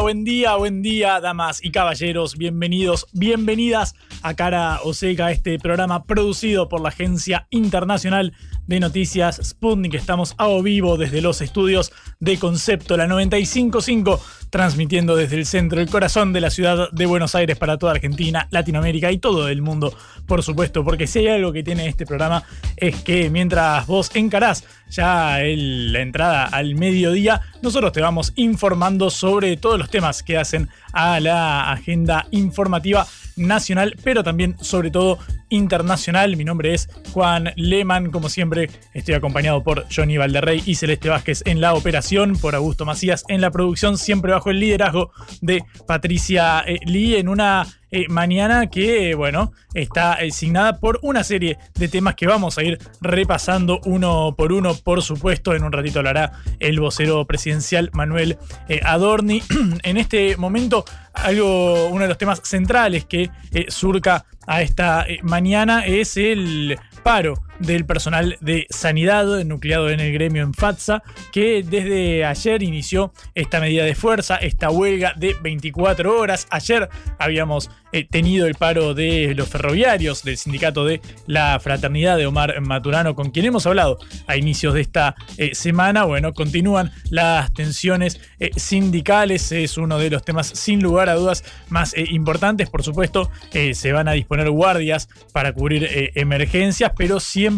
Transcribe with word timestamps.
Buen 0.00 0.24
día, 0.24 0.56
buen 0.56 0.82
día, 0.82 1.20
damas 1.20 1.64
y 1.64 1.70
caballeros. 1.70 2.36
Bienvenidos, 2.36 3.06
bienvenidas 3.12 3.94
a 4.22 4.34
Cara 4.34 4.80
Oseca, 4.82 5.30
este 5.30 5.58
programa 5.58 6.04
producido 6.04 6.68
por 6.68 6.80
la 6.80 6.88
Agencia 6.88 7.46
Internacional 7.50 8.32
de 8.66 8.80
Noticias 8.80 9.40
Sputnik. 9.42 9.94
Estamos 9.94 10.34
a 10.38 10.48
vivo 10.62 10.96
desde 10.96 11.20
los 11.20 11.40
estudios 11.40 11.92
de 12.20 12.38
Concepto, 12.38 12.96
la 12.96 13.06
955, 13.06 14.20
transmitiendo 14.50 15.16
desde 15.16 15.36
el 15.36 15.46
centro, 15.46 15.80
el 15.80 15.88
corazón 15.90 16.32
de 16.32 16.40
la 16.40 16.50
ciudad 16.50 16.88
de 16.92 17.06
Buenos 17.06 17.34
Aires 17.34 17.58
para 17.58 17.76
toda 17.78 17.92
Argentina, 17.92 18.46
Latinoamérica 18.50 19.10
y 19.10 19.18
todo 19.18 19.48
el 19.48 19.62
mundo, 19.62 19.96
por 20.26 20.42
supuesto, 20.42 20.84
porque 20.84 21.06
si 21.06 21.20
hay 21.20 21.28
algo 21.28 21.52
que 21.52 21.62
tiene 21.62 21.88
este 21.88 22.06
programa 22.06 22.44
es 22.76 23.02
que 23.02 23.30
mientras 23.30 23.86
vos 23.86 24.10
encarás 24.14 24.64
ya 24.88 25.40
el- 25.42 25.92
la 25.92 26.00
entrada 26.00 26.44
al 26.44 26.74
mediodía, 26.76 27.40
nosotros 27.62 27.92
te 27.92 28.00
vamos 28.00 28.32
informando 28.36 29.10
sobre 29.10 29.56
todos 29.56 29.78
los 29.78 29.90
temas 29.90 30.22
que 30.22 30.38
hacen 30.38 30.68
a 30.92 31.18
la 31.20 31.72
agenda 31.72 32.26
informativa 32.30 33.06
nacional, 33.36 33.96
pero 34.02 34.22
también 34.22 34.56
sobre 34.60 34.90
todo 34.90 35.18
internacional. 35.48 36.36
Mi 36.36 36.44
nombre 36.44 36.74
es 36.74 36.88
Juan 37.12 37.52
Leman, 37.56 38.10
como 38.10 38.28
siempre 38.28 38.70
estoy 38.92 39.14
acompañado 39.14 39.62
por 39.62 39.86
Johnny 39.94 40.16
Valderrey 40.16 40.62
y 40.64 40.74
Celeste 40.74 41.08
Vázquez 41.08 41.42
en 41.46 41.60
la 41.60 41.74
operación, 41.74 42.36
por 42.36 42.54
Augusto 42.54 42.84
Macías 42.84 43.24
en 43.28 43.40
la 43.40 43.50
producción, 43.50 43.98
siempre 43.98 44.32
bajo 44.32 44.50
el 44.50 44.60
liderazgo 44.60 45.12
de 45.40 45.62
Patricia 45.86 46.64
eh, 46.66 46.78
Lee 46.86 47.16
en 47.16 47.28
una 47.28 47.66
eh, 47.94 48.06
mañana 48.08 48.66
que, 48.68 49.10
eh, 49.10 49.14
bueno, 49.14 49.52
está 49.72 50.14
asignada 50.14 50.80
por 50.80 50.98
una 51.02 51.22
serie 51.22 51.58
de 51.74 51.86
temas 51.86 52.16
que 52.16 52.26
vamos 52.26 52.58
a 52.58 52.64
ir 52.64 52.78
repasando 53.00 53.80
uno 53.84 54.34
por 54.36 54.52
uno, 54.52 54.74
por 54.74 55.00
supuesto. 55.00 55.54
En 55.54 55.62
un 55.62 55.70
ratito 55.70 56.00
hablará 56.00 56.32
el 56.58 56.80
vocero 56.80 57.24
presidencial 57.24 57.90
Manuel 57.92 58.36
eh, 58.68 58.80
Adorni. 58.84 59.42
en 59.84 59.96
este 59.96 60.36
momento, 60.36 60.84
algo, 61.12 61.86
uno 61.86 62.02
de 62.02 62.08
los 62.08 62.18
temas 62.18 62.40
centrales 62.42 63.04
que 63.04 63.30
eh, 63.52 63.66
surca 63.68 64.26
a 64.46 64.62
esta 64.62 65.02
eh, 65.06 65.20
mañana 65.22 65.86
es 65.86 66.16
el 66.16 66.78
paro 67.02 67.42
del 67.64 67.86
personal 67.86 68.36
de 68.40 68.66
sanidad 68.70 69.44
nucleado 69.44 69.90
en 69.90 70.00
el 70.00 70.12
gremio 70.12 70.42
en 70.42 70.54
FATSA, 70.54 71.02
que 71.32 71.62
desde 71.62 72.24
ayer 72.24 72.62
inició 72.62 73.12
esta 73.34 73.60
medida 73.60 73.84
de 73.84 73.94
fuerza, 73.94 74.36
esta 74.36 74.70
huelga 74.70 75.14
de 75.16 75.34
24 75.42 76.18
horas. 76.18 76.46
Ayer 76.50 76.88
habíamos 77.18 77.70
eh, 77.92 78.04
tenido 78.10 78.46
el 78.46 78.56
paro 78.56 78.92
de 78.92 79.34
los 79.36 79.48
ferroviarios, 79.48 80.24
del 80.24 80.36
sindicato 80.36 80.84
de 80.84 81.00
la 81.26 81.60
fraternidad 81.60 82.16
de 82.16 82.26
Omar 82.26 82.60
Maturano, 82.60 83.14
con 83.14 83.30
quien 83.30 83.46
hemos 83.46 83.66
hablado 83.66 83.98
a 84.26 84.36
inicios 84.36 84.74
de 84.74 84.80
esta 84.80 85.14
eh, 85.38 85.54
semana. 85.54 86.04
Bueno, 86.04 86.32
continúan 86.32 86.90
las 87.10 87.52
tensiones 87.54 88.20
eh, 88.40 88.50
sindicales, 88.56 89.52
es 89.52 89.78
uno 89.78 89.98
de 89.98 90.10
los 90.10 90.24
temas 90.24 90.48
sin 90.48 90.82
lugar 90.82 91.08
a 91.08 91.14
dudas 91.14 91.44
más 91.68 91.94
importantes. 91.96 92.68
Por 92.68 92.82
supuesto, 92.82 93.30
se 93.52 93.92
van 93.92 94.08
a 94.08 94.12
disponer 94.12 94.50
guardias 94.50 95.08
para 95.32 95.52
cubrir 95.52 95.88
emergencias, 96.16 96.92
pero 96.96 97.20
siempre 97.20 97.53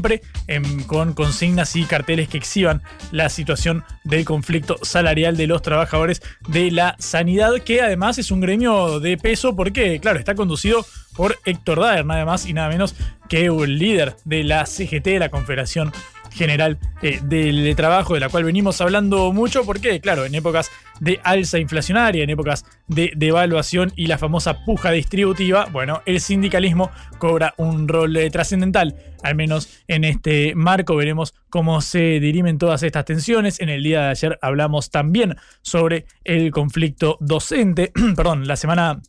em, 0.47 0.83
con 0.85 1.13
consignas 1.13 1.77
y 1.77 1.85
carteles 1.85 2.29
que 2.29 2.39
exhiban 2.39 2.83
la 3.11 3.29
situación 3.29 3.85
del 4.05 4.25
conflicto 4.25 4.79
salarial 4.83 5.37
de 5.37 5.47
los 5.47 5.63
trabajadores 5.63 6.23
de 6.49 6.71
la 6.71 6.97
sanidad, 6.99 7.53
que 7.65 7.81
además 7.81 8.19
es 8.19 8.31
un 8.31 8.41
gremio 8.41 9.01
de 9.01 9.17
peso 9.17 9.57
porque, 9.57 10.01
claro, 10.01 10.19
está 10.19 10.35
conducido 10.35 10.85
por 11.15 11.39
Héctor 11.45 11.81
Daer, 11.81 12.05
nada 12.05 12.25
más 12.25 12.47
y 12.47 12.53
nada 12.53 12.69
menos 12.69 12.95
que 13.29 13.47
el 13.47 13.79
líder 13.79 14.17
de 14.25 14.45
la 14.45 14.67
CGT, 14.67 15.19
la 15.19 15.31
Confederación 15.31 15.93
General 16.37 16.79
eh, 17.03 17.21
del 17.23 17.75
Trabajo, 17.75 18.15
de 18.15 18.21
la 18.21 18.29
cual 18.29 18.45
venimos 18.45 18.81
hablando 18.81 19.33
mucho, 19.33 19.65
porque, 19.65 20.01
claro, 20.01 20.25
en 20.25 20.35
épocas 20.35 20.71
de 21.01 21.21
alza 21.25 21.59
inflacionaria, 21.59 22.23
en 22.23 22.31
épocas 22.31 22.65
de 22.87 23.13
devaluación 23.17 23.93
y 23.97 24.07
la 24.07 24.19
famosa 24.19 24.65
puja 24.65 24.91
distributiva, 24.91 25.67
bueno, 25.73 26.03
el 26.07 26.21
sindicalismo 26.21 26.91
cobra 27.19 27.55
un 27.57 27.89
rol 27.89 28.17
eh, 28.17 28.31
trascendental, 28.31 28.97
al 29.23 29.35
menos 29.35 29.69
en 29.89 30.05
este 30.05 30.55
marco. 30.55 30.95
Veremos 30.97 31.35
cómo 31.51 31.81
se 31.81 32.21
dirimen 32.21 32.59
todas 32.59 32.83
estas 32.83 33.05
tensiones. 33.05 33.61
En 33.61 33.69
el 33.69 33.83
día 33.83 34.03
de 34.03 34.09
ayer 34.11 34.39
hablamos 34.43 34.91
también 34.91 35.37
sobre 35.63 36.07
el 36.25 36.51
conflicto 36.51 37.17
docente, 37.21 37.93
perdón, 38.17 38.47
la 38.47 38.57
semana 38.57 39.01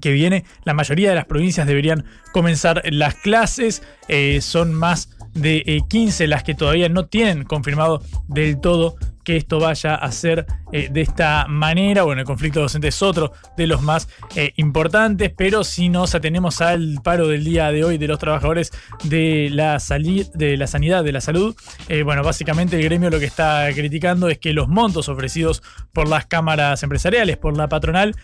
que 0.00 0.12
viene, 0.12 0.44
la 0.64 0.74
mayoría 0.74 1.10
de 1.10 1.14
las 1.14 1.26
provincias 1.26 1.66
deberían 1.66 2.04
comenzar 2.32 2.82
las 2.90 3.14
clases. 3.14 3.82
Eh, 4.08 4.40
son 4.40 4.74
más 4.74 5.10
de 5.34 5.62
eh, 5.66 5.80
15 5.88 6.26
las 6.28 6.42
que 6.42 6.54
todavía 6.54 6.88
no 6.88 7.06
tienen 7.06 7.44
confirmado 7.44 8.02
del 8.28 8.60
todo 8.60 8.96
que 9.24 9.36
esto 9.36 9.58
vaya 9.58 9.94
a 9.94 10.12
ser 10.12 10.46
eh, 10.72 10.88
de 10.90 11.00
esta 11.00 11.46
manera. 11.48 12.02
Bueno, 12.02 12.20
el 12.20 12.26
conflicto 12.26 12.60
docente 12.60 12.88
es 12.88 13.02
otro 13.02 13.32
de 13.56 13.66
los 13.66 13.82
más 13.82 14.08
eh, 14.36 14.52
importantes, 14.56 15.32
pero 15.36 15.64
si 15.64 15.88
nos 15.88 16.14
atenemos 16.14 16.60
al 16.60 17.00
paro 17.02 17.28
del 17.28 17.44
día 17.44 17.72
de 17.72 17.84
hoy 17.84 17.98
de 17.98 18.06
los 18.06 18.18
trabajadores 18.18 18.70
de 19.04 19.48
la, 19.50 19.78
de 20.34 20.56
la 20.56 20.66
sanidad, 20.66 21.04
de 21.04 21.12
la 21.12 21.20
salud, 21.20 21.56
eh, 21.88 22.02
bueno, 22.02 22.22
básicamente 22.22 22.76
el 22.76 22.82
gremio 22.84 23.10
lo 23.10 23.18
que 23.18 23.24
está 23.24 23.68
criticando 23.72 24.28
es 24.28 24.38
que 24.38 24.52
los 24.52 24.68
montos 24.68 25.08
ofrecidos 25.08 25.62
por 25.92 26.08
las 26.08 26.26
cámaras 26.26 26.82
empresariales, 26.82 27.36
por 27.36 27.56
la 27.56 27.68
patronal, 27.68 28.14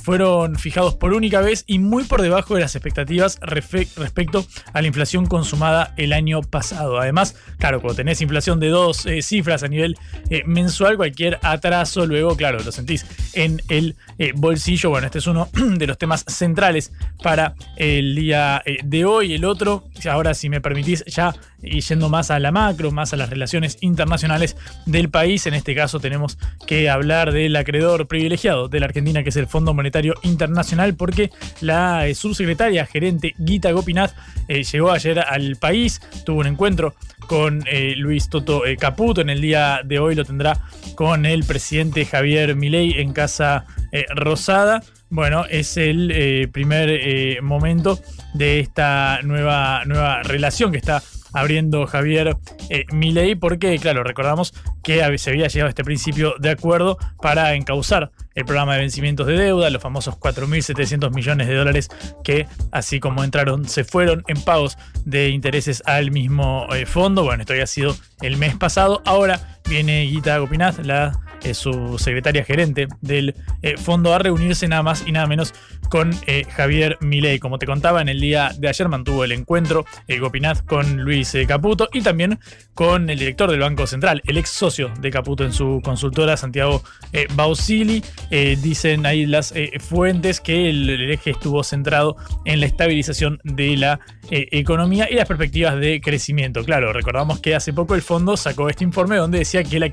fueron 0.00 0.56
fijados 0.56 0.94
por 0.94 1.12
única 1.12 1.40
vez 1.40 1.64
y 1.66 1.78
muy 1.78 2.04
por 2.04 2.22
debajo 2.22 2.54
de 2.54 2.60
las 2.60 2.74
expectativas 2.76 3.38
respecto 3.42 4.46
a 4.72 4.80
la 4.80 4.86
inflación 4.86 5.26
consumada 5.26 5.92
el 5.96 6.12
año 6.12 6.40
pasado. 6.42 7.00
Además, 7.00 7.36
claro, 7.58 7.80
cuando 7.80 7.96
tenés 7.96 8.20
inflación 8.20 8.60
de 8.60 8.68
dos 8.68 9.06
cifras 9.20 9.62
a 9.62 9.68
nivel 9.68 9.96
eh, 10.38 10.42
mensual, 10.46 10.96
cualquier 10.96 11.38
atraso 11.42 12.06
luego, 12.06 12.36
claro, 12.36 12.60
lo 12.62 12.72
sentís 12.72 13.04
en 13.32 13.60
el 13.68 13.96
eh, 14.18 14.32
bolsillo. 14.34 14.90
Bueno, 14.90 15.06
este 15.06 15.18
es 15.18 15.26
uno 15.26 15.48
de 15.52 15.86
los 15.86 15.98
temas 15.98 16.24
centrales 16.26 16.92
para 17.22 17.54
el 17.76 18.14
día 18.14 18.62
eh, 18.64 18.78
de 18.84 19.04
hoy. 19.04 19.34
El 19.34 19.44
otro, 19.44 19.84
ahora 20.10 20.34
si 20.34 20.48
me 20.48 20.60
permitís, 20.60 21.04
ya 21.06 21.34
yendo 21.60 22.08
más 22.08 22.30
a 22.30 22.38
la 22.38 22.52
macro, 22.52 22.92
más 22.92 23.12
a 23.12 23.16
las 23.16 23.30
relaciones 23.30 23.78
internacionales 23.80 24.56
del 24.86 25.08
país, 25.08 25.46
en 25.46 25.54
este 25.54 25.74
caso 25.74 25.98
tenemos 25.98 26.38
que 26.66 26.88
hablar 26.88 27.32
del 27.32 27.56
acreedor 27.56 28.06
privilegiado 28.06 28.68
de 28.68 28.78
la 28.78 28.86
Argentina, 28.86 29.24
que 29.24 29.30
es 29.30 29.36
el 29.36 29.48
Fondo 29.48 29.74
Monetario 29.74 30.14
Internacional, 30.22 30.94
porque 30.94 31.32
la 31.60 32.06
subsecretaria 32.14 32.86
gerente 32.86 33.34
Gita 33.44 33.72
Gopinath 33.72 34.14
llegó 34.48 34.92
ayer 34.92 35.18
al 35.18 35.56
país, 35.56 36.00
tuvo 36.24 36.40
un 36.40 36.46
encuentro 36.46 36.94
con 37.28 37.62
eh, 37.70 37.94
Luis 37.96 38.28
Toto 38.28 38.66
eh, 38.66 38.76
Caputo. 38.76 39.20
En 39.20 39.30
el 39.30 39.40
día 39.40 39.82
de 39.84 40.00
hoy 40.00 40.16
lo 40.16 40.24
tendrá 40.24 40.58
con 40.96 41.26
el 41.26 41.44
presidente 41.44 42.04
Javier 42.04 42.56
Milei 42.56 42.98
en 42.98 43.12
Casa 43.12 43.66
eh, 43.92 44.06
Rosada. 44.16 44.82
bueno, 45.10 45.44
es 45.48 45.76
el 45.76 46.48
primer 46.52 47.40
momento 47.42 48.00
de 48.34 48.58
esta 48.60 49.20
nueva, 49.22 49.84
nueva 49.84 50.22
relación 50.22 50.72
que 50.72 50.78
está 50.78 51.02
abriendo 51.40 51.86
Javier 51.86 52.36
eh, 52.70 53.36
porque, 53.40 53.78
claro, 53.78 54.04
recordamos 54.04 54.54
que 54.82 55.18
se 55.18 55.30
había 55.30 55.48
llegado 55.48 55.66
a 55.66 55.70
este 55.70 55.84
principio 55.84 56.34
de 56.38 56.50
acuerdo 56.50 56.98
para 57.20 57.54
encauzar 57.54 58.10
el 58.34 58.44
programa 58.44 58.74
de 58.74 58.80
vencimientos 58.80 59.26
de 59.26 59.36
deuda, 59.36 59.68
los 59.70 59.82
famosos 59.82 60.16
4.700 60.16 61.12
millones 61.12 61.48
de 61.48 61.54
dólares 61.54 61.88
que, 62.22 62.46
así 62.70 63.00
como 63.00 63.24
entraron, 63.24 63.68
se 63.68 63.84
fueron 63.84 64.22
en 64.28 64.40
pagos 64.42 64.78
de 65.04 65.30
intereses 65.30 65.82
al 65.86 66.12
mismo 66.12 66.66
eh, 66.72 66.86
fondo. 66.86 67.24
Bueno, 67.24 67.42
esto 67.42 67.54
había 67.54 67.66
sido 67.66 67.96
el 68.22 68.36
mes 68.36 68.54
pasado. 68.56 69.02
Ahora 69.04 69.58
viene 69.68 70.02
Guita 70.02 70.38
Gopinath, 70.38 70.78
la 70.84 71.18
eh, 71.44 71.54
su 71.54 71.98
secretaria 71.98 72.44
gerente 72.44 72.88
del 73.00 73.34
eh, 73.62 73.76
fondo, 73.76 74.12
a 74.12 74.18
reunirse 74.18 74.66
nada 74.66 74.82
más 74.82 75.04
y 75.06 75.12
nada 75.12 75.26
menos 75.26 75.54
con 75.88 76.10
eh, 76.26 76.44
Javier 76.48 76.98
Milei. 77.00 77.38
Como 77.38 77.58
te 77.58 77.66
contaba, 77.66 78.00
en 78.00 78.08
el 78.08 78.20
día 78.20 78.50
de 78.58 78.68
ayer 78.68 78.88
mantuvo 78.88 79.24
el 79.24 79.32
encuentro 79.32 79.84
eh, 80.06 80.18
Gopinath 80.18 80.64
con 80.64 81.02
Luis 81.02 81.34
eh, 81.34 81.46
Caputo 81.46 81.88
y 81.92 82.02
también 82.02 82.38
con 82.74 83.10
el 83.10 83.18
director 83.18 83.50
del 83.50 83.60
Banco 83.60 83.86
Central, 83.86 84.22
el 84.26 84.36
ex 84.38 84.50
socio 84.50 84.92
de 85.00 85.10
Caputo 85.10 85.44
en 85.44 85.52
su 85.52 85.80
consultora, 85.82 86.36
Santiago 86.36 86.82
eh, 87.12 87.26
Bausili. 87.34 88.02
Dicen 88.30 89.06
ahí 89.06 89.26
las 89.26 89.52
fuentes 89.80 90.40
que 90.40 90.68
el, 90.70 90.88
el 90.88 91.10
eje 91.10 91.30
estuvo 91.30 91.62
centrado 91.64 92.16
en 92.44 92.60
la 92.60 92.66
estabilización 92.66 93.40
de 93.42 93.76
la 93.76 94.00
economía 94.30 95.08
y 95.10 95.14
las 95.14 95.26
perspectivas 95.26 95.78
de 95.80 96.00
crecimiento. 96.00 96.64
Claro, 96.64 96.92
recordamos 96.92 97.40
que 97.40 97.54
hace 97.54 97.72
poco 97.72 97.94
el 97.94 98.02
fondo 98.02 98.36
sacó 98.36 98.68
este 98.68 98.84
informe 98.84 99.16
donde 99.16 99.38
decía 99.38 99.64
que 99.64 99.92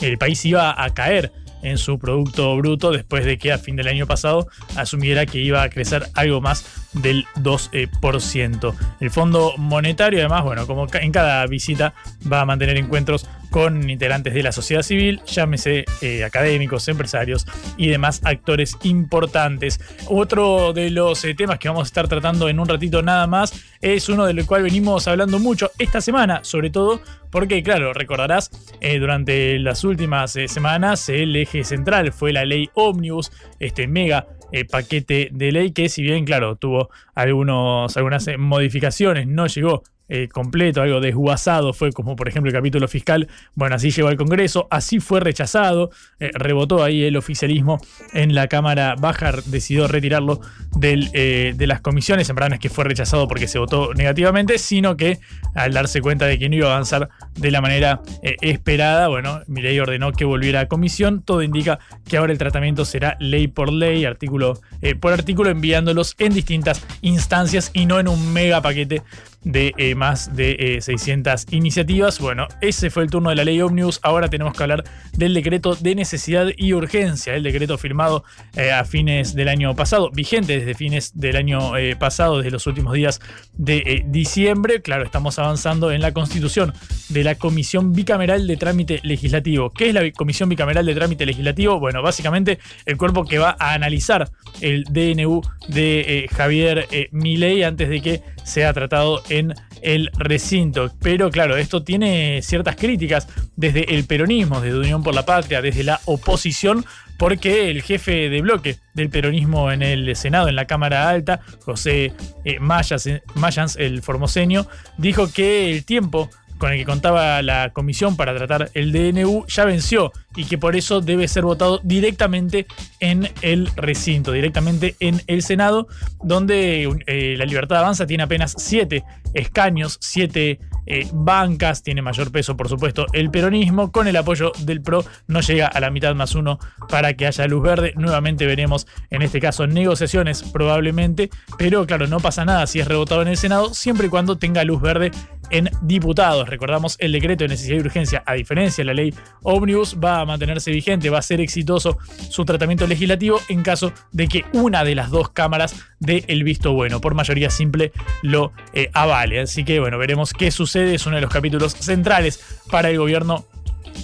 el 0.00 0.18
país 0.18 0.44
iba 0.44 0.82
a 0.82 0.90
caer 0.90 1.32
en 1.64 1.78
su 1.78 1.98
Producto 1.98 2.56
Bruto 2.56 2.92
después 2.92 3.24
de 3.24 3.38
que 3.38 3.52
a 3.52 3.58
fin 3.58 3.74
del 3.74 3.88
año 3.88 4.06
pasado 4.06 4.46
asumiera 4.76 5.26
que 5.26 5.38
iba 5.38 5.62
a 5.62 5.70
crecer 5.70 6.06
algo 6.14 6.40
más 6.40 6.64
del 6.92 7.24
2%. 7.36 8.74
El 9.00 9.10
Fondo 9.10 9.54
Monetario, 9.56 10.20
además, 10.20 10.44
bueno, 10.44 10.66
como 10.66 10.86
en 10.92 11.10
cada 11.12 11.44
visita, 11.46 11.94
va 12.30 12.42
a 12.42 12.44
mantener 12.44 12.76
encuentros 12.76 13.26
con 13.54 13.88
integrantes 13.88 14.34
de 14.34 14.42
la 14.42 14.50
sociedad 14.50 14.82
civil, 14.82 15.20
llámese 15.26 15.84
eh, 16.02 16.24
académicos, 16.24 16.88
empresarios 16.88 17.46
y 17.76 17.86
demás 17.86 18.20
actores 18.24 18.76
importantes. 18.82 19.78
Otro 20.08 20.72
de 20.72 20.90
los 20.90 21.24
eh, 21.24 21.36
temas 21.36 21.60
que 21.60 21.68
vamos 21.68 21.82
a 21.82 21.86
estar 21.86 22.08
tratando 22.08 22.48
en 22.48 22.58
un 22.58 22.66
ratito 22.68 23.00
nada 23.00 23.28
más 23.28 23.64
es 23.80 24.08
uno 24.08 24.26
del 24.26 24.44
cual 24.44 24.64
venimos 24.64 25.06
hablando 25.06 25.38
mucho 25.38 25.70
esta 25.78 26.00
semana, 26.00 26.40
sobre 26.42 26.70
todo 26.70 27.00
porque, 27.30 27.62
claro, 27.62 27.92
recordarás, 27.92 28.50
eh, 28.80 28.98
durante 28.98 29.56
las 29.60 29.84
últimas 29.84 30.32
semanas 30.32 31.08
el 31.08 31.36
eje 31.36 31.62
central 31.62 32.12
fue 32.12 32.32
la 32.32 32.44
ley 32.44 32.70
Omnibus, 32.74 33.30
este 33.60 33.86
mega 33.86 34.26
paquete 34.68 35.28
de 35.32 35.52
ley 35.52 35.70
que 35.70 35.88
si 35.88 36.02
bien, 36.02 36.24
claro, 36.24 36.56
tuvo 36.56 36.90
algunos, 37.14 37.96
algunas 37.96 38.28
modificaciones, 38.36 39.28
no 39.28 39.46
llegó 39.46 39.84
eh, 40.06 40.28
completo, 40.28 40.82
algo 40.82 41.00
desguazado, 41.00 41.72
fue 41.72 41.90
como 41.90 42.14
por 42.14 42.28
ejemplo 42.28 42.50
el 42.50 42.54
capítulo 42.54 42.86
fiscal, 42.88 43.26
bueno, 43.54 43.76
así 43.76 43.90
llegó 43.90 44.08
al 44.08 44.18
Congreso, 44.18 44.68
así 44.70 45.00
fue 45.00 45.18
rechazado, 45.18 45.90
eh, 46.20 46.30
rebotó 46.34 46.84
ahí 46.84 47.04
el 47.04 47.16
oficialismo 47.16 47.80
en 48.12 48.34
la 48.34 48.46
Cámara 48.46 48.96
Baja, 48.98 49.32
decidió 49.46 49.88
retirarlo 49.88 50.42
del, 50.76 51.08
eh, 51.14 51.54
de 51.56 51.66
las 51.66 51.80
comisiones, 51.80 52.28
en 52.28 52.36
verdad 52.36 52.50
no 52.50 52.54
es 52.56 52.60
que 52.60 52.68
fue 52.68 52.84
rechazado 52.84 53.26
porque 53.26 53.48
se 53.48 53.58
votó 53.58 53.94
negativamente, 53.94 54.58
sino 54.58 54.94
que 54.94 55.20
al 55.54 55.72
darse 55.72 56.02
cuenta 56.02 56.26
de 56.26 56.38
que 56.38 56.50
no 56.50 56.56
iba 56.56 56.68
a 56.68 56.72
avanzar 56.72 57.08
de 57.36 57.50
la 57.50 57.62
manera 57.62 58.02
esperada, 58.42 59.08
bueno, 59.08 59.40
Milei 59.46 59.80
ordenó 59.80 60.12
que 60.12 60.26
volviera 60.26 60.60
a 60.60 60.68
comisión, 60.68 61.22
todo 61.22 61.42
indica 61.42 61.78
que 62.06 62.18
ahora 62.18 62.32
el 62.32 62.38
tratamiento 62.38 62.84
será 62.84 63.16
ley 63.20 63.48
por 63.48 63.72
ley, 63.72 64.04
artículo 64.04 64.60
por 65.00 65.14
artículo, 65.14 65.48
enviándolos 65.48 66.14
en 66.18 66.34
distintas 66.34 66.84
instancias 67.00 67.70
y 67.72 67.86
no 67.86 67.98
en 67.98 68.08
un 68.08 68.34
mega 68.34 68.60
paquete 68.60 69.02
de 69.44 69.74
eh, 69.76 69.94
más 69.94 70.34
de 70.34 70.56
eh, 70.58 70.80
600 70.80 71.46
iniciativas. 71.50 72.18
Bueno, 72.18 72.48
ese 72.60 72.90
fue 72.90 73.02
el 73.02 73.10
turno 73.10 73.30
de 73.30 73.36
la 73.36 73.44
ley 73.44 73.60
Omnibus. 73.60 74.00
Ahora 74.02 74.28
tenemos 74.28 74.54
que 74.54 74.62
hablar 74.62 74.84
del 75.16 75.34
decreto 75.34 75.74
de 75.74 75.94
necesidad 75.94 76.48
y 76.56 76.72
urgencia. 76.72 77.34
El 77.34 77.42
decreto 77.42 77.78
firmado 77.78 78.24
eh, 78.56 78.72
a 78.72 78.84
fines 78.84 79.34
del 79.34 79.48
año 79.48 79.74
pasado, 79.76 80.10
vigente 80.10 80.58
desde 80.58 80.74
fines 80.74 81.12
del 81.14 81.36
año 81.36 81.76
eh, 81.76 81.94
pasado, 81.96 82.38
desde 82.38 82.50
los 82.50 82.66
últimos 82.66 82.94
días 82.94 83.20
de 83.54 84.04
diciembre. 84.06 84.82
Claro, 84.82 85.04
estamos 85.04 85.38
avanzando 85.38 85.92
en 85.92 86.00
la 86.00 86.12
constitución 86.12 86.72
de 87.10 87.24
la 87.24 87.34
Comisión 87.34 87.92
Bicameral 87.92 88.46
de 88.46 88.56
Trámite 88.56 89.00
Legislativo. 89.02 89.70
¿Qué 89.70 89.88
es 89.88 89.94
la 89.94 90.10
Comisión 90.12 90.48
Bicameral 90.48 90.86
de 90.86 90.94
Trámite 90.94 91.26
Legislativo? 91.26 91.78
Bueno, 91.78 92.02
básicamente 92.02 92.58
el 92.86 92.96
cuerpo 92.96 93.24
que 93.24 93.38
va 93.38 93.56
a 93.58 93.74
analizar 93.74 94.30
el 94.60 94.84
DNU 94.84 95.42
de 95.68 96.28
Javier 96.32 96.88
Milei 97.12 97.62
antes 97.62 97.88
de 97.88 98.00
que 98.00 98.22
sea 98.44 98.72
tratado 98.72 99.22
en 99.28 99.54
el 99.82 100.10
recinto. 100.16 100.90
Pero 101.02 101.30
claro, 101.30 101.56
esto 101.56 101.82
tiene 101.82 102.40
ciertas 102.42 102.76
críticas 102.76 103.26
desde 103.56 103.94
el 103.94 104.04
peronismo, 104.04 104.60
desde 104.60 104.78
Unión 104.78 105.02
por 105.02 105.14
la 105.14 105.26
Patria, 105.26 105.60
desde 105.60 105.82
la 105.84 106.00
oposición, 106.06 106.84
porque 107.18 107.70
el 107.70 107.82
jefe 107.82 108.28
de 108.28 108.40
bloque 108.40 108.76
del 108.94 109.10
peronismo 109.10 109.70
en 109.70 109.82
el 109.82 110.14
Senado, 110.16 110.48
en 110.48 110.56
la 110.56 110.66
Cámara 110.66 111.08
Alta, 111.08 111.40
José 111.64 112.12
eh, 112.44 112.58
Mayas- 112.60 113.08
Mayans, 113.34 113.76
el 113.76 114.02
formoseño, 114.02 114.66
dijo 114.98 115.30
que 115.32 115.70
el 115.72 115.84
tiempo 115.84 116.30
con 116.58 116.72
el 116.72 116.78
que 116.78 116.84
contaba 116.84 117.42
la 117.42 117.70
comisión 117.70 118.16
para 118.16 118.34
tratar 118.34 118.70
el 118.74 118.92
DNU 118.92 119.44
ya 119.48 119.64
venció 119.64 120.12
y 120.36 120.44
que 120.44 120.58
por 120.58 120.76
eso 120.76 121.00
debe 121.00 121.28
ser 121.28 121.44
votado 121.44 121.80
directamente 121.82 122.66
en 123.00 123.28
el 123.42 123.68
recinto, 123.76 124.32
directamente 124.32 124.96
en 125.00 125.22
el 125.26 125.42
Senado, 125.42 125.86
donde 126.22 126.88
eh, 127.06 127.34
la 127.36 127.44
Libertad 127.44 127.78
Avanza 127.78 128.06
tiene 128.06 128.24
apenas 128.24 128.54
siete 128.56 129.04
escaños, 129.34 129.98
siete 130.00 130.60
eh, 130.86 131.08
bancas, 131.12 131.82
tiene 131.82 132.02
mayor 132.02 132.30
peso 132.30 132.56
por 132.56 132.68
supuesto 132.68 133.06
el 133.12 133.30
peronismo, 133.30 133.90
con 133.90 134.06
el 134.06 134.16
apoyo 134.16 134.52
del 134.60 134.82
PRO 134.82 135.04
no 135.26 135.40
llega 135.40 135.66
a 135.66 135.80
la 135.80 135.90
mitad 135.90 136.14
más 136.14 136.34
uno 136.34 136.58
para 136.88 137.14
que 137.14 137.26
haya 137.26 137.46
luz 137.46 137.62
verde, 137.62 137.94
nuevamente 137.96 138.46
veremos 138.46 138.86
en 139.10 139.22
este 139.22 139.40
caso 139.40 139.66
negociaciones 139.66 140.42
probablemente, 140.42 141.30
pero 141.58 141.86
claro, 141.86 142.06
no 142.06 142.20
pasa 142.20 142.44
nada 142.44 142.66
si 142.66 142.80
es 142.80 142.88
rebotado 142.88 143.22
en 143.22 143.28
el 143.28 143.36
Senado, 143.36 143.72
siempre 143.74 144.06
y 144.06 144.10
cuando 144.10 144.36
tenga 144.36 144.64
luz 144.64 144.80
verde 144.80 145.10
en 145.50 145.70
diputados. 145.82 146.48
Recordamos 146.48 146.96
el 147.00 147.12
decreto 147.12 147.44
de 147.44 147.48
necesidad 147.48 147.76
y 147.76 147.80
urgencia, 147.80 148.22
a 148.26 148.34
diferencia 148.34 148.82
de 148.82 148.86
la 148.86 148.94
ley 148.94 149.14
Omnibus, 149.42 149.96
va 150.02 150.20
a 150.20 150.23
mantenerse 150.26 150.70
vigente, 150.70 151.10
va 151.10 151.18
a 151.18 151.22
ser 151.22 151.40
exitoso 151.40 151.98
su 152.28 152.44
tratamiento 152.44 152.86
legislativo 152.86 153.40
en 153.48 153.62
caso 153.62 153.92
de 154.12 154.28
que 154.28 154.44
una 154.52 154.84
de 154.84 154.94
las 154.94 155.10
dos 155.10 155.30
cámaras 155.30 155.74
dé 155.98 156.24
el 156.28 156.44
visto 156.44 156.72
bueno, 156.72 157.00
por 157.00 157.14
mayoría 157.14 157.50
simple 157.50 157.92
lo 158.22 158.52
eh, 158.72 158.90
avale. 158.92 159.40
Así 159.40 159.64
que 159.64 159.80
bueno, 159.80 159.98
veremos 159.98 160.32
qué 160.32 160.50
sucede, 160.50 160.94
es 160.94 161.06
uno 161.06 161.16
de 161.16 161.22
los 161.22 161.30
capítulos 161.30 161.72
centrales 161.72 162.40
para 162.70 162.90
el 162.90 162.98
gobierno 162.98 163.46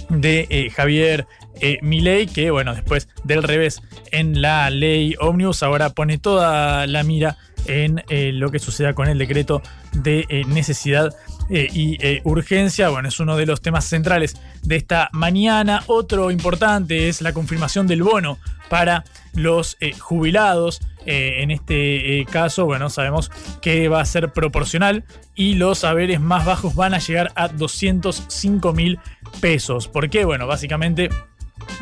de 0.09 0.47
eh, 0.49 0.69
Javier 0.69 1.27
eh, 1.59 1.79
Milei, 1.81 2.27
que 2.27 2.51
bueno, 2.51 2.73
después 2.73 3.07
del 3.23 3.43
revés 3.43 3.81
en 4.11 4.41
la 4.41 4.69
ley 4.69 5.15
Omnibus, 5.19 5.63
ahora 5.63 5.91
pone 5.91 6.17
toda 6.17 6.87
la 6.87 7.03
mira 7.03 7.37
en 7.65 8.03
eh, 8.09 8.31
lo 8.33 8.49
que 8.51 8.59
suceda 8.59 8.93
con 8.93 9.07
el 9.07 9.17
decreto 9.17 9.61
de 9.93 10.25
eh, 10.29 10.43
necesidad 10.47 11.15
eh, 11.49 11.67
y 11.71 11.97
urgencia. 12.23 12.89
Bueno, 12.89 13.09
es 13.09 13.19
uno 13.19 13.37
de 13.37 13.45
los 13.45 13.61
temas 13.61 13.85
centrales 13.85 14.37
de 14.63 14.77
esta 14.77 15.09
mañana. 15.11 15.83
Otro 15.87 16.31
importante 16.31 17.09
es 17.09 17.21
la 17.21 17.33
confirmación 17.33 17.87
del 17.87 18.03
bono 18.03 18.37
para 18.69 19.03
los 19.33 19.77
jubilados. 19.99 20.81
En 21.03 21.49
este 21.49 22.25
caso, 22.31 22.65
bueno, 22.65 22.91
sabemos 22.91 23.31
que 23.59 23.89
va 23.89 24.01
a 24.01 24.05
ser 24.05 24.31
proporcional 24.31 25.03
y 25.35 25.55
los 25.55 25.79
saberes 25.79 26.21
más 26.21 26.45
bajos 26.45 26.75
van 26.75 26.93
a 26.93 26.99
llegar 26.99 27.31
a 27.35 27.47
205 27.47 28.73
mil 28.73 28.99
pesos. 29.41 29.87
¿Por 29.87 30.11
qué? 30.11 30.25
Bueno, 30.25 30.45
básicamente 30.45 31.09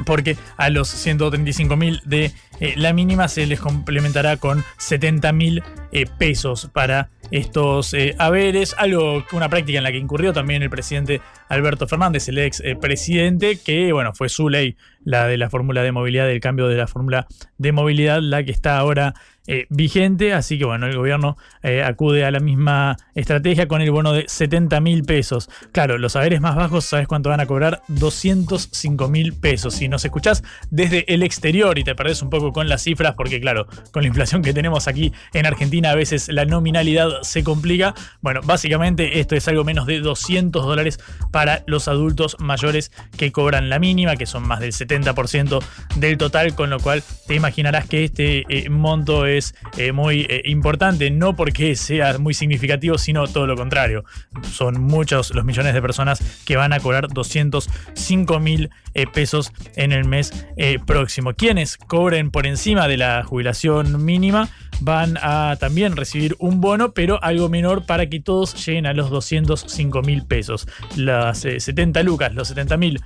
porque 0.06 0.38
a 0.58 0.70
los 0.70 0.90
135 0.90 1.76
mil 1.76 2.02
de 2.06 2.32
eh, 2.60 2.74
la 2.76 2.94
mínima 2.94 3.28
se 3.28 3.46
les 3.46 3.60
complementará 3.60 4.38
con 4.38 4.64
70 4.78 5.32
mil 5.34 5.64
eh, 5.92 6.06
pesos 6.18 6.70
para 6.74 7.10
estos 7.32 7.94
eh, 7.94 8.16
haberes, 8.18 8.76
algo 8.78 9.24
una 9.34 9.50
práctica 9.50 9.78
en 9.78 9.84
la 9.84 9.92
que 9.92 9.98
incurrió 9.98 10.34
también 10.34 10.64
el 10.64 10.70
presidente 10.70 11.22
Alberto 11.48 11.88
Fernández, 11.88 12.28
el 12.28 12.38
ex 12.40 12.62
eh, 12.62 12.76
presidente, 12.76 13.60
que 13.64 13.92
bueno, 13.94 14.14
fue 14.14 14.30
su 14.30 14.50
ley, 14.50 14.76
la 15.04 15.28
de 15.28 15.38
la 15.38 15.50
fórmula 15.50 15.84
de 15.84 15.92
movilidad, 15.92 16.26
del 16.28 16.40
cambio 16.40 16.68
de 16.68 16.78
la 16.78 16.88
fórmula 16.88 17.28
de 17.58 17.72
movilidad, 17.72 18.20
la 18.22 18.44
que 18.44 18.52
está 18.52 18.78
ahora 18.78 19.14
eh, 19.51 19.65
vigente, 19.70 20.32
así 20.32 20.60
que 20.60 20.65
bueno, 20.65 20.86
el 20.86 20.96
gobierno 20.96 21.36
eh, 21.63 21.82
acude 21.82 22.24
a 22.24 22.29
la 22.29 22.39
misma 22.39 22.98
estrategia 23.15 23.68
con 23.68 23.82
el 23.82 23.89
bono 23.89 24.13
de 24.13 24.25
70 24.27 24.79
mil 24.79 25.03
pesos. 25.06 25.50
Claro, 25.72 25.98
los 25.98 26.15
haberes 26.15 26.39
más 26.39 26.56
bajos, 26.56 26.86
¿sabes 26.86 27.08
cuánto 27.08 27.29
van 27.29 27.39
a 27.39 27.48
cobrar? 27.48 27.82
205 27.88 29.10
mil 29.10 29.34
pesos. 29.34 29.74
Si 29.74 29.88
nos 29.88 30.06
escuchás 30.06 30.44
desde 30.70 31.12
el 31.12 31.24
exterior 31.24 31.79
y 31.79 31.84
te 31.84 31.96
perdés 31.96 32.22
un 32.22 32.29
poco 32.29 32.53
con 32.53 32.70
las 32.70 32.84
cifras, 32.84 33.15
porque 33.15 33.41
claro, 33.41 33.65
con 33.91 34.03
la 34.03 34.10
inflación 34.10 34.44
que 34.44 34.53
tenemos 34.53 34.88
aquí 34.88 35.13
en 35.34 35.48
Argentina 35.48 35.89
a 35.89 35.96
veces 35.96 36.29
la 36.29 36.46
nominalidad 36.46 37.24
se 37.24 37.44
complica. 37.44 37.96
Bueno, 38.22 38.41
básicamente 38.44 39.20
esto 39.20 39.36
es 39.36 39.48
algo 39.48 39.63
menos 39.63 39.88
de 39.88 40.00
200 40.00 40.63
dólares 40.63 41.00
para 41.32 41.63
los 41.65 41.88
adultos 41.88 42.38
mayores 42.38 42.91
que 43.18 43.32
cobran 43.32 43.68
la 43.68 43.79
mínima, 43.79 44.15
que 44.15 44.27
son 44.27 44.48
más 44.48 44.60
del 44.60 44.74
70% 44.74 45.60
del 45.96 46.20
total, 46.20 46.53
con 46.53 46.70
lo 46.70 46.79
cual 46.79 47.01
te 47.25 47.34
imaginarás 47.34 47.88
que 47.88 48.03
este 48.03 48.46
eh, 48.48 48.70
monto 48.70 49.25
es 49.25 49.38
eh, 49.77 49.91
muy 49.91 50.25
eh, 50.29 50.41
importante, 50.46 51.12
no 51.12 51.36
porque 51.36 51.75
sea 51.75 52.17
muy 52.17 52.34
significativo, 52.34 52.98
sino 52.98 53.27
todo 53.27 53.48
lo 53.48 53.55
contrario. 53.55 54.05
Son 54.51 54.81
muchos 54.81 55.34
los 55.34 55.46
millones 55.46 55.74
de 55.74 55.81
personas 55.81 56.19
que 56.46 56.55
van 56.55 56.74
a 56.74 56.79
cobrar 56.79 57.08
205 57.08 58.39
mil 58.39 58.69
pesos 59.13 59.51
en 59.75 59.91
el 59.91 60.05
mes 60.05 60.46
próximo. 60.86 61.34
Quienes 61.34 61.77
cobren 61.77 62.31
por 62.31 62.46
encima 62.46 62.88
de 62.88 62.98
la 62.98 63.24
jubilación 63.24 64.03
mínima 64.03 64.50
van 64.82 65.18
a 65.22 65.58
también 65.60 65.96
recibir 65.96 66.36
un 66.40 66.62
bono, 66.62 66.94
pero 66.94 67.22
algo 67.24 67.50
menor 67.50 67.86
para 67.86 68.08
que 68.08 68.20
todos 68.20 68.66
lleguen 68.66 68.86
a 68.86 68.94
los 68.94 69.10
205 69.10 70.02
mil 70.02 70.26
pesos. 70.26 70.68
Las 70.96 71.40
70 71.40 72.04
lucas, 72.04 72.34
los 72.34 72.48
70 72.50 72.78
mil 72.78 73.02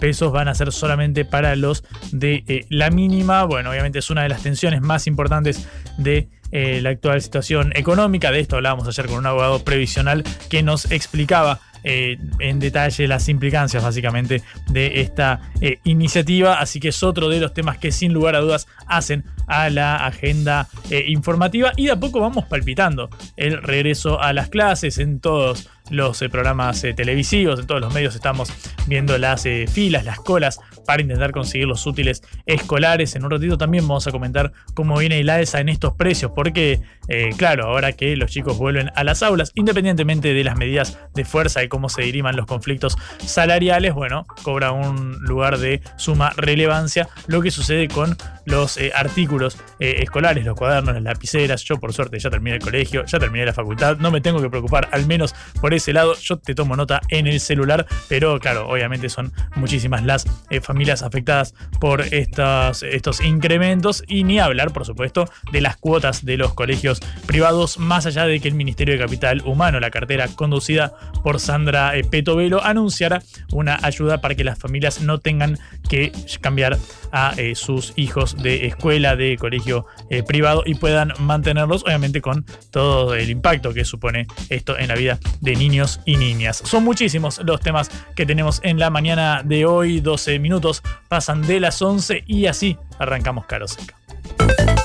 pesos 0.00 0.32
van 0.32 0.48
a 0.48 0.54
ser 0.54 0.72
solamente 0.72 1.24
para 1.24 1.56
los 1.56 1.84
de 2.12 2.66
la 2.68 2.90
mínima. 2.90 3.44
Bueno, 3.44 3.70
obviamente 3.70 3.98
es 3.98 4.10
una 4.10 4.22
de 4.22 4.28
las 4.28 4.42
tensiones 4.42 4.80
más 4.80 5.06
importantes 5.06 5.68
de 5.98 6.28
eh, 6.52 6.80
la 6.80 6.90
actual 6.90 7.20
situación 7.22 7.72
económica. 7.74 8.30
De 8.30 8.40
esto 8.40 8.56
hablábamos 8.56 8.88
ayer 8.88 9.06
con 9.06 9.18
un 9.18 9.26
abogado 9.26 9.62
previsional 9.64 10.24
que 10.48 10.62
nos 10.62 10.90
explicaba 10.90 11.60
eh, 11.82 12.18
en 12.40 12.58
detalle 12.58 13.08
las 13.08 13.28
implicancias 13.28 13.82
básicamente 13.82 14.42
de 14.68 15.00
esta 15.00 15.52
eh, 15.60 15.78
iniciativa. 15.84 16.60
Así 16.60 16.80
que 16.80 16.88
es 16.88 17.02
otro 17.02 17.28
de 17.28 17.40
los 17.40 17.54
temas 17.54 17.78
que 17.78 17.92
sin 17.92 18.12
lugar 18.12 18.34
a 18.34 18.40
dudas 18.40 18.66
hacen 18.86 19.24
a 19.46 19.70
la 19.70 19.96
agenda 20.06 20.68
informativa 21.06 21.72
y 21.76 21.86
de 21.86 21.92
a 21.92 21.98
poco 21.98 22.20
vamos 22.20 22.44
palpitando 22.44 23.10
el 23.36 23.60
regreso 23.60 24.20
a 24.20 24.32
las 24.32 24.48
clases 24.48 24.98
en 24.98 25.18
todos 25.18 25.68
los 25.90 26.18
programas 26.30 26.80
televisivos, 26.96 27.60
en 27.60 27.66
todos 27.66 27.80
los 27.80 27.92
medios 27.92 28.14
estamos 28.14 28.52
viendo 28.86 29.16
las 29.18 29.46
filas, 29.72 30.04
las 30.04 30.18
colas 30.18 30.58
para 30.86 31.02
intentar 31.02 31.30
conseguir 31.32 31.66
los 31.66 31.86
útiles 31.86 32.22
escolares. 32.46 33.14
En 33.14 33.24
un 33.24 33.30
ratito 33.30 33.58
también 33.58 33.86
vamos 33.86 34.06
a 34.06 34.10
comentar 34.10 34.52
cómo 34.74 34.98
viene 34.98 35.20
el 35.20 35.30
alza 35.30 35.60
en 35.60 35.68
estos 35.68 35.94
precios, 35.94 36.32
porque, 36.34 36.80
eh, 37.08 37.30
claro, 37.36 37.66
ahora 37.66 37.92
que 37.92 38.16
los 38.16 38.30
chicos 38.30 38.58
vuelven 38.58 38.90
a 38.94 39.04
las 39.04 39.22
aulas, 39.22 39.52
independientemente 39.54 40.34
de 40.34 40.44
las 40.44 40.56
medidas 40.56 40.98
de 41.14 41.24
fuerza 41.24 41.62
y 41.62 41.68
cómo 41.68 41.88
se 41.88 42.02
diriman 42.02 42.36
los 42.36 42.46
conflictos 42.46 42.96
salariales, 43.24 43.94
bueno, 43.94 44.26
cobra 44.42 44.72
un 44.72 45.18
lugar 45.20 45.58
de 45.58 45.80
suma 45.96 46.32
relevancia 46.36 47.08
lo 47.26 47.42
que 47.42 47.50
sucede 47.50 47.88
con 47.88 48.16
los 48.44 48.76
eh, 48.76 48.92
artículos 48.94 49.58
eh, 49.78 49.96
escolares, 50.02 50.44
los 50.44 50.56
cuadernos, 50.56 50.94
las 50.94 51.02
lapiceras. 51.02 51.62
Yo, 51.64 51.78
por 51.78 51.92
suerte, 51.92 52.18
ya 52.18 52.30
terminé 52.30 52.56
el 52.56 52.62
colegio, 52.62 53.04
ya 53.04 53.18
terminé 53.18 53.46
la 53.46 53.52
facultad, 53.52 53.98
no 53.98 54.10
me 54.10 54.20
tengo 54.20 54.40
que 54.40 54.50
preocupar, 54.50 54.88
al 54.92 55.06
menos 55.06 55.34
por 55.60 55.72
ese 55.80 55.92
lado. 55.92 56.14
Yo 56.20 56.38
te 56.38 56.54
tomo 56.54 56.76
nota 56.76 57.00
en 57.08 57.26
el 57.26 57.40
celular, 57.40 57.86
pero 58.08 58.38
claro, 58.38 58.68
obviamente 58.68 59.08
son 59.08 59.32
muchísimas 59.56 60.04
las 60.04 60.26
familias 60.62 61.02
afectadas 61.02 61.54
por 61.80 62.02
estos, 62.02 62.82
estos 62.82 63.20
incrementos 63.20 64.04
y 64.06 64.24
ni 64.24 64.38
hablar, 64.38 64.72
por 64.72 64.84
supuesto, 64.84 65.28
de 65.52 65.60
las 65.60 65.76
cuotas 65.76 66.24
de 66.24 66.36
los 66.36 66.54
colegios 66.54 67.00
privados, 67.26 67.78
más 67.78 68.06
allá 68.06 68.26
de 68.26 68.40
que 68.40 68.48
el 68.48 68.54
Ministerio 68.54 68.94
de 68.94 69.00
Capital 69.00 69.42
Humano, 69.44 69.80
la 69.80 69.90
cartera 69.90 70.28
conducida 70.28 70.92
por 71.22 71.40
Sandra 71.40 71.96
eh, 71.96 72.04
Petovelo, 72.04 72.62
anunciara 72.62 73.22
una 73.52 73.78
ayuda 73.82 74.20
para 74.20 74.34
que 74.34 74.44
las 74.44 74.58
familias 74.58 75.00
no 75.00 75.18
tengan 75.18 75.58
que 75.88 76.12
cambiar 76.40 76.78
a 77.12 77.34
eh, 77.36 77.54
sus 77.54 77.92
hijos 77.96 78.36
de 78.42 78.66
escuela, 78.66 79.16
de 79.16 79.36
colegio 79.36 79.86
eh, 80.10 80.22
privado 80.22 80.62
y 80.66 80.74
puedan 80.74 81.12
mantenerlos, 81.18 81.82
obviamente 81.84 82.20
con 82.20 82.44
todo 82.70 83.14
el 83.14 83.30
impacto 83.30 83.72
que 83.72 83.84
supone 83.84 84.26
esto 84.48 84.78
en 84.78 84.88
la 84.88 84.94
vida 84.94 85.18
de 85.40 85.56
niños 85.56 85.69
y 86.04 86.16
niñas. 86.16 86.62
Son 86.64 86.82
muchísimos 86.84 87.40
los 87.44 87.60
temas 87.60 87.90
que 88.16 88.26
tenemos 88.26 88.60
en 88.64 88.78
la 88.78 88.90
mañana 88.90 89.42
de 89.44 89.66
hoy, 89.66 90.00
12 90.00 90.38
minutos 90.38 90.82
pasan 91.08 91.42
de 91.42 91.60
las 91.60 91.80
11 91.80 92.24
y 92.26 92.46
así 92.46 92.76
arrancamos 92.98 93.46
Caro. 93.46 93.66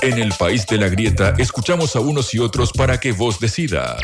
En 0.02 0.18
el 0.18 0.32
país 0.38 0.66
de 0.66 0.78
la 0.78 0.88
grieta 0.88 1.34
escuchamos 1.38 1.96
a 1.96 2.00
unos 2.00 2.32
y 2.34 2.38
otros 2.38 2.72
para 2.72 3.00
que 3.00 3.12
vos 3.12 3.40
decidas. 3.40 4.00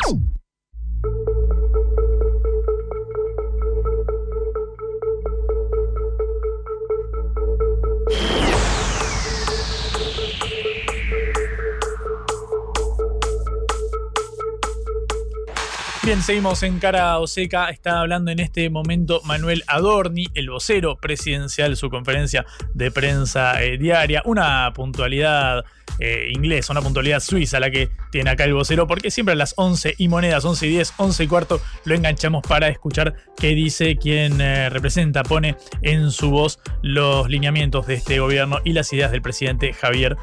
Bien, 16.05 16.21
seguimos 16.21 16.61
en 16.63 16.79
Cara 16.79 17.17
Oseca. 17.17 17.69
Está 17.69 18.01
hablando 18.01 18.29
en 18.29 18.41
este 18.41 18.69
momento 18.69 19.21
Manuel 19.23 19.63
Adorni, 19.67 20.27
el 20.33 20.49
vocero 20.49 20.97
presidencial, 20.97 21.77
su 21.77 21.89
conferencia 21.89 22.45
de 22.73 22.91
prensa 22.91 23.63
eh, 23.63 23.77
diaria. 23.77 24.21
Una 24.25 24.73
puntualidad 24.73 25.63
eh, 25.99 26.27
inglesa, 26.35 26.73
una 26.73 26.81
puntualidad 26.81 27.21
suiza 27.21 27.57
la 27.61 27.71
que 27.71 27.89
tiene 28.11 28.31
acá 28.31 28.43
el 28.43 28.53
vocero, 28.53 28.85
porque 28.85 29.11
siempre 29.11 29.31
a 29.31 29.37
las 29.37 29.53
11 29.55 29.95
y 29.97 30.09
monedas, 30.09 30.43
11 30.43 30.67
y 30.67 30.69
10, 30.71 30.93
11 30.97 31.23
y 31.23 31.27
cuarto, 31.27 31.61
lo 31.85 31.95
enganchamos 31.95 32.41
para 32.45 32.67
escuchar 32.67 33.15
qué 33.37 33.55
dice 33.55 33.95
quien 33.95 34.41
eh, 34.41 34.69
representa, 34.69 35.23
pone 35.23 35.55
en 35.83 36.11
su 36.11 36.31
voz 36.31 36.59
los 36.81 37.29
lineamientos 37.29 37.87
de 37.87 37.93
este 37.93 38.19
gobierno 38.19 38.59
y 38.65 38.73
las 38.73 38.91
ideas 38.91 39.11
del 39.11 39.21
presidente 39.21 39.71
Javier 39.71 40.17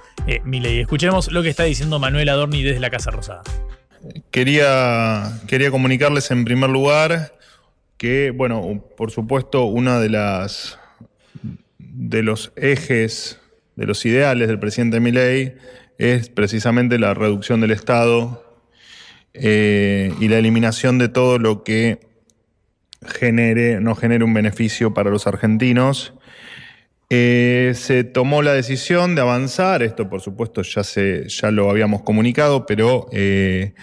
Milei. 0.44 0.80
Escuchemos 0.80 1.32
lo 1.32 1.42
que 1.42 1.48
está 1.48 1.62
diciendo 1.62 1.98
Manuel 1.98 2.28
Adorni 2.28 2.62
desde 2.62 2.80
la 2.80 2.90
Casa 2.90 3.10
Rosada. 3.10 3.42
Quería, 4.30 5.40
quería 5.46 5.70
comunicarles 5.70 6.30
en 6.30 6.44
primer 6.44 6.70
lugar 6.70 7.34
que, 7.98 8.30
bueno, 8.30 8.82
por 8.96 9.10
supuesto, 9.10 9.64
una 9.64 10.00
de 10.00 10.08
las 10.08 10.78
de 11.78 12.22
los 12.22 12.52
ejes, 12.56 13.38
de 13.76 13.86
los 13.86 14.04
ideales 14.06 14.48
del 14.48 14.58
presidente 14.58 15.00
Milei 15.00 15.56
es 15.98 16.30
precisamente 16.30 16.98
la 16.98 17.12
reducción 17.12 17.60
del 17.60 17.72
Estado 17.72 18.42
eh, 19.34 20.14
y 20.18 20.28
la 20.28 20.38
eliminación 20.38 20.96
de 20.98 21.08
todo 21.08 21.38
lo 21.38 21.62
que 21.62 22.00
genere, 23.06 23.80
no 23.80 23.94
genere 23.94 24.24
un 24.24 24.32
beneficio 24.32 24.94
para 24.94 25.10
los 25.10 25.26
argentinos 25.26 26.14
eh, 27.12 27.72
se 27.74 28.04
tomó 28.04 28.40
la 28.40 28.52
decisión 28.54 29.16
de 29.16 29.20
avanzar, 29.20 29.82
esto 29.82 30.08
por 30.08 30.20
supuesto 30.20 30.62
ya, 30.62 30.84
se, 30.84 31.28
ya 31.28 31.50
lo 31.50 31.68
habíamos 31.68 32.02
comunicado, 32.02 32.66
pero 32.66 33.08
eh, 33.10 33.74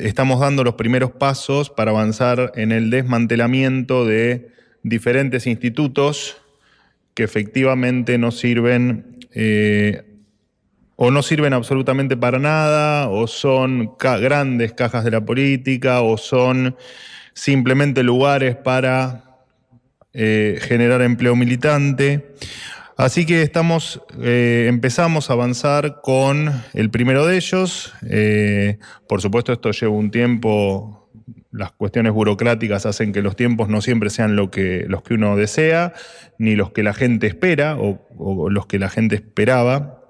estamos 0.00 0.38
dando 0.38 0.62
los 0.62 0.74
primeros 0.74 1.10
pasos 1.10 1.68
para 1.68 1.90
avanzar 1.90 2.52
en 2.54 2.70
el 2.70 2.90
desmantelamiento 2.90 4.06
de 4.06 4.52
diferentes 4.84 5.48
institutos 5.48 6.36
que 7.14 7.24
efectivamente 7.24 8.18
no 8.18 8.30
sirven 8.30 9.18
eh, 9.34 10.04
o 10.94 11.10
no 11.10 11.22
sirven 11.22 11.54
absolutamente 11.54 12.16
para 12.16 12.38
nada, 12.38 13.08
o 13.08 13.26
son 13.26 13.96
grandes 13.98 14.74
cajas 14.74 15.02
de 15.02 15.10
la 15.10 15.24
política, 15.24 16.02
o 16.02 16.18
son 16.18 16.76
simplemente 17.32 18.02
lugares 18.02 18.54
para 18.54 19.29
eh, 20.12 20.58
generar 20.60 21.02
empleo 21.02 21.36
militante. 21.36 22.34
Así 22.96 23.24
que 23.24 23.40
estamos, 23.40 24.02
eh, 24.20 24.66
empezamos 24.68 25.30
a 25.30 25.32
avanzar 25.32 26.00
con 26.02 26.62
el 26.74 26.90
primero 26.90 27.26
de 27.26 27.36
ellos. 27.36 27.94
Eh, 28.06 28.78
por 29.08 29.22
supuesto, 29.22 29.52
esto 29.52 29.70
lleva 29.70 29.92
un 29.92 30.10
tiempo. 30.10 31.08
Las 31.50 31.72
cuestiones 31.72 32.12
burocráticas 32.12 32.84
hacen 32.86 33.12
que 33.12 33.22
los 33.22 33.36
tiempos 33.36 33.68
no 33.68 33.80
siempre 33.80 34.10
sean 34.10 34.36
lo 34.36 34.50
que, 34.50 34.84
los 34.86 35.02
que 35.02 35.14
uno 35.14 35.34
desea, 35.34 35.94
ni 36.38 36.56
los 36.56 36.72
que 36.72 36.82
la 36.82 36.92
gente 36.92 37.26
espera 37.26 37.76
o, 37.78 38.06
o 38.18 38.50
los 38.50 38.66
que 38.66 38.78
la 38.78 38.90
gente 38.90 39.14
esperaba. 39.14 40.04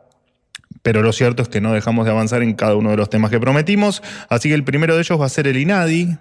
Pero 0.83 1.03
lo 1.03 1.13
cierto 1.13 1.43
es 1.43 1.49
que 1.49 1.61
no 1.61 1.73
dejamos 1.73 2.07
de 2.07 2.11
avanzar 2.11 2.43
en 2.43 2.55
cada 2.55 2.75
uno 2.75 2.91
de 2.91 2.97
los 2.97 3.09
temas 3.09 3.31
que 3.31 3.39
prometimos. 3.39 4.03
Así 4.29 4.49
que 4.49 4.55
el 4.55 4.65
primero 4.65 4.95
de 4.97 5.03
ellos 5.03 5.21
va 5.21 5.27
a 5.27 5.29
ser 5.29 5.47
el 5.47 5.59
INADI. 5.59 6.17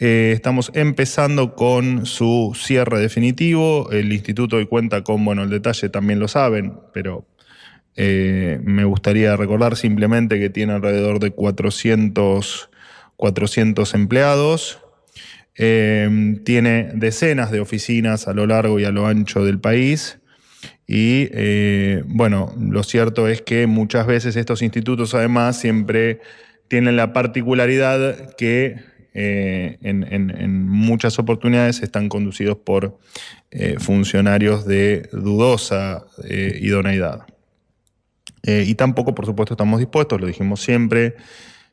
Eh, 0.00 0.30
estamos 0.32 0.70
empezando 0.74 1.56
con 1.56 2.06
su 2.06 2.52
cierre 2.54 3.00
definitivo. 3.00 3.90
El 3.90 4.12
instituto 4.12 4.56
hoy 4.56 4.66
cuenta 4.66 5.02
con, 5.02 5.24
bueno, 5.24 5.42
el 5.42 5.50
detalle 5.50 5.88
también 5.88 6.20
lo 6.20 6.28
saben, 6.28 6.74
pero 6.94 7.26
eh, 7.96 8.60
me 8.62 8.84
gustaría 8.84 9.34
recordar 9.36 9.76
simplemente 9.76 10.38
que 10.38 10.50
tiene 10.50 10.74
alrededor 10.74 11.18
de 11.18 11.32
400, 11.32 12.70
400 13.16 13.94
empleados. 13.94 14.78
Eh, 15.56 16.38
tiene 16.44 16.92
decenas 16.94 17.50
de 17.50 17.58
oficinas 17.58 18.28
a 18.28 18.34
lo 18.34 18.46
largo 18.46 18.78
y 18.78 18.84
a 18.84 18.92
lo 18.92 19.08
ancho 19.08 19.44
del 19.44 19.58
país. 19.58 20.20
Y 20.86 21.28
bueno, 22.06 22.54
lo 22.58 22.82
cierto 22.82 23.28
es 23.28 23.42
que 23.42 23.66
muchas 23.66 24.06
veces 24.06 24.36
estos 24.36 24.62
institutos 24.62 25.14
además 25.14 25.60
siempre 25.60 26.20
tienen 26.68 26.96
la 26.96 27.12
particularidad 27.12 28.34
que 28.36 28.76
eh, 29.20 29.78
en, 29.82 30.68
muchas 30.68 31.18
oportunidades 31.18 31.82
están 31.82 32.08
conducidos 32.08 32.56
por 32.56 33.00
eh, 33.50 33.74
funcionarios 33.80 34.64
de 34.64 35.08
dudosa 35.10 36.04
eh, 36.22 36.56
idoneidad. 36.62 37.26
y 38.44 38.74
tampoco, 38.76 39.16
por 39.16 39.26
supuesto, 39.26 39.54
estamos 39.54 39.80
dispuestos, 39.80 40.20
lo 40.20 40.28
dijimos 40.28 40.60
siempre, 40.60 41.16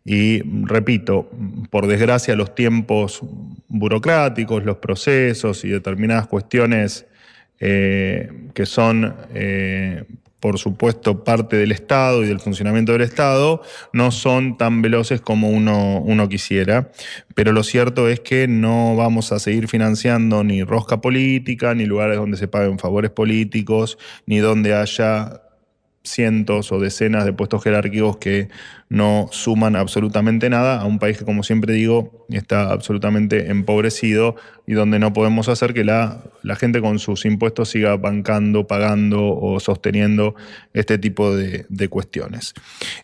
y 0.04 0.42
repito, 0.66 1.30
por 1.70 1.86
desgracia 1.86 2.36
los 2.36 2.56
tiempos 2.56 3.22
burocráticos, 3.68 4.66
los 4.66 4.78
procesos 4.78 5.64
y 5.66 5.70
determinadas 5.70 6.26
cuestiones 6.26 7.06
que 7.60 8.66
son, 8.66 9.16
por 10.46 10.60
supuesto, 10.60 11.24
parte 11.24 11.56
del 11.58 11.72
Estado 11.72 12.24
y 12.24 12.28
del 12.28 12.40
funcionamiento 12.40 12.92
del 12.92 13.02
Estado, 13.02 13.64
no 13.94 14.12
son 14.12 14.60
tan 14.60 14.84
veloces 14.84 15.20
como 15.20 15.50
uno, 15.50 16.00
uno 16.02 16.30
quisiera. 16.30 16.92
Pero 17.34 17.52
lo 17.52 17.64
cierto 17.64 18.08
es 18.10 18.20
que 18.20 18.48
no 18.48 18.96
vamos 18.96 19.32
a 19.32 19.40
seguir 19.40 19.68
financiando 19.68 20.44
ni 20.44 20.62
rosca 20.62 21.02
política, 21.02 21.74
ni 21.74 21.86
lugares 21.86 22.18
donde 22.18 22.38
se 22.38 22.48
paguen 22.48 22.78
favores 22.78 23.10
políticos, 23.10 23.98
ni 24.28 24.38
donde 24.38 24.76
haya 24.76 25.42
cientos 26.06 26.72
o 26.72 26.80
decenas 26.80 27.26
de 27.26 27.34
puestos 27.34 27.64
jerárquicos 27.64 28.18
que 28.18 28.50
no 28.88 29.28
suman 29.32 29.76
absolutamente 29.76 30.50
nada 30.50 30.80
a 30.80 30.86
un 30.86 31.00
país 31.00 31.18
que, 31.18 31.26
como 31.26 31.44
siempre 31.44 31.74
digo, 31.74 32.26
está 32.30 32.72
absolutamente 32.72 33.50
empobrecido 33.50 34.36
y 34.68 34.74
donde 34.74 35.00
no 35.00 35.12
podemos 35.12 35.50
hacer 35.50 35.74
que 35.74 35.84
la, 35.84 36.24
la 36.44 36.56
gente 36.56 36.82
con 36.82 37.00
sus 37.00 37.26
impuestos 37.26 37.70
siga 37.70 37.98
bancando, 37.98 38.68
pagando 38.68 39.36
o 39.36 39.60
sosteniendo 39.60 40.36
este 40.74 40.98
tipo 40.98 41.36
de, 41.36 41.66
de 41.70 41.88
cuestiones. 41.88 42.54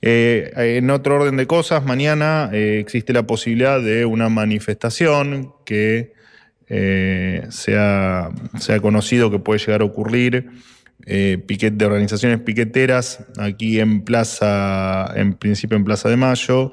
Eh, 0.01 0.51
en 0.77 0.89
otro 0.89 1.15
orden 1.15 1.37
de 1.37 1.47
cosas, 1.47 1.83
mañana 1.83 2.49
eh, 2.53 2.79
existe 2.79 3.11
la 3.11 3.25
posibilidad 3.27 3.81
de 3.81 4.05
una 4.05 4.29
manifestación 4.29 5.53
que 5.65 6.13
eh, 6.73 7.47
se, 7.49 7.75
ha, 7.77 8.29
se 8.59 8.73
ha 8.73 8.79
conocido 8.79 9.29
que 9.29 9.39
puede 9.39 9.59
llegar 9.59 9.81
a 9.81 9.85
ocurrir 9.85 10.51
eh, 11.05 11.43
de 11.47 11.85
organizaciones 11.85 12.39
piqueteras 12.41 13.19
aquí 13.37 13.79
en 13.79 14.01
Plaza, 14.01 15.11
en 15.15 15.33
principio 15.33 15.77
en 15.77 15.83
Plaza 15.83 16.09
de 16.09 16.17
Mayo. 16.17 16.71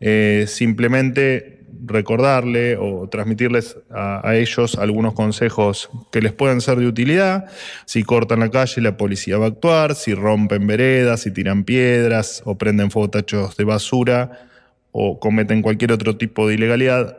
Eh, 0.00 0.44
simplemente 0.48 1.60
recordarle 1.86 2.76
o 2.76 3.08
transmitirles 3.08 3.76
a, 3.90 4.34
ellos 4.34 4.76
algunos 4.76 5.14
consejos 5.14 5.90
que 6.12 6.20
les 6.20 6.32
puedan 6.32 6.60
ser 6.60 6.78
de 6.78 6.86
utilidad. 6.86 7.46
Si 7.86 8.02
cortan 8.02 8.40
la 8.40 8.50
calle, 8.50 8.82
la 8.82 8.96
policía 8.96 9.38
va 9.38 9.46
a 9.46 9.48
actuar. 9.48 9.94
Si 9.94 10.14
rompen 10.14 10.66
veredas, 10.66 11.20
si 11.20 11.30
tiran 11.30 11.64
piedras 11.64 12.42
o 12.44 12.58
prenden 12.58 12.90
fuego 12.90 13.10
de 13.56 13.64
basura 13.64 14.48
o 14.92 15.18
cometen 15.20 15.62
cualquier 15.62 15.92
otro 15.92 16.16
tipo 16.16 16.48
de 16.48 16.54
ilegalidad, 16.54 17.18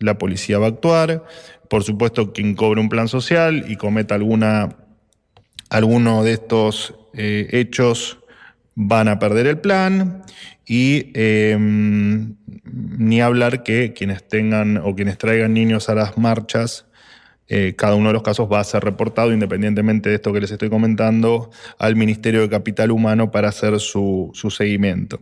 la 0.00 0.18
policía 0.18 0.58
va 0.58 0.66
a 0.66 0.70
actuar. 0.70 1.24
Por 1.68 1.84
supuesto, 1.84 2.32
quien 2.32 2.54
cobre 2.54 2.80
un 2.80 2.88
plan 2.88 3.08
social 3.08 3.64
y 3.68 3.76
cometa 3.76 4.14
alguna 4.14 4.76
algunos 5.70 6.24
de 6.24 6.32
estos 6.32 6.94
eh, 7.14 7.48
hechos 7.52 8.18
van 8.74 9.08
a 9.08 9.18
perder 9.18 9.46
el 9.46 9.58
plan 9.58 10.22
y 10.66 11.10
em, 11.14 12.36
ni 12.64 13.20
hablar 13.20 13.62
que 13.62 13.92
quienes 13.92 14.26
tengan 14.26 14.76
o 14.76 14.94
quienes 14.94 15.18
traigan 15.18 15.54
niños 15.54 15.88
a 15.88 15.94
las 15.94 16.18
marchas, 16.18 16.86
eh, 17.48 17.74
cada 17.76 17.94
uno 17.94 18.08
de 18.08 18.12
los 18.12 18.22
casos 18.22 18.48
va 18.52 18.60
a 18.60 18.64
ser 18.64 18.84
reportado 18.84 19.32
independientemente 19.32 20.10
de 20.10 20.16
esto 20.16 20.32
que 20.32 20.40
les 20.40 20.50
estoy 20.50 20.68
comentando 20.68 21.50
al 21.78 21.96
Ministerio 21.96 22.42
de 22.42 22.50
Capital 22.50 22.90
Humano 22.90 23.30
para 23.30 23.48
hacer 23.48 23.80
su, 23.80 24.30
seguimiento. 24.50 25.20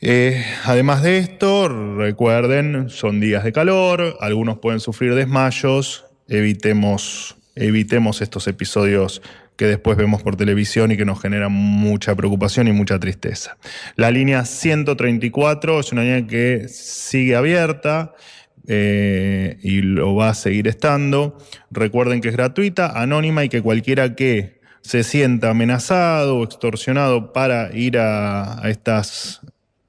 Eh, 0.00 0.44
además 0.64 1.02
de 1.02 1.18
esto, 1.18 1.68
recuerden, 1.96 2.88
son 2.88 3.18
días 3.18 3.42
de 3.42 3.52
calor, 3.52 4.16
algunos 4.20 4.58
pueden 4.58 4.78
sufrir 4.78 5.16
desmayos, 5.16 6.04
evitemos 6.28 7.37
evitemos 7.58 8.20
estos 8.20 8.46
episodios 8.48 9.22
que 9.56 9.66
después 9.66 9.96
vemos 9.96 10.22
por 10.22 10.36
televisión 10.36 10.92
y 10.92 10.96
que 10.96 11.04
nos 11.04 11.20
generan 11.20 11.52
mucha 11.52 12.14
preocupación 12.14 12.68
y 12.68 12.72
mucha 12.72 12.98
tristeza. 12.98 13.56
La 13.96 14.10
línea 14.10 14.44
134 14.44 15.80
es 15.80 15.92
una 15.92 16.02
línea 16.02 16.26
que 16.26 16.68
sigue 16.68 17.36
abierta. 17.36 18.14
Eh, 18.70 19.56
y 19.62 19.80
lo 19.80 20.14
va 20.14 20.28
a 20.28 20.34
seguir 20.34 20.68
estando. 20.68 21.38
Recuerden 21.70 22.20
que 22.20 22.28
es 22.28 22.36
gratuita, 22.36 23.00
anónima 23.00 23.42
y 23.42 23.48
que 23.48 23.62
cualquiera 23.62 24.14
que 24.14 24.58
se 24.82 25.04
sienta 25.04 25.50
amenazado 25.50 26.38
o 26.38 26.44
extorsionado 26.44 27.32
para 27.32 27.74
ir 27.76 27.98
a, 27.98 28.60
estas, 28.64 29.40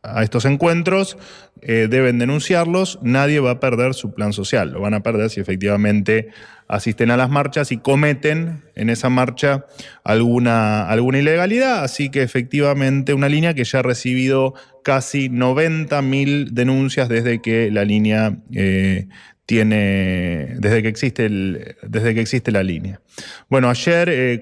a 0.02 0.24
estos 0.24 0.46
encuentros, 0.46 1.18
eh, 1.62 1.88
deben 1.90 2.20
denunciarlos. 2.20 3.00
Nadie 3.02 3.40
va 3.40 3.52
a 3.52 3.60
perder 3.60 3.94
su 3.94 4.14
plan 4.14 4.34
social. 4.34 4.72
Lo 4.72 4.82
van 4.82 4.94
a 4.94 5.04
perder 5.04 5.30
si 5.30 5.40
efectivamente 5.40 6.30
asisten 6.68 7.12
a 7.12 7.18
las 7.18 7.30
marchas 7.30 7.72
y 7.72 7.78
cometen 7.78 8.64
en 8.76 8.90
esa 8.90 9.10
marcha 9.10 9.66
alguna, 10.04 10.88
alguna 10.88 11.20
ilegalidad. 11.20 11.84
Así 11.84 12.10
que 12.10 12.22
efectivamente 12.22 13.14
una 13.14 13.28
línea 13.28 13.54
que 13.54 13.64
ya 13.64 13.80
ha 13.80 13.84
recibido 13.84 14.54
casi 14.84 15.30
90.000 15.30 16.52
denuncias 16.52 17.10
desde 17.10 17.42
que 17.42 17.72
la 17.72 17.84
línea 17.84 18.38
eh, 18.54 19.08
tiene, 19.46 20.56
desde 20.60 20.84
que, 20.84 20.90
existe 20.90 21.26
el, 21.26 21.76
desde 21.82 22.14
que 22.14 22.22
existe 22.22 22.52
la 22.52 22.62
línea. 22.62 23.02
Bueno, 23.50 23.70
ayer 23.70 24.08
eh, 24.10 24.40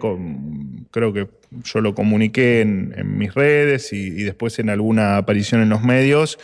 creo 0.91 1.13
que 1.13 1.29
yo 1.63 1.81
lo 1.81 1.95
comuniqué 1.95 2.61
en, 2.61 3.17
mis 3.17 3.33
redes 3.33 3.93
y, 3.93 4.23
después 4.23 4.59
en 4.59 4.69
alguna 4.69 5.17
aparición 5.17 5.61
en 5.61 5.69
los 5.69 5.83
medios. 5.83 6.39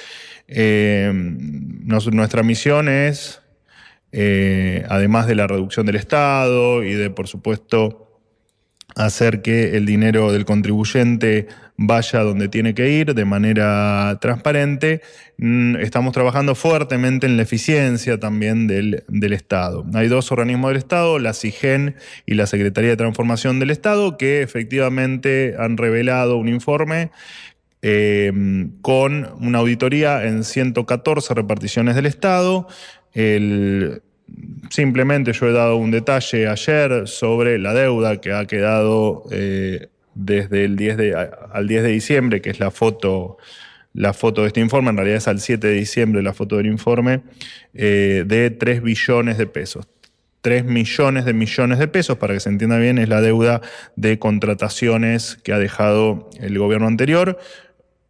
Eh, 0.47 1.11
nuestra 1.13 2.43
misión 2.43 2.89
es 2.89 3.41
eh, 4.15 4.85
además 4.89 5.25
de 5.25 5.33
la 5.33 5.47
reducción 5.47 5.87
del 5.87 5.95
Estado 5.95 6.83
y 6.83 6.93
de, 6.93 7.09
por 7.09 7.27
supuesto, 7.27 8.21
hacer 8.95 9.41
que 9.41 9.75
el 9.75 9.87
dinero 9.87 10.31
del 10.31 10.45
contribuyente 10.45 11.47
vaya 11.85 12.19
donde 12.21 12.47
tiene 12.47 12.73
que 12.73 12.89
ir 12.89 13.13
de 13.13 13.25
manera 13.25 14.17
transparente. 14.21 15.01
Mm, 15.37 15.75
estamos 15.77 16.13
trabajando 16.13 16.55
fuertemente 16.55 17.27
en 17.27 17.37
la 17.37 17.43
eficiencia 17.43 18.19
también 18.19 18.67
del, 18.67 19.03
Estado. 19.33 19.85
Hay 19.93 20.07
dos 20.07 20.31
organismos 20.31 20.69
del 20.69 20.77
Estado, 20.77 21.19
la 21.19 21.33
CIGEN 21.33 21.95
y 22.25 22.35
la 22.35 22.45
Secretaría 22.45 22.91
de 22.91 22.97
Transformación 22.97 23.59
del 23.59 23.69
Estado, 23.69 24.17
que 24.17 24.41
efectivamente 24.41 25.55
han 25.57 25.77
revelado 25.77 26.37
un 26.37 26.47
informe 26.47 27.11
eh, 27.81 28.31
con 28.81 29.29
una 29.41 29.59
auditoría 29.59 30.25
en 30.25 30.43
114 30.43 31.33
reparticiones 31.33 31.95
del 31.95 32.05
Estado, 32.05 32.67
simplemente 34.69 35.33
yo 35.33 35.47
he 35.47 35.51
dado 35.51 35.75
un 35.75 35.91
detalle 35.91 36.47
ayer 36.47 37.07
sobre 37.07 37.59
la 37.59 37.73
deuda 37.73 38.19
que 38.21 38.31
ha 38.31 38.45
quedado 38.45 39.23
eh, 39.31 39.89
desde 40.15 40.65
el 40.65 40.75
10 40.75 40.97
de, 40.97 41.15
al 41.15 41.67
10 41.67 41.83
de 41.83 41.89
diciembre, 41.89 42.41
que 42.41 42.49
es 42.49 42.59
la 42.59 42.71
foto, 42.71 43.37
la 43.93 44.13
foto 44.13 44.41
de 44.41 44.47
este 44.47 44.59
informe, 44.59 44.89
en 44.89 44.97
realidad 44.97 45.17
es 45.17 45.27
al 45.27 45.39
7 45.39 45.67
de 45.67 45.73
diciembre 45.73 46.21
la 46.21 46.33
foto 46.33 46.57
del 46.57 46.67
informe, 46.67 47.21
eh, 47.73 48.23
de 48.25 48.49
3 48.49 48.81
billones 48.81 49.37
de 49.37 49.47
pesos. 49.47 49.87
3 50.41 50.65
millones 50.65 51.23
de 51.23 51.33
millones 51.33 51.79
de 51.79 51.87
pesos, 51.87 52.17
para 52.17 52.33
que 52.33 52.41
se 52.41 52.49
entienda 52.49 52.77
bien, 52.77 52.97
es 52.97 53.07
la 53.07 53.21
deuda 53.21 53.61
de 53.95 54.19
contrataciones 54.19 55.37
que 55.41 55.53
ha 55.53 55.57
dejado 55.57 56.29
el 56.39 56.59
gobierno 56.59 56.87
anterior. 56.87 57.39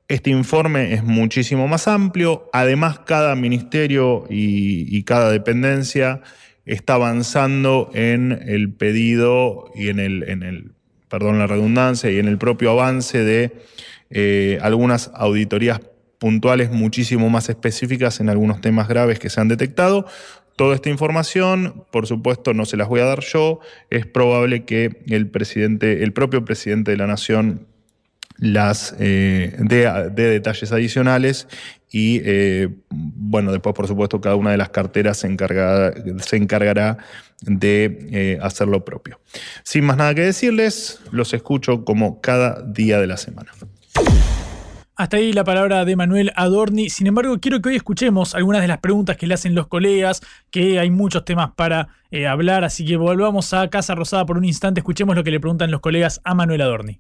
Este 0.08 0.32
informe 0.32 0.94
es 0.94 1.04
muchísimo 1.04 1.68
más 1.68 1.88
amplio, 1.88 2.50
además 2.52 3.00
cada 3.00 3.36
ministerio 3.36 4.26
y, 4.30 5.04
cada 5.04 5.32
dependencia 5.32 6.22
está 6.66 6.96
avanzando 6.96 7.92
en 7.94 8.32
el 8.48 8.74
pedido 8.74 9.72
y 9.76 9.90
en 9.90 10.00
el, 10.00 10.24
en 10.30 10.44
el, 10.44 10.72
perdón 11.14 11.38
la 11.38 11.46
redundancia, 11.46 12.10
y 12.10 12.18
en 12.18 12.28
el 12.28 12.40
propio 12.40 12.72
avance 12.72 13.24
de 13.24 13.52
eh, 14.10 14.58
algunas 14.64 15.12
auditorías 15.14 15.80
puntuales 16.18 16.72
muchísimo 16.72 17.30
más 17.30 17.50
específicas 17.50 18.20
en 18.20 18.30
algunos 18.30 18.62
temas 18.62 18.88
graves 18.88 19.20
que 19.20 19.30
se 19.30 19.40
han 19.40 19.48
detectado. 19.48 20.08
Toda 20.56 20.74
esta 20.74 20.90
información, 20.90 21.86
por 21.92 22.08
supuesto, 22.08 22.56
no 22.56 22.66
se 22.66 22.78
las 22.78 22.88
voy 22.88 23.02
a 23.02 23.06
dar 23.06 23.20
yo. 23.20 23.60
Es 23.92 24.08
probable 24.08 24.66
que 24.66 25.04
el 25.06 25.30
presidente, 25.30 26.02
el 26.02 26.14
propio 26.14 26.46
presidente 26.46 26.90
de 26.90 26.98
la 26.98 27.06
Nación 27.06 27.68
las 28.38 28.96
eh, 29.00 29.56
de, 29.60 30.12
detalles 30.12 30.72
adicionales 30.72 31.48
y 31.90 32.22
eh, 32.24 32.70
bueno, 32.90 33.52
después 33.52 33.76
por 33.76 33.88
supuesto 33.88 34.20
cada 34.20 34.36
una 34.36 34.52
de 34.52 34.58
las 34.58 34.70
carteras 34.70 35.18
se, 35.18 35.28
se 35.28 36.38
encargará 36.38 36.98
de 37.42 38.08
eh, 38.12 38.40
hacer 38.42 38.68
lo 38.68 38.84
propio. 38.84 39.20
Sin 39.64 39.86
más 39.86 39.98
nada 39.98 40.16
que 40.16 40.22
decirles, 40.22 41.00
los 41.12 41.34
escucho 41.34 41.86
como 41.86 42.22
cada 42.22 42.62
día 42.64 43.00
de 43.00 43.08
la 43.08 43.18
semana. 43.18 43.52
Hasta 44.96 45.18
ahí 45.18 45.34
la 45.34 45.44
palabra 45.44 45.86
de 45.86 45.96
Manuel 45.96 46.32
Adorni. 46.36 46.88
Sin 46.92 47.08
embargo, 47.08 47.40
quiero 47.40 47.62
que 47.62 47.70
hoy 47.70 47.76
escuchemos 47.76 48.36
algunas 48.36 48.62
de 48.62 48.68
las 48.68 48.78
preguntas 48.78 49.18
que 49.18 49.26
le 49.26 49.34
hacen 49.34 49.56
los 49.56 49.66
colegas, 49.66 50.22
que 50.52 50.80
hay 50.80 50.92
muchos 50.92 51.26
temas 51.26 51.50
para 51.56 51.88
eh, 52.12 52.28
hablar, 52.28 52.64
así 52.64 52.86
que 52.86 52.96
volvamos 52.96 53.56
a 53.56 53.68
Casa 53.72 53.96
Rosada 53.96 54.28
por 54.28 54.38
un 54.38 54.46
instante, 54.46 54.82
escuchemos 54.82 55.16
lo 55.16 55.24
que 55.24 55.32
le 55.32 55.40
preguntan 55.40 55.72
los 55.72 55.82
colegas 55.82 56.22
a 56.24 56.36
Manuel 56.36 56.62
Adorni. 56.62 57.00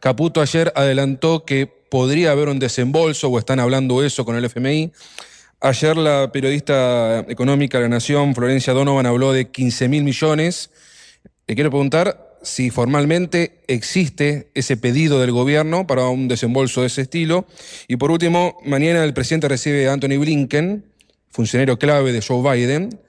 Caputo 0.00 0.40
ayer 0.40 0.72
adelantó 0.74 1.44
que 1.44 1.66
podría 1.66 2.32
haber 2.32 2.48
un 2.48 2.58
desembolso, 2.58 3.28
o 3.28 3.38
están 3.38 3.60
hablando 3.60 4.02
eso 4.02 4.24
con 4.24 4.34
el 4.34 4.44
FMI. 4.44 4.90
Ayer 5.60 5.96
la 5.96 6.32
periodista 6.32 7.20
económica 7.28 7.78
de 7.78 7.84
la 7.84 7.88
Nación, 7.88 8.34
Florencia 8.34 8.72
Donovan, 8.72 9.06
habló 9.06 9.32
de 9.32 9.48
15 9.48 9.88
mil 9.88 10.02
millones. 10.02 10.70
Le 11.46 11.54
quiero 11.54 11.70
preguntar 11.70 12.35
si 12.46 12.70
formalmente 12.70 13.58
existe 13.66 14.50
ese 14.54 14.76
pedido 14.76 15.20
del 15.20 15.32
gobierno 15.32 15.86
para 15.86 16.08
un 16.08 16.28
desembolso 16.28 16.82
de 16.82 16.86
ese 16.86 17.02
estilo. 17.02 17.46
Y 17.88 17.96
por 17.96 18.12
último, 18.12 18.58
mañana 18.64 19.02
el 19.02 19.14
presidente 19.14 19.48
recibe 19.48 19.88
a 19.88 19.92
Anthony 19.92 20.16
Blinken, 20.20 20.84
funcionario 21.28 21.76
clave 21.78 22.12
de 22.12 22.22
Joe 22.22 22.42
Biden, 22.42 23.00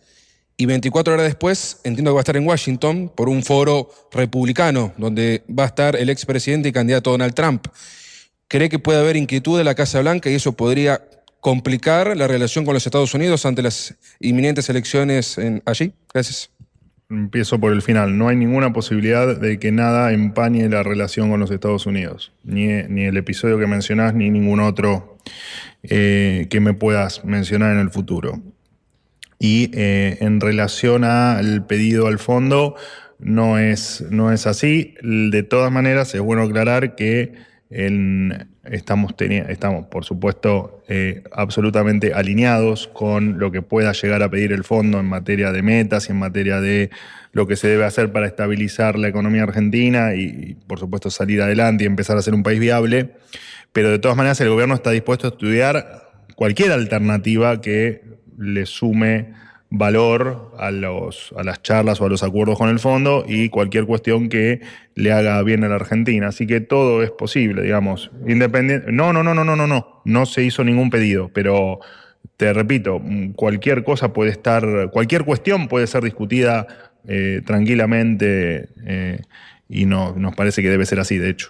Y 0.59 0.65
24 0.65 1.13
horas 1.13 1.27
después, 1.27 1.81
entiendo 1.83 2.09
que 2.09 2.15
va 2.15 2.21
a 2.21 2.25
estar 2.25 2.35
en 2.35 2.47
Washington 2.47 3.11
por 3.15 3.29
un 3.29 3.43
foro 3.43 3.91
republicano, 4.11 4.91
donde 4.97 5.43
va 5.47 5.65
a 5.65 5.67
estar 5.67 5.95
el 5.95 6.09
expresidente 6.09 6.69
y 6.69 6.71
candidato 6.71 7.11
Donald 7.11 7.35
Trump. 7.35 7.67
¿Cree 8.47 8.69
que 8.69 8.79
puede 8.79 8.99
haber 8.99 9.17
inquietud 9.17 9.55
de 9.59 9.63
la 9.63 9.75
Casa 9.75 10.01
Blanca 10.01 10.31
y 10.31 10.33
eso 10.33 10.53
podría 10.53 11.07
complicar 11.41 12.17
la 12.17 12.27
relación 12.27 12.65
con 12.65 12.73
los 12.73 12.87
Estados 12.87 13.13
Unidos 13.13 13.45
ante 13.45 13.61
las 13.61 13.93
inminentes 14.19 14.67
elecciones 14.67 15.37
en, 15.37 15.61
allí? 15.63 15.93
Gracias. 16.11 16.49
Empiezo 17.09 17.57
por 17.59 17.71
el 17.71 17.81
final. 17.81 18.17
No 18.17 18.27
hay 18.27 18.35
ninguna 18.35 18.73
posibilidad 18.73 19.39
de 19.39 19.59
que 19.59 19.71
nada 19.71 20.11
empañe 20.11 20.67
la 20.67 20.83
relación 20.83 21.29
con 21.29 21.39
los 21.39 21.51
Estados 21.51 21.85
Unidos. 21.85 22.33
Ni, 22.43 22.67
ni 22.83 23.05
el 23.05 23.15
episodio 23.15 23.57
que 23.57 23.65
mencionás, 23.65 24.13
ni 24.13 24.29
ningún 24.29 24.59
otro 24.59 25.17
eh, 25.83 26.47
que 26.49 26.59
me 26.59 26.73
puedas 26.73 27.23
mencionar 27.23 27.73
en 27.73 27.79
el 27.79 27.91
futuro. 27.91 28.41
Y 29.39 29.71
eh, 29.73 30.17
en 30.19 30.41
relación 30.41 31.05
al 31.05 31.65
pedido 31.65 32.07
al 32.07 32.19
fondo, 32.19 32.75
no 33.19 33.57
es, 33.57 34.03
no 34.09 34.33
es 34.33 34.45
así. 34.45 34.95
De 35.01 35.43
todas 35.43 35.71
maneras, 35.71 36.13
es 36.13 36.19
bueno 36.19 36.41
aclarar 36.41 36.95
que 36.95 37.35
estamos, 38.69 39.13
por 39.89 40.05
supuesto, 40.05 40.83
eh, 40.87 41.23
absolutamente 41.31 42.13
alineados 42.13 42.87
con 42.87 43.39
lo 43.39 43.51
que 43.51 43.61
pueda 43.61 43.91
llegar 43.93 44.23
a 44.23 44.29
pedir 44.29 44.51
el 44.51 44.63
fondo 44.63 44.99
en 44.99 45.05
materia 45.05 45.51
de 45.51 45.61
metas 45.61 46.09
y 46.09 46.11
en 46.11 46.19
materia 46.19 46.61
de 46.61 46.89
lo 47.31 47.47
que 47.47 47.55
se 47.55 47.67
debe 47.67 47.85
hacer 47.85 48.11
para 48.11 48.27
estabilizar 48.27 48.97
la 48.97 49.07
economía 49.07 49.43
argentina 49.43 50.15
y, 50.15 50.57
por 50.67 50.79
supuesto, 50.79 51.09
salir 51.09 51.41
adelante 51.41 51.83
y 51.83 51.87
empezar 51.87 52.17
a 52.17 52.21
ser 52.21 52.33
un 52.33 52.43
país 52.43 52.59
viable. 52.59 53.11
Pero 53.73 53.89
de 53.89 53.99
todas 53.99 54.17
maneras, 54.17 54.39
el 54.41 54.49
gobierno 54.49 54.75
está 54.75 54.91
dispuesto 54.91 55.27
a 55.27 55.29
estudiar 55.31 56.07
cualquier 56.35 56.71
alternativa 56.71 57.61
que 57.61 58.01
le 58.37 58.65
sume 58.65 59.33
valor 59.69 60.53
a, 60.57 60.71
los, 60.71 61.33
a 61.37 61.43
las 61.43 61.61
charlas 61.61 61.99
o 61.99 62.05
a 62.05 62.09
los 62.09 62.23
acuerdos 62.23 62.57
con 62.57 62.69
el 62.69 62.79
fondo 62.79 63.25
y 63.27 63.49
cualquier 63.49 63.85
cuestión 63.85 64.29
que 64.29 64.61
le 64.95 65.11
haga 65.11 65.41
bien 65.43 65.63
a 65.63 65.67
la 65.67 65.75
Argentina. 65.75 66.27
Así 66.27 66.47
que 66.47 66.61
todo 66.61 67.03
es 67.03 67.11
posible, 67.11 67.61
digamos. 67.61 68.11
Independiente. 68.27 68.91
No, 68.91 69.11
no, 69.13 69.23
no, 69.23 69.33
no, 69.33 69.43
no, 69.43 69.55
no, 69.55 69.67
no. 69.67 70.01
No 70.05 70.25
se 70.25 70.43
hizo 70.43 70.63
ningún 70.63 70.89
pedido, 70.89 71.29
pero 71.33 71.79
te 72.37 72.53
repito, 72.53 73.01
cualquier 73.35 73.83
cosa 73.83 74.13
puede 74.13 74.31
estar, 74.31 74.89
cualquier 74.91 75.25
cuestión 75.25 75.67
puede 75.67 75.87
ser 75.87 76.03
discutida 76.03 76.67
eh, 77.07 77.41
tranquilamente 77.45 78.69
eh, 78.85 79.21
y 79.67 79.85
no, 79.85 80.13
nos 80.15 80.35
parece 80.35 80.61
que 80.61 80.69
debe 80.69 80.85
ser 80.85 80.99
así, 80.99 81.17
de 81.17 81.29
hecho. 81.29 81.49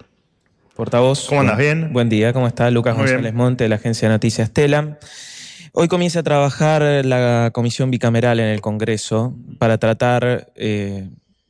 Portavoz. 0.75 1.27
¿Cómo 1.27 1.41
andas? 1.41 1.57
¿Bien? 1.57 1.91
Buen 1.91 2.07
día, 2.09 2.33
¿cómo 2.33 2.47
está? 2.47 2.69
Lucas 2.71 2.95
González 2.95 3.33
Monte, 3.33 3.63
de 3.63 3.69
la 3.69 3.75
agencia 3.75 4.07
Noticias 4.09 4.49
Estela. 4.49 4.99
Hoy 5.73 5.87
comienza 5.87 6.19
a 6.19 6.23
trabajar 6.23 6.81
la 7.05 7.51
comisión 7.53 7.91
bicameral 7.91 8.39
en 8.39 8.47
el 8.47 8.61
Congreso 8.61 9.35
para 9.59 9.77
tratar 9.77 10.51
eh, 10.55 11.09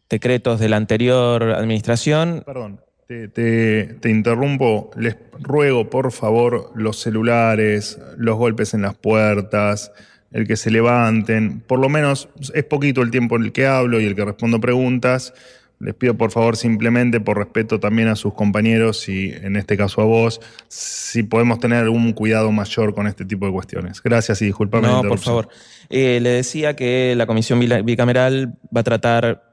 decretos 0.10 0.60
de 0.60 0.70
la 0.70 0.78
anterior 0.78 1.44
administración. 1.52 2.44
Perdón, 2.46 2.82
te, 3.08 3.98
interrumpo. 4.06 4.92
Les 4.96 5.16
ruego, 5.40 5.90
por 5.90 6.12
favor, 6.12 6.72
los 6.76 7.00
celulares, 7.00 8.00
los 8.18 8.38
golpes 8.38 8.74
en 8.74 8.82
las 8.82 8.96
puertas, 8.96 9.92
el 10.32 10.48
que 10.48 10.58
se 10.58 10.72
levanten. 10.72 11.62
Por 11.62 11.80
lo 11.80 11.90
menos 11.90 12.30
es 12.54 12.64
poquito 12.64 13.02
el 13.02 13.12
tiempo 13.12 13.38
en 13.38 13.44
el 13.44 13.52
que 13.52 13.68
hablo 13.68 14.02
y 14.02 14.06
el 14.06 14.16
que 14.16 14.26
respondo 14.26 14.60
preguntas. 14.60 15.34
Les 15.80 15.94
pido 15.94 16.16
por 16.16 16.32
favor 16.32 16.58
simplemente 16.58 17.20
por 17.20 17.38
respeto 17.38 17.80
también 17.80 18.08
a 18.08 18.16
sus 18.16 18.34
compañeros 18.34 19.08
y 19.10 19.32
en 19.32 19.56
este 19.56 19.78
caso 19.78 20.02
a 20.02 20.06
vos, 20.06 20.42
si 20.68 21.22
podemos 21.22 21.60
tener 21.60 21.84
algún 21.84 22.14
cuidado 22.14 22.52
mayor 22.52 22.96
con 22.96 23.06
este 23.06 23.26
tipo 23.26 23.46
de 23.46 23.52
cuestiones. 23.52 24.02
Gracias 24.02 24.42
y 24.42 24.46
disculpame. 24.46 24.88
No, 24.88 25.04
por 25.04 25.20
favor. 25.20 25.50
Eh, 25.90 26.20
le 26.20 26.30
decía 26.30 26.76
que 26.76 27.14
la 27.16 27.28
comisión 27.28 27.60
bicameral 27.60 28.56
va 28.76 28.82
a 28.82 28.84
tratar 28.84 29.44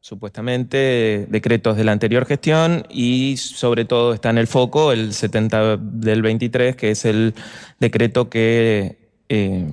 supuestamente 0.00 1.26
decretos 1.28 1.76
de 1.76 1.84
la 1.84 1.92
anterior 1.92 2.26
gestión 2.26 2.84
y 2.90 3.36
sobre 3.36 3.84
todo 3.84 4.14
está 4.14 4.30
en 4.30 4.38
el 4.38 4.46
foco 4.46 4.92
el 4.92 5.12
70 5.12 5.76
del 5.76 6.22
23, 6.22 6.74
que 6.76 6.90
es 6.90 7.04
el 7.04 7.34
decreto 7.78 8.28
que... 8.28 8.96
Eh, 9.28 9.70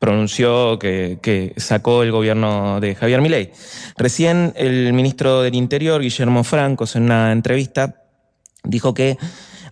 pronunció, 0.00 0.78
que, 0.78 1.52
sacó 1.58 2.02
el 2.02 2.10
gobierno 2.10 2.80
de 2.80 2.94
Javier 2.96 3.20
Milei. 3.20 3.52
Recién 3.96 4.52
el 4.56 4.92
ministro 4.94 5.42
del 5.42 5.54
Interior, 5.54 6.00
Guillermo 6.00 6.42
Francos, 6.42 6.96
en 6.96 7.04
una 7.04 7.30
entrevista, 7.32 8.02
dijo 8.64 8.94
que 8.94 9.18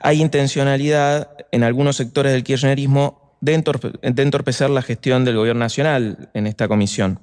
hay 0.00 0.20
intencionalidad 0.20 1.30
en 1.50 1.64
algunos 1.64 1.96
sectores 1.96 2.32
del 2.32 2.44
kirchnerismo 2.44 3.36
de, 3.40 3.54
entorpecer 4.02 4.68
la 4.68 4.82
gestión 4.82 5.24
del 5.24 5.36
gobierno 5.36 5.60
nacional 5.60 6.28
en 6.34 6.46
esta 6.46 6.68
comisión. 6.68 7.20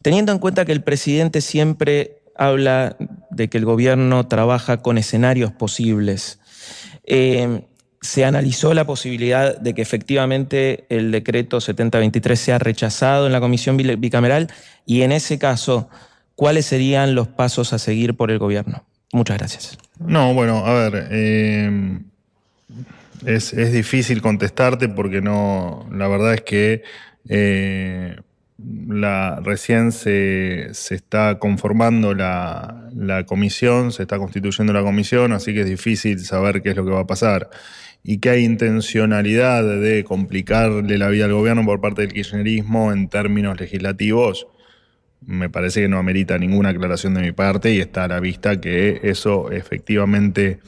Teniendo 0.00 0.32
en 0.32 0.38
cuenta 0.38 0.64
que 0.64 0.72
el 0.72 0.82
presidente 0.82 1.42
siempre 1.42 2.22
habla 2.34 2.96
de 3.30 3.48
que 3.48 3.58
el 3.58 3.66
gobierno 3.66 4.26
trabaja 4.26 4.78
con 4.78 4.96
escenarios 4.96 5.52
posibles, 5.52 6.40
eh, 7.04 7.66
se 8.02 8.24
analizó 8.24 8.74
la 8.74 8.84
posibilidad 8.84 9.56
de 9.56 9.74
que 9.74 9.80
efectivamente 9.80 10.84
el 10.88 11.12
decreto 11.12 11.60
7023 11.60 12.38
sea 12.38 12.58
rechazado 12.58 13.26
en 13.26 13.32
la 13.32 13.40
comisión 13.40 13.76
bicameral 13.76 14.48
y 14.84 15.02
en 15.02 15.12
ese 15.12 15.38
caso, 15.38 15.88
¿cuáles 16.34 16.66
serían 16.66 17.14
los 17.14 17.28
pasos 17.28 17.72
a 17.72 17.78
seguir 17.78 18.14
por 18.14 18.32
el 18.32 18.40
gobierno? 18.40 18.84
Muchas 19.12 19.38
gracias. 19.38 19.78
No, 20.00 20.34
bueno, 20.34 20.66
a 20.66 20.74
ver, 20.74 21.08
eh, 21.12 22.00
es, 23.24 23.72
difícil 23.72 24.20
contestarte 24.20 24.88
porque 24.88 25.20
no, 25.20 25.88
la 25.92 26.08
verdad 26.08 26.34
es 26.34 26.40
que 26.40 26.82
eh, 27.28 28.16
la, 28.88 29.38
recién 29.44 29.92
se, 29.92 30.70
está 30.70 31.38
conformando 31.38 32.14
la, 32.14 32.88
la 32.96 33.24
comisión, 33.26 33.92
se 33.92 34.02
está 34.02 34.18
constituyendo 34.18 34.72
la 34.72 34.82
comisión, 34.82 35.32
así 35.32 35.54
que 35.54 35.60
es 35.60 35.66
difícil 35.66 36.18
saber 36.24 36.62
qué 36.62 36.70
es 36.70 36.76
lo 36.76 36.84
que 36.84 36.90
va 36.90 37.02
a 37.02 37.06
pasar 37.06 37.48
y 38.04 38.18
que 38.18 38.30
hay 38.30 38.44
intencionalidad 38.44 39.62
de 39.80 40.04
complicarle 40.04 40.98
la 40.98 41.08
vida 41.08 41.26
al 41.26 41.32
gobierno 41.32 41.64
por 41.64 41.80
parte 41.80 42.02
del 42.02 42.12
kirchnerismo 42.12 42.92
en 42.92 43.08
términos 43.08 43.60
legislativos, 43.60 44.48
me 45.24 45.48
parece 45.48 45.82
que 45.82 45.88
no 45.88 45.98
amerita 45.98 46.36
ninguna 46.38 46.70
aclaración 46.70 47.14
de 47.14 47.20
mi 47.20 47.32
parte 47.32 47.72
y 47.72 47.80
está 47.80 48.04
a 48.04 48.08
la 48.08 48.20
vista 48.20 48.60
que 48.60 49.00
eso 49.04 49.52
efectivamente 49.52 50.58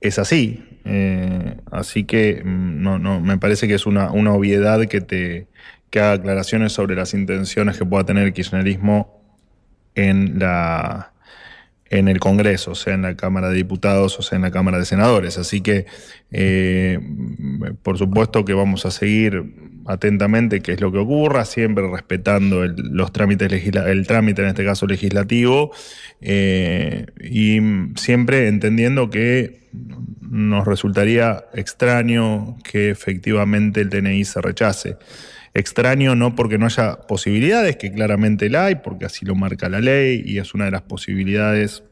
es 0.00 0.18
así. 0.18 0.64
Eh, 0.84 1.56
así 1.70 2.04
que 2.04 2.42
mm, 2.44 2.82
no, 2.82 2.98
no, 2.98 3.20
me 3.20 3.38
parece 3.38 3.66
que 3.66 3.74
es 3.74 3.86
una, 3.86 4.10
una 4.12 4.32
obviedad 4.32 4.86
que 4.86 5.00
te 5.00 5.48
que 5.90 6.00
haga 6.00 6.12
aclaraciones 6.12 6.72
sobre 6.72 6.94
las 6.94 7.14
intenciones 7.14 7.78
que 7.78 7.84
pueda 7.86 8.04
tener 8.04 8.24
el 8.24 8.32
kirchnerismo 8.32 9.22
en 9.94 10.38
la, 10.38 11.12
en 11.90 12.08
el 12.08 12.20
Congreso, 12.20 12.74
sea 12.74 12.94
en 12.94 13.02
la 13.02 13.16
Cámara 13.16 13.48
de 13.48 13.56
Diputados 13.56 14.18
o 14.18 14.22
sea 14.22 14.36
en 14.36 14.42
la 14.42 14.50
Cámara 14.50 14.78
de 14.78 14.84
Senadores. 14.84 15.38
Así 15.38 15.60
que, 15.60 15.86
eh, 16.30 16.98
por 17.82 17.98
supuesto 17.98 18.44
que 18.44 18.54
vamos 18.54 18.84
a 18.86 18.90
seguir 18.90 19.44
atentamente 19.86 20.60
qué 20.60 20.72
es 20.72 20.80
lo 20.80 20.92
que 20.92 20.98
ocurra, 20.98 21.44
siempre 21.44 21.88
respetando 21.90 22.62
el, 22.62 22.74
los 22.90 23.10
trámites 23.12 23.50
el 23.50 24.06
trámite, 24.06 24.42
en 24.42 24.48
este 24.48 24.64
caso 24.64 24.86
legislativo, 24.86 25.72
eh, 26.20 27.06
y 27.22 27.58
siempre 27.96 28.48
entendiendo 28.48 29.08
que 29.08 29.68
nos 30.20 30.66
resultaría 30.66 31.44
extraño 31.54 32.56
que 32.62 32.90
efectivamente 32.90 33.80
el 33.80 33.88
TNI 33.88 34.24
se 34.24 34.42
rechace. 34.42 34.96
Extraño 35.54 36.14
no 36.14 36.34
porque 36.34 36.58
no 36.58 36.66
haya 36.66 36.96
posibilidades, 37.08 37.76
que 37.76 37.92
claramente 37.92 38.50
la 38.50 38.66
hay, 38.66 38.76
porque 38.76 39.06
así 39.06 39.24
lo 39.24 39.34
marca 39.34 39.68
la 39.68 39.80
ley 39.80 40.22
y 40.24 40.38
es 40.38 40.54
una 40.54 40.66
de 40.66 40.70
las 40.70 40.82
posibilidades 40.82 41.82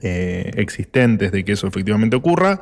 eh, 0.00 0.50
existentes 0.56 1.32
de 1.32 1.44
que 1.44 1.52
eso 1.52 1.66
efectivamente 1.66 2.16
ocurra, 2.16 2.60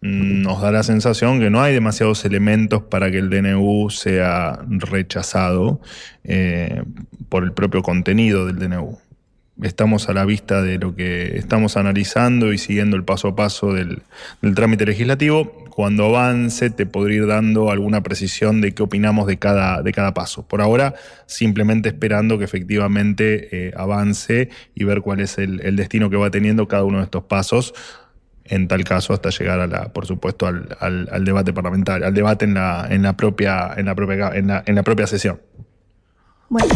mm, 0.00 0.42
nos 0.42 0.62
da 0.62 0.70
la 0.70 0.82
sensación 0.82 1.40
que 1.40 1.50
no 1.50 1.62
hay 1.62 1.74
demasiados 1.74 2.24
elementos 2.24 2.82
para 2.82 3.10
que 3.10 3.18
el 3.18 3.30
DNU 3.30 3.90
sea 3.90 4.60
rechazado 4.68 5.80
eh, 6.22 6.82
por 7.28 7.44
el 7.44 7.52
propio 7.52 7.82
contenido 7.82 8.46
del 8.46 8.58
DNU 8.58 8.98
estamos 9.62 10.08
a 10.08 10.12
la 10.12 10.24
vista 10.24 10.62
de 10.62 10.78
lo 10.78 10.94
que 10.96 11.38
estamos 11.38 11.76
analizando 11.76 12.52
y 12.52 12.58
siguiendo 12.58 12.96
el 12.96 13.04
paso 13.04 13.28
a 13.28 13.36
paso 13.36 13.72
del, 13.72 14.02
trámite 14.54 14.86
legislativo. 14.86 15.63
Cuando 15.74 16.04
avance 16.04 16.70
te 16.70 16.86
podré 16.86 17.16
ir 17.16 17.26
dando 17.26 17.70
alguna 17.70 18.02
precisión 18.02 18.60
de 18.60 18.72
qué 18.72 18.82
opinamos 18.84 19.26
de 19.26 19.38
cada, 19.38 19.82
de 19.82 19.92
cada 19.92 20.14
paso. 20.14 20.46
Por 20.46 20.60
ahora, 20.60 20.94
simplemente 21.26 21.88
esperando 21.88 22.38
que 22.38 22.44
efectivamente 22.44 23.68
eh, 23.68 23.72
avance 23.76 24.50
y 24.74 24.84
ver 24.84 25.00
cuál 25.00 25.20
es 25.20 25.36
el, 25.38 25.74
destino 25.74 26.10
que 26.10 26.16
va 26.16 26.30
teniendo 26.30 26.68
cada 26.68 26.84
uno 26.84 26.98
de 26.98 27.04
estos 27.04 27.24
pasos. 27.24 27.74
En 28.44 28.68
tal 28.68 28.84
caso, 28.84 29.14
hasta 29.14 29.30
llegar 29.30 29.60
a 29.74 29.92
por 29.92 30.06
supuesto, 30.06 30.46
al, 30.46 31.24
debate 31.24 31.52
parlamentario, 31.52 32.06
al 32.06 32.14
debate 32.14 32.44
en 32.44 32.54
la, 32.54 32.86
en 32.90 33.02
la 33.02 33.16
propia, 33.16 33.72
en 33.76 33.86
la 33.86 33.94
propia, 33.94 34.30
en 34.34 34.74
la 34.74 34.82
propia 34.82 35.06
sesión. 35.06 35.40
Bueno. 36.48 36.74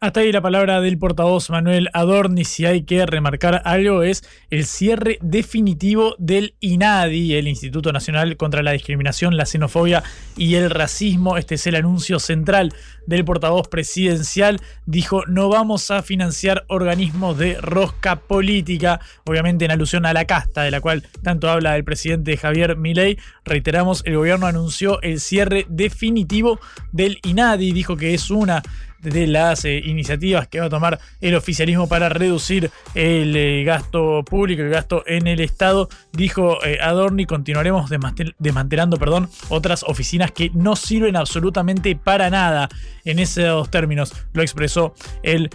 Hasta 0.00 0.20
ahí 0.20 0.30
la 0.30 0.40
palabra 0.40 0.80
del 0.80 0.96
portavoz 0.96 1.50
Manuel 1.50 1.88
Adorni. 1.92 2.44
Si 2.44 2.64
hay 2.64 2.82
que 2.82 3.04
remarcar 3.04 3.62
algo, 3.64 4.04
es 4.04 4.22
el 4.48 4.64
cierre 4.64 5.18
definitivo 5.22 6.14
del 6.20 6.54
INADI, 6.60 7.34
el 7.34 7.48
Instituto 7.48 7.92
Nacional 7.92 8.36
contra 8.36 8.62
la 8.62 8.70
Discriminación, 8.70 9.36
la 9.36 9.44
Xenofobia 9.44 10.04
y 10.36 10.54
el 10.54 10.70
Racismo. 10.70 11.36
Este 11.36 11.56
es 11.56 11.66
el 11.66 11.74
anuncio 11.74 12.20
central 12.20 12.72
del 13.08 13.24
portavoz 13.24 13.66
presidencial. 13.66 14.60
Dijo: 14.86 15.26
No 15.26 15.48
vamos 15.48 15.90
a 15.90 16.00
financiar 16.02 16.64
organismos 16.68 17.36
de 17.36 17.60
rosca 17.60 18.20
política, 18.20 19.00
obviamente 19.24 19.64
en 19.64 19.72
alusión 19.72 20.06
a 20.06 20.12
la 20.12 20.26
casta, 20.26 20.62
de 20.62 20.70
la 20.70 20.80
cual 20.80 21.02
tanto 21.24 21.50
habla 21.50 21.74
el 21.74 21.82
presidente 21.82 22.36
Javier 22.36 22.76
Milei. 22.76 23.18
Reiteramos, 23.44 24.04
el 24.06 24.14
gobierno 24.14 24.46
anunció 24.46 25.02
el 25.02 25.18
cierre 25.18 25.66
definitivo 25.68 26.60
del 26.92 27.18
INADI. 27.24 27.72
Dijo 27.72 27.96
que 27.96 28.14
es 28.14 28.30
una 28.30 28.62
de 29.00 29.26
las 29.26 29.64
eh, 29.64 29.78
iniciativas 29.84 30.48
que 30.48 30.60
va 30.60 30.66
a 30.66 30.70
tomar 30.70 30.98
el 31.20 31.34
oficialismo 31.34 31.88
para 31.88 32.08
reducir 32.08 32.70
el 32.94 33.36
eh, 33.36 33.64
gasto 33.64 34.24
público, 34.24 34.62
el 34.62 34.70
gasto 34.70 35.04
en 35.06 35.26
el 35.26 35.40
Estado, 35.40 35.88
dijo 36.12 36.64
eh, 36.64 36.78
Adorni, 36.80 37.26
continuaremos 37.26 37.90
desmantelando 38.38 38.96
perdón, 38.96 39.28
otras 39.48 39.84
oficinas 39.84 40.32
que 40.32 40.50
no 40.54 40.76
sirven 40.76 41.16
absolutamente 41.16 41.94
para 41.96 42.30
nada. 42.30 42.68
En 43.04 43.18
esos 43.18 43.70
términos 43.70 44.12
lo 44.34 44.42
expresó 44.42 44.94
el 45.22 45.50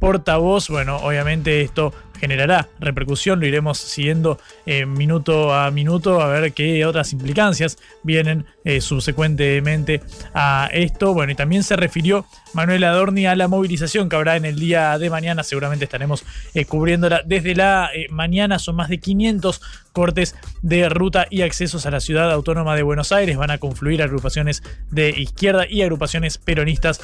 portavoz. 0.00 0.68
Bueno, 0.68 0.96
obviamente 0.96 1.62
esto 1.62 1.92
generará 2.20 2.68
repercusión, 2.78 3.40
lo 3.40 3.46
iremos 3.46 3.78
siguiendo 3.78 4.38
eh, 4.66 4.84
minuto 4.84 5.54
a 5.54 5.70
minuto 5.70 6.20
a 6.20 6.28
ver 6.28 6.52
qué 6.52 6.84
otras 6.84 7.12
implicancias 7.12 7.78
vienen 8.02 8.46
eh, 8.64 8.80
subsecuentemente 8.80 10.02
a 10.34 10.68
esto. 10.72 11.14
Bueno, 11.14 11.32
y 11.32 11.34
también 11.34 11.62
se 11.62 11.76
refirió 11.76 12.26
Manuel 12.52 12.84
Adorni 12.84 13.26
a 13.26 13.34
la 13.34 13.48
movilización 13.48 14.08
que 14.08 14.16
habrá 14.16 14.36
en 14.36 14.44
el 14.44 14.58
día 14.58 14.98
de 14.98 15.08
mañana, 15.08 15.42
seguramente 15.42 15.84
estaremos 15.86 16.24
eh, 16.54 16.66
cubriéndola 16.66 17.22
desde 17.24 17.54
la 17.54 17.90
mañana, 18.10 18.58
son 18.58 18.76
más 18.76 18.88
de 18.88 18.98
500 18.98 19.60
cortes 19.92 20.34
de 20.62 20.88
ruta 20.88 21.26
y 21.30 21.42
accesos 21.42 21.86
a 21.86 21.90
la 21.90 22.00
ciudad 22.00 22.30
autónoma 22.30 22.76
de 22.76 22.82
Buenos 22.82 23.12
Aires, 23.12 23.36
van 23.36 23.50
a 23.50 23.58
confluir 23.58 24.02
agrupaciones 24.02 24.62
de 24.90 25.10
izquierda 25.10 25.66
y 25.68 25.82
agrupaciones 25.82 26.38
peronistas 26.38 27.00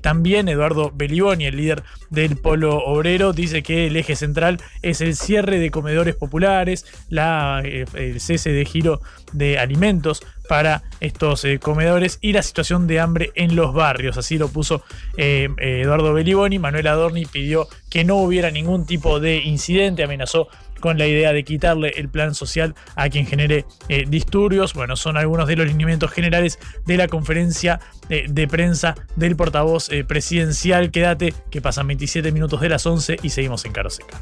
también. 0.00 0.48
Eduardo 0.48 0.92
Beliboni, 0.94 1.46
el 1.46 1.56
líder 1.56 1.82
del 2.10 2.36
Polo 2.36 2.78
Obrero, 2.78 3.32
dice 3.32 3.62
que 3.62 3.86
el 3.86 3.96
eje 3.96 4.16
central 4.16 4.58
es 4.82 5.00
el 5.00 5.16
cierre 5.16 5.58
de 5.58 5.70
comedores 5.70 6.14
populares, 6.16 6.86
la, 7.08 7.62
eh, 7.64 7.84
el 7.94 8.20
cese 8.20 8.50
de 8.50 8.64
giro 8.64 9.00
de 9.32 9.58
alimentos 9.58 10.22
para 10.48 10.82
estos 11.00 11.44
eh, 11.44 11.58
comedores 11.58 12.18
y 12.20 12.32
la 12.32 12.42
situación 12.42 12.86
de 12.86 13.00
hambre 13.00 13.32
en 13.34 13.56
los 13.56 13.72
barrios. 13.72 14.16
Así 14.16 14.38
lo 14.38 14.48
puso 14.48 14.82
eh, 15.16 15.48
Eduardo 15.58 16.12
Beliboni. 16.12 16.58
Manuel 16.58 16.86
Adorni 16.86 17.26
pidió 17.26 17.68
que 17.90 18.04
no 18.04 18.16
hubiera 18.16 18.50
ningún 18.50 18.86
tipo 18.86 19.20
de 19.20 19.38
incidente, 19.38 20.04
amenazó 20.04 20.48
con 20.84 20.98
la 20.98 21.06
idea 21.06 21.32
de 21.32 21.44
quitarle 21.44 21.94
el 21.96 22.10
plan 22.10 22.34
social 22.34 22.74
a 22.94 23.08
quien 23.08 23.26
genere 23.26 23.64
disturbios. 24.06 24.74
Bueno, 24.74 24.96
son 24.96 25.16
algunos 25.16 25.48
de 25.48 25.56
los 25.56 25.66
lineamientos 25.66 26.10
generales 26.10 26.58
de 26.84 26.98
la 26.98 27.08
conferencia 27.08 27.80
de 28.10 28.48
prensa 28.48 28.94
del 29.16 29.34
portavoz 29.34 29.88
presidencial. 30.06 30.90
Quédate, 30.90 31.32
que 31.50 31.62
pasan 31.62 31.86
27 31.86 32.32
minutos 32.32 32.60
de 32.60 32.68
las 32.68 32.84
11 32.84 33.16
y 33.22 33.30
seguimos 33.30 33.64
en 33.64 33.72
Caro 33.72 33.88
Seca. 33.88 34.20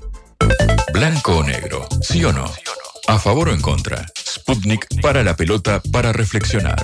Blanco 0.93 1.39
o 1.39 1.43
negro, 1.43 1.89
¿sí 2.01 2.25
o 2.25 2.33
no? 2.33 2.45
¿A 3.09 3.19
favor 3.19 3.49
o 3.49 3.53
en 3.53 3.61
contra? 3.61 4.07
Sputnik 4.17 4.87
para 5.01 5.25
la 5.25 5.35
pelota 5.35 5.83
para 5.91 6.13
reflexionar. 6.13 6.77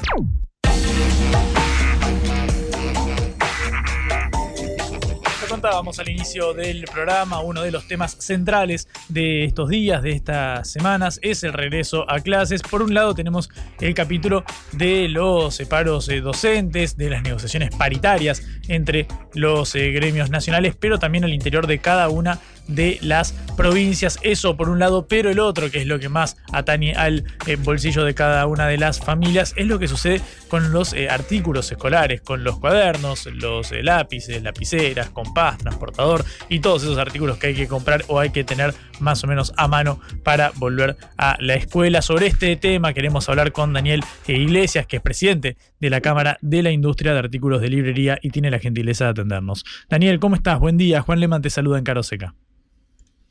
Contábamos 5.68 5.98
al 5.98 6.08
inicio 6.08 6.54
del 6.54 6.84
programa, 6.84 7.40
uno 7.40 7.60
de 7.60 7.70
los 7.70 7.86
temas 7.86 8.16
centrales 8.20 8.88
de 9.10 9.44
estos 9.44 9.68
días, 9.68 10.02
de 10.02 10.12
estas 10.12 10.70
semanas, 10.70 11.20
es 11.22 11.42
el 11.42 11.52
regreso 11.52 12.10
a 12.10 12.20
clases. 12.20 12.62
Por 12.62 12.80
un 12.80 12.94
lado 12.94 13.14
tenemos 13.14 13.50
el 13.78 13.92
capítulo 13.92 14.44
de 14.72 15.10
los 15.10 15.54
separos 15.54 16.08
eh, 16.08 16.22
docentes, 16.22 16.96
de 16.96 17.10
las 17.10 17.22
negociaciones 17.22 17.68
paritarias 17.76 18.42
entre 18.66 19.08
los 19.34 19.74
eh, 19.74 19.90
gremios 19.90 20.30
nacionales, 20.30 20.74
pero 20.74 20.98
también 20.98 21.24
al 21.24 21.34
interior 21.34 21.66
de 21.66 21.80
cada 21.80 22.08
una 22.08 22.40
de 22.68 22.98
las 23.02 23.32
provincias. 23.56 24.18
Eso 24.22 24.56
por 24.56 24.68
un 24.68 24.78
lado, 24.78 25.08
pero 25.08 25.30
el 25.30 25.40
otro, 25.40 25.70
que 25.70 25.78
es 25.78 25.86
lo 25.86 25.98
que 25.98 26.08
más 26.08 26.36
atañe 26.52 26.94
al 26.94 27.24
eh, 27.46 27.56
bolsillo 27.56 28.04
de 28.04 28.14
cada 28.14 28.46
una 28.46 28.68
de 28.68 28.78
las 28.78 29.00
familias, 29.00 29.52
es 29.56 29.66
lo 29.66 29.78
que 29.78 29.88
sucede 29.88 30.20
con 30.48 30.72
los 30.72 30.94
artículos 31.10 31.70
escolares, 31.70 32.20
con 32.20 32.44
los 32.44 32.58
cuadernos, 32.58 33.26
los 33.26 33.72
lápices, 33.72 34.42
lapiceras, 34.42 35.10
compás 35.10 35.58
transportador 35.58 36.24
y 36.48 36.60
todos 36.60 36.82
esos 36.82 36.98
artículos 36.98 37.38
que 37.38 37.48
hay 37.48 37.54
que 37.54 37.68
comprar 37.68 38.04
o 38.08 38.20
hay 38.20 38.30
que 38.30 38.44
tener 38.44 38.74
más 39.00 39.22
o 39.24 39.26
menos 39.26 39.52
a 39.56 39.68
mano 39.68 40.00
para 40.22 40.52
volver 40.56 40.96
a 41.16 41.36
la 41.40 41.54
escuela. 41.54 42.02
Sobre 42.02 42.26
este 42.26 42.54
tema 42.56 42.92
queremos 42.92 43.28
hablar 43.28 43.52
con 43.52 43.72
Daniel 43.72 44.04
Iglesias, 44.26 44.86
que 44.86 44.96
es 44.96 45.02
presidente 45.02 45.56
de 45.80 45.90
la 45.90 46.00
Cámara 46.00 46.38
de 46.40 46.62
la 46.62 46.70
Industria 46.70 47.12
de 47.12 47.18
Artículos 47.20 47.60
de 47.60 47.68
Librería 47.68 48.18
y 48.22 48.30
tiene 48.30 48.50
la 48.50 48.58
gentileza 48.58 49.04
de 49.04 49.10
atendernos. 49.10 49.64
Daniel, 49.88 50.18
¿cómo 50.20 50.34
estás? 50.34 50.58
Buen 50.58 50.76
día. 50.76 51.02
Juan 51.02 51.20
Leman 51.20 51.42
te 51.42 51.50
saluda 51.50 51.78
en 51.78 51.84
Caroseca. 51.84 52.34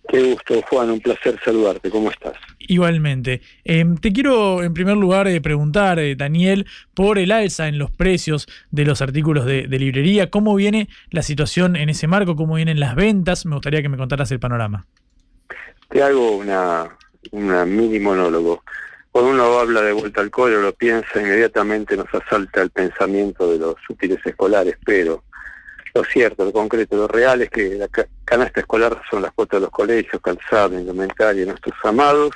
Qué 0.07 0.23
gusto, 0.23 0.61
Juan, 0.69 0.89
un 0.89 1.01
placer 1.01 1.37
saludarte. 1.43 1.89
¿Cómo 1.89 2.09
estás? 2.09 2.33
Igualmente. 2.59 3.41
Em, 3.65 3.97
te 3.97 4.13
quiero 4.13 4.63
en 4.63 4.73
primer 4.73 4.95
lugar 4.95 5.27
eh, 5.27 5.41
preguntar, 5.41 5.99
eh, 5.99 6.15
Daniel, 6.15 6.65
por 6.93 7.17
el 7.17 7.31
alza 7.31 7.67
en 7.67 7.77
los 7.77 7.91
precios 7.91 8.47
de 8.71 8.85
los 8.85 9.01
artículos 9.01 9.45
de, 9.45 9.67
librería. 9.67 10.29
¿Cómo 10.29 10.55
viene 10.55 10.87
la 11.09 11.21
situación 11.23 11.75
en 11.75 11.89
ese 11.89 12.07
marco? 12.07 12.35
¿Cómo 12.35 12.55
vienen 12.55 12.79
las 12.79 12.95
ventas? 12.95 13.45
Me 13.45 13.55
gustaría 13.55 13.81
que 13.81 13.89
me 13.89 13.97
contaras 13.97 14.31
el 14.31 14.39
panorama. 14.39 14.85
Te 15.89 16.01
hago 16.01 16.37
una, 16.37 16.97
una 17.31 17.65
mini 17.65 17.99
monólogo. 17.99 18.63
Cuando 19.11 19.31
uno 19.31 19.59
habla 19.59 19.81
de 19.81 19.91
vuelta 19.91 20.21
al 20.21 20.31
cole, 20.31 20.61
lo 20.61 20.73
piensa, 20.73 21.21
inmediatamente 21.21 21.97
nos 21.97 22.13
asalta 22.13 22.61
el 22.61 22.69
pensamiento 22.69 23.51
de 23.51 23.59
los 23.59 23.75
útiles 23.89 24.19
escolares, 24.25 24.77
pero 24.85 25.23
lo 25.93 26.03
cierto, 26.03 26.45
lo 26.45 26.51
concreto, 26.51 26.95
lo 26.95 27.07
real 27.07 27.41
es 27.41 27.49
que 27.49 27.75
la 27.75 27.87
canasta 28.25 28.59
escolar 28.59 29.01
son 29.09 29.21
las 29.21 29.31
cuotas 29.33 29.59
de 29.59 29.61
los 29.61 29.71
colegios, 29.71 30.21
calzado, 30.21 30.77
indumentaria, 30.77 31.45
nuestros 31.45 31.75
amados 31.83 32.31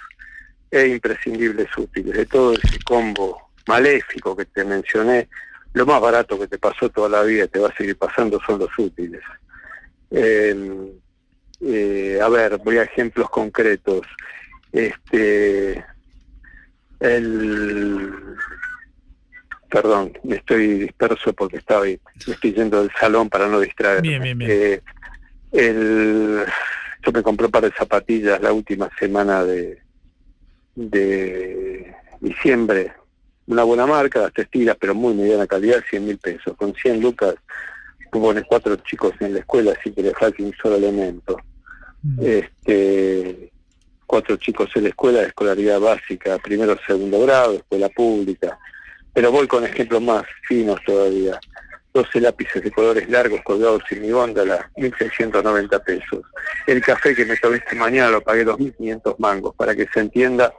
e 0.69 0.87
imprescindibles 0.87 1.67
útiles. 1.77 2.15
De 2.15 2.25
todo 2.25 2.53
ese 2.53 2.79
combo 2.79 3.51
maléfico 3.67 4.35
que 4.35 4.45
te 4.45 4.63
mencioné, 4.63 5.27
lo 5.73 5.85
más 5.85 6.01
barato 6.01 6.39
que 6.39 6.47
te 6.47 6.57
pasó 6.57 6.89
toda 6.89 7.09
la 7.09 7.23
vida 7.23 7.45
y 7.45 7.47
te 7.47 7.59
va 7.59 7.69
a 7.69 7.75
seguir 7.75 7.97
pasando 7.97 8.39
son 8.45 8.59
los 8.59 8.69
útiles. 8.77 9.21
Em, 10.09 10.89
eh, 11.61 12.19
a 12.21 12.27
ver, 12.29 12.57
voy 12.57 12.77
a 12.77 12.83
ejemplos 12.83 13.29
concretos. 13.29 14.01
Este, 14.71 15.83
el 16.99 18.13
Perdón, 19.71 20.11
me 20.23 20.35
estoy 20.35 20.79
disperso 20.79 21.31
porque 21.31 21.55
estaba 21.55 21.85
me 21.85 21.97
estoy 22.27 22.53
yendo 22.53 22.81
del 22.81 22.91
salón 22.99 23.29
para 23.29 23.47
no 23.47 23.57
distraerme. 23.61 24.09
Bien, 24.09 24.21
bien, 24.21 24.37
bien. 24.37 24.51
Eh, 24.51 24.81
el, 25.53 26.43
yo 27.01 27.11
me 27.13 27.23
compré 27.23 27.47
para 27.47 27.69
de 27.69 27.75
zapatillas 27.75 28.41
la 28.41 28.51
última 28.51 28.89
semana 28.99 29.45
de, 29.45 29.81
de 30.75 31.95
diciembre. 32.19 32.91
Una 33.47 33.63
buena 33.63 33.85
marca, 33.85 34.19
las 34.19 34.33
textilas, 34.33 34.75
pero 34.77 34.93
muy 34.93 35.13
mediana 35.13 35.47
calidad, 35.47 35.81
100 35.89 36.05
mil 36.05 36.17
pesos. 36.17 36.53
Con 36.57 36.73
100 36.73 36.99
lucas, 36.99 37.35
tú 38.11 38.21
pones 38.21 38.43
cuatro 38.49 38.75
chicos 38.75 39.13
en 39.21 39.35
la 39.35 39.39
escuela, 39.39 39.73
así 39.79 39.93
que 39.93 40.03
le 40.03 40.11
falta 40.11 40.43
un 40.43 40.53
solo 40.61 40.75
elemento. 40.75 41.37
Mm. 42.03 42.19
Este, 42.21 43.51
cuatro 44.05 44.35
chicos 44.35 44.69
en 44.75 44.83
la 44.83 44.89
escuela 44.89 45.21
de 45.21 45.27
escolaridad 45.27 45.79
básica, 45.79 46.37
primero 46.39 46.77
segundo 46.85 47.21
grado, 47.21 47.53
escuela 47.53 47.87
pública 47.87 48.59
pero 49.13 49.31
voy 49.31 49.47
con 49.47 49.63
ejemplos 49.65 50.01
más 50.01 50.23
finos 50.47 50.79
todavía. 50.85 51.39
12 51.93 52.21
lápices 52.21 52.63
de 52.63 52.71
colores 52.71 53.09
largos 53.09 53.41
colgados 53.41 53.83
en 53.91 54.01
mi 54.01 54.11
góndola, 54.11 54.71
1.690 54.77 55.83
pesos. 55.83 56.21
El 56.65 56.81
café 56.81 57.13
que 57.13 57.25
me 57.25 57.35
tomé 57.35 57.57
esta 57.57 57.75
mañana 57.75 58.11
lo 58.11 58.21
pagué 58.21 58.45
2.500 58.45 59.15
mangos, 59.19 59.55
para 59.55 59.75
que 59.75 59.87
se 59.93 59.99
entienda 59.99 60.53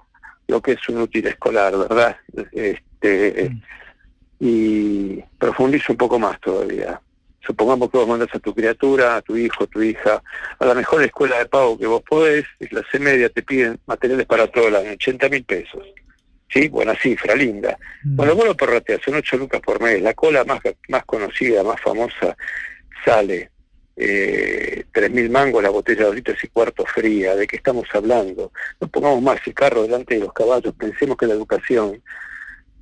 lo 0.49 0.61
que 0.61 0.73
es 0.73 0.89
un 0.89 0.99
útil 0.99 1.27
escolar, 1.27 1.77
¿verdad? 1.77 2.17
Este, 2.53 3.51
y 4.41 5.23
profundizo 5.39 5.93
un 5.93 5.99
poco 5.99 6.19
más 6.19 6.39
todavía. 6.41 7.01
Supongamos 7.47 7.91
que 7.91 7.99
vos 7.99 8.09
mandas 8.09 8.29
a 8.35 8.39
tu 8.39 8.55
criatura, 8.55 9.17
a 9.17 9.23
tu 9.23 9.37
hijo, 9.37 9.65
a 9.65 9.67
tu 9.67 9.83
hija, 9.83 10.23
a 10.59 10.65
la 10.65 10.75
mejor 10.75 11.03
escuela 11.03 11.39
de 11.39 11.47
pago 11.47 11.79
que 11.79 11.87
vos 11.87 12.03
podés, 12.03 12.45
y 12.61 12.67
clase 12.67 12.99
media 12.99 13.29
te 13.31 13.43
piden 13.43 13.81
materiales 13.87 14.27
para 14.27 14.47
todo 14.47 14.69
el 14.69 14.77
año, 14.77 14.93
80 14.93 15.29
mil 15.29 15.45
pesos. 15.45 15.83
¿Sí? 16.53 16.69
Buena 16.69 16.95
cifra, 16.95 17.35
linda. 17.35 17.77
Mm. 18.05 18.17
Bueno, 18.17 18.35
vos 18.35 18.47
lo 18.47 18.57
porrateas, 18.57 19.01
son 19.05 19.15
8 19.15 19.37
lucas 19.37 19.61
por 19.61 19.81
mes. 19.81 20.03
La 20.03 20.15
cola 20.15 20.45
más, 20.45 20.61
más 20.89 21.05
conocida, 21.05 21.63
más 21.63 21.81
famosa, 21.81 22.37
sale 23.05 23.51
eh, 23.97 24.85
3.000 24.93 25.31
mangos 25.31 25.63
la 25.63 25.71
botella 25.71 26.01
de 26.01 26.07
2 26.07 26.15
litros 26.17 26.45
y 26.45 26.49
cuarto 26.49 26.85
fría. 26.87 27.35
¿De 27.37 27.47
qué 27.47 27.57
estamos 27.57 27.87
hablando? 27.93 28.53
No 28.81 28.89
pongamos 28.89 29.23
más 29.23 29.41
el 29.47 29.55
carro 29.55 29.83
delante 29.83 30.15
de 30.15 30.21
los 30.21 30.33
caballos, 30.33 30.75
pensemos 30.75 31.17
que 31.17 31.27
la 31.27 31.35
educación 31.35 32.03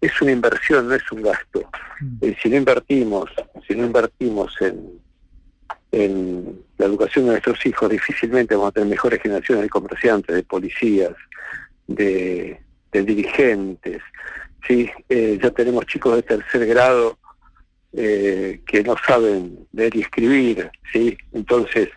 es 0.01 0.23
una 0.23 0.33
inversión, 0.33 0.89
no 0.89 0.95
es 0.95 1.13
un 1.13 1.23
gasto. 1.23 1.69
Mm. 2.01 2.31
si 2.43 2.49
no 2.49 2.57
invertimos, 2.57 3.31
si 3.67 3.75
no 3.75 3.85
invertimos 3.85 4.55
en, 4.61 5.01
en 5.93 6.63
la 6.79 6.87
educación 6.87 7.27
de 7.27 7.33
nuestros 7.33 7.65
hijos, 7.67 7.91
difícilmente 7.91 8.55
vamos 8.55 8.71
a 8.71 8.73
tener 8.73 8.89
mejores 8.89 9.21
generaciones 9.21 9.65
de 9.65 9.69
comerciantes, 9.69 10.35
de 10.35 10.43
policías, 10.43 11.13
de, 11.87 12.59
de 12.93 13.03
dirigentes. 13.03 14.03
¿sí? 14.67 14.91
Eh, 15.09 15.39
ya 15.43 15.51
tenemos 15.51 15.87
chicos 15.87 16.17
de 16.17 16.23
tercer 16.23 16.67
grado 16.67 17.19
eh, 17.93 18.61
que 18.67 18.83
no 18.83 18.95
saben 19.07 19.67
leer 19.73 19.97
y 19.97 20.01
escribir. 20.03 20.71
¿sí? 20.93 21.17
Entonces, 21.33 21.89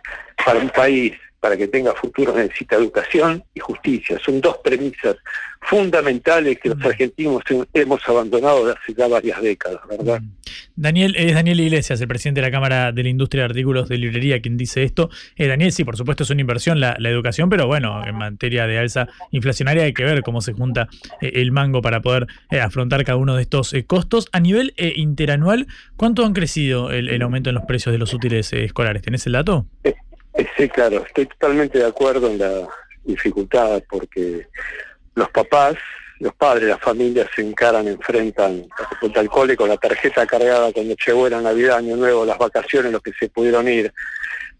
para 0.44 0.58
un 0.60 0.70
país 0.70 1.12
para 1.44 1.58
que 1.58 1.68
tenga 1.68 1.92
futuro 1.92 2.34
necesita 2.34 2.76
educación 2.76 3.44
y 3.52 3.60
justicia. 3.60 4.18
Son 4.24 4.40
dos 4.40 4.56
premisas 4.64 5.16
fundamentales 5.60 6.58
que 6.58 6.70
los 6.70 6.78
mm. 6.78 6.86
argentinos 6.86 7.42
hemos 7.74 8.08
abandonado 8.08 8.64
desde 8.64 8.80
hace 8.80 8.94
ya 8.94 9.08
varias 9.08 9.42
décadas, 9.42 9.80
¿verdad? 9.86 10.22
Mm. 10.22 10.30
Daniel, 10.74 11.14
es 11.18 11.34
Daniel 11.34 11.60
Iglesias, 11.60 12.00
el 12.00 12.08
presidente 12.08 12.40
de 12.40 12.46
la 12.46 12.50
Cámara 12.50 12.92
de 12.92 13.02
la 13.02 13.10
Industria 13.10 13.42
de 13.42 13.50
Artículos 13.50 13.90
de 13.90 13.98
Librería, 13.98 14.40
quien 14.40 14.56
dice 14.56 14.84
esto. 14.84 15.10
Eh, 15.36 15.46
Daniel, 15.46 15.72
sí, 15.72 15.84
por 15.84 15.98
supuesto 15.98 16.22
es 16.22 16.30
una 16.30 16.40
inversión 16.40 16.80
la, 16.80 16.96
educación, 16.98 17.50
pero 17.50 17.66
bueno, 17.66 18.02
en 18.06 18.16
materia 18.16 18.66
de 18.66 18.78
alza 18.78 19.08
inflacionaria 19.30 19.84
hay 19.84 19.92
que 19.92 20.04
ver 20.04 20.22
cómo 20.22 20.40
se 20.40 20.54
junta 20.54 20.88
eh, 21.20 21.32
el 21.34 21.52
mango 21.52 21.82
para 21.82 22.00
poder 22.00 22.26
eh, 22.50 22.60
afrontar 22.60 23.04
cada 23.04 23.18
uno 23.18 23.36
de 23.36 23.42
estos 23.42 23.74
costos. 23.86 24.30
A 24.32 24.40
nivel 24.40 24.72
interanual, 24.78 25.66
¿cuánto 25.98 26.24
han 26.24 26.32
crecido 26.32 26.90
el, 26.90 27.10
el, 27.10 27.20
aumento 27.20 27.50
en 27.50 27.56
los 27.56 27.64
precios 27.66 27.92
de 27.92 27.98
los 27.98 28.14
útiles 28.14 28.50
escolares? 28.54 29.02
¿Tenés 29.02 29.26
el 29.26 29.34
dato? 29.34 29.66
Sí, 30.56 30.68
claro, 30.68 31.04
estoy 31.06 31.26
totalmente 31.26 31.78
de 31.78 31.86
acuerdo 31.86 32.28
en 32.28 32.38
la 32.38 32.68
dificultad 33.04 33.82
porque 33.88 34.46
los 35.14 35.30
papás, 35.30 35.76
los 36.18 36.34
padres, 36.34 36.68
las 36.68 36.80
familias 36.80 37.28
se 37.34 37.42
encaran, 37.42 37.86
enfrentan 37.86 38.66
la 39.02 39.20
al 39.20 39.28
cole 39.28 39.56
con 39.56 39.68
la 39.68 39.76
tarjeta 39.76 40.26
cargada 40.26 40.72
cuando 40.72 40.94
llegó 40.94 41.28
la 41.28 41.40
Navidad, 41.40 41.78
Año 41.78 41.96
Nuevo, 41.96 42.24
las 42.24 42.38
vacaciones, 42.38 42.90
los 42.90 43.02
que 43.02 43.12
se 43.12 43.28
pudieron 43.28 43.68
ir, 43.68 43.92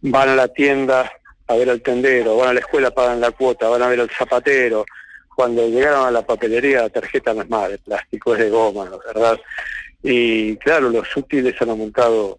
van 0.00 0.28
a 0.28 0.36
la 0.36 0.48
tienda 0.48 1.10
a 1.46 1.54
ver 1.56 1.70
al 1.70 1.82
tendero, 1.82 2.36
van 2.36 2.50
a 2.50 2.54
la 2.54 2.60
escuela, 2.60 2.92
pagan 2.92 3.20
la 3.20 3.32
cuota, 3.32 3.68
van 3.68 3.82
a 3.82 3.88
ver 3.88 4.00
al 4.00 4.10
zapatero. 4.10 4.84
Cuando 5.34 5.66
llegaron 5.66 6.06
a 6.06 6.10
la 6.12 6.24
papelería, 6.24 6.82
la 6.82 6.90
tarjeta 6.90 7.34
no 7.34 7.42
es 7.42 7.50
más 7.50 7.68
de 7.68 7.78
plástico, 7.78 8.34
es 8.34 8.40
de 8.40 8.50
goma, 8.50 8.88
¿verdad? 9.06 9.38
Y 10.02 10.56
claro, 10.58 10.90
los 10.90 11.16
útiles 11.16 11.60
han 11.60 11.70
aumentado 11.70 12.38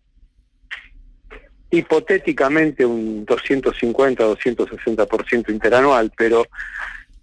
hipotéticamente 1.75 2.85
un 2.85 3.25
250-260% 3.25 5.49
interanual, 5.49 6.11
pero 6.15 6.45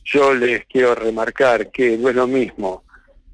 yo 0.04 0.34
les 0.34 0.66
quiero 0.66 0.94
remarcar 0.94 1.70
que 1.70 1.96
no 1.96 2.08
es 2.08 2.14
lo 2.14 2.26
mismo 2.26 2.84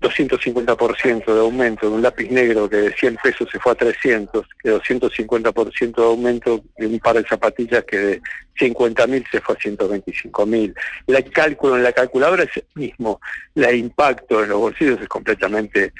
250% 0.00 1.24
de 1.24 1.40
aumento 1.40 1.88
de 1.88 1.96
un 1.96 2.02
lápiz 2.02 2.30
negro 2.30 2.70
que 2.70 2.76
de 2.76 2.94
100 2.94 3.16
pesos 3.16 3.48
se 3.50 3.58
fue 3.58 3.72
a 3.72 3.74
300, 3.74 4.46
que 4.62 4.70
250% 4.70 5.96
de 5.96 6.04
aumento 6.04 6.62
de 6.76 6.86
un 6.86 7.00
par 7.00 7.16
de 7.16 7.28
zapatillas 7.28 7.82
que 7.84 7.98
de 7.98 8.22
50 8.56 9.06
mil 9.08 9.26
se 9.30 9.40
fue 9.40 9.56
a 9.56 9.58
125 9.58 10.46
mil. 10.46 10.74
El 11.06 11.30
cálculo 11.30 11.76
en 11.76 11.82
la 11.82 11.92
calculadora 11.92 12.44
es 12.44 12.56
el 12.56 12.64
mismo, 12.74 13.20
el 13.56 13.74
impacto 13.74 14.42
en 14.42 14.48
los 14.50 14.60
bolsillos 14.60 15.00
es 15.00 15.08
completamente 15.08 15.92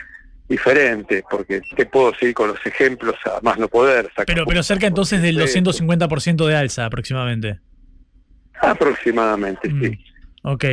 diferente, 0.48 1.22
porque 1.30 1.60
te 1.76 1.86
puedo 1.86 2.14
seguir 2.14 2.34
con 2.34 2.48
los 2.48 2.66
ejemplos 2.66 3.14
a 3.26 3.40
más 3.42 3.58
no 3.58 3.68
poder. 3.68 4.10
Pero, 4.26 4.44
pero 4.46 4.62
cerca 4.62 4.86
entonces 4.86 5.20
del 5.20 5.38
250% 5.38 6.46
de 6.46 6.56
alza 6.56 6.86
aproximadamente. 6.86 7.60
Aproximadamente, 8.60 9.68
sí. 9.68 9.98
Mm, 10.42 10.48
ok. 10.48 10.64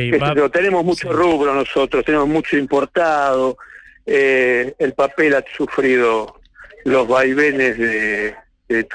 tenemos 0.50 0.84
mucho 0.84 1.12
rubro 1.12 1.54
nosotros, 1.54 2.04
tenemos 2.04 2.26
mucho 2.26 2.56
importado, 2.56 3.58
eh, 4.06 4.74
el 4.78 4.92
papel 4.94 5.34
ha 5.34 5.44
sufrido 5.56 6.40
los 6.84 7.06
vaivenes 7.06 7.78
de, 7.78 8.34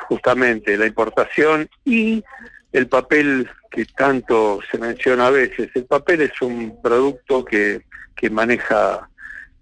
justamente 0.07 0.77
la 0.77 0.87
importación 0.87 1.69
y 1.85 2.23
el 2.71 2.87
papel 2.87 3.49
que 3.69 3.85
tanto 3.85 4.59
se 4.69 4.77
menciona 4.77 5.27
a 5.27 5.31
veces. 5.31 5.69
El 5.75 5.85
papel 5.85 6.21
es 6.21 6.41
un 6.41 6.81
producto 6.81 7.45
que, 7.45 7.81
que 8.15 8.29
maneja 8.29 9.09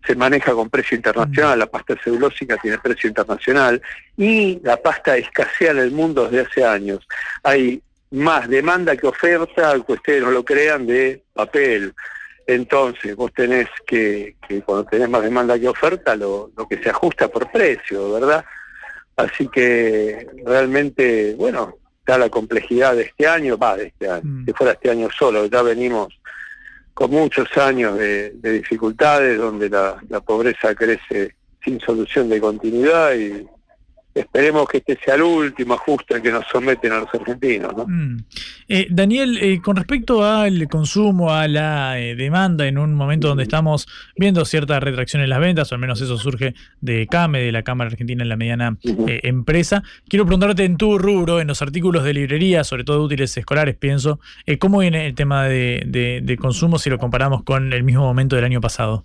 se 0.06 0.16
maneja 0.16 0.54
con 0.54 0.70
precio 0.70 0.96
internacional, 0.96 1.58
mm. 1.58 1.60
la 1.60 1.66
pasta 1.68 1.96
celulósica 2.04 2.58
tiene 2.58 2.78
precio 2.80 3.08
internacional 3.08 3.82
y 4.18 4.60
la 4.64 4.78
pasta 4.78 5.18
escasea 5.18 5.72
en 5.72 5.80
el 5.80 5.92
mundo 5.92 6.30
desde 6.30 6.48
hace 6.48 6.66
años. 6.66 7.08
Hay 7.44 7.82
más 8.12 8.48
demanda 8.48 8.96
que 8.96 9.08
oferta, 9.08 9.72
aunque 9.72 9.94
ustedes 9.94 10.24
no 10.24 10.32
lo 10.32 10.44
crean, 10.44 10.88
de 10.88 11.24
papel. 11.34 11.94
Entonces, 12.48 13.16
vos 13.16 13.32
tenés 13.34 13.68
que, 13.86 14.36
que 14.48 14.62
cuando 14.62 14.86
tenés 14.86 15.10
más 15.10 15.22
demanda 15.22 15.60
que 15.60 15.68
oferta, 15.68 16.16
lo, 16.16 16.52
lo, 16.58 16.68
que 16.68 16.82
se 16.82 16.90
ajusta 16.90 17.28
por 17.28 17.52
precio, 17.52 18.14
¿verdad? 18.14 18.44
Así 19.16 19.48
que 19.50 20.28
realmente, 20.46 21.36
bueno, 21.36 21.76
está 22.00 22.18
la 22.18 22.30
complejidad 22.30 22.96
de 22.96 23.04
este 23.04 23.28
año, 23.28 23.58
va 23.58 23.78
de 23.78 23.88
este 23.88 24.10
año, 24.10 24.24
mm. 24.24 24.46
si 24.46 24.54
fuera 24.54 24.74
este 24.74 24.90
año 24.90 25.10
solo, 25.16 25.46
ya 25.46 25.62
venimos 25.62 26.20
con 27.00 27.12
muchos 27.12 27.48
años 27.58 27.98
de, 27.98 28.30
dificultades, 28.42 29.38
donde 29.38 29.70
la, 29.70 29.96
la, 30.10 30.20
pobreza 30.20 30.76
crece 30.76 31.34
sin 31.64 31.80
solución 31.80 32.28
de 32.28 32.42
continuidad 32.42 33.16
y, 33.16 33.48
Esperemos 34.14 34.68
que 34.68 34.78
este 34.78 34.98
sea 35.06 35.16
el 35.16 35.22
último 35.22 35.76
ajuste 35.76 36.20
que 36.22 36.32
nos 36.32 36.46
someten 36.48 36.92
a 36.92 37.00
los 37.00 37.14
argentinos. 37.14 37.76
¿no? 37.78 37.86
Mm. 37.88 38.18
Eh, 38.68 38.88
Daniel, 38.90 39.38
eh, 39.40 39.62
con 39.62 39.76
respecto 39.76 40.26
al 40.26 40.68
consumo, 40.68 41.32
a 41.32 41.48
la 41.48 42.00
eh, 42.00 42.16
demanda, 42.16 42.68
en 42.68 42.80
un 42.80 42.96
momento 42.96 43.28
donde 43.28 43.44
estamos 43.44 43.88
viendo 44.18 44.44
cierta 44.46 44.80
retracción 44.80 45.22
en 45.22 45.30
las 45.30 45.40
ventas, 45.40 45.72
o 45.72 45.76
al 45.76 45.82
menos 45.82 46.02
eso 46.02 46.18
surge 46.18 46.56
de 46.82 47.06
CAME, 47.08 47.40
de 47.40 47.52
la 47.52 47.62
Cámara 47.62 47.92
Argentina 47.92 48.24
en 48.24 48.30
la 48.30 48.36
Mediana 48.36 48.78
Empresa, 48.84 49.84
quiero 50.08 50.26
preguntarte 50.26 50.66
en 50.66 50.78
tu 50.78 50.98
rubro, 50.98 51.40
en 51.40 51.48
los 51.48 51.62
artículos 51.62 52.04
de 52.04 52.14
librería, 52.14 52.64
sobre 52.64 52.84
todo 52.84 53.04
útiles 53.04 53.38
escolares, 53.38 53.76
pienso, 53.76 54.20
¿cómo 54.60 54.80
viene 54.80 55.06
el 55.06 55.14
tema 55.14 55.46
de, 55.46 56.22
de 56.24 56.38
consumo 56.38 56.80
si 56.80 56.90
lo 56.90 56.98
comparamos 56.98 57.44
con 57.44 57.72
el 57.74 57.84
mismo 57.84 58.04
momento 58.04 58.36
del 58.36 58.46
año 58.46 58.60
pasado? 58.60 59.04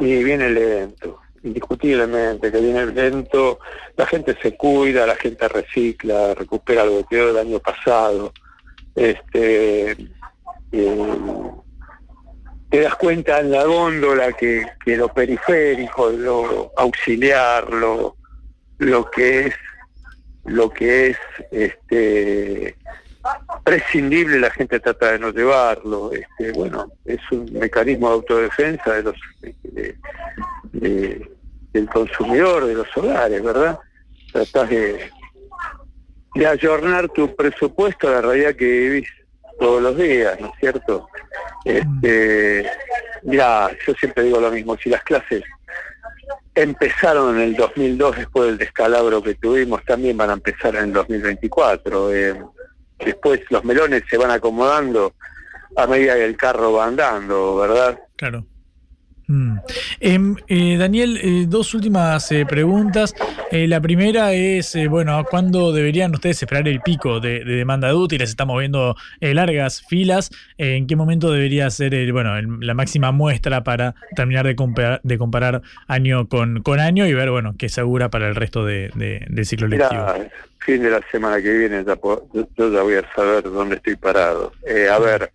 Y 0.00 0.22
viene 0.24 0.50
lento 0.50 1.20
indiscutiblemente 1.46 2.50
que 2.50 2.60
viene 2.60 2.86
lento, 2.86 3.60
la 3.96 4.06
gente 4.06 4.36
se 4.42 4.56
cuida, 4.56 5.06
la 5.06 5.16
gente 5.16 5.48
recicla, 5.48 6.34
recupera 6.34 6.84
lo 6.84 6.98
que 6.98 7.16
quedó 7.16 7.28
del 7.28 7.46
año 7.46 7.60
pasado. 7.60 8.32
Este, 8.94 9.96
te 10.70 12.80
das 12.80 12.94
cuenta 12.96 13.40
en 13.40 13.52
la 13.52 13.64
góndola 13.64 14.32
que, 14.32 14.66
que 14.84 14.96
lo 14.96 15.08
periférico, 15.08 16.10
lo 16.10 16.72
auxiliar, 16.76 17.72
lo, 17.72 18.16
lo 18.78 19.10
que 19.10 19.46
es 19.46 19.54
lo 20.46 20.70
que 20.70 21.08
es 21.08 21.18
este 21.50 22.76
prescindible 23.64 24.38
la 24.38 24.50
gente 24.50 24.78
trata 24.78 25.12
de 25.12 25.18
no 25.18 25.32
llevarlo 25.32 26.12
este 26.12 26.52
bueno 26.52 26.92
es 27.04 27.18
un 27.32 27.52
mecanismo 27.52 28.08
de 28.08 28.14
autodefensa 28.14 28.92
de 28.92 29.02
los 29.02 29.16
de, 30.72 31.35
del 31.76 31.88
consumidor, 31.88 32.66
de 32.66 32.74
los 32.74 32.96
hogares, 32.96 33.42
¿verdad? 33.42 33.78
Tratás 34.32 34.68
de, 34.70 35.10
de 36.34 36.46
ayornar 36.46 37.08
tu 37.10 37.34
presupuesto 37.34 38.08
a 38.08 38.12
la 38.12 38.20
realidad 38.22 38.54
que 38.54 38.64
vivís 38.64 39.08
todos 39.58 39.82
los 39.82 39.96
días, 39.96 40.38
¿no 40.40 40.48
es 40.48 40.52
cierto? 40.60 41.08
Este, 41.64 42.66
ya, 43.22 43.70
yo 43.86 43.94
siempre 43.94 44.24
digo 44.24 44.40
lo 44.40 44.50
mismo, 44.50 44.76
si 44.76 44.90
las 44.90 45.02
clases 45.02 45.42
empezaron 46.54 47.36
en 47.36 47.42
el 47.42 47.56
2002 47.56 48.16
después 48.16 48.48
del 48.48 48.58
descalabro 48.58 49.22
que 49.22 49.34
tuvimos, 49.34 49.84
también 49.84 50.16
van 50.16 50.30
a 50.30 50.34
empezar 50.34 50.74
en 50.76 50.84
el 50.84 50.92
2024. 50.92 52.14
Eh, 52.14 52.42
después 52.98 53.40
los 53.50 53.64
melones 53.64 54.02
se 54.08 54.16
van 54.16 54.30
acomodando 54.30 55.14
a 55.76 55.86
medida 55.86 56.14
que 56.14 56.24
el 56.24 56.36
carro 56.36 56.72
va 56.72 56.86
andando, 56.86 57.56
¿verdad? 57.56 57.98
Claro. 58.16 58.44
Mm. 59.28 59.56
Em, 59.98 60.36
eh, 60.46 60.76
Daniel, 60.78 61.18
eh, 61.20 61.44
dos 61.48 61.74
últimas 61.74 62.30
eh, 62.30 62.46
preguntas. 62.46 63.14
la 63.50 63.80
primera 63.80 64.32
es, 64.32 64.76
bueno, 64.88 65.24
¿cuándo 65.28 65.72
deberían 65.72 66.12
ustedes 66.14 66.42
esperar 66.42 66.68
el 66.68 66.80
pico 66.80 67.20
de, 67.20 67.44
demanda 67.44 67.88
de 67.88 67.94
útiles? 67.94 68.28
Estamos 68.28 68.58
viendo 68.58 68.96
largas 69.20 69.82
filas. 69.88 70.30
¿En 70.58 70.86
qué 70.86 70.96
momento 70.96 71.32
debería 71.32 71.70
ser 71.70 72.12
bueno, 72.12 72.34
la 72.60 72.74
máxima 72.74 73.12
muestra 73.12 73.64
para 73.64 73.94
terminar 74.14 74.46
de, 74.46 74.56
comparar, 74.56 75.00
de 75.02 75.18
comparar 75.18 75.62
año 75.86 76.28
con, 76.28 76.62
con 76.62 76.80
año 76.80 77.06
y 77.06 77.14
ver 77.14 77.30
bueno, 77.30 77.54
qué 77.58 77.68
segura 77.68 78.10
para 78.10 78.28
el 78.28 78.34
resto 78.34 78.64
de, 78.64 78.90
del 78.94 79.46
ciclo 79.46 79.68
lectivo? 79.68 80.06
fin 80.58 80.82
de 80.82 80.90
la 80.90 81.00
semana 81.12 81.40
que 81.40 81.52
viene 81.56 81.84
ya, 81.84 81.96
yo 82.02 82.72
ya 82.72 82.82
voy 82.82 82.94
a 82.94 83.14
saber 83.14 83.44
dónde 83.44 83.76
estoy 83.76 83.94
parado. 83.94 84.52
a 84.92 84.98
ver 84.98 85.30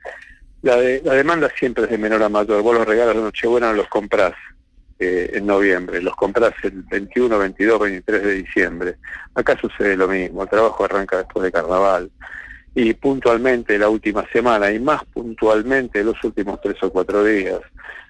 la, 0.61 0.77
la 0.77 1.13
demanda 1.13 1.49
siempre 1.57 1.85
es 1.85 1.89
de 1.89 1.97
menor 1.97 2.23
a 2.23 2.29
mayor. 2.29 2.61
Vos 2.61 2.75
los 2.75 2.87
regalos 2.87 3.15
de 3.15 3.21
Nochebuena 3.21 3.73
los 3.73 3.87
comprás 3.87 4.33
eh, 4.99 5.31
en 5.33 5.47
noviembre, 5.47 5.99
los 5.99 6.15
comprás 6.15 6.53
el 6.61 6.83
21, 6.83 7.35
22, 7.39 7.79
23 7.79 8.23
de 8.23 8.33
diciembre. 8.33 8.97
Acá 9.33 9.57
sucede 9.59 9.97
lo 9.97 10.07
mismo, 10.07 10.43
el 10.43 10.49
trabajo 10.49 10.85
arranca 10.85 11.17
después 11.17 11.43
de 11.43 11.51
carnaval. 11.51 12.11
Y 12.75 12.93
puntualmente 12.93 13.79
la 13.79 13.89
última 13.89 14.23
semana, 14.31 14.71
y 14.71 14.79
más 14.79 15.03
puntualmente 15.05 16.03
los 16.03 16.23
últimos 16.23 16.61
tres 16.61 16.75
o 16.83 16.91
cuatro 16.91 17.23
días. 17.23 17.59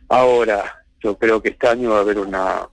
Ahora, 0.09 0.83
yo 0.99 1.17
creo 1.17 1.41
que 1.41 1.49
este 1.49 1.69
año 1.69 1.91
va 1.91 1.99
a 1.99 2.01
haber 2.01 2.19
una 2.19 2.67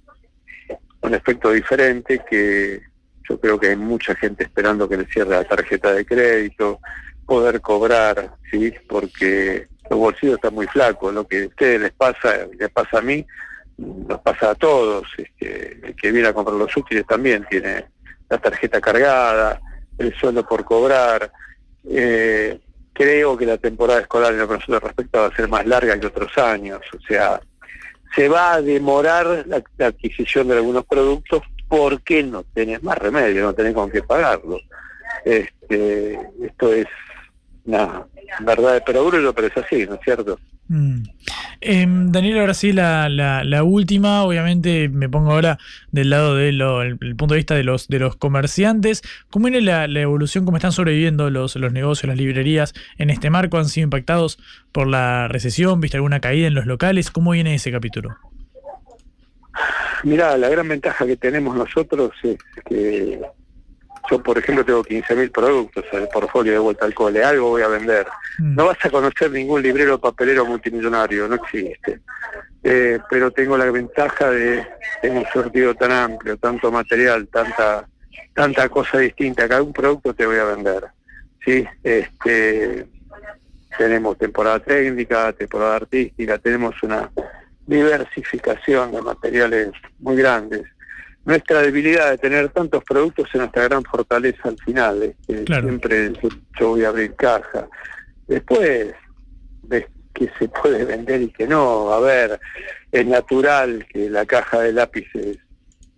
un 1.01 1.15
efecto 1.15 1.53
diferente 1.53 2.21
que 2.29 2.83
Yo 3.29 3.39
creo 3.39 3.61
que 3.61 3.69
hay 3.69 3.77
mucha 3.77 4.17
gente 4.17 4.43
esperando 4.43 4.89
que 4.89 4.97
le 4.97 5.07
cierre 5.07 5.31
la 5.31 5.45
tarjeta 5.45 5.93
de 5.93 6.05
crédito, 6.05 6.81
poder 7.29 7.61
cobrar, 7.61 8.31
¿sí? 8.51 8.73
Porque 8.89 9.69
los 9.91 9.99
bolsillos 9.99 10.37
están 10.37 10.55
muy 10.55 10.67
flacos. 10.67 11.13
Lo 11.13 11.29
que 11.29 11.43
a 11.43 11.47
ustedes 11.47 11.79
les 11.79 11.93
pasa, 11.93 12.47
les 12.59 12.71
pasa 12.71 12.99
a 12.99 13.03
mí, 13.03 13.25
nos 13.77 14.19
pasa 14.21 14.51
a 14.51 14.55
todos. 14.55 15.07
Este, 15.19 15.79
el 15.87 15.95
que 15.95 16.11
viene 16.11 16.29
a 16.29 16.33
comprar 16.33 16.57
los 16.57 16.75
útiles 16.75 17.07
también 17.07 17.47
tiene 17.51 17.85
la 18.31 18.39
tarjeta 18.39 18.81
cargada, 18.81 19.61
el 19.99 20.15
sueldo 20.15 20.47
por 20.47 20.65
cobrar. 20.65 21.31
Eh, 21.87 22.59
creo 22.95 23.37
que 23.37 23.45
la 23.45 23.59
temporada 23.59 24.01
escolar 24.01 24.33
en 24.33 24.39
lo 24.39 24.49
que 24.49 24.55
nosotros 24.55 24.83
respecta 24.83 25.21
va 25.21 25.27
a 25.27 25.37
ser 25.37 25.49
más 25.49 25.67
larga 25.67 26.01
que 26.01 26.07
otros 26.07 26.37
años. 26.39 26.81
O 26.97 27.01
sea, 27.07 27.43
se 28.17 28.27
va 28.31 28.55
a 28.55 28.63
demorar 28.63 29.45
la, 29.47 29.63
la 29.77 29.87
adquisición 29.89 30.49
de 30.49 30.55
algunos 30.55 30.87
productos 30.87 31.43
porque 31.69 32.23
no 32.23 32.43
tenés 32.55 32.83
más 32.83 32.97
remedio, 32.97 33.43
no 33.43 33.53
tenés 33.53 33.75
con 33.75 33.91
qué 33.91 34.03
pagarlo. 34.03 34.59
Este, 35.27 36.19
esto 36.43 36.73
es 36.73 36.87
una 37.65 38.07
verdad 38.41 38.75
de 38.75 38.81
perogrullo, 38.81 39.33
pero 39.35 39.49
es 39.49 39.57
así, 39.57 39.87
¿no 39.87 39.95
es 39.95 40.01
cierto? 40.03 40.39
Mm. 40.69 41.03
Em, 41.61 42.13
Daniel, 42.13 42.39
ahora 42.41 42.55
sí, 42.55 42.73
la, 42.73 43.09
la, 43.09 43.43
la, 43.43 43.63
última, 43.65 44.23
obviamente 44.23 44.89
me 44.89 45.09
pongo 45.09 45.33
ahora 45.33 45.59
del 45.91 46.11
lado 46.11 46.37
del 46.37 46.61
el 46.61 47.17
punto 47.17 47.35
de 47.35 47.39
vista 47.39 47.55
de 47.55 47.65
los, 47.65 47.89
de 47.89 47.99
los 47.99 48.17
comerciantes. 48.17 49.03
¿Cómo 49.31 49.47
viene 49.47 49.63
la, 49.63 49.89
la, 49.89 50.01
evolución, 50.01 50.45
cómo 50.45 50.59
están 50.59 50.73
sobreviviendo 50.73 51.31
los, 51.31 51.57
los 51.57 51.73
negocios, 51.73 52.09
las 52.09 52.19
librerías 52.19 52.75
en 52.99 53.11
este 53.11 53.31
marco? 53.31 53.57
¿Han 53.59 53.65
sido 53.65 53.85
impactados 53.85 54.39
por 54.71 54.87
la 54.87 55.27
recesión? 55.29 55.81
¿Viste 55.81 55.97
alguna 55.97 56.21
caída 56.21 56.47
en 56.47 56.55
los 56.55 56.67
locales? 56.67 57.11
¿Cómo 57.11 57.31
viene 57.33 57.55
ese 57.55 57.73
capítulo? 57.73 58.17
Mira, 60.05 60.37
la 60.37 60.49
gran 60.49 60.69
ventaja 60.69 61.07
que 61.07 61.17
tenemos 61.17 61.57
nosotros 61.57 62.13
es 62.23 62.39
que 62.65 63.21
yo, 64.11 64.23
por 64.23 64.39
ejemplo, 64.39 64.65
tengo 64.65 64.85
15.000 64.85 65.31
productos 65.31 65.85
en 65.93 66.03
el 66.03 66.09
portfolio 66.09 66.53
de 66.53 66.59
vuelta 66.59 66.85
al 66.85 66.95
cole, 66.95 67.23
algo 67.23 67.51
voy 67.51 67.63
a 67.63 67.69
vender. 67.69 68.07
Mm. 68.39 68.55
No 68.55 68.67
vas 68.67 68.79
a 68.85 68.91
conocer 68.91 69.31
ningún 69.31 69.63
librero 69.63 69.99
papelero 69.99 70.45
multimillonario, 70.45 71.29
no 71.29 71.35
existe. 71.37 72.01
Eh, 72.63 72.99
pero 73.09 73.31
tengo 73.31 73.57
la 73.57 73.71
ventaja 73.71 74.31
de 74.31 74.67
tener 75.01 75.19
un 75.19 75.27
sortido 75.33 75.75
tan 75.75 75.93
amplio, 75.93 76.37
tanto 76.37 76.71
material, 76.73 77.29
tanta 77.29 77.87
tanta 78.39 78.69
cosa 78.69 78.99
distinta, 78.99 79.49
cada 79.49 79.65
un 79.65 79.73
producto 79.73 80.15
te 80.15 80.25
voy 80.25 80.37
a 80.37 80.45
vender. 80.45 80.85
¿sí? 81.45 81.67
Este, 81.83 82.87
tenemos 83.77 84.17
temporada 84.17 84.61
técnica, 84.61 85.33
temporada 85.33 85.75
artística, 85.75 86.39
tenemos 86.39 86.81
una 86.85 87.11
diversificación 87.67 88.93
de 88.93 89.03
materiales 89.03 89.73
muy 89.99 90.15
grandes 90.15 90.63
nuestra 91.25 91.63
debilidad 91.63 92.11
de 92.11 92.19
tener 92.19 92.49
tantos 92.51 92.83
productos 92.85 93.29
es 93.29 93.35
nuestra 93.35 93.65
gran 93.65 93.83
fortaleza 93.85 94.49
al 94.49 94.59
final. 94.59 95.15
Siempre 95.27 96.13
yo, 96.59 96.69
voy 96.69 96.85
a 96.85 96.89
abrir 96.89 97.15
caja. 97.15 97.69
Después 98.27 98.95
ves 99.63 99.87
que 100.15 100.31
se 100.39 100.49
puede 100.49 100.85
vender 100.85 101.23
y 101.23 101.31
que 101.31 101.47
no. 101.47 101.93
A 101.93 102.01
ver, 102.01 102.41
es 102.91 103.07
natural 103.07 103.87
que 103.93 104.09
la 104.09 104.25
caja 104.25 104.61
de 104.61 104.73
lápices 104.73 105.39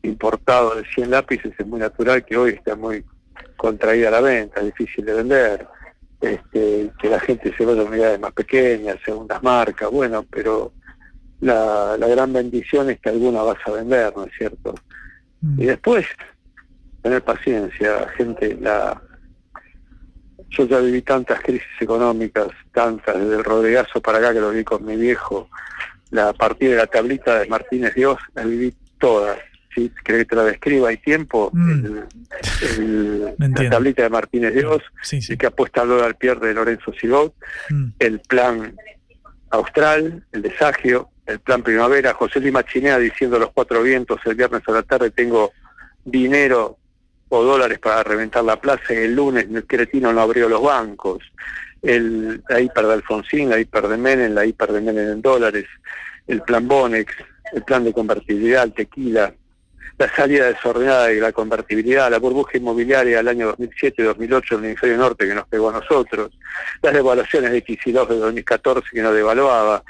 importado 0.03 0.75
de 0.75 0.85
100 0.95 1.11
lápices 1.11 1.53
es 1.57 1.66
muy 1.66 1.79
natural 1.79 2.25
que 2.25 2.37
hoy 2.37 2.51
está 2.53 2.75
muy 2.75 3.05
contraída 3.57 4.09
a 4.09 4.12
la 4.12 4.21
venta, 4.21 4.61
difícil 4.61 5.05
de 5.05 5.14
vender. 5.14 5.66
Este, 6.21 6.91
que 7.01 7.09
la 7.09 7.18
gente 7.18 7.55
se 7.57 7.64
vaya 7.64 7.81
a 7.81 7.85
unidades 7.85 8.21
más 8.21 8.33
pequeñas, 8.33 8.99
segundas 9.03 9.43
marcas, 9.43 9.91
bueno, 9.91 10.27
pero 10.31 10.73
la, 11.41 11.97
la 11.99 12.07
gran 12.09 12.31
bendición 12.31 12.91
es 12.91 13.01
que 13.01 13.09
alguna 13.09 13.43
vas 13.43 13.57
a 13.64 13.71
vender, 13.71 14.12
¿no 14.14 14.25
es 14.25 14.33
cierto? 14.37 14.75
Y 15.57 15.64
después, 15.64 16.07
tener 17.03 17.22
paciencia, 17.22 18.09
gente, 18.16 18.57
la 18.61 19.01
yo 20.51 20.66
ya 20.66 20.80
viví 20.80 21.03
tantas 21.03 21.41
crisis 21.41 21.68
económicas, 21.80 22.49
tantas, 22.72 23.18
desde 23.18 23.36
el 23.36 23.45
Rodrigazo 23.45 24.01
para 24.01 24.18
acá 24.18 24.32
que 24.32 24.41
lo 24.41 24.51
vi 24.51 24.64
con 24.64 24.84
mi 24.84 24.97
viejo, 24.97 25.49
la 26.11 26.32
partida 26.32 26.70
de 26.70 26.76
la 26.76 26.86
tablita 26.86 27.38
de 27.38 27.49
Martínez 27.49 27.95
Dios, 27.95 28.18
la 28.34 28.45
viví 28.45 28.74
todas. 28.99 29.38
Si 29.72 29.88
¿Querés 30.05 30.22
que 30.22 30.30
te 30.30 30.36
la 30.36 30.45
describa? 30.45 30.88
¿Hay 30.88 30.97
tiempo? 30.97 31.51
Mm. 31.53 31.99
la 33.38 33.70
tablita 33.70 34.03
de 34.03 34.11
Martínez 34.11 34.55
Dios, 34.55 34.82
el 35.12 35.38
que 35.38 35.47
apuesta 35.47 35.82
al 35.82 35.88
dólar 35.88 36.18
pierde 36.18 36.49
de 36.49 36.55
Lorenzo 36.55 36.93
Sigot, 36.93 37.34
mm. 37.70 37.84
el 38.01 38.18
plan 38.20 38.74
austral, 39.51 40.24
el 40.32 40.43
desagio, 40.43 41.10
el 41.27 41.41
plan 41.41 41.62
primavera, 41.62 42.14
José 42.14 42.41
Lima 42.41 42.64
Chinea 42.64 42.99
diciendo 42.99 43.39
los 43.39 43.51
cuatro 43.53 43.83
vientos 43.83 44.21
el 44.25 44.35
viernes 44.35 44.62
a 44.66 44.73
la 44.73 44.83
tarde 44.83 45.11
tengo 45.11 45.53
dinero 46.05 46.77
o 47.29 47.43
dólares 47.45 47.79
para 47.79 48.03
reventar 48.03 48.43
la 48.45 48.61
plaza 48.61 48.93
el 48.93 49.14
lunes 49.14 49.47
el 49.53 49.66
cretino 49.66 50.12
no 50.12 50.21
abrió 50.21 50.49
los 50.49 50.62
bancos, 50.62 51.23
el, 51.83 52.43
la 52.49 52.61
hiper 52.61 52.87
de 52.87 52.93
Alfonsín, 52.95 53.49
la 53.49 53.59
hiper 53.59 53.89
de 53.89 53.97
Menem, 53.97 54.35
la 54.35 54.45
hiper 54.45 54.73
de 54.73 54.81
Menem 54.81 55.12
en 55.12 55.23
dólares, 55.23 55.66
el 56.27 56.43
plan 56.43 56.66
Bonex, 56.66 57.14
el 57.53 57.62
plan 57.62 57.85
de 57.85 57.93
convertibilidad, 57.93 58.64
el 58.64 58.73
tequila, 58.73 59.33
la 59.99 60.14
salida 60.14 60.47
desordenada 60.47 61.09
de 61.09 61.21
la 61.21 61.33
convertibilidad, 61.33 62.11
la 62.11 62.18
burbuja 62.18 62.57
inmobiliaria 62.57 63.18
del 63.18 63.29
año 63.29 63.47
2007 63.49 64.03
y 64.03 64.05
2008 64.07 64.55
en 64.55 64.61
el 64.61 64.66
hemisferio 64.66 64.97
norte 64.97 65.27
que 65.27 65.35
nos 65.35 65.47
pegó 65.47 65.71
a 65.71 65.75
nosotros, 65.75 66.31
las 66.83 66.95
devaluaciones 66.95 67.53
de 67.53 67.59
x 67.59 67.79
de 67.85 67.93
2014 67.93 68.89
que 68.93 69.03
nos 69.03 69.14
devaluaba, 69.14 69.83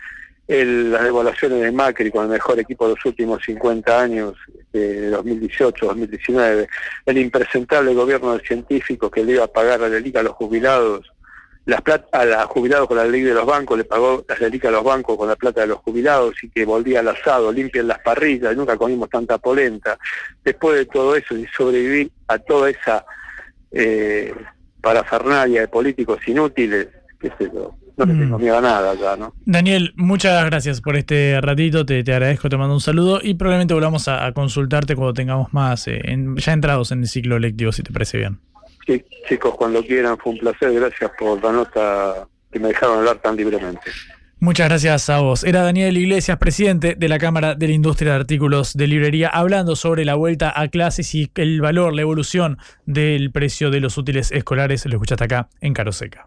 el, 0.51 0.91
las 0.91 1.05
devaluaciones 1.05 1.61
de 1.61 1.71
Macri 1.71 2.11
con 2.11 2.25
el 2.25 2.31
mejor 2.31 2.59
equipo 2.59 2.89
de 2.89 2.97
los 2.97 3.05
últimos 3.05 3.41
50 3.45 4.01
años, 4.01 4.35
de 4.73 5.13
2018-2019, 5.13 6.69
el 7.07 7.19
impresentable 7.19 7.95
gobierno 7.95 8.33
del 8.33 8.41
científico 8.41 9.09
que 9.09 9.25
le 9.25 9.35
iba 9.35 9.45
a 9.45 9.53
pagar 9.53 9.79
la 9.79 9.89
delica 9.89 10.19
a 10.19 10.23
los 10.25 10.33
jubilados, 10.33 11.13
las 11.67 11.81
plata, 11.83 12.09
a 12.19 12.25
los 12.25 12.47
jubilados 12.47 12.89
con 12.89 12.97
la 12.97 13.05
ley 13.05 13.21
de 13.21 13.33
los 13.33 13.47
bancos, 13.47 13.79
le 13.79 13.85
pagó 13.85 14.25
las 14.29 14.41
delica 14.41 14.69
a 14.69 14.73
los 14.73 14.83
bancos 14.83 15.17
con 15.17 15.29
la 15.29 15.37
plata 15.37 15.61
de 15.61 15.69
los 15.69 15.79
jubilados 15.79 16.35
y 16.43 16.51
que 16.51 16.65
volvía 16.65 16.99
al 16.99 17.09
asado, 17.09 17.53
limpian 17.53 17.87
las 17.87 18.01
parrillas, 18.01 18.57
nunca 18.57 18.77
comimos 18.77 19.09
tanta 19.09 19.39
polenta. 19.39 19.99
Después 20.43 20.79
de 20.79 20.87
todo 20.87 21.15
eso 21.15 21.37
y 21.37 21.47
sobrevivir 21.57 22.11
a 22.27 22.41
toda 22.41 22.71
esa 22.71 23.05
eh, 23.71 24.35
parafernalia 24.81 25.61
de 25.61 25.69
políticos 25.69 26.19
inútiles, 26.27 26.89
qué 27.21 27.31
sé 27.39 27.49
yo, 27.55 27.77
no 28.07 28.13
le 28.13 28.19
tengo 28.19 28.39
mm. 28.39 28.41
miedo 28.41 28.59
a 28.59 28.61
nada 28.61 28.95
ya, 28.95 29.17
¿no? 29.17 29.35
Daniel, 29.45 29.93
muchas 29.97 30.45
gracias 30.47 30.81
por 30.81 30.97
este 30.97 31.41
ratito, 31.41 31.85
te, 31.85 32.03
te 32.03 32.13
agradezco, 32.13 32.49
te 32.49 32.57
mando 32.57 32.75
un 32.75 32.81
saludo 32.81 33.21
y 33.23 33.35
probablemente 33.35 33.75
volvamos 33.75 34.09
a, 34.09 34.33
consultarte 34.33 34.95
cuando 34.95 35.15
tengamos 35.15 35.53
más, 35.53 35.87
eh, 35.89 36.01
ya 36.37 36.53
entrados 36.53 36.93
en 36.93 37.01
el 37.01 37.09
ciclo 37.09 37.39
lectivo, 37.39 37.73
si 37.73 37.83
te 37.83 37.93
parece 37.93 38.19
bien. 38.19 38.39
Sí, 38.87 39.05
chicos, 39.29 39.55
cuando 39.55 39.83
quieran, 39.83 40.17
fue 40.19 40.33
un 40.33 40.39
placer, 40.39 40.73
gracias 40.73 41.11
por 41.19 41.43
la 41.43 41.53
nota 41.53 42.27
que 42.51 42.59
me 42.59 42.69
dejaron 42.69 42.99
hablar 42.99 43.19
tan 43.19 43.37
libremente. 43.37 43.91
Muchas 44.43 44.71
gracias 44.71 45.11
a 45.11 45.21
vos. 45.21 45.45
Era 45.45 45.63
Daniel 45.63 45.99
Iglesias, 45.99 46.39
presidente 46.39 46.95
de 46.95 47.09
la 47.11 47.19
Cámara 47.19 47.55
de 47.55 47.69
la 47.69 47.75
Industria 47.75 48.13
de 48.13 48.21
Artículos 48.21 48.73
de 48.73 48.87
Librería, 48.87 49.29
hablando 49.29 49.77
sobre 49.77 50.07
la 50.07 50.15
vuelta 50.15 50.59
a 50.59 50.69
clases 50.69 51.15
y 51.15 51.31
el 51.35 51.61
valor, 51.61 51.95
la 51.95 52.01
evolución 52.01 52.57
del 52.87 53.31
precio 53.33 53.71
de 53.71 53.81
los 53.81 53.99
útiles 53.99 54.33
escolares. 54.33 54.87
Lo 54.87 54.95
escuchaste 54.95 55.25
acá 55.25 55.51
en 55.61 55.75
Caroseca. 55.75 56.27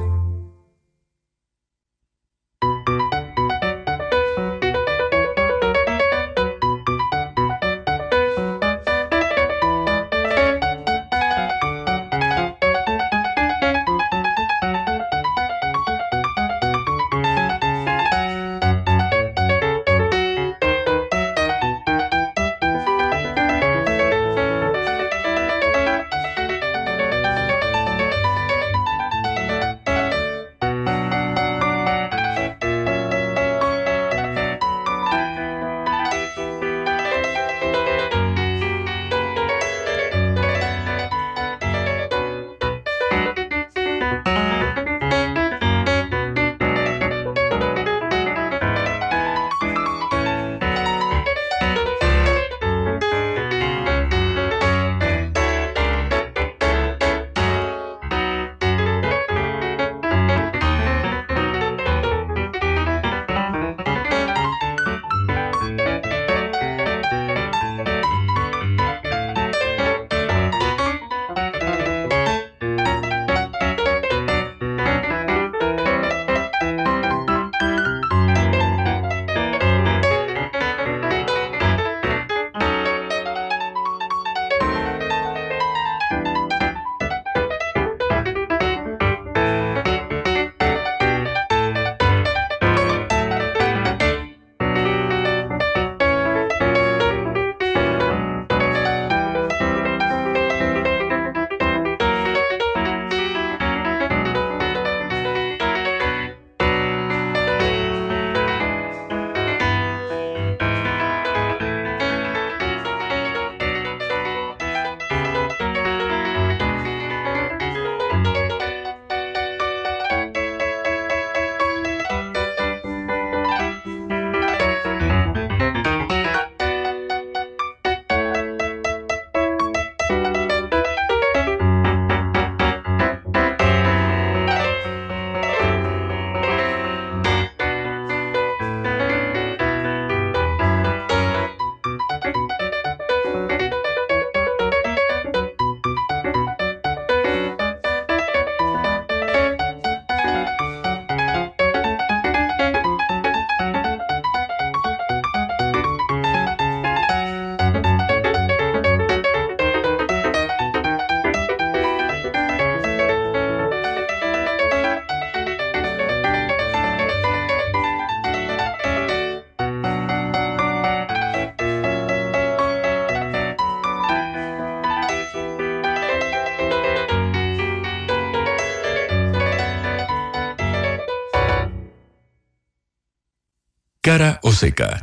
Cara 184.11 184.39
o 184.43 184.51
seca. 184.51 184.99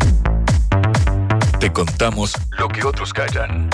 Te 1.59 1.73
contamos 1.73 2.35
lo 2.59 2.69
que 2.69 2.85
otros 2.85 3.15
callan. 3.15 3.67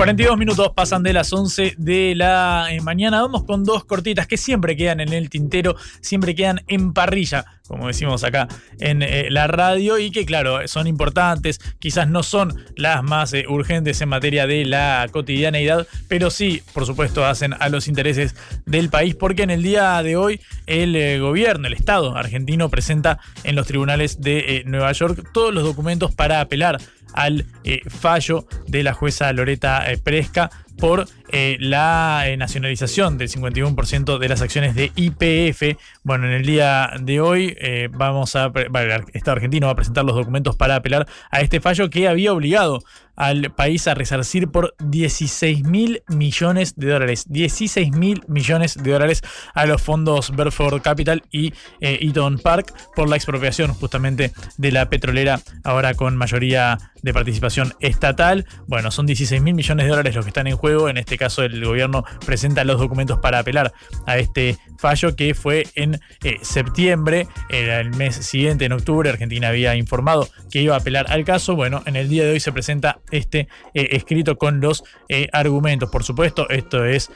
...42 0.00 0.38
minutos 0.38 0.72
pasan 0.74 1.02
de 1.02 1.12
las 1.12 1.30
11 1.30 1.74
de 1.76 2.14
la 2.14 2.68
eh, 2.70 2.80
mañana. 2.80 3.20
Vamos 3.20 3.44
con 3.44 3.64
dos 3.64 3.84
cortitas 3.84 4.26
que 4.26 4.38
siempre 4.38 4.74
quedan 4.74 5.00
en 5.00 5.12
el 5.12 5.28
tintero, 5.28 5.76
siempre 6.00 6.34
quedan 6.34 6.62
en 6.68 6.94
parrilla 6.94 7.44
como 7.70 7.86
decimos 7.86 8.24
acá 8.24 8.48
en 8.80 9.00
eh, 9.00 9.28
la 9.30 9.46
radio, 9.46 9.96
y 9.96 10.10
que 10.10 10.26
claro, 10.26 10.66
son 10.66 10.88
importantes, 10.88 11.60
quizás 11.78 12.08
no 12.08 12.24
son 12.24 12.64
las 12.74 13.04
más 13.04 13.32
eh, 13.32 13.44
urgentes 13.48 14.00
en 14.00 14.08
materia 14.08 14.48
de 14.48 14.64
la 14.64 15.06
cotidianeidad, 15.12 15.86
pero 16.08 16.30
sí, 16.30 16.64
por 16.74 16.84
supuesto, 16.84 17.24
hacen 17.24 17.54
a 17.60 17.68
los 17.68 17.86
intereses 17.86 18.34
del 18.66 18.90
país, 18.90 19.14
porque 19.14 19.44
en 19.44 19.50
el 19.50 19.62
día 19.62 20.02
de 20.02 20.16
hoy 20.16 20.40
el 20.66 21.20
gobierno, 21.20 21.68
el 21.68 21.74
Estado 21.74 22.16
argentino 22.16 22.68
presenta 22.70 23.20
en 23.44 23.54
los 23.54 23.68
tribunales 23.68 24.20
de 24.20 24.64
Nueva 24.66 24.90
York 24.90 25.30
todos 25.32 25.54
los 25.54 25.62
documentos 25.62 26.12
para 26.12 26.40
apelar 26.40 26.80
al 27.14 27.46
fallo 27.88 28.46
de 28.66 28.82
la 28.82 28.94
jueza 28.94 29.32
Loreta 29.32 29.84
Presca 30.02 30.50
por 30.78 31.06
eh, 31.32 31.56
la 31.60 32.24
eh, 32.26 32.36
nacionalización 32.36 33.18
del 33.18 33.28
51% 33.28 34.18
de 34.18 34.28
las 34.28 34.42
acciones 34.42 34.74
de 34.74 34.92
IPF. 34.96 35.78
Bueno, 36.02 36.26
en 36.26 36.32
el 36.32 36.44
día 36.44 36.90
de 37.00 37.20
hoy 37.20 37.56
eh, 37.60 37.88
vamos 37.92 38.36
a, 38.36 38.52
el 38.54 39.04
Estado 39.12 39.36
argentino 39.36 39.66
va 39.66 39.72
a 39.72 39.76
presentar 39.76 40.04
los 40.04 40.16
documentos 40.16 40.56
para 40.56 40.76
apelar 40.76 41.06
a 41.30 41.40
este 41.40 41.60
fallo 41.60 41.90
que 41.90 42.08
había 42.08 42.32
obligado 42.32 42.82
al 43.16 43.52
país 43.52 43.86
a 43.86 43.94
resarcir 43.94 44.48
por 44.48 44.74
16 44.78 45.64
mil 45.64 46.02
millones 46.08 46.74
de 46.76 46.90
dólares. 46.90 47.26
16 47.28 47.92
mil 47.92 48.22
millones 48.28 48.82
de 48.82 48.90
dólares 48.90 49.22
a 49.52 49.66
los 49.66 49.82
fondos 49.82 50.34
Berford 50.34 50.80
Capital 50.80 51.22
y 51.30 51.52
Eaton 51.80 52.38
Park 52.38 52.72
por 52.96 53.10
la 53.10 53.16
expropiación 53.16 53.74
justamente 53.74 54.32
de 54.56 54.72
la 54.72 54.88
petrolera, 54.88 55.40
ahora 55.64 55.92
con 55.92 56.16
mayoría 56.16 56.78
de 57.02 57.12
participación 57.12 57.74
estatal. 57.80 58.46
Bueno, 58.66 58.90
son 58.90 59.06
16 59.06 59.42
mil 59.42 59.54
millones 59.54 59.84
de 59.84 59.90
dólares 59.90 60.14
los 60.14 60.24
que 60.24 60.30
están 60.30 60.46
en 60.46 60.56
juego. 60.56 60.88
En 60.88 60.96
este 60.96 61.18
caso, 61.20 61.44
el 61.44 61.64
gobierno 61.64 62.04
presenta 62.26 62.64
los 62.64 62.80
documentos 62.80 63.18
para 63.18 63.38
apelar 63.38 63.72
a 64.06 64.18
este 64.18 64.58
fallo 64.80 65.14
que 65.14 65.34
fue 65.34 65.66
en 65.74 66.00
eh, 66.24 66.38
septiembre. 66.42 67.28
El 67.50 67.90
mes 67.90 68.16
siguiente, 68.16 68.64
en 68.64 68.72
octubre, 68.72 69.10
Argentina 69.10 69.48
había 69.48 69.76
informado 69.76 70.28
que 70.50 70.62
iba 70.62 70.74
a 70.74 70.78
apelar 70.78 71.06
al 71.10 71.24
caso. 71.24 71.54
Bueno, 71.54 71.82
en 71.86 71.96
el 71.96 72.08
día 72.08 72.24
de 72.24 72.32
hoy 72.32 72.40
se 72.40 72.50
presenta 72.50 73.00
este 73.10 73.48
eh, 73.74 73.88
escrito 73.92 74.38
con 74.38 74.60
los 74.60 74.82
eh, 75.08 75.28
argumentos. 75.32 75.90
Por 75.90 76.02
supuesto, 76.02 76.48
esto 76.48 76.84
es 76.84 77.10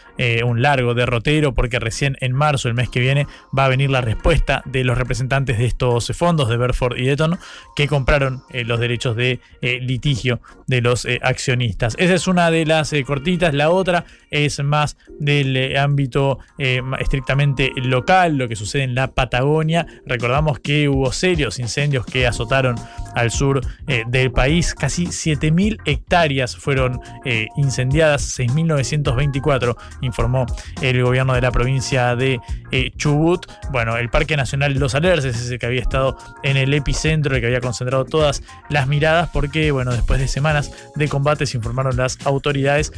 un 0.45 0.61
largo 0.63 0.95
derrotero 0.95 1.55
porque 1.55 1.79
recién 1.79 2.17
en 2.21 2.33
marzo, 2.33 2.69
el 2.69 2.75
mes 2.75 2.91
que 2.91 3.01
viene, 3.01 3.27
va 3.57 3.65
a 3.65 3.69
venir 3.69 3.91
la 3.91 4.03
respuesta 4.03 4.63
de 4.67 4.85
los 4.85 4.99
representantes 4.99 5.59
de 5.59 5.65
estos 5.65 6.13
fondos 6.15 6.49
de 6.49 6.57
Berford 6.57 6.99
y 6.99 7.09
Eton 7.09 7.39
que 7.75 7.89
compraron 7.89 8.43
los 8.51 8.79
derechos 8.79 9.17
de 9.17 9.41
litigio 9.63 10.41
de 10.67 10.83
los 10.83 11.07
accionistas. 11.23 11.97
Esa 11.99 12.15
es 12.15 12.27
una 12.27 12.51
de 12.51 12.67
las 12.67 12.93
cortitas. 13.07 13.55
La 13.55 13.71
otra 13.71 13.94
otra 13.95 14.05
es 14.35 14.63
más 14.63 14.97
del 15.19 15.77
ámbito 15.77 16.39
estrictamente 16.59 17.73
local, 17.77 18.37
lo 18.37 18.49
que 18.49 18.57
sucede 18.57 18.83
en 18.83 18.95
la 18.95 19.09
Patagonia. 19.09 19.87
Recordamos 20.07 20.59
que 20.59 20.89
hubo 20.89 21.13
serios 21.13 21.59
incendios 21.59 22.05
que 22.07 22.27
azotaron 22.27 22.77
al 23.15 23.31
sur 23.31 23.61
eh, 23.87 24.05
del 24.07 24.33
país. 24.33 24.75
Casi 24.75 25.07
7.000 25.07 25.79
hectáreas 25.85 26.57
fueron 26.57 27.01
eh, 27.25 27.47
incendiadas, 27.57 28.39
6.924, 28.39 29.77
informó 30.03 30.47
el 30.81 31.03
gobierno 31.03 31.35
de 31.35 31.41
la 31.41 31.51
provincia 31.51 32.17
de 32.17 32.41
eh, 32.71 32.91
Chubut. 32.97 33.47
Bueno, 33.71 33.97
el 33.97 34.11
Parque 34.11 34.37
Nacional 34.37 34.75
Los 34.75 34.95
Alerces 34.95 35.37
es 35.37 35.51
el 35.51 35.59
que 35.59 35.67
había 35.67 35.81
estado 35.81 36.17
en 36.43 36.57
el 36.57 36.75
epicentro, 36.75 37.35
el 37.35 37.41
que 37.41 37.47
había 37.47 37.61
concentrado 37.61 38.05
todas 38.05 38.43
las 38.69 38.87
miradas, 38.87 39.31
porque, 39.33 39.71
bueno, 39.71 39.93
después 39.93 40.21
de 40.21 40.29
semanas 40.29 40.73
de 40.97 41.09
combates 41.09 41.55
informaron 41.55 41.97
las 41.97 42.19
autoridades 42.27 42.93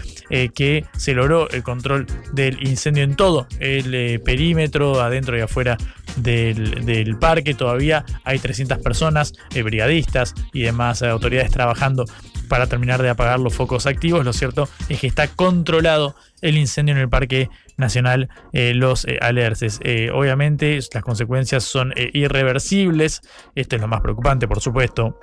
que 0.55 0.85
se 0.97 1.13
logró 1.13 1.26
el 1.51 1.63
control 1.63 2.07
del 2.33 2.67
incendio 2.67 3.05
en 3.05 3.17
todo 3.17 3.47
el 3.61 4.21
perímetro, 4.23 5.01
adentro 5.01 5.37
y 5.37 5.41
afuera 5.41 5.77
del, 6.17 7.17
parque. 7.21 7.55
Todavía 7.55 8.05
hay 8.25 8.39
300 8.39 8.79
personas, 8.79 9.33
brigadistas 9.55 10.35
y 10.53 10.63
demás 10.63 11.03
autoridades 11.03 11.51
trabajando 11.51 12.05
para 12.49 12.67
terminar 12.67 13.03
de 13.03 13.09
apagar 13.09 13.41
los 13.41 13.55
focos 13.55 13.87
activos. 13.87 14.25
Lo 14.25 14.33
cierto 14.33 14.69
es 14.89 15.01
que 15.01 15.07
está 15.07 15.29
controlado 15.29 16.15
el 16.41 16.57
incendio 16.57 16.95
en 16.95 17.01
el 17.01 17.09
Parque 17.09 17.51
Nacional 17.77 18.29
eh, 18.53 18.75
Los 18.75 19.05
eh, 19.05 19.19
Alerces. 19.21 19.81
Eh, 19.83 20.11
obviamente 20.13 20.79
las 20.93 21.03
consecuencias 21.03 21.65
son 21.65 21.93
irreversibles. 22.13 23.23
Esto 23.55 23.77
es 23.77 23.83
lo 23.83 23.89
más 23.89 24.01
preocupante, 24.01 24.49
por 24.49 24.61
supuesto 24.61 25.19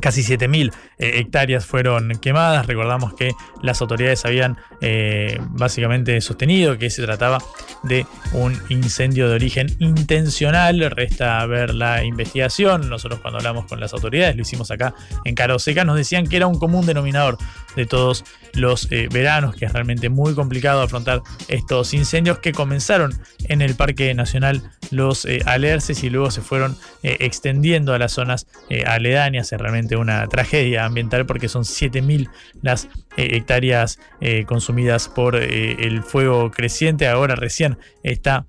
Casi 0.00 0.22
7.000 0.22 0.72
eh, 0.98 1.18
hectáreas 1.18 1.64
fueron 1.66 2.10
quemadas. 2.20 2.66
Recordamos 2.66 3.14
que 3.14 3.32
las 3.62 3.80
autoridades 3.80 4.24
habían 4.24 4.56
eh, 4.80 5.38
básicamente 5.50 6.20
sostenido 6.20 6.78
que 6.78 6.90
se 6.90 7.02
trataba 7.02 7.38
de 7.82 8.06
un 8.32 8.60
incendio 8.68 9.28
de 9.28 9.34
origen 9.34 9.74
intencional. 9.78 10.90
Resta 10.90 11.44
ver 11.46 11.74
la 11.74 12.04
investigación. 12.04 12.88
Nosotros 12.88 13.20
cuando 13.20 13.38
hablamos 13.38 13.66
con 13.66 13.80
las 13.80 13.92
autoridades, 13.92 14.36
lo 14.36 14.42
hicimos 14.42 14.70
acá 14.70 14.94
en 15.24 15.34
Caroseca, 15.34 15.84
nos 15.84 15.96
decían 15.96 16.26
que 16.26 16.36
era 16.36 16.46
un 16.46 16.58
común 16.58 16.86
denominador 16.86 17.38
de 17.76 17.86
todos 17.86 18.24
los 18.52 18.90
eh, 18.92 19.08
veranos, 19.10 19.56
que 19.56 19.64
es 19.64 19.72
realmente 19.72 20.08
muy 20.08 20.34
complicado 20.34 20.82
afrontar 20.82 21.22
estos 21.48 21.92
incendios 21.92 22.38
que 22.38 22.52
comenzaron 22.52 23.18
en 23.48 23.62
el 23.62 23.74
Parque 23.74 24.14
Nacional 24.14 24.62
Los 24.90 25.26
Alerces 25.46 26.04
y 26.04 26.10
luego 26.10 26.30
se 26.30 26.40
fueron 26.40 26.76
extendiendo 27.02 27.94
a 27.94 27.98
las 27.98 28.12
zonas 28.12 28.46
aledañas. 28.86 29.52
Una 29.96 30.26
tragedia 30.28 30.84
ambiental 30.84 31.26
porque 31.26 31.48
son 31.48 31.62
7.000 31.64 32.28
las 32.62 32.88
hectáreas 33.16 33.98
eh, 34.20 34.44
consumidas 34.44 35.08
por 35.08 35.36
eh, 35.36 35.76
el 35.80 36.02
fuego 36.02 36.50
creciente. 36.50 37.06
Ahora 37.06 37.36
recién 37.36 37.78
está 38.02 38.46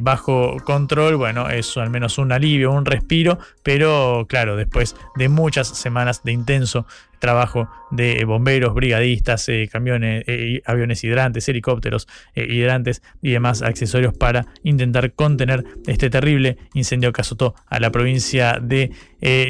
bajo 0.00 0.56
control. 0.64 1.16
Bueno, 1.16 1.48
es 1.48 1.76
al 1.76 1.88
menos 1.88 2.18
un 2.18 2.32
alivio, 2.32 2.72
un 2.72 2.84
respiro, 2.84 3.38
pero 3.62 4.26
claro, 4.28 4.56
después 4.56 4.96
de 5.14 5.28
muchas 5.28 5.68
semanas 5.68 6.24
de 6.24 6.32
intenso 6.32 6.84
trabajo 7.20 7.70
de 7.90 8.24
bomberos, 8.24 8.74
brigadistas, 8.74 9.46
camiones, 9.70 10.24
aviones 10.66 11.02
hidrantes, 11.04 11.48
helicópteros 11.48 12.06
hidrantes 12.34 13.02
y 13.22 13.30
demás 13.30 13.62
accesorios 13.62 14.14
para 14.14 14.46
intentar 14.62 15.12
contener 15.12 15.64
este 15.86 16.10
terrible 16.10 16.58
incendio 16.74 17.12
que 17.12 17.20
azotó 17.22 17.54
a 17.68 17.80
la 17.80 17.90
provincia 17.90 18.58
de 18.60 18.90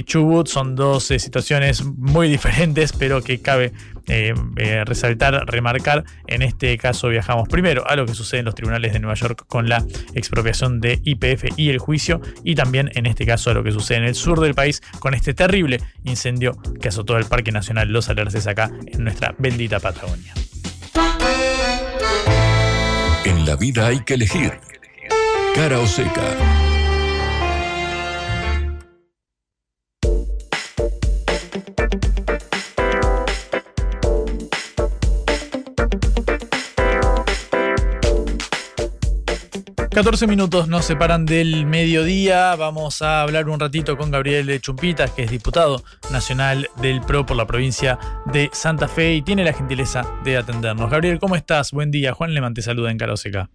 Chubut. 0.04 0.46
Son 0.46 0.76
dos 0.76 1.04
situaciones 1.04 1.84
muy 1.84 2.28
diferentes, 2.30 2.92
pero 2.92 3.22
que 3.22 3.40
cabe 3.40 3.72
eh, 4.08 4.34
eh, 4.56 4.84
resaltar, 4.84 5.44
remarcar. 5.46 6.04
En 6.26 6.42
este 6.42 6.76
caso 6.78 7.08
viajamos 7.08 7.48
primero 7.48 7.88
a 7.88 7.96
lo 7.96 8.06
que 8.06 8.14
sucede 8.14 8.40
en 8.40 8.46
los 8.46 8.54
tribunales 8.54 8.92
de 8.92 9.00
Nueva 9.00 9.14
York 9.14 9.44
con 9.46 9.68
la 9.68 9.84
expropiación 10.14 10.80
de 10.80 11.00
IPF 11.04 11.44
y 11.56 11.70
el 11.70 11.78
juicio, 11.78 12.20
y 12.44 12.54
también 12.54 12.90
en 12.94 13.06
este 13.06 13.26
caso 13.26 13.50
a 13.50 13.54
lo 13.54 13.62
que 13.62 13.72
sucede 13.72 13.98
en 13.98 14.04
el 14.04 14.14
sur 14.14 14.40
del 14.40 14.54
país 14.54 14.82
con 14.98 15.14
este 15.14 15.34
terrible 15.34 15.80
incendio 16.04 16.56
que 16.80 16.88
azotó 16.88 17.16
el 17.16 17.24
Parque 17.24 17.52
Nacional 17.52 17.88
Los 17.88 18.08
Alerces 18.08 18.46
acá 18.46 18.70
en 18.86 19.04
nuestra 19.04 19.34
bendita 19.38 19.80
Patagonia. 19.80 20.34
En 23.24 23.44
la 23.44 23.56
vida 23.56 23.86
hay 23.86 24.00
que 24.04 24.14
elegir. 24.14 24.52
Cara 25.54 25.78
o 25.80 25.86
seca. 25.86 26.67
14 39.98 40.28
minutos 40.28 40.68
nos 40.68 40.84
separan 40.84 41.26
del 41.26 41.66
mediodía. 41.66 42.54
Vamos 42.54 43.02
a 43.02 43.20
hablar 43.20 43.48
un 43.48 43.58
ratito 43.58 43.96
con 43.96 44.12
Gabriel 44.12 44.60
Chumpitas, 44.60 45.10
que 45.10 45.24
es 45.24 45.30
diputado 45.32 45.82
nacional 46.12 46.70
del 46.80 47.00
PRO 47.00 47.26
por 47.26 47.36
la 47.36 47.48
provincia 47.48 47.98
de 48.26 48.48
Santa 48.52 48.86
Fe 48.86 49.14
y 49.14 49.22
tiene 49.22 49.42
la 49.42 49.52
gentileza 49.52 50.02
de 50.22 50.36
atendernos. 50.36 50.88
Gabriel, 50.88 51.18
¿cómo 51.18 51.34
estás? 51.34 51.72
Buen 51.72 51.90
día. 51.90 52.12
Juan 52.12 52.32
Lemán 52.32 52.54
te 52.54 52.62
saluda 52.62 52.92
en 52.92 52.98
Caroseca. 52.98 53.50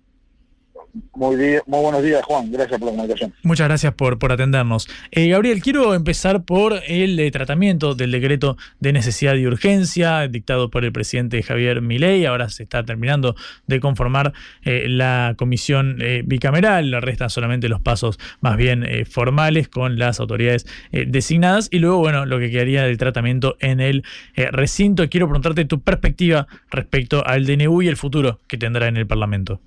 Muy, 1.15 1.35
muy 1.65 1.81
buenos 1.81 2.03
días, 2.03 2.23
Juan. 2.23 2.51
Gracias 2.51 2.79
por 2.79 2.87
la 2.87 2.91
comunicación. 2.91 3.33
Muchas 3.41 3.67
gracias 3.67 3.93
por, 3.95 4.31
atendernos. 4.31 4.87
Eh, 5.09 5.29
Gabriel, 5.29 5.61
quiero 5.61 5.95
empezar 5.95 6.43
por 6.43 6.81
el 6.87 7.19
eh, 7.19 7.31
tratamiento 7.31 7.95
del 7.95 8.11
decreto 8.11 8.57
de 8.79 8.93
necesidad 8.93 9.33
y 9.35 9.47
urgencia 9.47 10.27
dictado 10.27 10.69
por 10.69 10.85
el 10.85 10.91
presidente 10.91 11.41
Javier 11.41 11.81
Milei. 11.81 12.27
Ahora 12.27 12.49
se 12.49 12.61
está 12.63 12.83
terminando 12.83 13.35
de 13.65 13.79
conformar 13.79 14.33
eh, 14.63 14.85
la 14.87 15.33
comisión 15.35 15.97
bicameral. 16.25 17.01
Restan 17.01 17.31
solamente 17.31 17.69
los 17.69 17.81
pasos 17.81 18.19
más 18.41 18.57
bien 18.57 18.85
formales 19.09 19.69
con 19.69 19.97
las 19.97 20.19
autoridades 20.19 20.67
designadas. 20.91 21.69
Y 21.71 21.79
luego, 21.79 21.97
bueno, 21.97 22.25
lo 22.25 22.39
que 22.39 22.51
quedaría 22.51 22.83
del 22.83 22.97
tratamiento 22.97 23.57
en 23.59 23.79
el 23.79 24.03
recinto. 24.35 25.09
Quiero 25.09 25.27
preguntarte 25.27 25.65
tu 25.65 25.81
perspectiva 25.81 26.47
respecto 26.69 27.25
al 27.25 27.45
DNU 27.45 27.81
y 27.81 27.87
el 27.87 27.97
futuro 27.97 28.39
que 28.47 28.57
tendrá 28.57 28.87
en 28.87 28.97
el 28.97 29.07
Parlamento. 29.07 29.59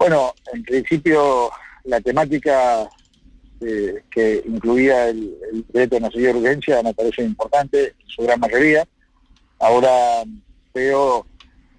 Bueno, 0.00 0.32
en 0.54 0.62
principio 0.62 1.50
la 1.84 2.00
temática 2.00 2.88
eh, 3.60 4.02
que 4.10 4.42
incluía 4.46 5.10
el, 5.10 5.36
el 5.52 5.66
decreto 5.66 5.96
de 5.96 6.00
necesidad 6.00 6.32
de 6.32 6.38
urgencia 6.38 6.82
me 6.82 6.94
parece 6.94 7.22
importante 7.22 7.92
su 8.06 8.22
gran 8.22 8.40
mayoría. 8.40 8.88
Ahora 9.58 10.24
veo 10.72 11.26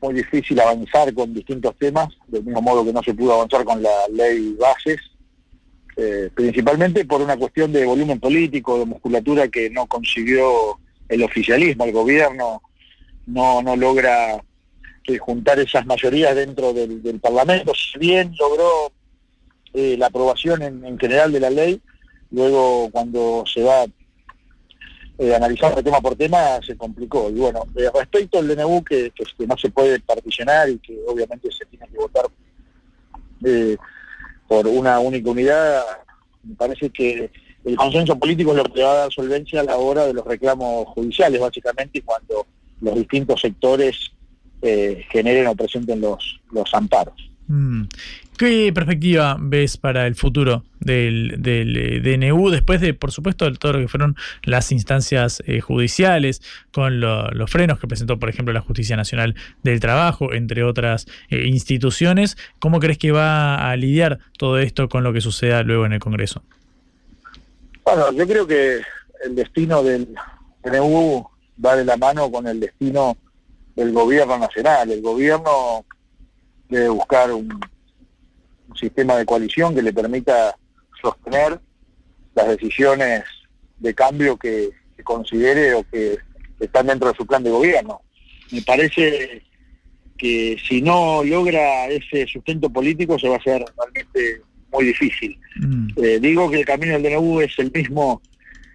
muy 0.03 0.13
difícil 0.13 0.59
avanzar 0.59 1.11
con 1.15 1.33
distintos 1.33 1.75
temas, 1.79 2.09
del 2.27 2.43
mismo 2.43 2.61
modo 2.61 2.85
que 2.85 2.93
no 2.93 3.01
se 3.01 3.15
pudo 3.15 3.33
avanzar 3.33 3.63
con 3.65 3.81
la 3.81 4.07
ley 4.13 4.55
bases, 4.59 4.99
eh, 5.97 6.29
principalmente 6.35 7.05
por 7.05 7.21
una 7.21 7.37
cuestión 7.37 7.73
de 7.73 7.85
volumen 7.85 8.19
político, 8.19 8.77
de 8.77 8.85
musculatura 8.85 9.47
que 9.47 9.71
no 9.71 9.87
consiguió 9.87 10.77
el 11.09 11.23
oficialismo, 11.23 11.85
el 11.85 11.91
gobierno 11.91 12.61
no, 13.25 13.63
no 13.63 13.75
logra 13.75 14.43
que 15.03 15.17
juntar 15.17 15.59
esas 15.59 15.85
mayorías 15.85 16.35
dentro 16.35 16.73
del, 16.73 17.19
Parlamento. 17.19 17.73
Si 17.73 17.97
bien 17.99 18.33
logró 18.39 18.91
eh, 19.73 19.95
la 19.97 20.07
aprobación 20.07 20.61
en, 20.61 20.97
general 20.99 21.31
de 21.31 21.39
la 21.39 21.49
ley, 21.49 21.81
luego 22.31 22.89
cuando 22.91 23.43
se 23.45 23.63
va 23.63 23.85
eh, 25.17 25.35
analizando 25.35 25.83
tema 25.83 26.01
por 26.01 26.15
tema 26.15 26.59
se 26.65 26.75
complicó. 26.75 27.29
Y 27.29 27.35
bueno, 27.35 27.63
eh, 27.75 27.89
respecto 27.93 28.39
al 28.39 28.47
DNU, 28.47 28.83
que, 28.83 29.11
que, 29.11 29.45
no 29.45 29.55
se 29.55 29.69
puede 29.69 29.99
particionar 29.99 30.69
y 30.69 30.79
que 30.79 30.97
obviamente 31.07 31.51
se 31.51 31.65
tiene 31.65 31.87
que 31.87 31.97
votar 31.97 32.25
eh, 33.45 33.77
por 34.47 34.65
una 34.67 34.99
única 34.99 35.29
unidad, 35.29 35.83
me 36.43 36.55
parece 36.55 36.89
que 36.89 37.29
el 37.63 37.75
consenso 37.75 38.17
político 38.17 38.51
es 38.51 38.57
lo 38.57 38.63
que 38.63 38.81
va 38.81 38.91
a 38.91 38.95
dar 38.95 39.11
solvencia 39.11 39.61
a 39.61 39.63
la 39.63 39.77
hora 39.77 40.07
de 40.07 40.13
los 40.13 40.25
reclamos 40.25 40.87
judiciales, 40.87 41.39
básicamente, 41.39 42.01
cuando 42.01 42.47
los 42.81 42.95
distintos 42.95 43.41
sectores 43.41 44.11
eh, 44.61 45.05
generen 45.09 45.47
o 45.47 45.55
presenten 45.55 46.01
los, 46.01 46.39
los 46.51 46.73
amparos. 46.73 47.15
Mm. 47.47 47.83
¿Qué 48.37 48.71
perspectiva 48.73 49.37
ves 49.39 49.77
para 49.77 50.07
el 50.07 50.15
futuro 50.15 50.63
del, 50.79 51.35
del 51.37 51.77
eh, 51.77 51.99
DNU 51.99 52.49
después 52.49 52.81
de, 52.81 52.95
por 52.95 53.11
supuesto, 53.11 53.51
todo 53.53 53.73
lo 53.73 53.79
que 53.79 53.87
fueron 53.87 54.15
las 54.43 54.71
instancias 54.71 55.43
eh, 55.45 55.61
judiciales, 55.61 56.41
con 56.71 56.99
los 56.99 57.51
frenos 57.51 57.79
que 57.79 57.87
presentó, 57.87 58.17
por 58.17 58.29
ejemplo, 58.29 58.53
la 58.53 58.61
Justicia 58.61 58.95
Nacional 58.95 59.35
del 59.61 59.79
Trabajo, 59.79 60.33
entre 60.33 60.63
otras 60.63 61.05
instituciones? 61.29 62.35
¿Cómo 62.57 62.79
crees 62.79 62.97
que 62.97 63.11
va 63.11 63.69
a 63.69 63.75
lidiar 63.75 64.17
todo 64.39 64.57
esto 64.57 64.89
con 64.89 65.03
lo 65.03 65.13
que 65.13 65.21
suceda 65.21 65.61
luego 65.61 65.85
en 65.85 65.93
el 65.93 65.99
Congreso? 65.99 66.41
Bueno, 67.83 68.11
yo 68.11 68.27
creo 68.27 68.47
que 68.47 68.81
el 69.23 69.35
destino 69.35 69.83
del 69.83 70.07
DNU 70.63 71.27
va 71.63 71.75
de 71.75 71.85
la 71.85 71.97
mano 71.97 72.31
con 72.31 72.47
el 72.47 72.59
destino 72.59 73.17
el 73.81 73.91
gobierno 73.91 74.37
nacional. 74.37 74.91
El 74.91 75.01
gobierno 75.01 75.85
debe 76.69 76.89
buscar 76.89 77.31
un, 77.31 77.49
sistema 78.73 79.17
de 79.17 79.25
coalición 79.25 79.75
que 79.75 79.81
le 79.81 79.93
permita 79.93 80.55
sostener 81.01 81.59
las 82.33 82.47
decisiones 82.47 83.23
de 83.79 83.93
cambio 83.93 84.37
que, 84.37 84.69
considere 85.03 85.73
o 85.73 85.83
que 85.83 86.15
están 86.59 86.85
dentro 86.85 87.09
de 87.09 87.15
su 87.15 87.25
plan 87.25 87.43
de 87.43 87.49
gobierno. 87.49 88.01
Me 88.51 88.61
parece 88.61 89.41
que 90.15 90.55
si 90.63 90.79
no 90.79 91.23
logra 91.23 91.87
ese 91.87 92.27
sustento 92.27 92.69
político 92.69 93.17
se 93.17 93.27
va 93.27 93.35
a 93.35 93.39
hacer 93.39 93.65
realmente 93.75 94.43
muy 94.71 94.85
difícil. 94.85 95.39
Mm. 95.55 95.87
Eh, 95.97 96.19
digo 96.19 96.51
que 96.51 96.59
el 96.59 96.65
camino 96.65 96.93
del 96.93 97.01
DNU 97.01 97.41
es 97.41 97.57
el 97.57 97.71
mismo 97.71 98.21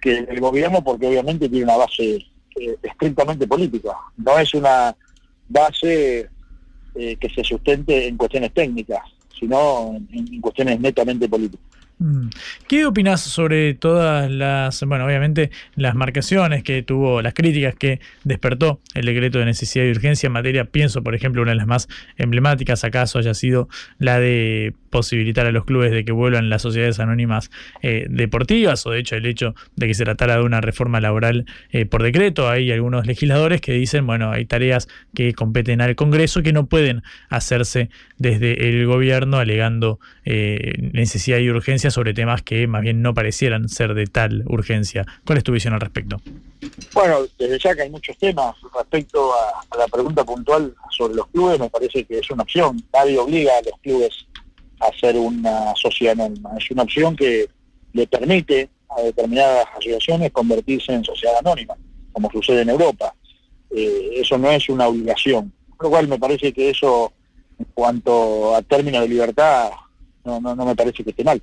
que 0.01 0.19
el 0.19 0.41
gobierno 0.41 0.83
porque 0.83 1.07
obviamente 1.07 1.49
tiene 1.49 1.65
una 1.65 1.77
base 1.77 2.27
eh, 2.57 2.77
estrictamente 2.83 3.47
política, 3.47 3.97
no 4.17 4.39
es 4.39 4.53
una 4.55 4.97
base 5.49 6.29
eh, 6.95 7.17
que 7.17 7.29
se 7.29 7.45
sustente 7.45 8.07
en 8.09 8.17
cuestiones 8.17 8.53
técnicas, 8.53 9.03
sino 9.39 9.95
en 10.11 10.41
cuestiones 10.41 10.81
netamente 10.81 11.29
políticas. 11.29 11.67
Mm. 11.99 12.29
¿Qué 12.69 12.85
opinas 12.85 13.23
sobre 13.23 13.73
todas 13.73 14.31
las, 14.31 14.83
bueno, 14.85 15.07
obviamente 15.07 15.51
las 15.77 15.95
marcaciones 15.95 16.63
que 16.63 16.83
tuvo, 16.83 17.23
las 17.23 17.33
críticas 17.33 17.75
que 17.75 18.01
despertó 18.23 18.81
el 18.95 19.07
decreto 19.07 19.39
de 19.39 19.47
necesidad 19.47 19.87
y 19.87 19.91
urgencia 19.91 20.27
en 20.27 20.35
materia, 20.35 20.67
pienso, 20.67 21.03
por 21.03 21.15
ejemplo, 21.15 21.41
una 21.41 21.53
de 21.53 21.57
las 21.57 21.67
más 21.67 21.89
emblemáticas 22.19 22.85
acaso 22.85 23.19
haya 23.19 23.33
sido 23.33 23.69
la 23.99 24.21
de 24.21 24.75
posibilitar 24.91 25.47
a 25.47 25.53
los 25.53 25.65
clubes 25.65 25.91
de 25.91 26.05
que 26.05 26.13
vuelvan 26.13 26.51
las 26.51 26.63
sociedades 26.63 27.01
anónimas 27.01 27.51
eh, 27.83 28.07
deportivas, 28.09 28.87
o 28.87 28.91
de 28.91 29.01
hecho 29.01 29.17
el 29.17 29.27
hecho 29.27 29.55
de 29.75 29.87
que 29.87 29.95
se 29.95 30.05
tratara 30.05 30.37
de 30.37 30.43
una 30.43 30.61
reforma 30.61 31.01
laboral 31.01 31.47
eh, 31.71 31.87
por 31.87 32.03
decreto. 32.03 32.49
Hay 32.49 32.71
algunos 32.73 33.07
legisladores 33.07 33.61
que 33.61 33.73
dicen, 33.73 34.07
bueno, 34.07 34.31
hay 34.31 34.45
tareas 34.45 34.89
que 35.15 35.33
competen 35.33 35.81
al 35.81 35.97
Congreso 35.97 36.43
que 36.43 36.53
no 36.53 36.67
pueden 36.67 37.03
hacerse 37.29 37.91
desde 38.19 38.69
el 38.69 38.87
gobierno 38.87 39.39
alegando 39.39 39.99
eh, 40.25 40.75
necesidad 40.93 41.39
y 41.39 41.51
urgencia 41.51 41.86
sobre 41.91 42.15
temas 42.15 42.43
que 42.43 42.67
más 42.67 42.83
bien 42.83 43.03
no 43.03 43.15
parecieran 43.15 43.69
ser 43.69 43.95
de 43.95 44.07
tal 44.07 44.45
urgencia. 44.47 45.07
¿Cuál 45.25 45.39
es 45.39 45.45
tu 45.45 45.53
visión 45.53 45.75
al 45.75 45.81
respecto? 45.81 46.21
Bueno, 46.93 47.21
desde 47.39 47.59
ya 47.59 47.75
que 47.75 47.83
hay 47.83 47.91
muchos 47.91 48.17
temas 48.19 48.55
respecto 48.75 49.33
a, 49.33 49.77
la 49.77 49.87
pregunta 49.89 50.25
puntual 50.25 50.75
sobre 50.91 51.15
los 51.15 51.27
clubes, 51.29 51.61
me 51.61 51.71
parece 51.71 52.05
que 52.05 52.19
es 52.19 52.31
una 52.31 52.43
opción. 52.43 52.83
Nadie 52.93 53.19
obliga 53.19 53.53
a 53.59 53.63
los 53.63 53.79
clubes 53.81 54.27
a 54.81 54.87
hacer 54.87 55.17
una 55.17 55.75
sociedad 55.75 56.13
anónima. 56.13 56.51
Es 56.59 56.71
una 56.71 56.83
opción 56.83 57.17
que 57.17 57.49
le 57.93 58.07
permite 58.07 58.69
a 58.89 59.03
determinadas 59.03 59.67
asociaciones 59.73 60.33
convertirse 60.33 60.93
en 60.93 61.05
sociedad 61.05 61.37
anónima, 61.39 61.75
como 62.13 62.31
sucede 62.31 62.63
en 62.63 62.71
Europa. 62.71 63.15
Eh, 63.71 64.11
eso 64.15 64.39
no 64.39 64.51
es 64.51 64.69
una 64.69 64.89
obligación. 64.89 65.53
Lo 65.81 65.91
cual 65.91 66.09
me 66.09 66.19
parece 66.19 66.53
que 66.53 66.71
eso, 66.71 67.13
en 67.59 67.67
cuanto 67.75 68.55
a 68.55 68.63
términos 68.63 69.03
de 69.03 69.09
libertad, 69.09 69.71
no, 70.25 70.41
no, 70.41 70.55
no 70.55 70.65
me 70.65 70.75
parece 70.75 71.05
que 71.05 71.11
esté 71.11 71.25
mal. 71.25 71.41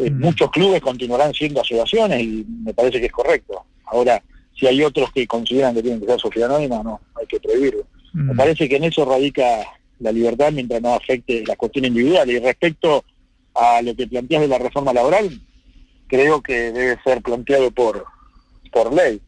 Eh, 0.00 0.10
muchos 0.10 0.50
clubes 0.50 0.80
continuarán 0.80 1.34
siendo 1.34 1.60
asociaciones 1.60 2.22
y 2.22 2.46
me 2.64 2.72
parece 2.72 3.00
que 3.00 3.06
es 3.06 3.12
correcto. 3.12 3.64
Ahora, 3.84 4.22
si 4.58 4.66
hay 4.66 4.82
otros 4.82 5.12
que 5.12 5.26
consideran 5.26 5.74
que 5.74 5.82
tienen 5.82 6.00
que 6.00 6.06
ser 6.06 6.18
sociedad 6.18 6.50
anónima, 6.50 6.82
no, 6.82 7.00
hay 7.14 7.26
que 7.26 7.38
prohibirlo. 7.38 7.86
Me 8.14 8.34
parece 8.34 8.68
que 8.68 8.76
en 8.76 8.84
eso 8.84 9.04
radica 9.04 9.44
la 9.98 10.10
libertad 10.10 10.52
mientras 10.52 10.80
no 10.80 10.94
afecte 10.94 11.44
la 11.46 11.54
cuestión 11.54 11.84
individual. 11.84 12.28
Y 12.30 12.38
respecto 12.38 13.04
a 13.54 13.82
lo 13.82 13.94
que 13.94 14.06
planteas 14.06 14.40
de 14.40 14.48
la 14.48 14.58
reforma 14.58 14.92
laboral, 14.92 15.38
creo 16.06 16.40
que 16.40 16.72
debe 16.72 16.98
ser 17.04 17.20
planteado 17.20 17.70
por, 17.70 18.04
por 18.72 18.92
ley, 18.92 19.20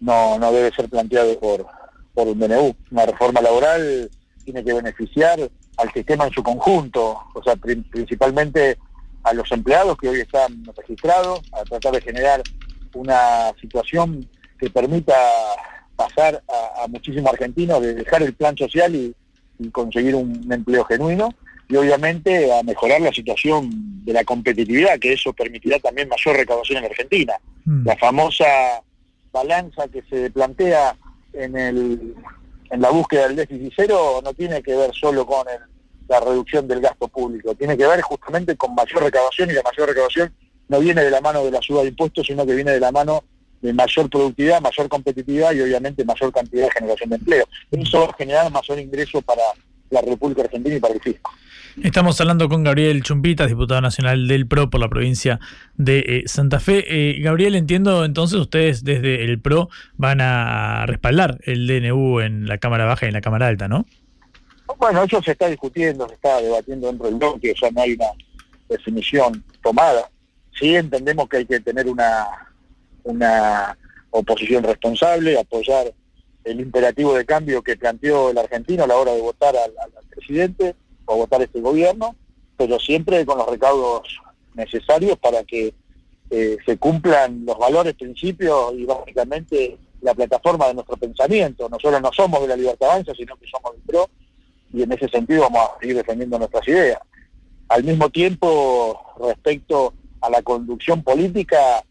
no, 0.00 0.38
no 0.38 0.52
debe 0.52 0.74
ser 0.74 0.88
planteado 0.88 1.38
por, 1.40 1.66
por 2.14 2.28
un 2.28 2.38
DNU. 2.38 2.76
Una 2.92 3.06
reforma 3.06 3.40
laboral 3.40 4.08
tiene 4.44 4.62
que 4.62 4.72
beneficiar 4.72 5.50
al 5.76 5.92
sistema 5.92 6.26
en 6.26 6.32
su 6.32 6.42
conjunto, 6.42 7.18
o 7.34 7.42
sea, 7.42 7.56
principalmente 7.56 8.78
a 9.26 9.34
los 9.34 9.50
empleados 9.50 9.96
que 9.98 10.08
hoy 10.08 10.20
están 10.20 10.64
registrados, 10.76 11.40
a 11.52 11.64
tratar 11.64 11.94
de 11.94 12.00
generar 12.00 12.42
una 12.94 13.52
situación 13.60 14.26
que 14.56 14.70
permita 14.70 15.14
pasar 15.96 16.42
a, 16.48 16.86
muchísimos 16.86 17.32
argentinos 17.32 17.82
de 17.82 17.94
dejar 17.94 18.22
el 18.22 18.34
plan 18.34 18.56
social 18.56 18.94
y, 18.94 19.14
conseguir 19.72 20.14
un, 20.14 20.52
empleo 20.52 20.84
genuino 20.84 21.30
y 21.68 21.76
obviamente 21.76 22.52
a 22.52 22.62
mejorar 22.62 23.00
la 23.00 23.12
situación 23.12 24.04
de 24.04 24.12
la 24.12 24.22
competitividad, 24.22 24.98
que 24.98 25.14
eso 25.14 25.32
permitirá 25.32 25.80
también 25.80 26.08
mayor 26.08 26.36
recaudación 26.36 26.78
en 26.78 26.84
Argentina. 26.84 27.34
Mm. 27.64 27.86
La 27.86 27.96
famosa 27.96 28.44
balanza 29.32 29.88
que 29.88 30.02
se 30.02 30.30
plantea 30.30 30.96
en, 31.32 31.56
el, 31.56 32.14
en 32.70 32.80
la 32.80 32.90
búsqueda 32.90 33.26
del 33.26 33.36
déficit 33.36 33.72
cero 33.74 34.20
no 34.22 34.32
tiene 34.34 34.62
que 34.62 34.76
ver 34.76 34.94
solo 34.94 35.26
con 35.26 35.48
el 35.48 35.75
la 36.08 36.20
reducción 36.20 36.68
del 36.68 36.80
gasto 36.80 37.08
público. 37.08 37.54
Tiene 37.54 37.76
que 37.76 37.86
ver 37.86 38.00
justamente 38.02 38.56
con 38.56 38.74
mayor 38.74 39.02
recaudación 39.02 39.50
y 39.50 39.54
la 39.54 39.62
mayor 39.62 39.88
recaudación 39.88 40.32
no 40.68 40.80
viene 40.80 41.02
de 41.02 41.10
la 41.10 41.20
mano 41.20 41.44
de 41.44 41.50
la 41.50 41.60
suba 41.62 41.82
de 41.82 41.88
impuestos, 41.88 42.26
sino 42.26 42.46
que 42.46 42.54
viene 42.54 42.72
de 42.72 42.80
la 42.80 42.92
mano 42.92 43.24
de 43.62 43.72
mayor 43.72 44.10
productividad, 44.10 44.60
mayor 44.60 44.88
competitividad 44.88 45.52
y 45.52 45.60
obviamente 45.60 46.04
mayor 46.04 46.32
cantidad 46.32 46.64
de 46.64 46.70
generación 46.70 47.10
de 47.10 47.16
empleo. 47.16 47.44
Eso 47.70 48.00
va 48.00 48.06
a 48.06 48.12
generar 48.14 48.50
mayor 48.50 48.78
ingreso 48.78 49.22
para 49.22 49.42
la 49.90 50.00
República 50.02 50.42
Argentina 50.42 50.76
y 50.76 50.80
para 50.80 50.94
el 50.94 51.00
fisco. 51.00 51.30
Estamos 51.82 52.18
hablando 52.22 52.48
con 52.48 52.64
Gabriel 52.64 53.02
Chumpitas, 53.02 53.48
diputado 53.48 53.82
nacional 53.82 54.26
del 54.28 54.46
PRO 54.46 54.70
por 54.70 54.80
la 54.80 54.88
provincia 54.88 55.40
de 55.74 55.98
eh, 55.98 56.22
Santa 56.24 56.58
Fe. 56.58 56.84
Eh, 56.88 57.20
Gabriel, 57.20 57.54
entiendo 57.54 58.06
entonces 58.06 58.40
ustedes 58.40 58.82
desde 58.82 59.24
el 59.24 59.38
PRO 59.40 59.68
van 59.96 60.22
a 60.22 60.86
respaldar 60.86 61.38
el 61.44 61.66
DNU 61.66 62.20
en 62.20 62.46
la 62.46 62.56
Cámara 62.56 62.86
Baja 62.86 63.04
y 63.04 63.08
en 63.08 63.12
la 63.12 63.20
Cámara 63.20 63.48
Alta, 63.48 63.68
¿no? 63.68 63.84
Bueno, 64.78 65.02
eso 65.02 65.22
se 65.22 65.32
está 65.32 65.48
discutiendo, 65.48 66.08
se 66.08 66.14
está 66.14 66.40
debatiendo 66.40 66.88
dentro 66.88 67.06
del 67.06 67.16
bloque, 67.16 67.54
ya 67.60 67.70
no 67.70 67.82
hay 67.82 67.94
una 67.94 68.06
definición 68.68 69.44
tomada. 69.62 70.10
Sí 70.58 70.74
entendemos 70.74 71.28
que 71.28 71.38
hay 71.38 71.46
que 71.46 71.60
tener 71.60 71.88
una, 71.88 72.26
una 73.04 73.76
oposición 74.10 74.64
responsable, 74.64 75.38
apoyar 75.38 75.92
el 76.44 76.60
imperativo 76.60 77.14
de 77.14 77.24
cambio 77.24 77.62
que 77.62 77.76
planteó 77.76 78.30
el 78.30 78.38
argentino 78.38 78.84
a 78.84 78.86
la 78.86 78.96
hora 78.96 79.12
de 79.12 79.20
votar 79.20 79.54
al, 79.56 79.72
al 79.78 80.04
presidente 80.08 80.74
o 81.04 81.16
votar 81.16 81.42
este 81.42 81.60
gobierno, 81.60 82.14
pero 82.56 82.78
siempre 82.78 83.24
con 83.26 83.38
los 83.38 83.48
recaudos 83.48 84.20
necesarios 84.54 85.18
para 85.18 85.44
que 85.44 85.74
eh, 86.30 86.56
se 86.66 86.76
cumplan 86.78 87.44
los 87.44 87.56
valores, 87.56 87.94
principios 87.94 88.74
y 88.74 88.84
básicamente 88.84 89.78
la 90.00 90.14
plataforma 90.14 90.66
de 90.66 90.74
nuestro 90.74 90.96
pensamiento. 90.96 91.68
Nosotros 91.68 92.00
no 92.02 92.12
somos 92.12 92.40
de 92.42 92.48
la 92.48 92.56
Libertad 92.56 92.90
Avanza, 92.90 93.12
sino 93.14 93.36
que 93.36 93.46
somos 93.46 93.72
del 93.72 93.82
PRO, 93.82 94.10
y 94.72 94.82
en 94.82 94.92
ese 94.92 95.08
sentido 95.08 95.42
vamos 95.42 95.60
a 95.60 95.80
seguir 95.80 95.96
defendiendo 95.96 96.38
nuestras 96.38 96.66
ideas. 96.68 96.98
Al 97.68 97.84
mismo 97.84 98.10
tiempo, 98.10 99.00
respecto 99.20 99.94
a 100.20 100.30
la 100.30 100.42
conducción 100.42 101.02
política, 101.02 101.84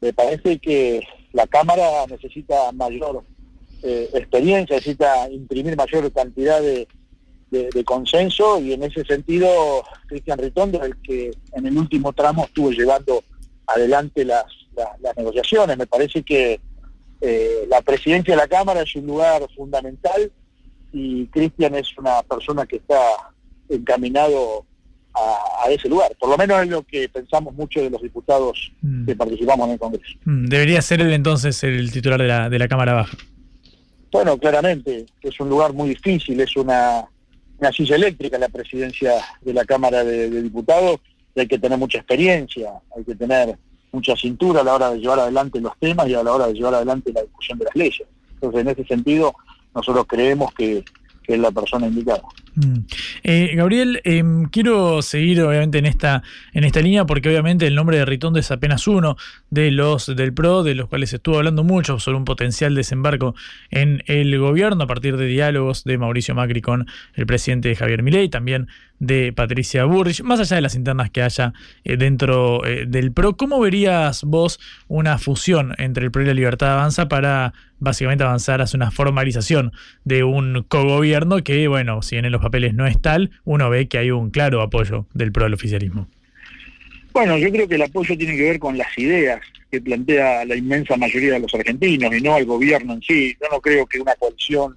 me 0.00 0.12
parece 0.12 0.58
que 0.58 1.02
la 1.32 1.46
Cámara 1.46 2.06
necesita 2.08 2.72
mayor 2.72 3.24
eh, 3.82 4.10
experiencia, 4.14 4.76
necesita 4.76 5.28
imprimir 5.30 5.76
mayor 5.76 6.10
cantidad 6.12 6.60
de, 6.60 6.86
consenso 7.84 8.60
y 8.60 8.74
en 8.74 8.82
ese 8.82 9.02
sentido 9.04 9.82
Cristian 10.08 10.38
Ritondo, 10.38 10.82
el 10.82 11.00
que 11.00 11.30
en 11.52 11.66
el 11.66 11.78
último 11.78 12.12
tramo 12.12 12.44
estuvo 12.44 12.70
llevando 12.70 13.22
adelante 13.66 14.24
las, 14.24 14.44
las, 15.00 15.16
negociaciones. 15.16 15.78
Me 15.78 15.86
parece 15.86 16.22
que 16.22 16.60
eh, 17.20 17.66
la 17.68 17.80
presidencia 17.80 18.34
de 18.34 18.40
la 18.42 18.48
Cámara 18.48 18.82
es 18.82 18.94
un 18.96 19.06
lugar 19.06 19.46
fundamental 19.56 20.30
y 20.92 21.26
Cristian 21.26 21.74
es 21.74 21.96
una 21.98 22.22
persona 22.22 22.66
que 22.66 22.76
está 22.76 23.00
encaminado 23.68 24.64
a, 25.14 25.70
ese 25.70 25.88
lugar. 25.88 26.14
Por 26.18 26.28
lo 26.28 26.36
menos 26.36 26.62
es 26.62 26.68
lo 26.68 26.82
que 26.82 27.08
pensamos 27.08 27.54
muchos 27.54 27.82
de 27.82 27.90
los 27.90 28.02
diputados 28.02 28.72
mm. 28.82 29.06
que 29.06 29.16
participamos 29.16 29.66
en 29.66 29.72
el 29.72 29.78
Congreso. 29.78 30.14
Mm, 30.24 30.46
debería 30.46 30.82
ser 30.82 31.00
él 31.00 31.12
entonces 31.12 31.62
el 31.64 31.90
titular 31.90 32.20
de 32.20 32.28
la, 32.28 32.48
de 32.48 32.58
la 32.58 32.68
Cámara 32.68 32.92
Baja. 32.92 33.16
Bueno, 34.12 34.38
claramente, 34.38 35.06
es 35.20 35.40
un 35.40 35.48
lugar 35.48 35.72
muy 35.72 35.90
difícil, 35.90 36.40
es 36.40 36.56
una, 36.56 37.04
una 37.58 37.72
silla 37.72 37.96
eléctrica 37.96 38.38
la 38.38 38.48
presidencia 38.48 39.14
de 39.40 39.52
la 39.52 39.64
Cámara 39.64 40.04
de, 40.04 40.30
de 40.30 40.42
Diputados, 40.42 41.00
y 41.34 41.40
hay 41.40 41.46
que 41.46 41.58
tener 41.58 41.78
mucha 41.78 41.98
experiencia, 41.98 42.70
hay 42.96 43.04
que 43.04 43.14
tener 43.14 43.58
mucha 43.92 44.16
cintura 44.16 44.60
a 44.60 44.64
la 44.64 44.74
hora 44.74 44.90
de 44.90 44.98
llevar 44.98 45.20
adelante 45.20 45.60
los 45.60 45.76
temas 45.78 46.08
y 46.08 46.14
a 46.14 46.22
la 46.22 46.32
hora 46.32 46.46
de 46.46 46.54
llevar 46.54 46.74
adelante 46.74 47.12
la 47.12 47.22
discusión 47.22 47.58
de 47.58 47.64
las 47.64 47.76
leyes. 47.76 48.06
Entonces, 48.34 48.60
en 48.60 48.68
ese 48.68 48.84
sentido, 48.84 49.34
nosotros 49.76 50.06
creemos 50.08 50.52
que, 50.54 50.84
es 51.26 51.38
la 51.38 51.50
persona 51.50 51.88
indicada. 51.88 52.22
Mm. 52.56 52.86
Eh, 53.22 53.52
Gabriel, 53.54 54.00
em, 54.04 54.46
quiero 54.46 55.02
seguir 55.02 55.42
obviamente 55.42 55.76
en 55.76 55.84
esta, 55.84 56.22
en 56.54 56.64
esta 56.64 56.80
línea 56.80 57.04
porque 57.04 57.28
obviamente 57.28 57.66
el 57.66 57.74
nombre 57.74 57.98
de 57.98 58.06
Ritondo 58.06 58.38
es 58.38 58.50
apenas 58.50 58.88
uno 58.88 59.16
de 59.50 59.70
los 59.70 60.06
del 60.06 60.32
PRO, 60.32 60.62
de 60.62 60.74
los 60.74 60.88
cuales 60.88 61.12
estuvo 61.12 61.36
hablando 61.36 61.64
mucho 61.64 61.98
sobre 61.98 62.16
un 62.16 62.24
potencial 62.24 62.74
desembarco 62.74 63.34
en 63.70 64.02
el 64.06 64.38
gobierno 64.38 64.84
a 64.84 64.86
partir 64.86 65.18
de 65.18 65.26
diálogos 65.26 65.84
de 65.84 65.98
Mauricio 65.98 66.34
Macri 66.34 66.62
con 66.62 66.86
el 67.14 67.26
presidente 67.26 67.76
Javier 67.76 68.02
Milei, 68.02 68.30
también 68.30 68.68
de 68.98 69.34
Patricia 69.34 69.84
Burrich, 69.84 70.22
más 70.22 70.40
allá 70.40 70.56
de 70.56 70.62
las 70.62 70.74
internas 70.74 71.10
que 71.10 71.22
haya 71.22 71.52
eh, 71.84 71.98
dentro 71.98 72.64
eh, 72.64 72.86
del 72.88 73.12
PRO, 73.12 73.36
¿cómo 73.36 73.60
verías 73.60 74.24
vos 74.24 74.58
una 74.88 75.18
fusión 75.18 75.74
entre 75.76 76.06
el 76.06 76.10
PRO 76.10 76.22
y 76.22 76.26
la 76.26 76.34
Libertad 76.34 76.72
Avanza 76.72 77.06
para 77.06 77.52
básicamente 77.78 78.24
avanzar 78.24 78.62
hacia 78.62 78.76
una 78.76 78.90
formalización 78.90 79.72
de 80.04 80.24
un 80.24 80.64
cogobierno 80.66 81.42
que, 81.42 81.68
bueno, 81.68 82.02
si 82.02 82.16
en 82.16 82.30
los 82.30 82.40
papeles 82.46 82.74
no 82.74 82.86
es 82.86 83.00
tal, 83.00 83.30
uno 83.44 83.68
ve 83.70 83.88
que 83.88 83.98
hay 83.98 84.10
un 84.10 84.30
claro 84.30 84.62
apoyo 84.62 85.06
del 85.14 85.32
PRO 85.32 85.46
al 85.46 85.54
oficialismo? 85.54 86.08
Bueno, 87.12 87.38
yo 87.38 87.50
creo 87.50 87.66
que 87.66 87.74
el 87.74 87.82
apoyo 87.82 88.16
tiene 88.16 88.36
que 88.36 88.42
ver 88.42 88.58
con 88.58 88.76
las 88.76 88.96
ideas 88.98 89.40
que 89.70 89.80
plantea 89.80 90.44
la 90.44 90.54
inmensa 90.54 90.96
mayoría 90.96 91.32
de 91.32 91.40
los 91.40 91.54
argentinos 91.54 92.14
y 92.14 92.20
no 92.20 92.34
al 92.34 92.44
gobierno 92.44 92.92
en 92.92 93.02
sí. 93.02 93.36
Yo 93.40 93.48
no 93.50 93.60
creo 93.60 93.86
que 93.86 93.98
una 94.00 94.14
coalición 94.14 94.76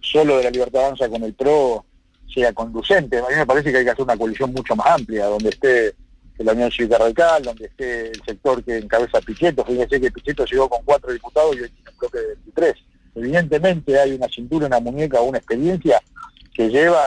solo 0.00 0.38
de 0.38 0.44
la 0.44 0.50
Libertad 0.50 0.86
Avanza 0.86 1.08
con 1.08 1.22
el 1.22 1.34
PRO 1.34 1.84
sea 2.32 2.52
conducente. 2.52 3.18
A 3.18 3.22
mí 3.22 3.36
me 3.36 3.46
parece 3.46 3.70
que 3.70 3.78
hay 3.78 3.84
que 3.84 3.90
hacer 3.90 4.04
una 4.04 4.16
coalición 4.16 4.52
mucho 4.52 4.74
más 4.74 4.86
amplia, 4.86 5.26
donde 5.26 5.50
esté 5.50 5.94
la 6.38 6.52
Unión 6.52 6.70
Cívica 6.70 6.98
Radical, 6.98 7.42
donde 7.42 7.66
esté 7.66 8.08
el 8.08 8.22
sector 8.26 8.62
que 8.64 8.78
encabeza 8.78 9.20
Pichetto. 9.20 9.64
Fíjense 9.64 10.00
que 10.00 10.10
Pichetto 10.10 10.44
llegó 10.44 10.68
con 10.68 10.80
cuatro 10.84 11.12
diputados 11.12 11.56
y 11.56 11.60
hoy 11.60 11.70
tiene 11.70 11.90
un 11.90 11.98
bloque 11.98 12.18
de 12.18 12.26
23. 12.26 12.74
Evidentemente 13.14 13.98
hay 13.98 14.12
una 14.12 14.28
cintura, 14.28 14.66
una 14.66 14.80
muñeca, 14.80 15.20
una 15.20 15.38
experiencia 15.38 16.00
que 16.56 16.68
lleva 16.70 17.04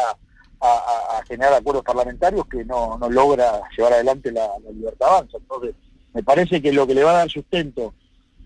a, 0.62 1.22
generar 1.28 1.54
acuerdos 1.54 1.84
parlamentarios 1.84 2.45
que 2.47 2.66
no, 2.66 3.00
logra 3.10 3.62
llevar 3.76 3.93
adelante 3.93 4.32
la, 4.32 4.47
libertad 4.74 5.10
avanza. 5.10 5.38
Entonces, 5.38 5.76
me 6.14 6.24
parece 6.24 6.62
que 6.62 6.72
lo 6.72 6.86
que 6.86 6.95
le 6.95 7.04
va 7.04 7.12
a 7.12 7.18
dar 7.18 7.30
sustento 7.30 7.93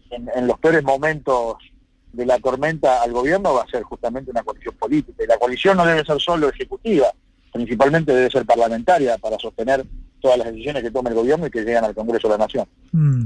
en, 0.09 0.29
en 0.35 0.47
los 0.47 0.59
peores 0.59 0.83
momentos 0.83 1.57
de 2.11 2.25
la 2.25 2.37
tormenta 2.39 3.01
al 3.01 3.11
gobierno 3.11 3.55
va 3.55 3.63
a 3.63 3.67
ser 3.67 3.83
justamente 3.83 4.31
una 4.31 4.43
coalición 4.43 4.75
política. 4.75 5.23
Y 5.23 5.27
la 5.27 5.37
coalición 5.37 5.77
no 5.77 5.85
debe 5.85 6.05
ser 6.05 6.19
solo 6.21 6.49
ejecutiva, 6.49 7.07
principalmente 7.51 8.13
debe 8.13 8.29
ser 8.29 8.45
parlamentaria 8.45 9.17
para 9.17 9.37
sostener 9.39 9.85
todas 10.23 10.37
las 10.37 10.47
decisiones 10.47 10.81
que 10.81 10.89
tome 10.89 11.09
el 11.09 11.15
gobierno 11.15 11.45
y 11.45 11.51
que 11.51 11.63
llegan 11.63 11.83
al 11.83 11.93
Congreso 11.93 12.29
de 12.29 12.37
la 12.37 12.45
Nación. 12.45 12.65
Mm. 12.93 13.23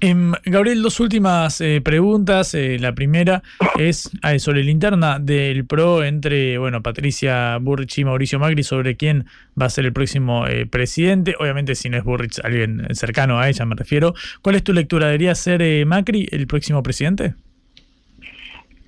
Em, 0.00 0.32
Gabriel, 0.46 0.80
dos 0.80 0.98
últimas 0.98 1.60
eh, 1.60 1.82
preguntas. 1.84 2.54
Eh, 2.54 2.78
la 2.78 2.94
primera 2.94 3.42
es 3.78 4.10
ah, 4.22 4.38
sobre 4.38 4.64
la 4.64 4.70
interna 4.70 5.18
del 5.18 5.66
PRO 5.66 6.02
entre 6.02 6.56
bueno, 6.56 6.82
Patricia 6.82 7.58
Burrich 7.58 7.98
y 7.98 8.04
Mauricio 8.04 8.38
Macri 8.38 8.62
sobre 8.62 8.96
quién 8.96 9.26
va 9.60 9.66
a 9.66 9.70
ser 9.70 9.84
el 9.84 9.92
próximo 9.92 10.46
eh, 10.46 10.64
presidente. 10.64 11.34
Obviamente, 11.38 11.74
si 11.74 11.90
no 11.90 11.98
es 11.98 12.04
Burrich, 12.04 12.40
alguien 12.42 12.86
cercano 12.92 13.38
a 13.38 13.50
ella 13.50 13.66
me 13.66 13.76
refiero. 13.76 14.14
¿Cuál 14.40 14.54
es 14.54 14.64
tu 14.64 14.72
lectura? 14.72 15.06
¿Debería 15.06 15.34
ser 15.34 15.84
Macri 15.84 16.26
el 16.32 16.46
próximo 16.46 16.82
presidente? 16.82 17.34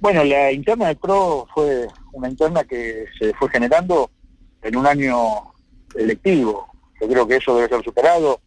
Bueno, 0.00 0.24
la 0.24 0.50
interna 0.50 0.86
del 0.86 0.96
PRO 0.96 1.46
fue 1.52 1.86
una 2.12 2.30
interna 2.30 2.64
que 2.64 3.04
se 3.18 3.34
fue 3.34 3.50
generando 3.50 4.10
en 4.62 4.76
un 4.76 4.86
año 4.86 5.14
electivo. 5.94 6.69
Yo 7.00 7.08
creo 7.08 7.26
que 7.26 7.36
eso 7.36 7.56
debe 7.56 7.68
ser 7.68 7.82
superado. 7.82 8.40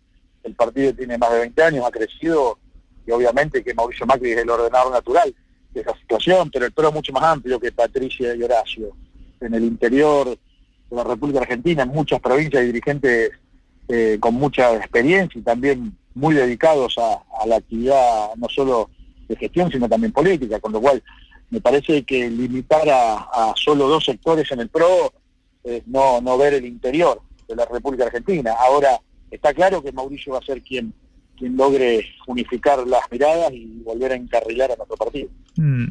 El 0.44 0.56
partido 0.56 0.94
tiene 0.94 1.18
más 1.18 1.32
de 1.32 1.40
20 1.40 1.64
años, 1.64 1.86
ha 1.86 1.92
crecido 1.92 2.60
y 3.06 3.12
obviamente 3.12 3.64
que 3.64 3.74
Mauricio 3.74 4.06
Macri 4.06 4.32
es 4.32 4.38
el 4.40 4.50
ordenador 4.50 4.92
natural 4.92 5.34
de 5.72 5.82
esa 5.82 5.96
situación, 5.98 6.50
pero 6.52 6.66
el 6.66 6.72
PRO 6.72 6.90
es 6.90 6.94
mucho 6.94 7.12
más 7.12 7.24
amplio 7.24 7.60
que 7.60 7.72
Patricia 7.72 8.36
y 8.36 8.44
Horacio. 8.44 8.92
En 9.42 9.54
el 9.54 9.64
interior 9.64 10.30
de 10.30 10.96
la 10.96 11.04
República 11.04 11.40
Argentina, 11.40 11.84
en 11.84 11.90
muchas 11.90 12.22
provincias 12.22 12.62
hay 12.62 12.68
dirigentes 12.68 13.32
eh, 13.90 14.18
con 14.20 14.36
mucha 14.36 14.76
experiencia 14.76 15.40
y 15.40 15.44
también 15.44 15.98
muy 16.14 16.36
dedicados 16.36 16.96
a 16.98 17.46
la 17.48 17.58
actividad 17.58 18.36
no 18.38 18.48
solo 18.48 18.90
de 19.28 19.36
gestión, 19.36 19.72
sino 19.72 19.90
también 19.90 20.12
política, 20.12 20.60
con 20.60 20.72
lo 20.72 20.80
cual 20.80 21.04
me 21.50 21.60
parece 21.60 22.04
que 22.04 22.30
limitar 22.30 22.88
a, 22.90 23.54
solo 23.56 23.88
dos 23.88 24.06
sectores 24.06 24.52
en 24.52 24.62
el 24.62 24.70
PRO 24.70 25.14
es 25.64 25.86
no, 25.88 26.22
no 26.22 26.38
ver 26.38 26.54
el 26.56 26.66
interior 26.66 27.22
la 27.56 27.66
República 27.66 28.06
Argentina. 28.06 28.54
Ahora, 28.60 29.00
está 29.32 29.54
claro 29.54 29.82
que 29.82 29.92
Mauricio 29.92 30.34
va 30.34 30.40
a 30.40 30.46
ser 30.46 30.62
quien 30.62 30.94
quien 31.38 31.58
logre 31.58 32.06
unificar 32.28 32.86
las 32.88 33.02
miradas 33.12 33.52
y 33.54 33.82
volver 33.84 34.12
a 34.12 34.16
encarrilar 34.16 34.72
a 34.72 34.76
nuestro 34.76 34.98
partido. 34.98 35.30
Mm. 35.56 35.86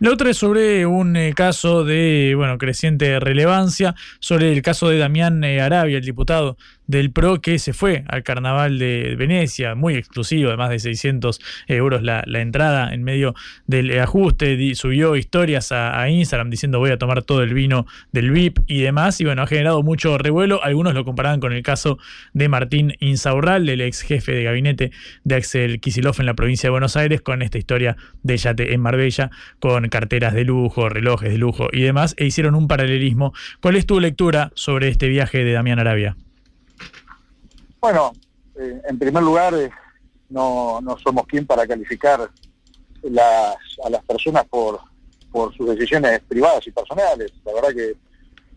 La 0.00 0.10
otra 0.10 0.30
es 0.30 0.36
sobre 0.36 0.86
un 0.86 1.16
eh, 1.16 1.32
caso 1.34 1.84
de 1.84 2.34
bueno 2.36 2.56
creciente 2.58 3.20
relevancia, 3.20 3.94
sobre 4.20 4.52
el 4.52 4.62
caso 4.62 4.88
de 4.88 4.98
Damián 4.98 5.44
eh, 5.44 5.60
Arabia, 5.60 5.98
el 5.98 6.04
diputado 6.04 6.56
del 6.92 7.10
PRO 7.10 7.40
que 7.40 7.58
se 7.58 7.72
fue 7.72 8.04
al 8.06 8.22
carnaval 8.22 8.78
de 8.78 9.16
Venecia, 9.18 9.74
muy 9.74 9.94
exclusivo, 9.94 10.50
de 10.50 10.58
más 10.58 10.68
de 10.68 10.78
600 10.78 11.40
euros 11.66 12.02
la, 12.02 12.22
entrada 12.34 12.92
en 12.92 13.02
medio 13.02 13.34
del 13.66 13.98
ajuste, 13.98 14.74
subió 14.74 15.16
historias 15.16 15.72
a, 15.72 16.08
Instagram 16.08 16.50
diciendo 16.50 16.78
voy 16.78 16.90
a 16.90 16.98
tomar 16.98 17.22
todo 17.22 17.42
el 17.42 17.54
vino 17.54 17.86
del 18.12 18.30
VIP 18.30 18.58
y 18.66 18.82
demás, 18.82 19.20
y 19.20 19.24
bueno, 19.24 19.42
ha 19.42 19.46
generado 19.46 19.82
mucho 19.82 20.18
revuelo, 20.18 20.62
algunos 20.62 20.92
lo 20.92 21.04
comparaban 21.04 21.40
con 21.40 21.54
el 21.54 21.62
caso 21.62 21.98
de 22.34 22.50
Martín 22.50 22.94
Insaurral, 23.00 23.68
el 23.70 23.80
ex 23.80 24.02
jefe 24.02 24.32
de 24.32 24.44
gabinete 24.44 24.90
de 25.24 25.34
Axel 25.34 25.80
Kisilov 25.80 26.16
en 26.18 26.26
la 26.26 26.34
provincia 26.34 26.66
de 26.66 26.72
Buenos 26.72 26.96
Aires, 26.96 27.22
con 27.22 27.40
esta 27.40 27.56
historia 27.56 27.96
de 28.22 28.36
yate 28.36 28.74
en 28.74 28.80
Marbella, 28.82 29.30
con 29.60 29.88
carteras 29.88 30.34
de 30.34 30.44
lujo, 30.44 30.90
relojes 30.90 31.30
de 31.30 31.38
lujo 31.38 31.68
y 31.72 31.80
demás, 31.80 32.14
e 32.18 32.26
hicieron 32.26 32.54
un 32.54 32.68
paralelismo. 32.68 33.32
¿Cuál 33.62 33.76
es 33.76 33.86
tu 33.86 33.98
lectura 33.98 34.52
sobre 34.54 34.88
este 34.88 35.08
viaje 35.08 35.42
de 35.42 35.52
Damián 35.52 35.78
Arabia? 35.78 36.16
Bueno, 37.82 38.12
eh, 38.54 38.80
en 38.88 38.96
primer 38.96 39.24
lugar, 39.24 39.52
eh, 39.54 39.68
no, 40.28 40.80
no 40.80 40.96
somos 40.98 41.26
quien 41.26 41.44
para 41.44 41.66
calificar 41.66 42.20
a 42.20 43.90
las 43.90 44.04
personas 44.04 44.44
por, 44.44 44.78
por 45.32 45.52
sus 45.56 45.68
decisiones 45.70 46.20
privadas 46.20 46.64
y 46.64 46.70
personales. 46.70 47.32
La 47.44 47.52
verdad 47.52 47.74
que 47.74 47.96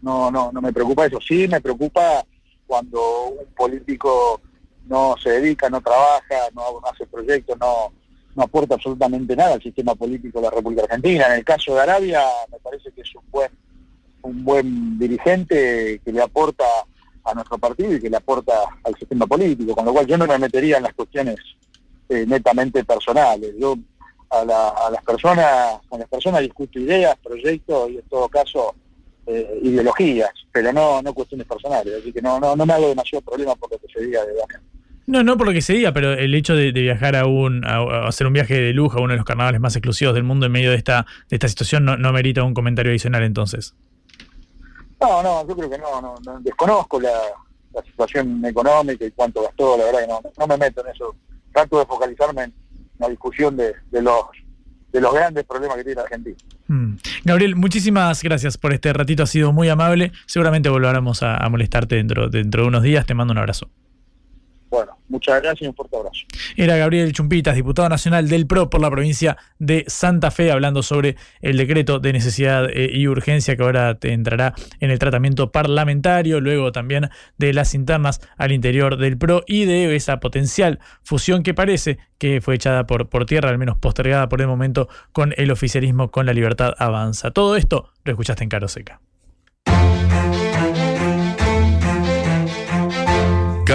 no, 0.04 0.30
no, 0.30 0.52
no 0.52 0.62
me 0.62 0.72
preocupa 0.72 1.08
eso. 1.08 1.20
Sí 1.20 1.48
me 1.48 1.60
preocupa 1.60 2.24
cuando 2.68 3.30
un 3.30 3.48
político 3.56 4.42
no 4.86 5.16
se 5.18 5.32
dedica, 5.32 5.72
no 5.72 5.82
trabaja, 5.82 6.52
no, 6.54 6.80
hace 6.88 7.08
proyectos, 7.08 7.58
no, 7.60 7.94
no 8.36 8.44
aporta 8.44 8.76
absolutamente 8.76 9.36
nada 9.36 9.56
al 9.56 9.64
sistema 9.64 9.96
político 9.96 10.40
de 10.40 10.46
la 10.46 10.52
República 10.52 10.84
Argentina. 10.84 11.26
En 11.26 11.40
el 11.40 11.44
caso 11.44 11.74
de 11.74 11.82
Arabia, 11.82 12.22
me 12.52 12.60
parece 12.60 12.92
que 12.92 13.02
es 13.02 13.16
un 13.16 13.24
buen 13.32 13.50
un 14.22 14.44
buen 14.44 15.00
dirigente 15.00 16.02
que 16.04 16.12
le 16.12 16.22
aporta 16.22 16.66
a 17.26 17.34
nuestro 17.34 17.58
partido 17.58 17.94
y 17.96 18.00
que 18.00 18.10
le 18.10 18.18
aporta 18.18 18.54
al 18.84 18.96
sistema 18.96 19.26
político, 19.28 19.76
con 19.76 19.86
lo 19.86 19.94
cual 19.94 20.06
yo 20.06 20.18
no 20.18 20.28
me 20.28 20.38
metería 20.38 20.78
en 20.78 20.84
las 20.84 20.94
cuestiones 20.94 21.36
eh, 22.10 22.26
netamente 22.28 22.84
personales. 22.84 23.52
Yo 23.60 23.76
a, 24.30 24.46
la- 24.46 24.70
a 24.70 24.90
las 24.92 25.04
personas, 25.04 25.80
con 25.90 26.00
las 26.00 26.10
personas 26.10 26.42
discuto 26.42 26.80
ideas, 26.80 27.16
proyectos 27.24 27.90
y 27.92 27.96
en 27.98 28.04
todo 28.10 28.28
caso 28.30 28.76
eh, 29.28 29.60
ideologías, 29.64 30.30
pero 30.52 30.72
no, 30.72 31.02
no 31.02 31.14
cuestiones 31.14 31.48
personales, 31.48 31.94
así 32.00 32.14
que 32.14 32.22
no, 32.22 32.40
no, 32.40 32.56
no 32.56 32.66
me 32.66 32.74
hago 32.74 32.90
demasiado 32.90 33.24
problema 33.24 33.56
por 33.56 33.72
lo 33.72 33.80
que 33.80 33.88
se 33.92 34.06
diga 34.06 34.24
de 34.24 34.34
Damián. 34.36 34.62
No, 35.08 35.24
no 35.24 35.38
por 35.38 35.48
lo 35.48 35.54
que 35.54 35.62
se 35.62 35.74
diga, 35.74 35.92
pero 35.94 36.14
el 36.14 36.34
hecho 36.34 36.56
de, 36.56 36.72
viajar 36.72 37.16
a 37.16 37.26
un 37.28 37.64
a 37.66 38.08
hacer 38.08 38.26
un 38.26 38.34
viaje 38.34 38.60
de 38.60 38.74
lujo 38.74 38.98
a 38.98 39.02
uno 39.02 39.14
de 39.14 39.18
los 39.18 39.26
carnavales 39.26 39.62
más 39.62 39.76
exclusivos 39.76 40.14
del 40.16 40.24
mundo 40.24 40.46
en 40.48 40.52
medio 40.52 40.72
de 40.72 40.78
esta, 40.78 41.06
de 41.30 41.36
esta 41.36 41.48
situación 41.48 41.86
no, 41.86 41.96
no 41.98 42.12
merita 42.12 42.44
un 42.44 42.54
comentario 42.56 42.92
adicional 42.92 43.22
entonces. 43.24 43.76
No, 45.06 45.24
no, 45.24 45.48
yo 45.48 45.56
creo 45.56 45.70
que 45.70 45.78
no, 45.78 46.02
no, 46.02 46.16
no, 46.26 46.40
desconozco 46.40 47.00
la, 47.00 47.12
situación 47.86 48.44
económica 48.46 49.06
y 49.06 49.12
cuánto 49.12 49.44
gastó, 49.44 49.78
la 49.78 49.84
verdad 49.84 50.00
que 50.00 50.08
no, 50.08 50.22
no 50.40 50.48
me 50.48 50.58
meto 50.58 50.82
en 50.86 50.94
eso. 50.94 51.14
Trato 51.54 51.80
de 51.80 51.86
focalizarme 51.86 52.44
en 52.44 52.54
la 53.00 53.10
discusión 53.10 53.58
de, 53.58 53.74
de 53.92 54.02
los 54.02 54.26
de 54.94 55.02
los 55.02 55.14
grandes 55.14 55.44
problemas 55.44 55.76
que 55.76 55.84
tiene 55.84 56.02
Argentina. 56.02 56.38
Mm. 56.68 56.96
Gabriel, 57.26 57.56
muchísimas 57.58 58.24
gracias 58.24 58.58
por 58.58 58.72
este 58.72 58.94
ratito, 58.94 59.24
ha 59.24 59.28
sido 59.28 59.52
muy 59.52 59.68
amable. 59.68 60.14
Seguramente 60.26 60.70
volveremos 60.70 61.22
a, 61.22 61.36
a 61.36 61.50
molestarte 61.50 61.96
dentro, 61.96 62.30
dentro 62.30 62.62
de 62.62 62.68
unos 62.70 62.82
días. 62.82 63.06
Te 63.06 63.14
mando 63.14 63.34
un 63.34 63.40
abrazo. 63.40 63.70
Bueno, 64.76 64.98
muchas 65.08 65.42
gracias 65.42 65.62
y 65.62 65.68
un 65.70 65.74
fuerte 65.74 65.96
abrazo. 65.96 66.20
Era 66.58 66.76
Gabriel 66.76 67.14
Chumpitas, 67.14 67.56
diputado 67.56 67.88
nacional 67.88 68.28
del 68.28 68.46
PRO 68.46 68.70
por 68.70 68.82
la 68.82 68.92
provincia 68.92 69.38
de 69.58 69.86
Santa 69.88 70.32
Fe, 70.32 70.52
hablando 70.52 70.84
sobre 70.84 71.16
el 71.40 71.56
decreto 71.56 72.00
de 72.00 72.12
necesidad 72.12 72.70
eh, 72.70 72.90
y 72.92 73.08
urgencia 73.08 73.56
que 73.56 73.64
ahora 73.64 73.98
te 73.98 74.12
entrará 74.12 74.54
en 74.82 74.92
el 74.92 75.00
tratamiento 75.00 75.50
parlamentario, 75.50 76.42
luego 76.42 76.74
también 76.74 77.10
de 77.38 77.54
las 77.54 77.74
internas 77.74 78.20
al 78.36 78.52
interior 78.52 78.98
del 78.98 79.18
PRO 79.18 79.44
y 79.48 79.64
de 79.64 79.96
esa 79.96 80.20
potencial 80.20 80.80
fusión 81.04 81.42
que 81.42 81.54
parece 81.54 81.98
que 82.18 82.42
fue 82.42 82.56
echada 82.56 82.86
por, 82.86 83.08
por 83.08 83.26
tierra, 83.26 83.52
al 83.52 83.58
menos 83.58 83.78
postergada 83.78 84.28
por 84.28 84.42
el 84.42 84.48
momento, 84.48 84.90
con 85.14 85.34
el 85.38 85.52
oficialismo, 85.52 86.12
con 86.12 86.26
la 86.26 86.34
libertad 86.34 86.74
avanza. 86.78 87.32
Todo 87.32 87.56
esto 87.56 87.94
lo 88.04 88.12
escuchaste 88.12 88.44
en 88.44 88.50
Caro 88.50 88.68
Seca. 88.68 89.00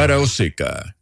Cara 0.01 0.19
o 0.19 0.27
seca. 0.27 0.95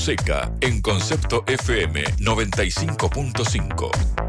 Seca 0.00 0.50
en 0.62 0.80
Concepto 0.80 1.44
FM 1.46 2.02
95.5. 2.20 4.19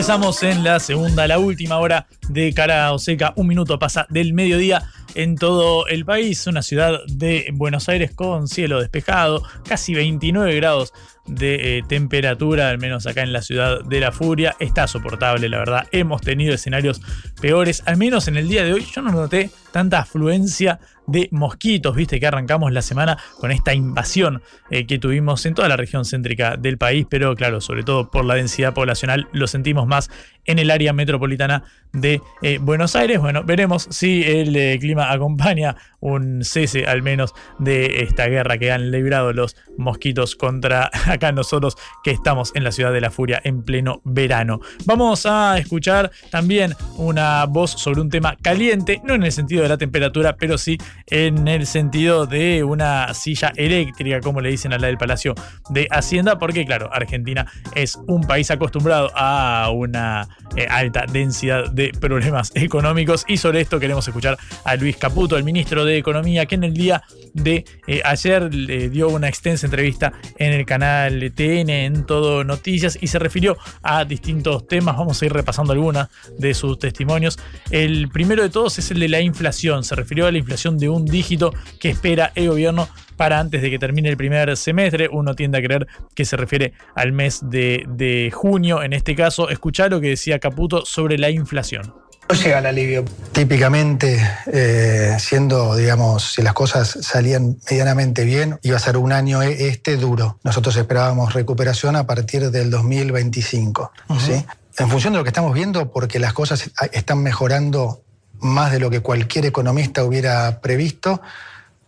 Ingresamos 0.00 0.42
en 0.44 0.64
la 0.64 0.80
segunda, 0.80 1.28
la 1.28 1.38
última 1.38 1.76
hora 1.76 2.06
de 2.30 2.54
Cara 2.54 2.90
o 2.94 2.98
Seca. 2.98 3.34
Un 3.36 3.46
minuto 3.46 3.78
pasa 3.78 4.06
del 4.08 4.32
mediodía 4.32 4.90
en 5.14 5.36
todo 5.36 5.86
el 5.88 6.06
país. 6.06 6.46
Una 6.46 6.62
ciudad 6.62 7.00
de 7.06 7.50
Buenos 7.52 7.86
Aires 7.90 8.10
con 8.10 8.48
cielo 8.48 8.80
despejado, 8.80 9.42
casi 9.68 9.92
29 9.92 10.56
grados 10.56 10.94
de 11.26 11.78
eh, 11.78 11.82
temperatura, 11.86 12.70
al 12.70 12.78
menos 12.78 13.06
acá 13.06 13.22
en 13.22 13.32
la 13.32 13.42
ciudad 13.42 13.84
de 13.84 14.00
la 14.00 14.12
furia. 14.12 14.56
Está 14.58 14.86
soportable, 14.86 15.48
la 15.48 15.58
verdad. 15.58 15.86
Hemos 15.92 16.22
tenido 16.22 16.54
escenarios 16.54 17.00
peores, 17.40 17.82
al 17.86 17.96
menos 17.96 18.28
en 18.28 18.36
el 18.36 18.48
día 18.48 18.64
de 18.64 18.72
hoy. 18.72 18.86
Yo 18.94 19.02
no 19.02 19.12
noté 19.12 19.50
tanta 19.72 20.00
afluencia 20.00 20.80
de 21.06 21.28
mosquitos, 21.32 21.96
viste 21.96 22.20
que 22.20 22.26
arrancamos 22.26 22.72
la 22.72 22.82
semana 22.82 23.18
con 23.38 23.50
esta 23.50 23.74
invasión 23.74 24.42
eh, 24.70 24.86
que 24.86 24.98
tuvimos 24.98 25.44
en 25.44 25.54
toda 25.54 25.68
la 25.68 25.76
región 25.76 26.04
céntrica 26.04 26.56
del 26.56 26.78
país, 26.78 27.04
pero 27.10 27.34
claro, 27.34 27.60
sobre 27.60 27.82
todo 27.82 28.10
por 28.10 28.24
la 28.24 28.34
densidad 28.34 28.74
poblacional, 28.74 29.26
lo 29.32 29.48
sentimos 29.48 29.88
más 29.88 30.08
en 30.44 30.60
el 30.60 30.70
área 30.70 30.92
metropolitana 30.92 31.64
de 31.92 32.20
eh, 32.42 32.58
Buenos 32.60 32.94
Aires. 32.94 33.18
Bueno, 33.18 33.42
veremos 33.42 33.88
si 33.90 34.22
el 34.22 34.78
clima 34.78 35.10
acompaña 35.10 35.76
un 35.98 36.44
cese 36.44 36.86
al 36.86 37.02
menos 37.02 37.34
de 37.58 38.02
esta 38.02 38.26
guerra 38.26 38.58
que 38.58 38.70
han 38.70 38.92
librado 38.92 39.32
los 39.32 39.56
mosquitos 39.76 40.36
contra 40.36 40.90
acá 41.10 41.32
nosotros 41.32 41.76
que 42.02 42.10
estamos 42.10 42.52
en 42.54 42.64
la 42.64 42.72
ciudad 42.72 42.92
de 42.92 43.00
la 43.00 43.10
furia 43.10 43.40
en 43.44 43.62
pleno 43.62 44.00
verano. 44.04 44.60
Vamos 44.84 45.26
a 45.26 45.58
escuchar 45.58 46.10
también 46.30 46.74
una 46.96 47.44
voz 47.46 47.72
sobre 47.72 48.00
un 48.00 48.10
tema 48.10 48.36
caliente, 48.40 49.00
no 49.04 49.14
en 49.14 49.22
el 49.22 49.32
sentido 49.32 49.62
de 49.62 49.68
la 49.68 49.78
temperatura, 49.78 50.36
pero 50.36 50.58
sí 50.58 50.78
en 51.06 51.48
el 51.48 51.66
sentido 51.66 52.26
de 52.26 52.64
una 52.64 53.12
silla 53.14 53.52
eléctrica, 53.56 54.20
como 54.20 54.40
le 54.40 54.50
dicen 54.50 54.72
a 54.72 54.78
la 54.78 54.86
del 54.86 54.98
Palacio 54.98 55.34
de 55.70 55.86
Hacienda, 55.90 56.38
porque 56.38 56.64
claro, 56.64 56.90
Argentina 56.92 57.46
es 57.74 57.98
un 58.06 58.22
país 58.22 58.50
acostumbrado 58.50 59.10
a 59.14 59.70
una 59.70 60.28
eh, 60.56 60.66
alta 60.68 61.06
densidad 61.10 61.70
de 61.70 61.92
problemas 62.00 62.52
económicos 62.54 63.24
y 63.28 63.36
sobre 63.36 63.60
esto 63.60 63.80
queremos 63.80 64.06
escuchar 64.06 64.38
a 64.64 64.76
Luis 64.76 64.96
Caputo, 64.96 65.36
el 65.36 65.44
ministro 65.44 65.84
de 65.84 65.98
Economía, 65.98 66.46
que 66.46 66.54
en 66.54 66.64
el 66.64 66.74
día 66.74 67.02
de 67.34 67.64
eh, 67.86 68.00
ayer 68.04 68.52
le 68.52 68.88
dio 68.90 69.08
una 69.08 69.28
extensa 69.28 69.66
entrevista 69.66 70.12
en 70.38 70.52
el 70.52 70.66
canal 70.66 70.99
TN, 71.08 71.70
en 71.70 72.06
Todo 72.06 72.44
Noticias, 72.44 72.98
y 73.00 73.06
se 73.06 73.18
refirió 73.18 73.56
a 73.82 74.04
distintos 74.04 74.66
temas. 74.66 74.96
Vamos 74.96 75.20
a 75.22 75.26
ir 75.26 75.32
repasando 75.32 75.72
algunas 75.72 76.08
de 76.38 76.54
sus 76.54 76.78
testimonios. 76.78 77.38
El 77.70 78.08
primero 78.08 78.42
de 78.42 78.50
todos 78.50 78.78
es 78.78 78.90
el 78.90 79.00
de 79.00 79.08
la 79.08 79.20
inflación. 79.20 79.84
Se 79.84 79.94
refirió 79.94 80.26
a 80.26 80.32
la 80.32 80.38
inflación 80.38 80.78
de 80.78 80.88
un 80.88 81.04
dígito 81.04 81.52
que 81.78 81.90
espera 81.90 82.32
el 82.34 82.48
gobierno 82.48 82.88
para 83.16 83.38
antes 83.38 83.60
de 83.60 83.70
que 83.70 83.78
termine 83.78 84.08
el 84.08 84.16
primer 84.16 84.56
semestre. 84.56 85.08
Uno 85.10 85.34
tiende 85.34 85.58
a 85.58 85.62
creer 85.62 85.86
que 86.14 86.24
se 86.24 86.36
refiere 86.36 86.72
al 86.94 87.12
mes 87.12 87.40
de, 87.42 88.30
junio. 88.32 88.82
En 88.82 88.92
este 88.92 89.14
caso, 89.14 89.50
escuchar 89.50 89.90
lo 89.90 90.00
que 90.00 90.08
decía 90.08 90.38
Caputo 90.38 90.84
sobre 90.86 91.18
la 91.18 91.30
inflación. 91.30 91.92
No 92.30 92.36
llega 92.36 92.60
el 92.60 92.66
alivio. 92.66 93.04
Típicamente, 93.32 94.24
eh, 94.52 95.16
siendo, 95.18 95.74
digamos, 95.74 96.34
si 96.34 96.42
las 96.42 96.52
cosas 96.52 96.96
salían 97.02 97.56
medianamente 97.68 98.24
bien, 98.24 98.60
iba 98.62 98.76
a 98.76 98.78
ser 98.78 98.98
un 98.98 99.10
año 99.10 99.42
e, 99.42 99.66
este 99.66 99.96
duro. 99.96 100.38
Nosotros 100.44 100.76
esperábamos 100.76 101.34
recuperación 101.34 101.96
a 101.96 102.06
partir 102.06 102.52
del 102.52 102.70
2025. 102.70 103.90
¿sí? 104.24 104.44
En 104.78 104.88
función 104.88 105.12
de 105.12 105.18
lo 105.18 105.24
que 105.24 105.30
estamos 105.30 105.52
viendo, 105.52 105.90
porque 105.90 106.20
las 106.20 106.32
cosas 106.32 106.70
están 106.92 107.20
mejorando 107.20 108.04
más 108.38 108.70
de 108.70 108.78
lo 108.78 108.90
que 108.90 109.00
cualquier 109.00 109.46
economista 109.46 110.04
hubiera 110.04 110.60
previsto, 110.60 111.20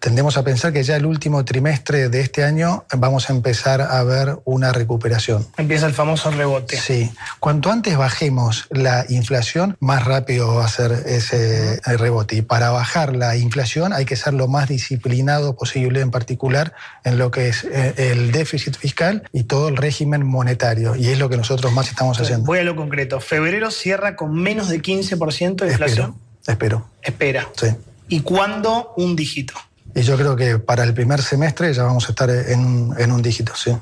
tendemos 0.03 0.37
a 0.37 0.43
pensar 0.43 0.73
que 0.73 0.83
ya 0.83 0.97
el 0.97 1.07
último 1.07 1.45
trimestre 1.45 2.09
de 2.09 2.21
este 2.21 2.43
año 2.43 2.85
vamos 2.93 3.31
a 3.31 3.33
empezar 3.33 3.81
a 3.81 4.03
ver 4.03 4.37
una 4.45 4.73
recuperación. 4.73 5.47
Empieza 5.57 5.87
el 5.87 5.95
famoso 5.95 6.33
rebote. 6.33 6.77
Sí. 6.77 7.13
Cuanto 7.39 7.71
antes 7.71 7.97
bajemos 7.97 8.67
la 8.71 9.07
inflación, 9.09 9.77
más 9.79 10.05
rápido 10.05 10.57
va 10.57 10.65
a 10.65 10.69
ser 10.69 10.91
ese 11.07 11.81
rebote. 11.85 12.35
Y 12.35 12.43
para 12.43 12.71
bajar 12.71 13.15
la 13.15 13.37
inflación 13.37 13.93
hay 13.93 14.05
que 14.05 14.17
ser 14.17 14.35
lo 14.35 14.49
más 14.49 14.69
disciplinado 14.69 15.55
posible, 15.55 16.01
en 16.01 16.11
particular 16.11 16.75
en 17.05 17.17
lo 17.17 17.31
que 17.31 17.49
es 17.49 17.63
eh, 17.63 17.95
el 17.97 18.33
déficit 18.33 18.77
fiscal 18.77 19.23
y 19.33 19.45
todo 19.45 19.69
el 19.69 19.77
régimen 19.77 20.27
monetario. 20.27 20.97
Y 20.97 21.11
es 21.11 21.19
lo 21.21 21.29
que 21.29 21.37
nosotros 21.37 21.73
más 21.73 21.89
estamos 21.89 22.21
haciendo. 22.21 22.45
Voy 22.47 22.59
a 22.59 22.65
lo 22.65 22.75
concreto. 22.75 23.21
Febrero 23.21 23.71
cierra 23.71 24.17
con 24.17 24.35
menos 24.35 24.69
de 24.69 24.83
15% 24.83 25.65
de 25.65 25.69
inflación. 25.69 26.17
Espero. 26.45 26.89
Espera. 27.03 27.49
Sí. 27.55 27.69
¿Y 28.09 28.21
cuándo 28.23 28.95
un 28.97 29.15
dígito? 29.15 29.55
Y 29.95 30.03
yo 30.03 30.17
creo 30.17 30.37
que 30.37 30.59
para 30.59 30.85
el 30.85 30.95
primer 30.95 31.21
semestre 31.21 31.73
ya 31.73 31.85
vamos 31.85 32.07
a 32.07 32.11
estar 32.11 32.31
en, 32.31 33.13
un 33.13 33.23
dígito, 33.23 33.55
sí. 33.55 33.73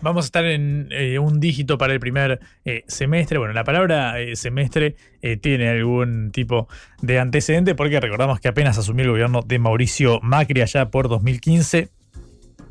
Vamos 0.00 0.24
a 0.24 0.26
estar 0.26 0.44
en 0.44 0.88
eh, 0.92 1.18
un 1.18 1.40
dígito 1.40 1.76
para 1.76 1.92
el 1.92 1.98
primer 1.98 2.40
eh, 2.64 2.84
semestre. 2.86 3.38
Bueno, 3.38 3.52
la 3.52 3.64
palabra 3.64 4.20
eh, 4.20 4.36
semestre 4.36 4.96
tiene 5.42 5.68
algún 5.68 6.30
tipo 6.30 6.68
de 7.02 7.18
antecedente 7.18 7.74
porque 7.74 7.98
recordamos 7.98 8.38
que 8.38 8.48
apenas 8.48 8.78
asumió 8.78 9.04
el 9.04 9.10
gobierno 9.10 9.42
de 9.42 9.58
Mauricio 9.58 10.20
Macri 10.22 10.60
allá 10.60 10.90
por 10.90 11.08
2015 11.08 11.88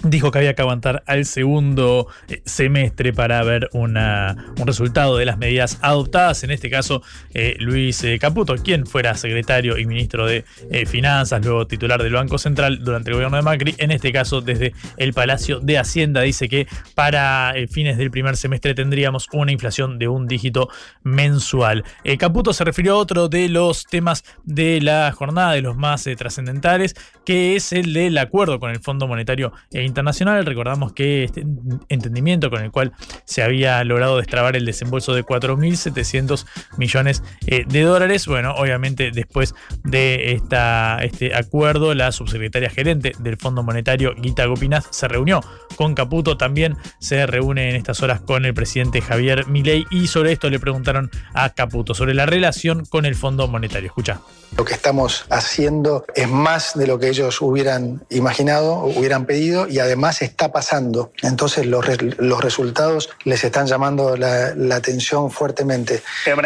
dijo 0.03 0.31
que 0.31 0.39
había 0.39 0.53
que 0.53 0.61
aguantar 0.61 1.03
al 1.05 1.25
segundo 1.25 2.07
eh, 2.27 2.41
semestre 2.45 3.13
para 3.13 3.43
ver 3.43 3.69
una, 3.73 4.51
un 4.59 4.67
resultado 4.67 5.17
de 5.17 5.25
las 5.25 5.37
medidas 5.37 5.79
adoptadas. 5.81 6.43
En 6.43 6.51
este 6.51 6.69
caso, 6.69 7.01
eh, 7.33 7.55
Luis 7.59 8.03
eh, 8.03 8.19
Caputo, 8.19 8.55
quien 8.55 8.85
fuera 8.85 9.15
secretario 9.15 9.77
y 9.77 9.85
ministro 9.85 10.25
de 10.27 10.45
Finanzas, 10.85 11.43
luego 11.43 11.67
titular 11.67 12.01
del 12.01 12.13
Banco 12.13 12.37
Central 12.37 12.83
durante 12.83 13.09
el 13.09 13.15
gobierno 13.15 13.37
de 13.37 13.43
Macri. 13.43 13.75
En 13.77 13.91
este 13.91 14.11
caso, 14.11 14.41
desde 14.41 14.73
el 14.97 15.13
Palacio 15.13 15.59
de 15.59 15.77
Hacienda, 15.77 16.21
dice 16.21 16.47
que 16.49 16.67
para 16.95 17.53
fines 17.69 17.97
del 17.97 18.11
primer 18.11 18.37
semestre 18.37 18.73
tendríamos 18.75 19.27
una 19.33 19.51
inflación 19.51 19.97
de 19.99 20.07
un 20.07 20.27
dígito 20.27 20.69
mensual. 21.03 21.83
Caputo 22.17 22.53
se 22.53 22.63
refirió 22.63 22.93
a 22.93 22.97
otro 22.97 23.29
de 23.29 23.49
los 23.49 23.85
temas 23.85 24.23
de 24.43 24.81
la 24.81 25.11
jornada, 25.11 25.53
de 25.53 25.61
los 25.61 25.75
más 25.75 26.07
trascendentales, 26.17 26.95
que 27.25 27.55
es 27.55 27.73
el 27.73 27.93
del 27.93 28.17
acuerdo 28.17 28.59
con 28.59 28.71
el 28.71 28.79
Fondo 28.79 29.07
Monetario 29.07 29.53
internacional. 29.87 30.45
Recordamos 30.45 30.93
que 30.93 31.23
este 31.23 31.45
entendimiento 31.89 32.49
con 32.49 32.63
el 32.63 32.71
cual 32.71 32.93
se 33.25 33.43
había 33.43 33.83
logrado 33.83 34.17
destrabar 34.17 34.55
el 34.55 34.65
desembolso 34.65 35.13
de 35.13 35.23
4.700 35.23 36.45
millones 36.77 37.23
eh, 37.47 37.65
de 37.67 37.81
dólares. 37.81 38.27
Bueno, 38.27 38.53
obviamente 38.55 39.11
después 39.11 39.55
de 39.83 40.33
esta, 40.33 40.99
este 41.03 41.35
acuerdo, 41.35 41.93
la 41.93 42.11
subsecretaria 42.11 42.69
gerente 42.69 43.13
del 43.19 43.37
Fondo 43.37 43.63
Monetario, 43.63 44.13
Guita 44.15 44.45
Gopinaz, 44.45 44.87
se 44.91 45.07
reunió 45.07 45.41
con 45.75 45.95
Caputo. 45.95 46.37
También 46.37 46.77
se 46.99 47.25
reúne 47.25 47.69
en 47.69 47.75
estas 47.75 48.01
horas 48.03 48.21
con 48.21 48.45
el 48.45 48.53
presidente 48.53 49.01
Javier 49.01 49.47
Milei 49.47 49.85
y 49.89 50.07
sobre 50.07 50.31
esto 50.31 50.49
le 50.49 50.59
preguntaron 50.59 51.09
a 51.33 51.49
Caputo 51.49 51.93
sobre 51.93 52.13
la 52.13 52.25
relación 52.25 52.85
con 52.85 53.05
el 53.05 53.15
Fondo 53.15 53.47
Monetario. 53.47 53.87
Escucha. 53.87 54.19
Lo 54.55 54.65
que 54.65 54.73
estamos 54.73 55.25
haciendo 55.29 56.05
es 56.15 56.29
más 56.29 56.77
de 56.77 56.87
lo 56.87 56.99
que 56.99 57.09
ellos 57.09 57.41
hubieran 57.41 58.05
imaginado, 58.09 58.85
hubieran 58.85 59.25
pedido 59.25 59.67
y 59.67 59.76
además 59.79 60.21
está 60.21 60.51
pasando. 60.51 61.11
Entonces 61.21 61.65
los, 61.65 61.85
los 62.01 62.41
resultados 62.41 63.09
les 63.23 63.43
están 63.43 63.67
llamando 63.67 64.15
la, 64.15 64.75
atención 64.75 65.31
fuertemente. 65.31 66.01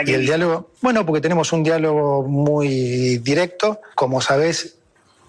y 0.06 0.14
el 0.14 0.26
diálogo, 0.26 0.72
bueno, 0.82 1.06
porque 1.06 1.22
tenemos 1.22 1.52
un 1.54 1.64
diálogo 1.64 2.24
muy 2.24 3.18
directo. 3.18 3.82
Como 3.96 4.22
sabes, 4.22 4.76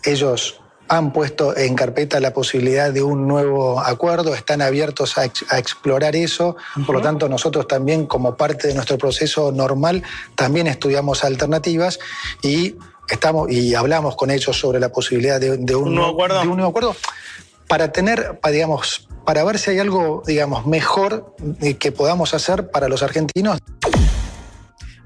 ellos 0.04 0.62
han 0.88 1.12
puesto 1.12 1.56
en 1.56 1.74
carpeta 1.74 2.20
la 2.20 2.34
posibilidad 2.34 2.92
de 2.92 3.02
un 3.02 3.26
nuevo 3.26 3.80
acuerdo, 3.80 4.34
están 4.34 4.60
abiertos 4.60 5.16
a, 5.16 5.24
explorar 5.24 6.14
eso, 6.16 6.56
por 6.86 6.96
lo 6.96 7.00
tanto 7.00 7.30
nosotros 7.30 7.66
también 7.66 8.04
como 8.04 8.36
parte 8.36 8.68
de 8.68 8.74
nuestro 8.74 8.98
proceso 8.98 9.52
normal 9.52 10.02
también 10.34 10.66
estudiamos 10.66 11.24
alternativas 11.24 11.98
y 12.42 12.76
estamos 13.08 13.50
y 13.50 13.74
hablamos 13.74 14.16
con 14.16 14.30
ellos 14.30 14.58
sobre 14.58 14.80
la 14.80 14.90
posibilidad 14.90 15.40
de, 15.40 15.74
un, 15.74 15.94
nuevo 15.94 16.68
acuerdo? 16.68 16.94
Para 17.68 17.92
tener, 17.92 18.40
digamos, 18.50 19.08
para 19.24 19.44
ver 19.44 19.58
si 19.58 19.70
hay 19.70 19.78
algo, 19.78 20.22
digamos, 20.26 20.66
mejor 20.66 21.34
que 21.78 21.92
podamos 21.92 22.34
hacer 22.34 22.70
para 22.70 22.88
los 22.88 23.02
argentinos. 23.02 23.58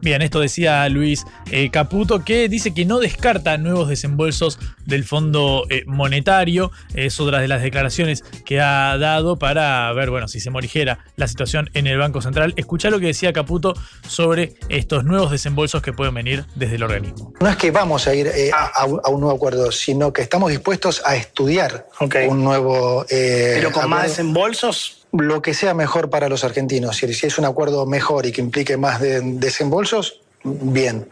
Bien, 0.02 0.20
esto 0.20 0.40
decía 0.40 0.88
Luis 0.88 1.24
eh, 1.50 1.70
Caputo, 1.70 2.22
que 2.24 2.48
dice 2.48 2.74
que 2.74 2.84
no 2.84 2.98
descarta 2.98 3.56
nuevos 3.56 3.88
desembolsos 3.88 4.58
del 4.84 5.04
Fondo 5.04 5.64
eh, 5.70 5.84
Monetario. 5.86 6.70
Es 6.94 7.18
otra 7.18 7.40
de 7.40 7.48
las 7.48 7.62
declaraciones 7.62 8.22
que 8.44 8.60
ha 8.60 8.96
dado 8.98 9.38
para 9.38 9.90
ver, 9.94 10.10
bueno, 10.10 10.28
si 10.28 10.38
se 10.38 10.50
morigera 10.50 10.98
la 11.16 11.26
situación 11.26 11.70
en 11.72 11.86
el 11.86 11.98
Banco 11.98 12.20
Central. 12.20 12.52
Escuchá 12.56 12.90
lo 12.90 13.00
que 13.00 13.06
decía 13.06 13.32
Caputo 13.32 13.74
sobre 14.06 14.54
estos 14.68 15.04
nuevos 15.04 15.30
desembolsos 15.30 15.82
que 15.82 15.92
pueden 15.92 16.14
venir 16.14 16.44
desde 16.54 16.76
el 16.76 16.82
organismo. 16.82 17.32
No 17.40 17.48
es 17.48 17.56
que 17.56 17.70
vamos 17.70 18.06
a 18.06 18.14
ir 18.14 18.26
eh, 18.28 18.50
a, 18.52 18.84
un 18.84 19.20
nuevo 19.20 19.34
acuerdo, 19.34 19.72
sino 19.72 20.12
que 20.12 20.22
estamos 20.22 20.50
dispuestos 20.50 21.02
a 21.06 21.16
estudiar 21.16 21.86
un 22.28 22.44
nuevo. 22.44 23.06
¿Pero 23.08 23.72
con 23.72 23.88
más 23.88 24.04
desembolsos? 24.04 25.05
Lo 25.18 25.42
que 25.42 25.54
sea 25.54 25.74
mejor 25.74 26.10
para 26.10 26.28
los 26.28 26.44
argentinos. 26.44 26.96
Si, 26.96 27.06
es 27.06 27.38
un 27.38 27.44
acuerdo 27.44 27.86
mejor 27.86 28.26
y 28.26 28.32
que 28.32 28.40
implique 28.40 28.76
más 28.76 29.00
de, 29.00 29.20
desembolsos, 29.20 30.20
bien. 30.42 31.08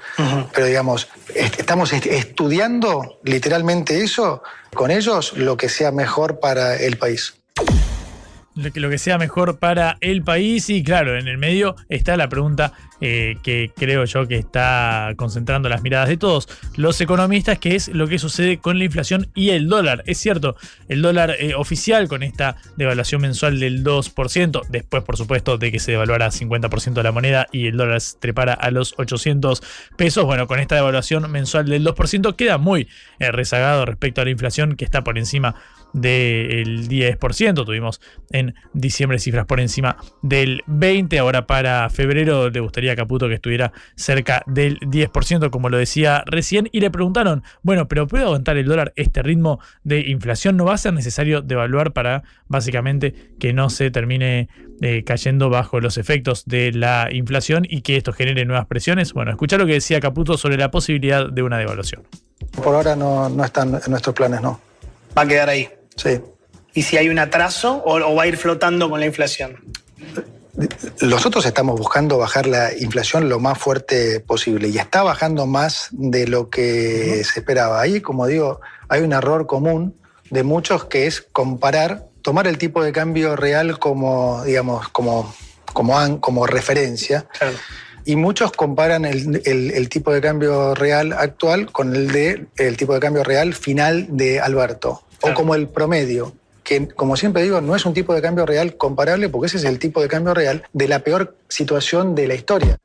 Pero 0.54 0.66
digamos, 0.66 1.08
estamos 1.34 1.92
estudiando 1.92 3.18
literalmente 3.24 4.02
eso 4.02 4.42
con 4.74 4.90
ellos, 4.90 5.32
lo 5.36 5.56
que 5.56 5.68
sea 5.68 5.90
mejor 5.90 6.40
para 6.40 6.76
el 6.76 6.98
país 6.98 7.34
lo 8.54 8.90
que, 8.90 8.98
sea 8.98 9.18
mejor 9.18 9.58
para 9.58 9.96
el 10.00 10.22
país 10.22 10.70
y 10.70 10.82
claro, 10.82 11.18
en 11.18 11.28
el 11.28 11.38
medio 11.38 11.76
está 11.88 12.16
la 12.16 12.28
pregunta 12.28 12.72
eh, 13.00 13.36
que 13.42 13.72
creo 13.74 14.04
yo 14.04 14.28
que 14.28 14.36
está 14.36 15.12
concentrando 15.16 15.68
las 15.68 15.82
miradas 15.82 16.08
de 16.08 16.16
todos 16.16 16.48
los 16.76 17.00
economistas, 17.00 17.58
que 17.58 17.74
es 17.74 17.88
lo 17.88 18.06
que 18.06 18.18
sucede 18.18 18.58
con 18.58 18.78
la 18.78 18.84
inflación 18.84 19.28
y 19.34 19.50
el 19.50 19.68
dólar. 19.68 20.04
Es 20.06 20.18
cierto, 20.18 20.56
el 20.88 21.02
dólar 21.02 21.34
eh, 21.38 21.54
oficial 21.54 22.08
con 22.08 22.22
esta 22.22 22.56
devaluación 22.76 23.22
mensual 23.22 23.58
del 23.58 23.84
2%, 23.84 24.62
después 24.68 25.02
por 25.02 25.16
supuesto 25.16 25.58
de 25.58 25.72
que 25.72 25.80
se 25.80 25.90
devaluara 25.92 26.28
50% 26.28 26.94
de 26.94 27.02
la 27.02 27.12
moneda 27.12 27.46
y 27.50 27.66
el 27.66 27.76
dólar 27.76 28.00
se 28.00 28.18
trepara 28.18 28.54
a 28.54 28.70
los 28.70 28.94
800 28.98 29.62
pesos, 29.96 30.24
bueno, 30.24 30.46
con 30.46 30.60
esta 30.60 30.76
devaluación 30.76 31.30
mensual 31.30 31.66
del 31.66 31.84
2% 31.84 32.36
queda 32.36 32.58
muy 32.58 32.88
eh, 33.18 33.32
rezagado 33.32 33.84
respecto 33.84 34.20
a 34.20 34.24
la 34.24 34.30
inflación 34.30 34.76
que 34.76 34.84
está 34.84 35.02
por 35.02 35.18
encima 35.18 35.56
del 35.94 36.88
10%. 36.88 37.64
Tuvimos 37.64 38.02
en 38.30 38.54
diciembre 38.74 39.18
cifras 39.18 39.46
por 39.46 39.60
encima 39.60 39.96
del 40.20 40.62
20%. 40.66 41.18
Ahora 41.18 41.46
para 41.46 41.88
febrero 41.88 42.50
le 42.50 42.60
gustaría 42.60 42.92
a 42.92 42.96
Caputo 42.96 43.28
que 43.28 43.34
estuviera 43.34 43.72
cerca 43.96 44.42
del 44.46 44.78
10%, 44.80 45.48
como 45.48 45.70
lo 45.70 45.78
decía 45.78 46.22
recién. 46.26 46.68
Y 46.72 46.80
le 46.80 46.90
preguntaron, 46.90 47.42
bueno, 47.62 47.88
pero 47.88 48.06
¿puede 48.06 48.24
aguantar 48.24 48.58
el 48.58 48.66
dólar 48.66 48.92
este 48.96 49.22
ritmo 49.22 49.60
de 49.84 50.00
inflación? 50.00 50.56
¿No 50.56 50.66
va 50.66 50.74
a 50.74 50.78
ser 50.78 50.92
necesario 50.92 51.40
devaluar 51.40 51.92
para 51.92 52.24
básicamente 52.48 53.14
que 53.38 53.52
no 53.52 53.70
se 53.70 53.90
termine 53.90 54.48
eh, 54.82 55.04
cayendo 55.04 55.48
bajo 55.48 55.80
los 55.80 55.96
efectos 55.96 56.44
de 56.46 56.72
la 56.72 57.08
inflación 57.12 57.64
y 57.68 57.82
que 57.82 57.96
esto 57.96 58.12
genere 58.12 58.44
nuevas 58.44 58.66
presiones? 58.66 59.12
Bueno, 59.12 59.30
escuchar 59.30 59.60
lo 59.60 59.66
que 59.66 59.74
decía 59.74 60.00
Caputo 60.00 60.36
sobre 60.36 60.56
la 60.56 60.70
posibilidad 60.70 61.30
de 61.30 61.42
una 61.42 61.58
devaluación. 61.58 62.02
Por 62.62 62.74
ahora 62.74 62.96
no, 62.96 63.28
no 63.28 63.44
están 63.44 63.68
en 63.68 63.90
nuestros 63.90 64.14
planes, 64.14 64.42
no. 64.42 64.60
Va 65.16 65.22
a 65.22 65.26
quedar 65.26 65.48
ahí. 65.48 65.68
Sí. 65.96 66.20
¿Y 66.74 66.82
si 66.82 66.96
hay 66.96 67.08
un 67.08 67.18
atraso 67.18 67.82
o, 67.84 67.94
o 67.96 68.14
va 68.14 68.24
a 68.24 68.26
ir 68.26 68.36
flotando 68.36 68.90
con 68.90 69.00
la 69.00 69.06
inflación? 69.06 69.58
Nosotros 71.00 71.44
estamos 71.46 71.78
buscando 71.78 72.16
bajar 72.18 72.46
la 72.46 72.72
inflación 72.78 73.28
lo 73.28 73.40
más 73.40 73.58
fuerte 73.58 74.20
posible 74.20 74.68
y 74.68 74.78
está 74.78 75.02
bajando 75.02 75.46
más 75.46 75.88
de 75.90 76.28
lo 76.28 76.48
que 76.48 77.22
se 77.24 77.40
esperaba. 77.40 77.80
Ahí, 77.80 78.00
como 78.00 78.26
digo, 78.26 78.60
hay 78.88 79.02
un 79.02 79.12
error 79.12 79.46
común 79.46 79.96
de 80.30 80.44
muchos 80.44 80.84
que 80.84 81.06
es 81.06 81.22
comparar, 81.22 82.06
tomar 82.22 82.46
el 82.46 82.58
tipo 82.58 82.84
de 82.84 82.92
cambio 82.92 83.34
real 83.34 83.78
como, 83.80 84.44
digamos, 84.44 84.88
como, 84.90 85.34
como, 85.72 86.20
como 86.20 86.46
referencia. 86.46 87.26
Y 88.04 88.16
muchos 88.16 88.52
comparan 88.52 89.04
el, 89.04 89.40
el- 89.44 89.70
el 89.70 89.88
tipo 89.88 90.12
de 90.12 90.20
cambio 90.20 90.74
real 90.74 91.12
actual 91.12 91.70
con 91.72 91.94
el 91.96 92.12
de 92.12 92.46
el 92.56 92.76
tipo 92.76 92.92
de 92.94 93.00
cambio 93.00 93.24
real 93.24 93.54
final 93.54 94.06
de 94.10 94.40
Alberto, 94.40 95.02
o 95.22 95.32
como 95.34 95.54
el 95.54 95.68
promedio, 95.68 96.34
que 96.62 96.86
como 96.88 97.16
siempre 97.16 97.42
digo, 97.42 97.60
no 97.60 97.74
es 97.76 97.86
un 97.86 97.94
tipo 97.94 98.14
de 98.14 98.20
cambio 98.22 98.44
real 98.46 98.76
comparable 98.76 99.28
porque 99.28 99.46
ese 99.46 99.56
es 99.58 99.64
el 99.64 99.78
tipo 99.78 100.00
de 100.02 100.08
cambio 100.08 100.34
real 100.34 100.64
de 100.72 100.88
la 100.88 100.98
peor 101.00 101.36
situación 101.48 102.14
de 102.14 102.26
la 102.28 102.34
historia. 102.34 102.76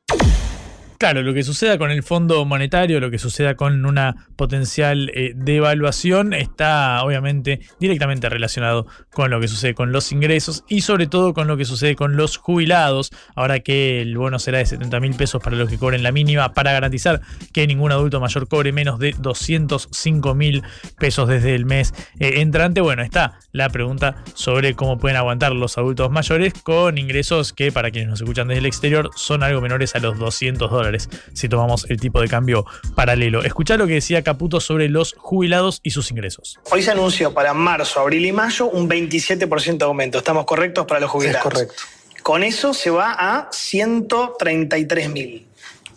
Claro, 1.00 1.22
lo 1.22 1.32
que 1.32 1.42
suceda 1.42 1.78
con 1.78 1.90
el 1.90 2.02
Fondo 2.02 2.44
Monetario, 2.44 3.00
lo 3.00 3.10
que 3.10 3.16
suceda 3.16 3.54
con 3.54 3.86
una 3.86 4.28
potencial 4.36 5.10
eh, 5.14 5.32
devaluación, 5.34 6.34
está 6.34 7.02
obviamente 7.02 7.60
directamente 7.80 8.28
relacionado 8.28 8.86
con 9.10 9.30
lo 9.30 9.40
que 9.40 9.48
sucede 9.48 9.72
con 9.72 9.92
los 9.92 10.12
ingresos 10.12 10.62
y 10.68 10.82
sobre 10.82 11.06
todo 11.06 11.32
con 11.32 11.48
lo 11.48 11.56
que 11.56 11.64
sucede 11.64 11.96
con 11.96 12.18
los 12.18 12.36
jubilados, 12.36 13.12
ahora 13.34 13.60
que 13.60 14.02
el 14.02 14.14
bono 14.18 14.38
será 14.38 14.58
de 14.58 14.66
70 14.66 15.00
mil 15.00 15.14
pesos 15.14 15.42
para 15.42 15.56
los 15.56 15.70
que 15.70 15.78
cobren 15.78 16.02
la 16.02 16.12
mínima, 16.12 16.52
para 16.52 16.72
garantizar 16.72 17.22
que 17.54 17.66
ningún 17.66 17.92
adulto 17.92 18.20
mayor 18.20 18.46
cobre 18.46 18.70
menos 18.70 18.98
de 18.98 19.14
205 19.18 20.34
mil 20.34 20.62
pesos 20.98 21.26
desde 21.26 21.54
el 21.54 21.64
mes 21.64 21.94
eh, 22.18 22.42
entrante. 22.42 22.82
Bueno, 22.82 23.02
está 23.02 23.38
la 23.52 23.70
pregunta 23.70 24.22
sobre 24.34 24.74
cómo 24.74 24.98
pueden 24.98 25.16
aguantar 25.16 25.52
los 25.52 25.78
adultos 25.78 26.10
mayores 26.10 26.52
con 26.62 26.98
ingresos 26.98 27.54
que 27.54 27.72
para 27.72 27.90
quienes 27.90 28.10
nos 28.10 28.20
escuchan 28.20 28.48
desde 28.48 28.58
el 28.58 28.66
exterior 28.66 29.08
son 29.16 29.42
algo 29.42 29.62
menores 29.62 29.94
a 29.94 30.00
los 30.00 30.18
200 30.18 30.70
dólares 30.70 30.89
si 30.98 31.48
tomamos 31.48 31.86
el 31.88 32.00
tipo 32.00 32.20
de 32.20 32.28
cambio 32.28 32.64
paralelo. 32.94 33.42
Escuchá 33.42 33.76
lo 33.76 33.86
que 33.86 33.94
decía 33.94 34.22
Caputo 34.22 34.60
sobre 34.60 34.88
los 34.88 35.14
jubilados 35.16 35.80
y 35.82 35.90
sus 35.90 36.10
ingresos. 36.10 36.58
Hoy 36.70 36.82
se 36.82 36.90
anunció 36.90 37.32
para 37.32 37.54
marzo, 37.54 38.00
abril 38.00 38.26
y 38.26 38.32
mayo 38.32 38.66
un 38.66 38.88
27% 38.88 39.78
de 39.78 39.84
aumento. 39.84 40.18
¿Estamos 40.18 40.44
correctos 40.44 40.86
para 40.86 41.00
los 41.00 41.10
jubilados? 41.10 41.46
Es 41.46 41.52
correcto. 41.52 41.82
Con 42.22 42.42
eso 42.42 42.74
se 42.74 42.90
va 42.90 43.12
a 43.12 43.48
133 43.50 45.10
mil. 45.10 45.46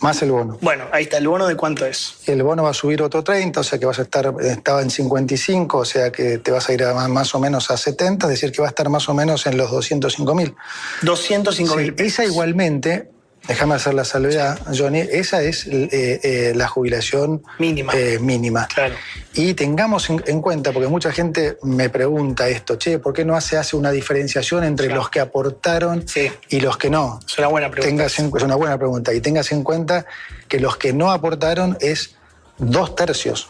Más 0.03 0.21
el 0.21 0.31
bono. 0.31 0.57
Bueno, 0.59 0.83
ahí 0.91 1.03
está. 1.03 1.17
¿El 1.17 1.29
bono 1.29 1.47
de 1.47 1.55
cuánto 1.55 1.85
es? 1.85 2.15
El 2.25 2.43
bono 2.43 2.63
va 2.63 2.71
a 2.71 2.73
subir 2.73 3.01
otro 3.01 3.23
30, 3.23 3.61
o 3.61 3.63
sea 3.63 3.79
que 3.79 3.85
vas 3.85 3.99
a 3.99 4.01
estar, 4.01 4.33
estaba 4.41 4.81
en 4.81 4.89
55, 4.89 5.77
o 5.77 5.85
sea 5.85 6.11
que 6.11 6.39
te 6.39 6.51
vas 6.51 6.67
a 6.67 6.73
ir 6.73 6.83
a 6.83 6.93
más, 6.93 7.07
más 7.07 7.33
o 7.35 7.39
menos 7.39 7.71
a 7.71 7.77
70, 7.77 8.25
es 8.25 8.29
decir, 8.29 8.51
que 8.51 8.61
va 8.61 8.67
a 8.67 8.69
estar 8.69 8.89
más 8.89 9.07
o 9.07 9.13
menos 9.13 9.45
en 9.47 9.55
los 9.55 9.71
205 9.71 10.35
mil. 10.35 10.55
205 11.03 11.75
mil. 11.77 11.95
esa 11.99 12.25
igualmente, 12.25 13.12
déjame 13.47 13.75
hacer 13.75 13.93
la 13.93 14.05
salvedad, 14.05 14.59
Johnny, 14.77 14.99
esa 14.99 15.41
es 15.41 15.65
eh, 15.67 15.89
eh, 16.23 16.53
la 16.55 16.67
jubilación 16.67 17.43
mínima. 17.59 17.93
mínima. 18.19 18.67
Claro. 18.67 18.95
Y 19.33 19.53
tengamos 19.53 20.09
en, 20.09 20.23
en 20.27 20.41
cuenta, 20.41 20.71
porque 20.71 20.87
mucha 20.87 21.11
gente 21.11 21.57
me 21.63 21.89
pregunta 21.89 22.47
esto, 22.49 22.77
che, 22.77 22.99
¿por 22.99 23.13
qué 23.13 23.25
no 23.25 23.39
se 23.41 23.57
hace 23.57 23.75
una 23.75 23.91
diferenciación 23.91 24.63
entre 24.63 24.87
los 24.89 25.09
que 25.09 25.19
aportaron 25.19 26.05
y 26.49 26.59
los 26.59 26.77
que 26.77 26.89
no? 26.89 27.19
Es 27.27 27.37
una 27.37 27.47
buena 27.47 27.69
pregunta. 27.71 27.89
Tengas 27.89 28.19
en- 28.19 28.31
es 28.35 28.43
una 28.43 28.55
buena 28.55 28.77
pregunta. 28.77 29.13
Y 29.13 29.21
tengas 29.21 29.51
en 29.51 29.63
cuenta 29.63 30.05
que 30.47 30.59
los 30.59 30.77
que 30.77 30.93
no 30.93 31.11
aportaron 31.11 31.77
es 31.81 32.15
dos 32.57 32.95
tercios. 32.95 33.49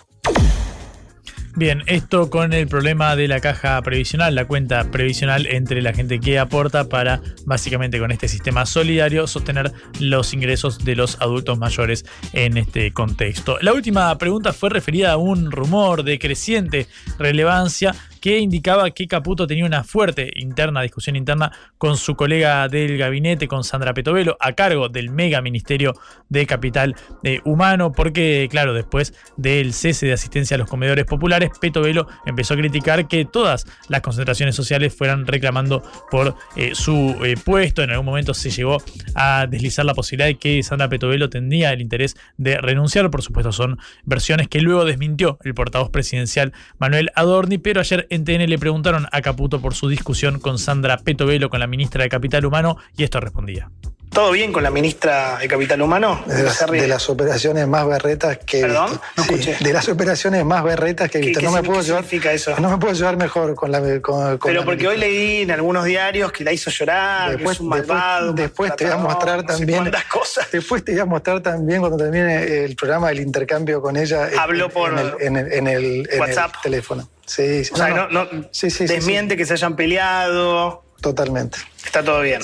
Bien, 1.56 1.84
esto 1.86 2.32
con 2.32 2.52
el 2.52 2.68
problema 2.68 3.16
de 3.16 3.28
la 3.28 3.40
caja 3.40 3.80
previsional, 3.84 4.34
la 4.34 4.46
cuenta 4.46 4.90
previsional 4.90 5.46
entre 5.46 5.84
la 5.84 5.94
gente 5.94 6.20
que 6.20 6.40
aporta 6.40 6.90
para, 6.90 7.22
básicamente 7.46 8.00
con 8.00 8.10
este 8.12 8.28
sistema 8.28 8.66
solidario, 8.66 9.28
sostener 9.28 9.72
los 10.00 10.34
ingresos 10.34 10.84
de 10.84 10.96
los 10.96 11.22
adultos 11.22 11.60
mayores 11.60 12.06
en 12.34 12.58
este 12.58 12.92
contexto. 12.92 13.60
La 13.62 13.72
última 13.72 14.18
pregunta 14.18 14.52
fue 14.52 14.72
referida 14.72 15.12
a 15.12 15.18
un 15.18 15.52
rumor 15.52 16.04
de 16.04 16.18
creciente 16.18 16.88
relevancia 17.20 17.94
que 18.24 18.40
indicaba 18.40 18.90
que 18.92 19.06
Caputo 19.06 19.46
tenía 19.48 19.66
una 19.66 19.84
fuerte 19.84 20.32
interna, 20.36 20.82
discusión 20.82 21.18
interna 21.18 21.52
con 21.78 21.98
su 21.98 22.16
colega 22.16 22.70
del 22.70 22.98
gabinete, 22.98 23.50
con 23.50 23.66
Sandra 23.66 23.94
Petovelo, 23.94 24.38
a 24.40 24.54
cargo 24.54 24.88
del 24.88 25.10
mega 25.10 25.42
ministerio 25.42 25.94
de 26.30 26.46
Capital 26.48 26.96
eh, 27.24 27.42
Humano, 27.44 27.92
porque, 27.92 28.48
claro, 28.50 28.74
después 28.74 29.14
del 29.36 29.74
cese 29.74 30.06
de 30.06 30.14
asistencia 30.14 30.56
a 30.56 30.58
los 30.58 30.70
comedores 30.70 31.04
populares, 31.04 31.50
Petovelo 31.60 32.08
empezó 32.26 32.54
a 32.54 32.58
criticar 32.58 33.10
que 33.10 33.26
todas 33.26 33.66
las 33.90 34.00
concentraciones 34.00 34.56
sociales 34.56 34.96
fueran 34.96 35.28
reclamando 35.28 35.84
por 36.10 36.38
eh, 36.56 36.76
su 36.76 37.18
eh, 37.26 37.36
puesto. 37.44 37.84
En 37.84 37.92
algún 37.92 38.06
momento 38.06 38.34
se 38.34 38.52
llegó 38.52 38.82
a 39.16 39.48
deslizar 39.48 39.84
la 39.84 39.96
posibilidad 39.96 40.28
de 40.28 40.36
que 40.36 40.64
Sandra 40.64 40.88
Petovelo 40.88 41.30
tendría 41.30 41.74
el 41.74 41.82
interés 41.82 42.16
de 42.38 42.58
renunciar. 42.58 43.12
Por 43.12 43.22
supuesto, 43.22 43.52
son 43.52 43.80
versiones 44.06 44.48
que 44.48 44.62
luego 44.62 44.86
desmintió 44.86 45.40
el 45.44 45.54
portavoz 45.54 45.90
presidencial 45.90 46.54
Manuel 46.78 47.12
Adorni, 47.16 47.58
pero 47.58 47.82
ayer 47.82 48.08
en 48.14 48.26
TN 48.26 48.48
le 48.48 48.60
preguntaron 48.60 49.08
a 49.12 49.22
Caputo 49.22 49.60
por 49.60 49.74
su 49.74 49.88
discusión 49.90 50.40
con 50.40 50.60
Sandra 50.60 50.98
Petovelo, 50.98 51.50
con 51.50 51.60
la 51.60 51.68
ministra 51.68 52.04
de 52.04 52.10
Capital 52.10 52.46
Humano, 52.46 52.78
y 52.96 53.04
esto 53.04 53.20
respondía. 53.20 53.70
¿Todo 54.14 54.30
bien 54.32 54.54
con 54.54 54.62
la 54.62 54.70
ministra 54.70 55.40
de 55.40 55.48
Capital 55.48 55.82
Humano? 55.82 56.24
De 56.28 56.44
las, 56.44 56.60
de 56.70 57.12
operaciones 57.12 57.68
más 57.68 57.88
berretas 57.88 58.38
que 58.46 58.60
he 58.60 58.62
¿Perdón? 58.62 58.92
visto. 58.92 59.02
No 59.18 59.24
Sí, 59.24 59.34
escuché. 59.34 59.58
de 59.64 59.74
las 59.74 59.90
operaciones 59.90 60.46
más 60.46 60.64
berretas 60.64 61.10
que 61.10 61.18
he 61.18 61.22
¿Qué- 61.22 61.28
visto. 61.30 61.40
qué 61.40 61.46
No 61.48 61.52
me, 61.52 61.64
puedo 61.64 61.82
llevar, 61.82 62.06
eso? 62.32 62.56
no 62.60 62.70
me 62.70 62.78
puedo 62.78 62.94
llevar 62.94 63.18
mejor 63.18 63.56
con 63.56 63.72
la. 63.72 63.80
Con, 64.02 64.38
con 64.38 64.50
Pero 64.52 64.60
la 64.60 64.66
porque 64.66 64.88
hoy 64.88 64.98
leí 64.98 65.42
en 65.42 65.50
algunos 65.52 65.86
diarios 65.86 66.32
que 66.32 66.44
la 66.44 66.52
hizo 66.54 66.70
llorar, 66.70 67.32
que 67.32 67.36
Después, 67.38 67.56
es 67.58 67.62
un 67.62 67.70
malvado. 67.70 68.34
después 68.34 68.76
te 68.76 68.84
voy 68.86 68.94
a 68.94 68.98
mostrar 68.98 69.38
no 69.38 69.52
sé 69.52 69.58
también. 69.58 69.80
cuántas 69.80 70.06
cosas. 70.06 70.48
Después 70.52 70.86
te 70.86 70.92
voy 70.92 71.02
a 71.02 71.06
mostrar 71.06 71.42
también 71.42 71.80
cuando 71.80 71.98
termine 71.98 72.66
el 72.66 72.76
programa 72.76 73.08
del 73.10 73.20
intercambio 73.22 73.82
con 73.82 73.98
ella. 73.98 74.30
en- 74.30 74.38
Habló 74.38 74.70
por 74.70 74.92
en 74.92 75.00
el, 75.00 75.14
en 75.22 75.38
el- 75.38 75.54
en 75.54 75.68
el- 75.68 75.86
en 76.08 76.14
el 76.14 76.20
WhatsApp. 76.20 76.54
teléfono. 76.62 77.10
Sí, 77.26 77.66
sí. 77.66 77.72
O 77.74 77.78
sea, 77.78 77.90
no, 77.90 78.08
no- 78.10 78.26
Sí, 78.52 78.70
sí, 78.70 78.88
sí, 78.88 78.94
desmiente 78.94 79.36
que 79.36 79.46
se 79.48 79.54
hayan 79.54 79.76
peleado. 79.76 80.84
Totalmente. 81.02 81.58
Está 81.84 82.04
todo 82.04 82.22
bien. 82.22 82.42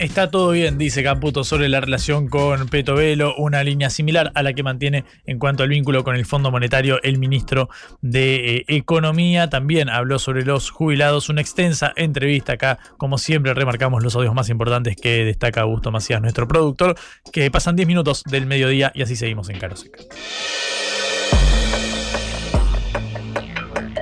Está 0.00 0.30
todo 0.30 0.52
bien, 0.52 0.78
dice 0.78 1.02
Caputo, 1.02 1.44
sobre 1.44 1.68
la 1.68 1.78
relación 1.78 2.26
con 2.28 2.68
Petovelo, 2.70 3.34
una 3.36 3.62
línea 3.62 3.90
similar 3.90 4.32
a 4.34 4.42
la 4.42 4.54
que 4.54 4.62
mantiene 4.62 5.04
en 5.26 5.38
cuanto 5.38 5.62
al 5.62 5.68
vínculo 5.68 6.04
con 6.04 6.16
el 6.16 6.24
Fondo 6.24 6.50
Monetario 6.50 7.02
el 7.02 7.18
ministro 7.18 7.68
de 8.00 8.56
eh, 8.56 8.64
Economía. 8.68 9.50
También 9.50 9.90
habló 9.90 10.18
sobre 10.18 10.46
los 10.46 10.70
jubilados, 10.70 11.28
una 11.28 11.42
extensa 11.42 11.92
entrevista 11.96 12.54
acá, 12.54 12.78
como 12.96 13.18
siempre 13.18 13.52
remarcamos 13.52 14.02
los 14.02 14.16
audios 14.16 14.34
más 14.34 14.48
importantes 14.48 14.96
que 14.96 15.22
destaca 15.26 15.60
Augusto 15.60 15.90
Macías, 15.90 16.22
nuestro 16.22 16.48
productor, 16.48 16.96
que 17.30 17.50
pasan 17.50 17.76
10 17.76 17.86
minutos 17.86 18.22
del 18.24 18.46
mediodía 18.46 18.92
y 18.94 19.02
así 19.02 19.16
seguimos 19.16 19.50
en 19.50 19.58
Caroseca. 19.58 19.98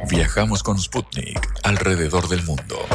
Viajamos 0.08 0.62
con 0.62 0.78
Sputnik 0.78 1.40
alrededor 1.64 2.28
del 2.28 2.44
mundo. 2.44 2.86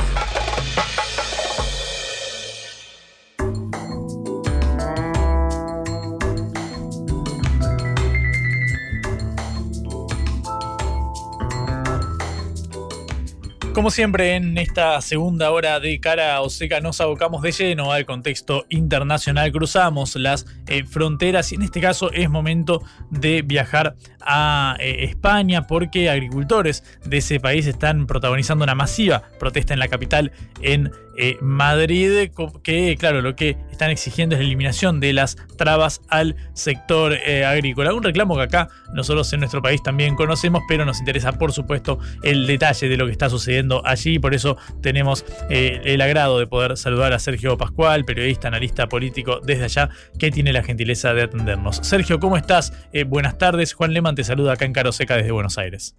Como 13.73 13.89
siempre, 13.89 14.35
en 14.35 14.55
esta 14.59 15.01
segunda 15.01 15.49
hora 15.49 15.79
de 15.79 15.99
cara 15.99 16.39
o 16.41 16.49
seca 16.51 16.79
nos 16.79 17.01
abocamos 17.01 17.41
de 17.41 17.51
lleno 17.51 17.91
al 17.91 18.05
contexto 18.05 18.67
internacional, 18.69 19.51
cruzamos 19.51 20.15
las 20.15 20.45
eh, 20.67 20.85
fronteras 20.85 21.51
y 21.51 21.55
en 21.55 21.63
este 21.63 21.81
caso 21.81 22.11
es 22.11 22.29
momento 22.29 22.83
de 23.09 23.41
viajar 23.41 23.95
a 24.21 24.77
eh, 24.79 25.05
España 25.05 25.65
porque 25.65 26.11
agricultores 26.11 26.83
de 27.03 27.17
ese 27.17 27.39
país 27.39 27.65
están 27.65 28.05
protagonizando 28.05 28.63
una 28.63 28.75
masiva 28.75 29.23
protesta 29.39 29.73
en 29.73 29.79
la 29.79 29.87
capital, 29.87 30.31
en 30.61 30.91
eh, 31.17 31.37
Madrid, 31.41 32.31
que 32.63 32.95
claro, 32.97 33.21
lo 33.21 33.35
que 33.35 33.57
están 33.71 33.91
exigiendo 33.91 34.35
es 34.35 34.39
la 34.39 34.45
eliminación 34.45 34.99
de 34.99 35.13
las 35.13 35.35
trabas 35.57 36.01
al 36.09 36.35
sector 36.53 37.13
eh, 37.13 37.45
agrícola. 37.45 37.93
Un 37.93 38.03
reclamo 38.03 38.35
que 38.35 38.43
acá 38.43 38.69
nosotros 38.93 39.31
en 39.33 39.41
nuestro 39.41 39.61
país 39.61 39.81
también 39.83 40.15
conocemos, 40.15 40.63
pero 40.67 40.85
nos 40.85 40.99
interesa 40.99 41.33
por 41.33 41.51
supuesto 41.51 41.99
el 42.23 42.47
detalle 42.47 42.89
de 42.89 42.97
lo 42.97 43.05
que 43.05 43.11
está 43.11 43.29
sucediendo 43.29 43.85
allí. 43.85 44.19
Por 44.19 44.33
eso 44.33 44.57
tenemos 44.81 45.25
eh, 45.49 45.81
el 45.85 46.01
agrado 46.01 46.39
de 46.39 46.47
poder 46.47 46.77
saludar 46.77 47.13
a 47.13 47.19
Sergio 47.19 47.57
Pascual, 47.57 48.05
periodista, 48.05 48.47
analista 48.47 48.87
político 48.87 49.39
desde 49.43 49.65
allá, 49.65 49.89
que 50.17 50.31
tiene 50.31 50.53
la 50.53 50.63
gentileza 50.63 51.13
de 51.13 51.23
atendernos. 51.23 51.77
Sergio, 51.83 52.19
¿cómo 52.19 52.37
estás? 52.37 52.73
buenas 53.07 53.37
tardes. 53.37 53.73
Juan 53.73 53.93
Leman 53.93 54.15
te 54.15 54.23
saluda 54.23 54.53
acá 54.53 54.65
en 54.65 54.73
Caro 54.73 54.91
Seca 54.91 55.17
desde 55.17 55.31
Buenos 55.31 55.57
Aires. 55.57 55.95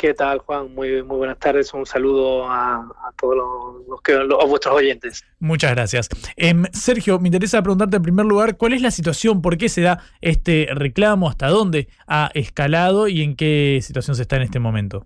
¿Qué 0.00 0.14
tal, 0.14 0.38
Juan? 0.38 0.74
Muy, 0.74 1.02
muy 1.02 1.18
buenas 1.18 1.38
tardes. 1.38 1.74
Un 1.74 1.84
saludo 1.84 2.48
a, 2.48 2.88
todos 3.18 3.36
los, 3.86 4.00
que, 4.00 4.14
a 4.14 4.46
vuestros 4.46 4.74
oyentes. 4.74 5.22
Muchas 5.40 5.72
gracias. 5.72 6.08
Em, 6.36 6.64
Sergio, 6.72 7.18
me 7.18 7.28
interesa 7.28 7.60
preguntarte 7.60 7.98
en 7.98 8.02
primer 8.02 8.24
lugar, 8.24 8.56
¿cuál 8.56 8.72
es 8.72 8.80
la 8.80 8.90
situación? 8.90 9.42
¿Por 9.42 9.58
qué 9.58 9.68
se 9.68 9.82
da 9.82 10.02
este 10.22 10.68
reclamo? 10.72 11.28
¿Hasta 11.28 11.48
dónde 11.48 11.88
ha 12.06 12.30
escalado 12.32 13.08
y 13.08 13.22
en 13.22 13.36
qué 13.36 13.80
situación 13.82 14.16
se 14.16 14.22
está 14.22 14.36
en 14.36 14.42
este 14.42 14.58
momento? 14.58 15.04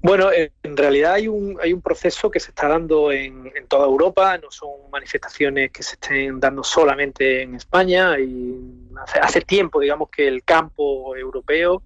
Bueno, 0.00 0.28
en 0.32 0.76
realidad 0.76 1.14
hay 1.14 1.26
un, 1.26 1.58
hay 1.60 1.72
un 1.72 1.82
proceso 1.82 2.30
que 2.30 2.38
se 2.38 2.50
está 2.50 2.68
dando 2.68 3.10
en, 3.10 3.50
en, 3.52 3.66
toda 3.66 3.86
Europa, 3.86 4.38
no 4.38 4.48
son 4.52 4.70
manifestaciones 4.92 5.72
que 5.72 5.82
se 5.82 5.94
estén 5.94 6.38
dando 6.38 6.62
solamente 6.62 7.42
en 7.42 7.56
España 7.56 8.16
y 8.20 8.60
hace, 9.04 9.18
hace 9.18 9.40
tiempo, 9.40 9.80
digamos, 9.80 10.08
que 10.08 10.28
el 10.28 10.44
campo 10.44 11.16
europeo 11.16 11.82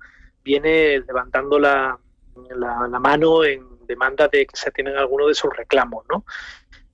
viene 0.47 1.01
levantando 1.01 1.59
la, 1.59 1.99
mano 3.01 3.45
en 3.45 3.85
demanda 3.87 4.29
de 4.29 4.47
que 4.47 4.57
se 4.57 4.69
atiendan 4.69 4.97
algunos 4.97 5.29
de 5.29 5.35
sus 5.35 5.55
reclamos. 5.55 6.05
¿no? 6.09 6.25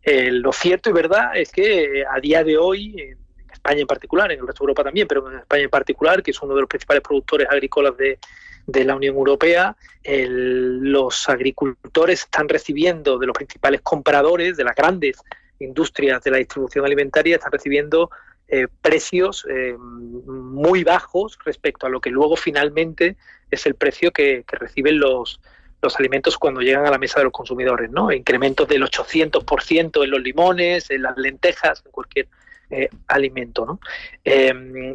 Eh, 0.03 0.31
lo 0.33 0.53
cierto 0.53 0.89
y 0.89 0.95
verdad 0.95 1.37
es 1.37 1.53
que 1.53 2.01
eh, 2.01 2.05
a 2.11 2.19
día 2.19 2.43
de 2.43 2.57
hoy, 2.57 2.95
en 2.99 3.19
España 3.53 3.83
en 3.83 3.87
particular, 3.87 4.33
en 4.33 4.41
el 4.41 4.47
resto 4.47 4.65
de 4.65 4.69
Europa 4.69 4.85
también, 4.85 5.07
pero 5.07 5.31
en 5.31 5.39
España 5.41 5.65
en 5.65 5.71
particular, 5.71 6.23
que 6.23 6.31
es 6.31 6.43
uno 6.43 6.55
de 6.55 6.63
los 6.63 6.69
principales 6.69 7.03
productores 7.03 7.47
agrícolas 7.51 7.95
de 7.97 8.85
la 8.85 8.97
Unión 8.97 9.17
Europea, 9.17 9.77
los 10.05 11.29
agricultores 11.29 12.21
están 12.21 12.49
recibiendo 12.49 13.19
de 13.19 13.27
los 13.27 13.35
principales 13.35 13.83
compradores, 13.83 14.57
de 14.57 14.65
las 14.65 14.75
grandes 14.75 15.19
industrias 15.59 16.23
de 16.23 16.31
la 16.31 16.39
distribución 16.39 16.85
alimentaria, 16.85 17.37
están 17.37 17.53
recibiendo 17.53 18.11
eh, 18.55 18.69
precios 18.83 19.47
eh, 19.49 19.75
muy 19.79 20.85
bajos 20.85 21.39
respecto 21.43 21.87
a 21.87 21.89
lo 21.89 22.03
que 22.03 22.11
luego 22.11 22.37
finalmente 22.37 23.17
es 23.51 23.65
el 23.65 23.77
precio 23.77 24.11
que, 24.11 24.45
reciben 24.47 24.99
los, 24.99 25.41
los 25.81 25.99
alimentos 25.99 26.37
cuando 26.37 26.61
llegan 26.61 26.85
a 26.85 26.91
la 26.91 26.99
mesa 26.99 27.21
de 27.21 27.25
los 27.25 27.33
consumidores, 27.33 27.91
¿no? 27.91 28.13
Incrementos 28.13 28.69
del 28.69 28.83
800% 28.83 30.05
en 30.05 30.11
los 30.11 30.21
limones, 30.21 30.91
en 30.91 31.01
las 31.01 31.17
lentejas, 31.17 31.83
en 31.87 31.93
cualquier 31.93 32.29
eh, 32.69 32.91
alimento, 33.09 33.65
¿no? 33.65 33.81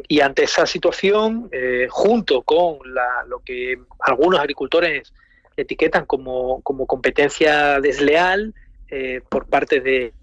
y 0.06 0.20
ante 0.20 0.44
esa 0.44 0.64
situación, 0.64 1.50
junto 1.88 2.42
con 2.42 2.78
lo 3.26 3.40
que 3.40 3.76
algunos 3.98 4.38
agricultores 4.38 5.12
etiquetan 5.56 6.06
como, 6.06 6.60
como 6.62 6.86
competencia 6.86 7.80
desleal, 7.80 8.54
eh, 8.90 9.20
por 9.28 9.46
parte 9.46 9.80
de, 9.80 10.14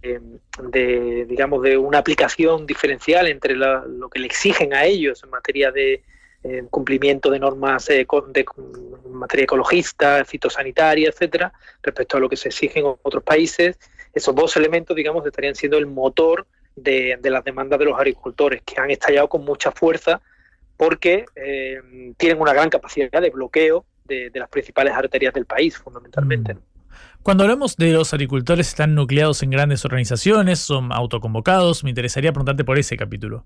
digamos, 1.28 1.62
de 1.62 1.78
una 1.78 2.00
aplicación 2.00 2.66
diferencial 2.66 3.28
entre 3.28 3.56
lo 3.56 4.10
que 4.10 4.20
le 4.20 4.26
exigen 4.26 4.74
a 4.74 4.86
ellos 4.86 5.24
en 5.24 5.30
materia 5.30 5.72
de 5.72 6.02
eh, 6.44 6.64
cumplimiento 6.72 7.30
de 7.30 7.38
normas 7.38 7.88
eh, 7.92 8.08
de, 8.30 8.46
materia 9.12 9.44
ecologista, 9.44 10.26
fitosanitaria, 10.26 11.10
etcétera, 11.10 11.54
respecto 11.84 12.18
a 12.18 12.20
lo 12.20 12.28
que 12.28 12.38
se 12.38 12.48
exige 12.48 12.80
en 12.80 12.88
otros 12.88 13.24
países. 13.24 13.78
Esos 14.16 14.34
dos 14.34 14.58
elementos, 14.58 14.96
digamos, 14.96 15.24
estarían 15.28 15.54
siendo 15.54 15.78
el 15.78 15.86
motor 15.86 16.48
de, 16.76 17.20
las 17.22 17.44
demandas 17.44 17.78
de 17.78 17.86
los 17.86 17.96
agricultores, 17.96 18.64
que 18.64 18.82
han 18.82 18.90
estallado 18.90 19.30
con 19.30 19.46
mucha 19.46 19.72
fuerza 19.72 20.22
porque 20.76 21.26
tienen 22.18 22.42
una 22.42 22.54
gran 22.54 22.70
capacidad 22.70 23.22
de 23.22 23.30
bloqueo 23.30 23.86
de, 24.06 24.32
las 24.34 24.50
principales 24.50 24.94
arterias 24.94 25.34
del 25.36 25.46
país, 25.46 25.78
fundamentalmente. 25.78 26.58
Cuando 27.26 27.44
hablamos 27.44 27.76
de 27.76 27.92
los 27.92 28.14
agricultores, 28.14 28.68
están 28.68 28.94
nucleados 28.94 29.42
en 29.42 29.50
grandes 29.50 29.84
organizaciones, 29.84 30.60
son 30.60 30.92
autoconvocados. 30.92 31.84
Me 31.84 31.90
interesaría 31.90 32.32
preguntarte 32.32 32.64
por 32.64 32.78
ese 32.78 32.96
capítulo. 32.98 33.44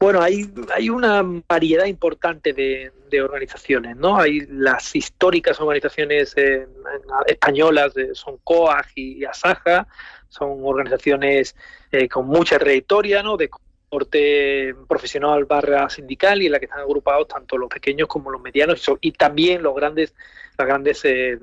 Bueno, 0.00 0.20
hay, 0.20 0.52
hay 0.74 0.90
una 0.90 1.22
variedad 1.48 1.84
importante 1.84 2.52
de, 2.54 3.22
organizaciones, 3.22 3.94
¿no? 3.96 4.18
Hay 4.18 4.40
las 4.48 4.96
históricas 4.96 5.60
organizaciones 5.60 6.36
eh, 6.36 6.66
españolas, 7.28 7.92
son 8.14 8.38
COAG 8.42 8.86
y 8.96 9.24
ASAJA, 9.24 9.86
son 10.28 10.58
organizaciones 10.64 11.54
eh, 11.92 12.08
con 12.08 12.26
mucha 12.26 12.58
trayectoria, 12.58 13.22
¿no? 13.22 13.36
De 13.36 13.48
corte 13.88 14.74
profesional 14.88 15.44
barra 15.44 15.88
sindical 15.88 16.42
y 16.42 16.46
en 16.46 16.52
la 16.52 16.58
que 16.58 16.64
están 16.64 16.80
agrupados 16.80 17.28
tanto 17.28 17.56
los 17.56 17.68
pequeños 17.68 18.08
como 18.08 18.32
los 18.32 18.42
medianos 18.42 18.84
y, 19.00 19.12
también 19.12 19.62
los 19.62 19.76
grandes, 19.76 20.14
las 20.58 20.66
grandes 20.66 21.04
eh, 21.04 21.38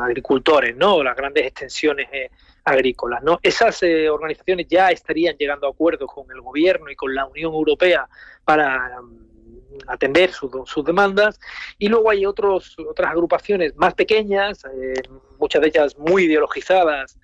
agricultores, 0.00 0.76
¿no? 0.76 1.02
Las 1.02 1.16
grandes 1.16 1.46
extensiones 1.46 2.08
eh, 2.12 2.30
agrícolas, 2.64 3.22
¿no? 3.22 3.38
Esas 3.42 3.82
eh, 3.82 4.08
organizaciones 4.08 4.66
ya 4.68 4.90
estarían 4.90 5.36
llegando 5.36 5.66
a 5.66 5.70
acuerdos 5.70 6.10
con 6.12 6.30
el 6.30 6.40
gobierno 6.40 6.90
y 6.90 6.96
con 6.96 7.14
la 7.14 7.26
Unión 7.26 7.52
Europea 7.52 8.08
para 8.44 9.00
mm, 9.00 9.78
atender 9.88 10.30
sus 10.32 10.84
demandas 10.84 11.38
y 11.78 11.88
luego 11.88 12.10
hay 12.10 12.24
otros 12.24 12.76
otras 12.78 13.10
agrupaciones 13.10 13.76
más 13.76 13.94
pequeñas, 13.94 14.64
eh, 14.64 14.94
muchas 15.38 15.60
de 15.60 15.68
ellas 15.68 15.98
muy 15.98 16.24
ideologizadas 16.24 17.18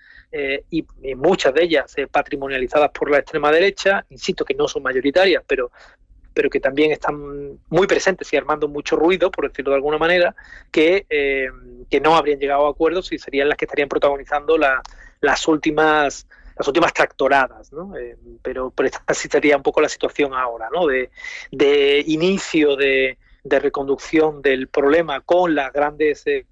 y, 0.71 0.87
muchas 1.15 1.53
de 1.53 1.65
ellas 1.65 1.95
patrimonializadas 2.11 2.91
por 2.91 3.11
la 3.11 3.19
extrema 3.19 3.53
derecha, 3.53 4.07
insisto 4.09 4.47
que 4.47 4.55
no 4.55 4.67
son 4.67 4.83
mayoritarias, 4.83 5.43
pero 5.47 5.71
pero 6.35 6.51
que 6.51 6.61
también 6.61 6.93
están 6.93 7.59
muy 7.69 7.87
presentes 7.87 8.33
y 8.33 8.37
armando 8.37 8.69
mucho 8.69 8.97
ruido, 8.97 9.31
por 9.31 9.49
decirlo 9.49 9.71
de 9.73 9.77
alguna 9.77 9.99
manera, 9.99 10.35
que, 10.71 11.07
eh, 11.09 11.49
que 11.91 12.01
no 12.01 12.17
habrían 12.17 12.39
llegado 12.39 12.67
a 12.67 12.71
acuerdos 12.71 13.13
y 13.13 13.19
serían 13.19 13.49
las 13.49 13.57
que 13.59 13.65
estarían 13.65 13.89
protagonizando 13.89 14.57
las 14.59 15.49
últimas 15.49 16.27
las 16.55 16.69
últimas 16.69 16.93
tractoradas, 16.93 17.73
¿no? 17.73 17.97
Eh, 17.97 18.17
pero, 18.43 18.71
pero 18.71 18.89
esta 18.89 19.15
sería 19.15 19.57
un 19.57 19.63
poco 19.63 19.81
la 19.81 19.89
situación 19.89 20.35
ahora, 20.35 20.69
¿no? 20.71 20.87
De, 20.87 21.11
de 21.51 22.05
inicio 22.07 22.77
de, 22.77 23.17
de, 23.43 23.59
reconducción 23.59 24.43
del 24.43 24.69
problema 24.69 25.23
con 25.23 25.55
las 25.55 25.73
grandes 25.73 26.23
eh, 26.27 26.45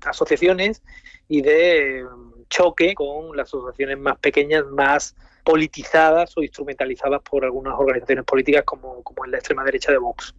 asociaciones 0.00 0.82
y 1.28 1.42
de 1.42 2.06
choque 2.48 2.94
con 2.94 3.36
las 3.36 3.48
asociaciones 3.48 3.98
más 3.98 4.18
pequeñas, 4.18 4.64
más 4.66 5.14
politizadas 5.44 6.36
o 6.36 6.42
instrumentalizadas 6.42 7.20
por 7.22 7.44
algunas 7.44 7.74
organizaciones 7.78 8.24
políticas 8.24 8.64
como, 8.64 9.02
como 9.02 9.24
la 9.26 9.38
extrema 9.38 9.64
derecha 9.64 9.92
de 9.92 9.98
Vox. 9.98 10.34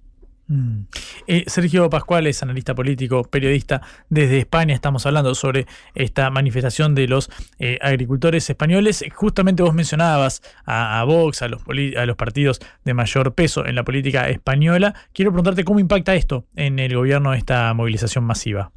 Mm. 0.47 0.81
Eh, 1.27 1.45
Sergio 1.47 1.89
Pascual 1.89 2.27
es 2.27 2.43
analista 2.43 2.75
político, 2.75 3.23
periodista 3.23 3.81
desde 4.09 4.39
España. 4.39 4.73
Estamos 4.73 5.05
hablando 5.05 5.33
sobre 5.35 5.67
esta 5.95 6.29
manifestación 6.29 6.95
de 6.95 7.07
los 7.07 7.29
eh, 7.59 7.79
agricultores 7.81 8.49
españoles. 8.49 9.03
Justamente 9.13 9.63
vos 9.63 9.73
mencionabas 9.73 10.41
a, 10.65 11.03
Vox, 11.05 11.41
a 11.41 11.47
los, 11.47 11.61
a 11.97 12.05
los 12.05 12.15
partidos 12.15 12.59
de 12.83 12.93
mayor 12.93 13.33
peso 13.33 13.65
en 13.65 13.75
la 13.75 13.83
política 13.83 14.29
española. 14.29 14.93
Quiero 15.13 15.31
preguntarte 15.31 15.63
cómo 15.63 15.79
impacta 15.79 16.13
esto 16.13 16.45
en 16.55 16.79
el 16.79 16.95
gobierno 16.95 17.33
esta 17.33 17.73
movilización 17.73 18.25
masiva. 18.25 18.71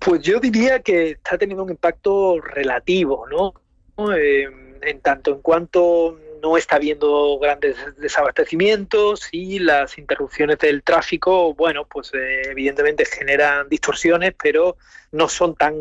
Pues 0.00 0.22
yo 0.22 0.40
diría 0.40 0.80
que 0.80 1.10
está 1.10 1.38
teniendo 1.38 1.64
un 1.64 1.70
impacto 1.70 2.40
relativo, 2.40 3.26
¿no? 3.28 3.54
Eh, 3.98 4.48
en 4.80 5.00
tanto 5.00 5.32
en 5.32 5.40
cuanto 5.40 6.20
no 6.40 6.56
está 6.56 6.76
habiendo 6.76 7.36
grandes 7.40 7.76
desabastecimientos 7.96 9.28
y 9.32 9.58
las 9.58 9.98
interrupciones 9.98 10.58
del 10.58 10.84
tráfico, 10.84 11.52
bueno, 11.54 11.84
pues 11.84 12.12
eh, 12.14 12.42
evidentemente 12.48 13.04
generan 13.04 13.68
distorsiones, 13.68 14.34
pero 14.40 14.76
no 15.10 15.28
son 15.28 15.56
tan 15.56 15.74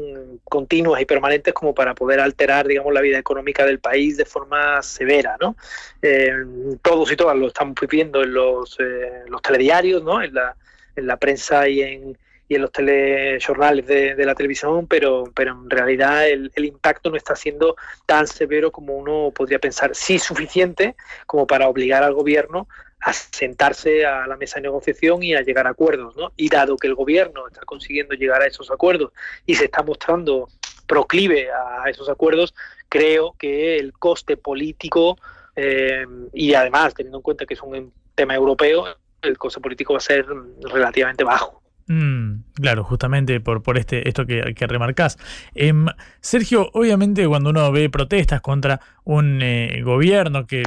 continuas 0.45 0.99
y 0.99 1.05
permanentes 1.05 1.53
como 1.53 1.75
para 1.75 1.93
poder 1.93 2.19
alterar, 2.19 2.65
digamos, 2.65 2.91
la 2.91 3.01
vida 3.01 3.19
económica 3.19 3.65
del 3.65 3.77
país 3.77 4.17
de 4.17 4.25
forma 4.25 4.81
severa, 4.81 5.37
¿no? 5.39 5.55
Eh, 6.01 6.33
todos 6.81 7.11
y 7.11 7.15
todas 7.15 7.37
lo 7.37 7.47
estamos 7.47 7.75
viviendo 7.79 8.23
en 8.23 8.33
los, 8.33 8.77
los 9.27 9.41
telediarios, 9.43 10.01
¿no? 10.01 10.23
En 10.23 10.33
la, 10.33 10.55
en 10.95 11.05
la 11.05 11.17
prensa 11.17 11.69
y 11.69 11.81
en, 11.81 12.17
y 12.47 12.55
en 12.55 12.61
los 12.61 12.71
telejornales 12.71 13.85
de, 13.85 14.15
de 14.15 14.25
la 14.25 14.35
televisión, 14.35 14.87
pero, 14.87 15.25
pero 15.35 15.51
en 15.51 15.69
realidad 15.69 16.27
el, 16.27 16.51
el, 16.55 16.65
impacto 16.65 17.09
no 17.09 17.17
está 17.17 17.35
siendo 17.35 17.75
tan 18.05 18.25
severo 18.27 18.71
como 18.71 18.95
uno 18.95 19.31
podría 19.35 19.59
pensar. 19.59 19.95
Sí 19.95 20.17
suficiente 20.17 20.95
como 21.25 21.45
para 21.45 21.67
obligar 21.67 22.03
al 22.03 22.13
gobierno 22.13 22.67
a 23.01 23.13
sentarse 23.13 24.05
a 24.05 24.25
la 24.27 24.37
mesa 24.37 24.55
de 24.55 24.63
negociación 24.63 25.23
y 25.23 25.35
a 25.35 25.41
llegar 25.41 25.67
a 25.67 25.71
acuerdos. 25.71 26.15
¿no? 26.15 26.31
Y 26.35 26.49
dado 26.49 26.77
que 26.77 26.87
el 26.87 26.95
gobierno 26.95 27.47
está 27.47 27.61
consiguiendo 27.61 28.15
llegar 28.15 28.41
a 28.41 28.47
esos 28.47 28.71
acuerdos 28.71 29.11
y 29.45 29.55
se 29.55 29.65
está 29.65 29.83
mostrando 29.83 30.47
proclive 30.87 31.49
a 31.51 31.89
esos 31.89 32.09
acuerdos, 32.09 32.55
creo 32.87 33.35
que 33.37 33.77
el 33.77 33.91
coste 33.91 34.37
político 34.37 35.17
eh, 35.55 36.05
y 36.33 36.53
además 36.53 36.93
teniendo 36.93 37.17
en 37.17 37.23
cuenta 37.23 37.45
que 37.45 37.55
es 37.55 37.61
un 37.61 37.91
tema 38.15 38.35
europeo, 38.35 38.85
el 39.21 39.37
coste 39.37 39.59
político 39.59 39.93
va 39.93 39.97
a 39.97 40.01
ser 40.01 40.25
relativamente 40.61 41.25
bajo. 41.25 41.61
Mm, 41.89 42.43
claro, 42.53 42.83
justamente 42.83 43.39
por, 43.39 43.63
por 43.63 43.77
este, 43.77 44.07
esto 44.07 44.25
que, 44.25 44.53
que 44.53 44.67
remarcás. 44.67 45.17
Em, 45.55 45.85
Sergio, 46.19 46.69
obviamente 46.73 47.25
cuando 47.27 47.49
uno 47.49 47.71
ve 47.71 47.89
protestas 47.89 48.41
contra 48.41 48.81
un 49.07 49.41
eh, 49.41 49.81
gobierno 49.85 50.45
que 50.45 50.63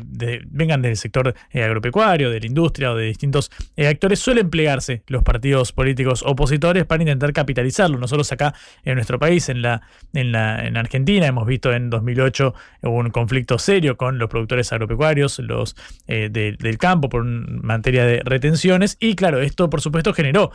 vengan 0.49 0.81
del 0.81 0.97
sector 0.97 1.35
eh, 1.51 1.63
agropecuario, 1.63 2.31
de 2.31 2.41
la 2.41 2.47
industria 2.47 2.91
o 2.91 2.97
de 2.97 3.05
distintos 3.05 3.51
eh, 3.77 3.87
actores, 3.87 4.19
suelen 4.19 4.49
plegarse 4.49 5.03
los 5.09 5.23
partidos 5.23 5.73
políticos 5.73 6.23
opositores 6.25 6.87
para 6.87 7.03
intentar 7.03 7.35
capitalizarlo. 7.35 7.99
Nosotros 7.99 8.33
acá 8.33 8.55
en 8.83 8.95
nuestro 8.95 9.19
país, 9.19 9.51
en 9.51 9.61
la, 9.61 9.83
en 10.15 10.33
la 10.33 10.67
en 10.67 10.79
Argentina, 10.79 11.27
hemos 11.27 11.47
visto 11.47 11.71
en 11.71 11.91
2008 11.91 12.55
un 12.83 13.11
conflicto 13.11 13.59
serio 13.59 13.99
con 13.99 14.19
los 14.19 14.31
productores 14.31 14.73
agropecuarios, 14.73 15.39
los 15.41 15.77
del 16.07 16.79
campo, 16.79 17.11
por 17.11 17.25
materia 17.25 18.07
de 18.07 18.23
retenciones. 18.25 18.97
Y 19.01 19.17
claro, 19.17 19.41
esto 19.41 19.69
por 19.69 19.83
supuesto 19.83 20.15
generó 20.15 20.51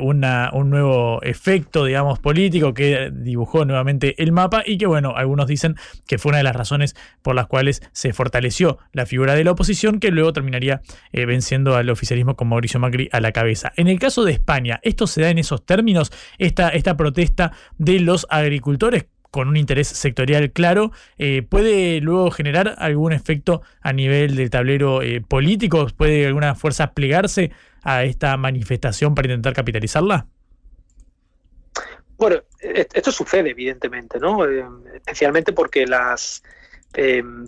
una, 0.00 0.50
un 0.52 0.70
nuevo 0.70 1.22
efecto, 1.22 1.84
digamos, 1.84 2.18
político 2.18 2.74
que 2.74 3.10
dibujó 3.12 3.64
nuevamente 3.64 4.20
el 4.22 4.32
mapa 4.32 4.62
y 4.66 4.78
que, 4.78 4.86
bueno, 4.86 5.14
algunos 5.16 5.46
dicen 5.46 5.76
que 6.06 6.18
fue 6.18 6.30
una 6.30 6.38
de 6.38 6.44
las 6.44 6.56
razones 6.56 6.96
por 7.22 7.34
las 7.34 7.46
cuales 7.46 7.82
se 7.92 8.12
fortaleció 8.12 8.78
la 8.92 9.06
figura 9.06 9.34
de 9.34 9.44
la 9.44 9.52
oposición, 9.52 10.00
que 10.00 10.10
luego 10.10 10.32
terminaría 10.32 10.82
eh, 11.12 11.26
venciendo 11.26 11.76
al 11.76 11.90
oficialismo 11.90 12.36
con 12.36 12.48
Mauricio 12.48 12.80
Macri 12.80 13.08
a 13.12 13.20
la 13.20 13.32
cabeza. 13.32 13.72
En 13.76 13.88
el 13.88 13.98
caso 13.98 14.24
de 14.24 14.32
España, 14.32 14.80
¿esto 14.82 15.06
se 15.06 15.22
da 15.22 15.30
en 15.30 15.38
esos 15.38 15.64
términos? 15.64 16.12
Esta, 16.38 16.70
esta 16.70 16.96
protesta 16.96 17.52
de 17.78 18.00
los 18.00 18.26
agricultores 18.30 19.06
con 19.30 19.48
un 19.48 19.56
interés 19.56 19.88
sectorial 19.88 20.50
claro, 20.50 20.92
eh, 21.18 21.42
¿puede 21.42 22.00
luego 22.00 22.30
generar 22.30 22.74
algún 22.78 23.12
efecto 23.12 23.62
a 23.80 23.92
nivel 23.92 24.36
del 24.36 24.50
tablero 24.50 25.02
eh, 25.02 25.20
político? 25.20 25.86
¿Puede 25.96 26.26
alguna 26.26 26.54
fuerza 26.54 26.92
plegarse 26.92 27.52
a 27.82 28.04
esta 28.04 28.36
manifestación 28.36 29.14
para 29.14 29.28
intentar 29.28 29.52
capitalizarla? 29.52 30.26
Bueno, 32.16 32.42
e-, 32.60 32.86
esto 32.92 33.12
sucede 33.12 33.50
evidentemente, 33.50 34.18
¿no? 34.18 34.46
Eh, 34.46 34.64
especialmente 34.94 35.52
porque 35.52 35.86
las 35.86 36.42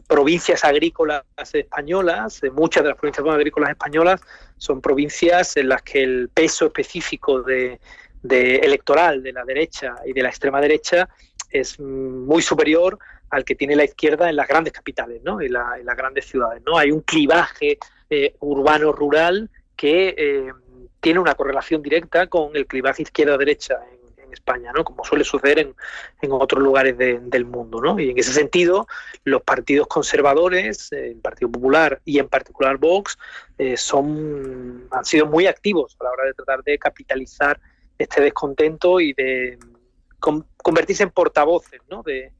provincias 0.06 0.62
agrícolas 0.64 1.24
españolas, 1.52 2.40
muchas 2.52 2.84
de 2.84 2.90
las 2.90 2.96
provincias 2.96 3.26
agrícolas 3.26 3.70
españolas 3.70 4.20
son 4.56 4.80
provincias 4.80 5.56
en 5.56 5.68
las 5.68 5.82
que 5.82 6.04
el 6.04 6.28
peso 6.32 6.66
específico 6.66 7.42
de, 7.42 7.80
de 8.22 8.56
electoral 8.56 9.22
de 9.22 9.32
la 9.32 9.44
derecha 9.44 9.96
y 10.06 10.12
de 10.12 10.22
la 10.22 10.28
extrema 10.28 10.60
derecha 10.60 11.08
es 11.50 11.78
muy 11.78 12.40
superior 12.40 12.98
al 13.30 13.44
que 13.44 13.54
tiene 13.54 13.76
la 13.76 13.84
izquierda 13.84 14.28
en 14.28 14.36
las 14.36 14.48
grandes 14.48 14.72
capitales 14.72 15.22
¿no? 15.22 15.40
en, 15.40 15.52
las 15.52 15.96
grandes 15.96 16.26
ciudades. 16.26 16.62
¿no? 16.64 16.78
Hay 16.78 16.90
un 16.90 17.00
clivaje 17.00 17.78
eh, 18.10 18.34
urbano-rural 18.40 19.50
que 19.76 20.14
eh, 20.16 20.52
tiene 21.00 21.20
una 21.20 21.34
correlación 21.34 21.82
directa 21.82 22.26
con 22.26 22.54
el 22.56 22.66
clivaje 22.66 23.02
izquierda-derecha 23.02 23.78
en, 23.90 24.02
España, 24.32 24.72
¿no? 24.74 24.82
como 24.82 25.04
suele 25.04 25.24
suceder 25.24 25.58
en, 25.58 25.74
en 26.22 26.32
otros 26.32 26.62
lugares 26.62 26.96
del 26.96 27.44
mundo. 27.44 27.82
¿no? 27.82 28.00
Y 28.00 28.10
en 28.10 28.18
ese 28.18 28.32
sentido, 28.32 28.86
los 29.24 29.42
partidos 29.42 29.86
conservadores, 29.88 30.90
el 30.92 31.16
Partido 31.16 31.52
Popular 31.52 32.00
y 32.06 32.18
en 32.18 32.28
particular 32.28 32.78
Vox, 32.78 33.18
eh, 33.58 33.76
son, 33.76 34.88
han 34.90 35.04
sido 35.04 35.26
muy 35.26 35.46
activos 35.46 35.96
a 36.00 36.04
la 36.04 36.10
hora 36.12 36.24
de 36.24 36.32
tratar 36.32 36.64
de 36.64 36.78
capitalizar 36.78 37.60
este 37.98 38.22
descontento 38.22 39.00
y 39.00 39.12
de 39.12 39.58
convertirse 40.18 41.02
en 41.02 41.10
portavoces 41.10 41.80
de, 42.04 42.32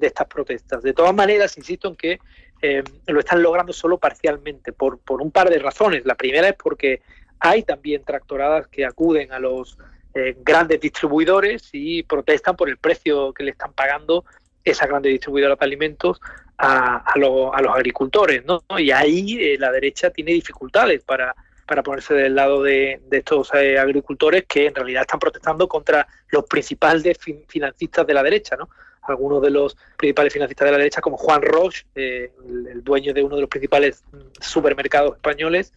estas 0.00 0.26
protestas. 0.26 0.82
De 0.82 0.92
todas 0.92 1.14
maneras, 1.14 1.56
insisto 1.56 1.88
en 1.88 1.96
que 1.96 2.20
eh, 2.62 2.82
lo 3.06 3.20
están 3.20 3.42
logrando 3.42 3.72
solo 3.72 3.98
parcialmente, 3.98 4.72
por, 4.72 4.98
por, 4.98 5.22
un 5.22 5.30
par 5.30 5.50
de 5.50 5.58
razones. 5.58 6.04
La 6.04 6.14
primera 6.14 6.48
es 6.48 6.54
porque 6.54 7.02
hay 7.38 7.62
también 7.62 8.04
tractoradas 8.04 8.66
que 8.68 8.84
acuden 8.84 9.32
a 9.32 9.38
los 9.38 9.78
eh, 10.14 10.36
grandes 10.42 10.80
distribuidores 10.80 11.70
y 11.72 12.02
protestan 12.02 12.56
por 12.56 12.68
el 12.68 12.76
precio 12.76 13.32
que 13.32 13.44
le 13.44 13.52
están 13.52 13.72
pagando 13.72 14.24
esa 14.64 14.86
grande 14.86 15.08
distribuidora 15.08 15.56
de 15.56 15.64
alimentos 15.64 16.20
a, 16.58 16.96
a, 16.96 17.12
a 17.14 17.18
los 17.62 17.74
agricultores. 17.74 18.44
¿no? 18.44 18.62
Y 18.78 18.90
ahí 18.90 19.38
eh, 19.40 19.56
la 19.58 19.72
derecha 19.72 20.10
tiene 20.10 20.32
dificultades 20.32 21.02
para 21.02 21.34
para 21.70 21.84
ponerse 21.84 22.14
del 22.14 22.34
lado 22.34 22.64
de, 22.64 23.00
estos 23.12 23.54
eh, 23.54 23.78
agricultores 23.78 24.44
que 24.48 24.66
en 24.66 24.74
realidad 24.74 25.02
están 25.02 25.20
protestando 25.20 25.68
contra 25.68 26.04
los 26.30 26.44
principales 26.46 27.16
financistas 27.46 28.04
de 28.04 28.12
la 28.12 28.24
derecha, 28.24 28.56
¿no? 28.56 28.68
Algunos 29.02 29.42
de 29.42 29.50
los 29.50 29.76
principales 29.96 30.32
financistas 30.32 30.66
de 30.66 30.72
la 30.72 30.78
derecha, 30.78 31.00
como 31.00 31.16
Juan 31.16 31.42
Roche, 31.42 31.86
eh, 31.94 32.32
el, 32.46 32.84
dueño 32.84 33.12
de 33.14 33.22
uno 33.22 33.36
de 33.36 33.42
los 33.42 33.50
principales 33.50 34.04
supermercados 34.40 35.16
españoles, 35.16 35.72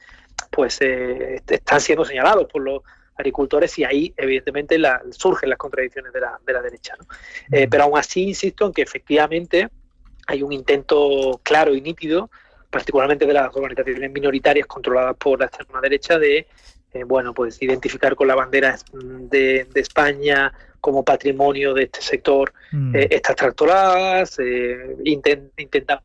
pues 0.51 0.79
eh, 0.81 1.41
están 1.47 1.81
siendo 1.81 2.05
señalados 2.05 2.47
por 2.51 2.61
los 2.61 2.81
agricultores 3.15 3.77
y 3.79 3.83
ahí 3.83 4.13
evidentemente 4.17 4.77
surgen 5.11 5.49
las 5.49 5.57
contradicciones 5.57 6.11
de 6.11 6.21
la, 6.21 6.39
de 6.45 6.53
la 6.53 6.61
derecha. 6.61 6.95
¿no? 6.99 7.05
pero 7.69 7.83
aún 7.83 7.97
así 7.97 8.23
insisto 8.23 8.65
en 8.65 8.73
que 8.73 8.81
efectivamente 8.81 9.69
hay 10.27 10.41
un 10.41 10.51
intento 10.51 11.39
claro 11.43 11.75
y 11.75 11.81
nítido 11.81 12.29
particularmente 12.73 13.27
de 13.27 13.33
las 13.33 13.55
organizaciones 13.55 14.11
minoritarias 14.11 14.65
controladas 14.65 15.15
por 15.17 15.39
la 15.39 15.45
extrema 15.45 15.79
derecha, 15.79 16.17
de 16.17 16.47
eh, 16.93 17.03
bueno, 17.03 17.33
pues 17.33 17.61
identificar 17.61 18.15
con 18.15 18.27
la 18.27 18.35
bandera 18.35 18.77
de, 18.93 19.67
España 19.75 20.53
como 20.79 21.03
patrimonio 21.03 21.73
de 21.73 21.83
este 21.83 22.01
sector 22.01 22.53
mm. 22.71 22.95
eh, 22.95 23.07
estas 23.11 23.35
tractoradas, 23.35 24.37
eh, 24.39 24.95
intentando 25.03 26.03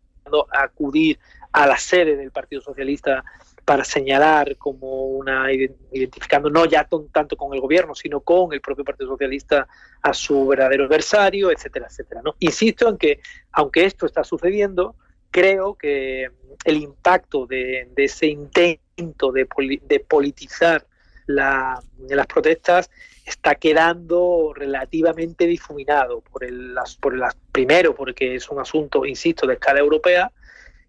acudir 0.51 1.19
a 1.53 1.67
la 1.67 1.77
sede 1.77 2.17
del 2.17 2.31
Partido 2.31 2.63
Socialista 2.63 3.25
para 3.65 3.85
señalar 3.85 4.57
como 4.57 5.09
una 5.09 5.53
identificando 5.53 6.49
no 6.49 6.65
ya 6.65 6.89
tanto 7.13 7.37
con 7.37 7.53
el 7.53 7.61
gobierno 7.61 7.95
sino 7.95 8.21
con 8.21 8.55
el 8.55 8.63
propio 8.63 8.83
Partido 8.83 9.11
Socialista 9.11 9.69
a 10.01 10.15
su 10.15 10.47
verdadero 10.47 10.85
adversario 10.85 11.51
etcétera 11.51 11.87
etcétera 11.91 12.23
no 12.25 12.35
insisto 12.39 12.89
en 12.89 12.97
que 12.97 13.21
aunque 13.53 13.85
esto 13.85 14.07
está 14.07 14.25
sucediendo 14.25 14.95
creo 15.31 15.75
que 15.75 16.31
el 16.65 16.77
impacto 16.79 17.47
de, 17.47 17.89
ese 17.97 18.27
intento 18.27 18.88
de, 19.33 20.01
politizar 20.01 20.85
las 21.27 22.27
protestas 22.27 22.91
está 23.25 23.55
quedando 23.55 24.53
relativamente 24.55 25.47
difuminado 25.47 26.21
por 26.23 26.45
el, 26.45 26.75
por 27.01 27.15
el, 27.15 27.23
primero 27.53 27.95
porque 27.95 28.37
es 28.37 28.49
un 28.49 28.59
asunto 28.59 29.05
insisto 29.05 29.47
de 29.47 29.55
escala 29.55 29.81
europea 29.81 30.33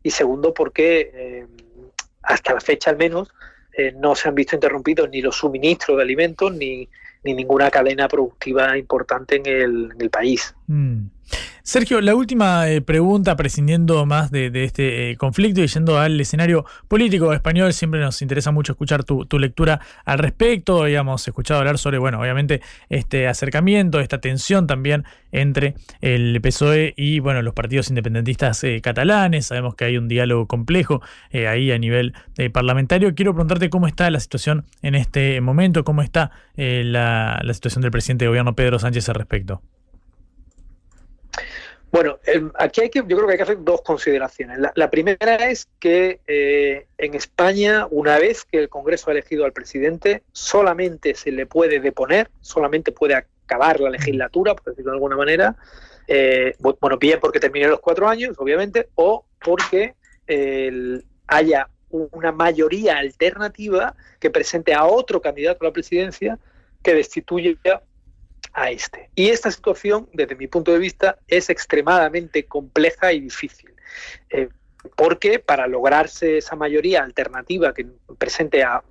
y 0.01 0.11
segundo 0.11 0.53
porque 0.53 1.11
eh, 1.13 1.47
hasta 2.23 2.53
la 2.53 2.61
fecha 2.61 2.89
al 2.89 2.97
menos 2.97 3.29
eh, 3.73 3.93
no 3.95 4.15
se 4.15 4.29
han 4.29 4.35
visto 4.35 4.55
interrumpidos 4.55 5.09
ni 5.09 5.21
los 5.21 5.35
suministros 5.35 5.97
de 5.97 6.03
alimentos 6.03 6.53
ni, 6.53 6.87
ninguna 7.23 7.69
cadena 7.69 8.07
productiva 8.07 8.77
importante 8.77 9.35
en 9.35 9.45
el, 9.99 10.09
país. 10.09 10.55
Mm. 10.67 11.07
Sergio, 11.69 12.01
la 12.01 12.15
última 12.15 12.67
eh, 12.67 12.81
pregunta, 12.81 13.35
prescindiendo 13.35 14.03
más 14.07 14.31
de, 14.31 14.49
este 14.63 15.11
eh, 15.11 15.17
conflicto 15.17 15.61
y 15.61 15.67
yendo 15.67 15.99
al 15.99 16.19
escenario 16.19 16.65
político 16.87 17.31
español, 17.31 17.73
siempre 17.73 17.99
nos 17.99 18.23
interesa 18.23 18.49
mucho 18.49 18.71
escuchar 18.71 19.03
tu, 19.03 19.27
lectura 19.37 19.79
al 20.03 20.17
respecto. 20.17 20.81
Habíamos 20.81 21.27
escuchado 21.27 21.59
hablar 21.59 21.77
sobre, 21.77 21.99
bueno, 21.99 22.19
obviamente 22.19 22.61
este 22.89 23.27
acercamiento, 23.27 23.99
esta 23.99 24.19
tensión 24.19 24.65
también 24.65 25.03
entre 25.31 25.75
el 26.01 26.41
PSOE 26.41 26.95
y, 26.97 27.19
bueno, 27.19 27.43
los 27.43 27.53
partidos 27.53 27.89
independentistas 27.89 28.63
eh, 28.63 28.81
catalanes. 28.81 29.45
Sabemos 29.45 29.75
que 29.75 29.85
hay 29.85 29.97
un 29.97 30.07
diálogo 30.07 30.47
complejo 30.47 31.03
ahí 31.31 31.71
a 31.71 31.77
nivel 31.77 32.15
parlamentario. 32.51 33.13
Quiero 33.13 33.33
preguntarte 33.33 33.69
cómo 33.69 33.85
está 33.85 34.09
la 34.09 34.19
situación 34.19 34.65
en 34.81 34.95
este 34.95 35.39
momento, 35.39 35.83
cómo 35.83 36.01
está 36.01 36.31
la, 36.55 37.39
la 37.43 37.53
situación 37.53 37.83
del 37.83 37.91
presidente 37.91 38.25
de 38.25 38.29
gobierno 38.29 38.55
Pedro 38.55 38.79
Sánchez 38.79 39.07
al 39.09 39.15
respecto. 39.15 39.61
Bueno, 41.91 42.19
em, 42.25 42.51
aquí 42.55 42.81
hay 42.81 42.89
que, 42.89 42.99
yo 42.99 43.17
creo 43.17 43.25
que 43.25 43.31
hay 43.31 43.37
que 43.37 43.43
hacer 43.43 43.63
dos 43.63 43.81
consideraciones. 43.81 44.59
La, 44.75 44.91
primera 44.91 45.35
es 45.49 45.67
que 45.79 46.19
eh, 46.27 46.85
en 46.97 47.15
España, 47.15 47.87
una 47.89 48.19
vez 48.19 48.45
que 48.45 48.59
el 48.59 48.69
Congreso 48.69 49.09
ha 49.09 49.13
elegido 49.13 49.45
al 49.45 49.53
presidente, 49.53 50.23
solamente 50.31 51.15
se 51.15 51.31
le 51.31 51.45
puede 51.47 51.79
deponer, 51.79 52.29
solamente 52.41 52.91
puede 52.91 53.15
acabar 53.15 53.79
la 53.79 53.89
legislatura, 53.89 54.55
por 54.55 54.65
decirlo 54.65 54.91
de 54.91 54.97
alguna 54.97 55.17
manera. 55.17 55.55
Eh, 56.07 56.55
bueno, 56.59 56.97
bien 56.97 57.19
porque 57.19 57.39
termine 57.39 57.67
los 57.67 57.79
cuatro 57.79 58.07
años, 58.07 58.35
obviamente, 58.37 58.89
o 58.95 59.25
porque 59.43 59.95
haya 61.25 61.69
una 61.89 62.31
mayoría 62.31 62.99
alternativa 62.99 63.95
que 64.19 64.29
presente 64.29 64.75
a 64.75 64.85
otro 64.85 65.21
candidato 65.21 65.65
a 65.65 65.69
la 65.69 65.73
presidencia 65.73 66.37
que 66.83 66.93
destituya 66.93 67.49
a 68.53 68.71
este. 68.71 69.09
Y 69.15 69.29
esta 69.29 69.51
situación, 69.51 70.09
desde 70.13 70.35
mi 70.35 70.47
punto 70.47 70.71
de 70.71 70.79
vista, 70.79 71.17
es 71.27 71.49
extremadamente 71.49 72.45
compleja 72.45 73.13
y 73.13 73.21
difícil. 73.21 73.73
Eh, 74.29 74.49
porque 74.95 75.39
para 75.39 75.67
lograrse 75.67 76.37
esa 76.37 76.55
mayoría 76.55 77.03
alternativa 77.03 77.73
que 77.73 77.87
presente 78.17 78.63
a, 78.63 78.81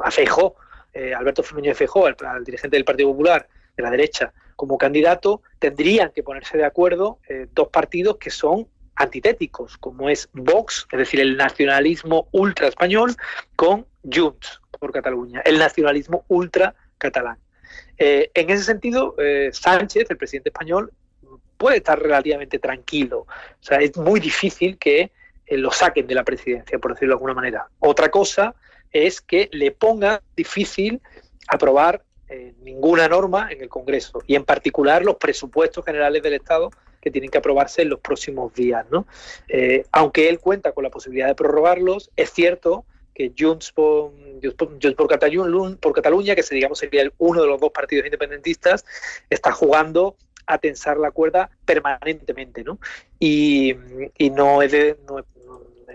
a 0.00 0.10
Feijó, 0.10 0.56
eh, 0.92 1.12
Alberto 1.12 1.42
Fernández 1.42 1.76
Feijó, 1.76 2.06
al, 2.06 2.16
al, 2.26 2.44
dirigente 2.44 2.76
del 2.76 2.84
Partido 2.84 3.10
Popular 3.10 3.48
de 3.76 3.82
la 3.82 3.90
derecha, 3.90 4.32
como 4.56 4.78
candidato, 4.78 5.42
tendrían 5.58 6.10
que 6.12 6.22
ponerse 6.22 6.56
de 6.56 6.64
acuerdo 6.64 7.18
eh, 7.28 7.48
dos 7.52 7.68
partidos 7.68 8.16
que 8.18 8.30
son 8.30 8.68
antitéticos, 8.96 9.76
como 9.78 10.08
es 10.08 10.28
Vox, 10.32 10.86
es 10.92 10.98
decir, 10.98 11.20
el 11.20 11.36
nacionalismo 11.36 12.28
ultra 12.30 12.68
español, 12.68 13.16
con 13.56 13.86
Junts 14.04 14.60
por 14.78 14.92
Cataluña, 14.92 15.40
el 15.44 15.58
nacionalismo 15.58 16.24
ultra 16.28 16.74
catalán. 16.98 17.38
Eh, 17.98 18.30
en 18.34 18.50
ese 18.50 18.64
sentido, 18.64 19.14
eh, 19.18 19.50
Sánchez, 19.52 20.06
el 20.10 20.16
presidente 20.16 20.50
español, 20.50 20.92
puede 21.56 21.78
estar 21.78 22.00
relativamente 22.00 22.58
tranquilo. 22.58 23.20
O 23.20 23.62
sea, 23.62 23.78
es 23.78 23.96
muy 23.96 24.20
difícil 24.20 24.76
que 24.78 25.12
eh, 25.46 25.56
lo 25.56 25.70
saquen 25.70 26.06
de 26.06 26.14
la 26.14 26.24
presidencia, 26.24 26.78
por 26.78 26.92
decirlo 26.94 27.12
de 27.12 27.16
alguna 27.16 27.34
manera. 27.34 27.68
Otra 27.78 28.10
cosa 28.10 28.54
es 28.92 29.20
que 29.20 29.48
le 29.52 29.70
ponga 29.70 30.22
difícil 30.36 31.00
aprobar 31.48 32.02
eh, 32.28 32.54
ninguna 32.62 33.08
norma 33.08 33.48
en 33.50 33.60
el 33.60 33.68
Congreso 33.68 34.22
y 34.26 34.34
en 34.34 34.44
particular 34.44 35.04
los 35.04 35.16
presupuestos 35.16 35.84
generales 35.84 36.22
del 36.22 36.34
Estado 36.34 36.70
que 37.00 37.10
tienen 37.10 37.30
que 37.30 37.36
aprobarse 37.36 37.82
en 37.82 37.90
los 37.90 38.00
próximos 38.00 38.54
días. 38.54 38.86
¿no? 38.90 39.06
Eh, 39.48 39.84
aunque 39.92 40.30
él 40.30 40.38
cuenta 40.40 40.72
con 40.72 40.84
la 40.84 40.90
posibilidad 40.90 41.26
de 41.26 41.34
prorrogarlos, 41.34 42.10
es 42.16 42.30
cierto 42.30 42.86
que 43.14 43.32
Junts 43.38 43.72
por, 43.72 44.12
Junts 44.42 44.94
por, 44.96 45.08
Cataluña, 45.08 45.76
por 45.80 45.92
Cataluña, 45.92 46.34
que 46.34 46.42
se, 46.42 46.54
digamos 46.54 46.78
sería 46.78 47.02
el, 47.02 47.12
uno 47.18 47.42
de 47.42 47.48
los 47.48 47.60
dos 47.60 47.70
partidos 47.70 48.04
independentistas, 48.04 48.84
está 49.30 49.52
jugando 49.52 50.16
a 50.46 50.58
tensar 50.58 50.98
la 50.98 51.10
cuerda 51.10 51.50
permanentemente, 51.64 52.64
¿no? 52.64 52.78
Y, 53.18 53.74
no, 54.32 54.62
es 54.62 54.72
de, 54.72 54.98
no, 55.06 55.24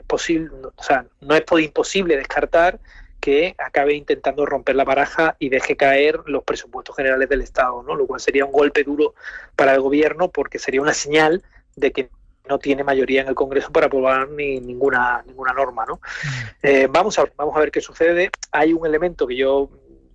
posible, 0.07 0.49
o 0.75 0.83
sea, 0.83 1.05
no 1.21 1.35
es 1.35 1.43
imposible 1.59 2.17
descartar 2.17 2.79
que 3.19 3.53
acabe 3.57 3.93
intentando 3.95 4.45
romper 4.45 4.75
la 4.75 4.85
baraja 4.85 5.35
y 5.39 5.49
deje 5.49 5.75
caer 5.75 6.21
los 6.25 6.43
presupuestos 6.43 6.95
generales 6.95 7.27
del 7.27 7.41
Estado, 7.41 7.83
¿no? 7.83 7.95
Lo 7.95 8.07
cual 8.07 8.21
sería 8.21 8.45
un 8.45 8.51
golpe 8.51 8.83
duro 8.83 9.13
para 9.55 9.73
el 9.73 9.81
gobierno 9.81 10.29
porque 10.29 10.57
sería 10.57 10.81
una 10.81 10.93
señal 10.93 11.43
de 11.75 11.91
que 11.91 12.09
no 12.49 12.59
tiene 12.59 12.83
mayoría 12.83 13.21
en 13.21 13.27
el 13.27 13.35
Congreso 13.35 13.71
para 13.71 13.85
aprobar 13.85 14.29
ni 14.29 14.59
ninguna 14.59 15.23
ninguna 15.25 15.53
norma, 15.53 15.85
¿no? 15.85 16.01
Eh, 16.61 16.87
vamos 16.89 17.17
a 17.19 17.25
vamos 17.37 17.55
a 17.55 17.59
ver 17.59 17.71
qué 17.71 17.79
sucede. 17.79 18.31
Hay 18.51 18.73
un 18.73 18.85
elemento 18.85 19.27
que 19.27 19.37
yo 19.37 19.69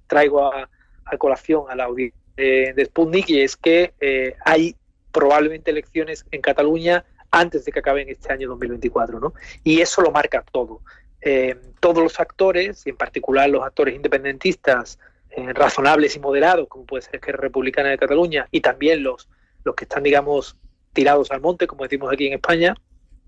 traigo 0.07 0.53
a, 0.53 0.69
colación 1.17 1.67
a 1.71 1.77
la 1.77 1.85
audiencia 1.85 2.19
de, 2.37 2.73
de, 2.75 2.85
Sputnik 2.87 3.31
y 3.31 3.41
es 3.43 3.57
que 3.57 3.95
eh, 4.01 4.35
hay 4.45 4.75
probablemente 5.13 5.71
elecciones 5.71 6.27
en 6.33 6.43
Cataluña 6.43 7.05
antes 7.31 7.65
de 7.65 7.71
que 7.71 7.79
acabe 7.79 8.03
en 8.03 8.09
este 8.09 8.33
año 8.33 8.49
2024, 8.49 9.21
¿no? 9.21 9.33
Y 9.63 9.81
eso 9.81 10.03
lo 10.03 10.11
marca 10.11 10.45
todo. 10.51 10.81
Eh, 11.21 11.57
todos 11.79 12.03
los 12.03 12.19
actores, 12.19 12.87
y 12.87 12.91
en 12.91 12.97
particular 12.97 13.49
los 13.49 13.63
actores 13.63 13.95
independentistas 13.95 14.99
razonables 15.37 16.15
y 16.15 16.21
moderados, 16.21 16.69
como 16.69 16.85
puede 16.85 17.03
ser 17.03 17.17
Esquerra 17.17 17.41
Republicana 17.41 17.89
de 17.89 17.99
Cataluña, 17.99 18.47
y 18.53 18.61
también 18.61 19.03
los, 19.03 19.29
los 19.65 19.75
que 19.75 19.85
están, 19.85 20.05
digamos, 20.05 20.57
tirados 20.95 21.31
al 21.31 21.43
monte, 21.43 21.67
como 21.67 21.83
decimos 21.83 22.11
aquí 22.11 22.27
en 22.27 22.35
España, 22.35 22.75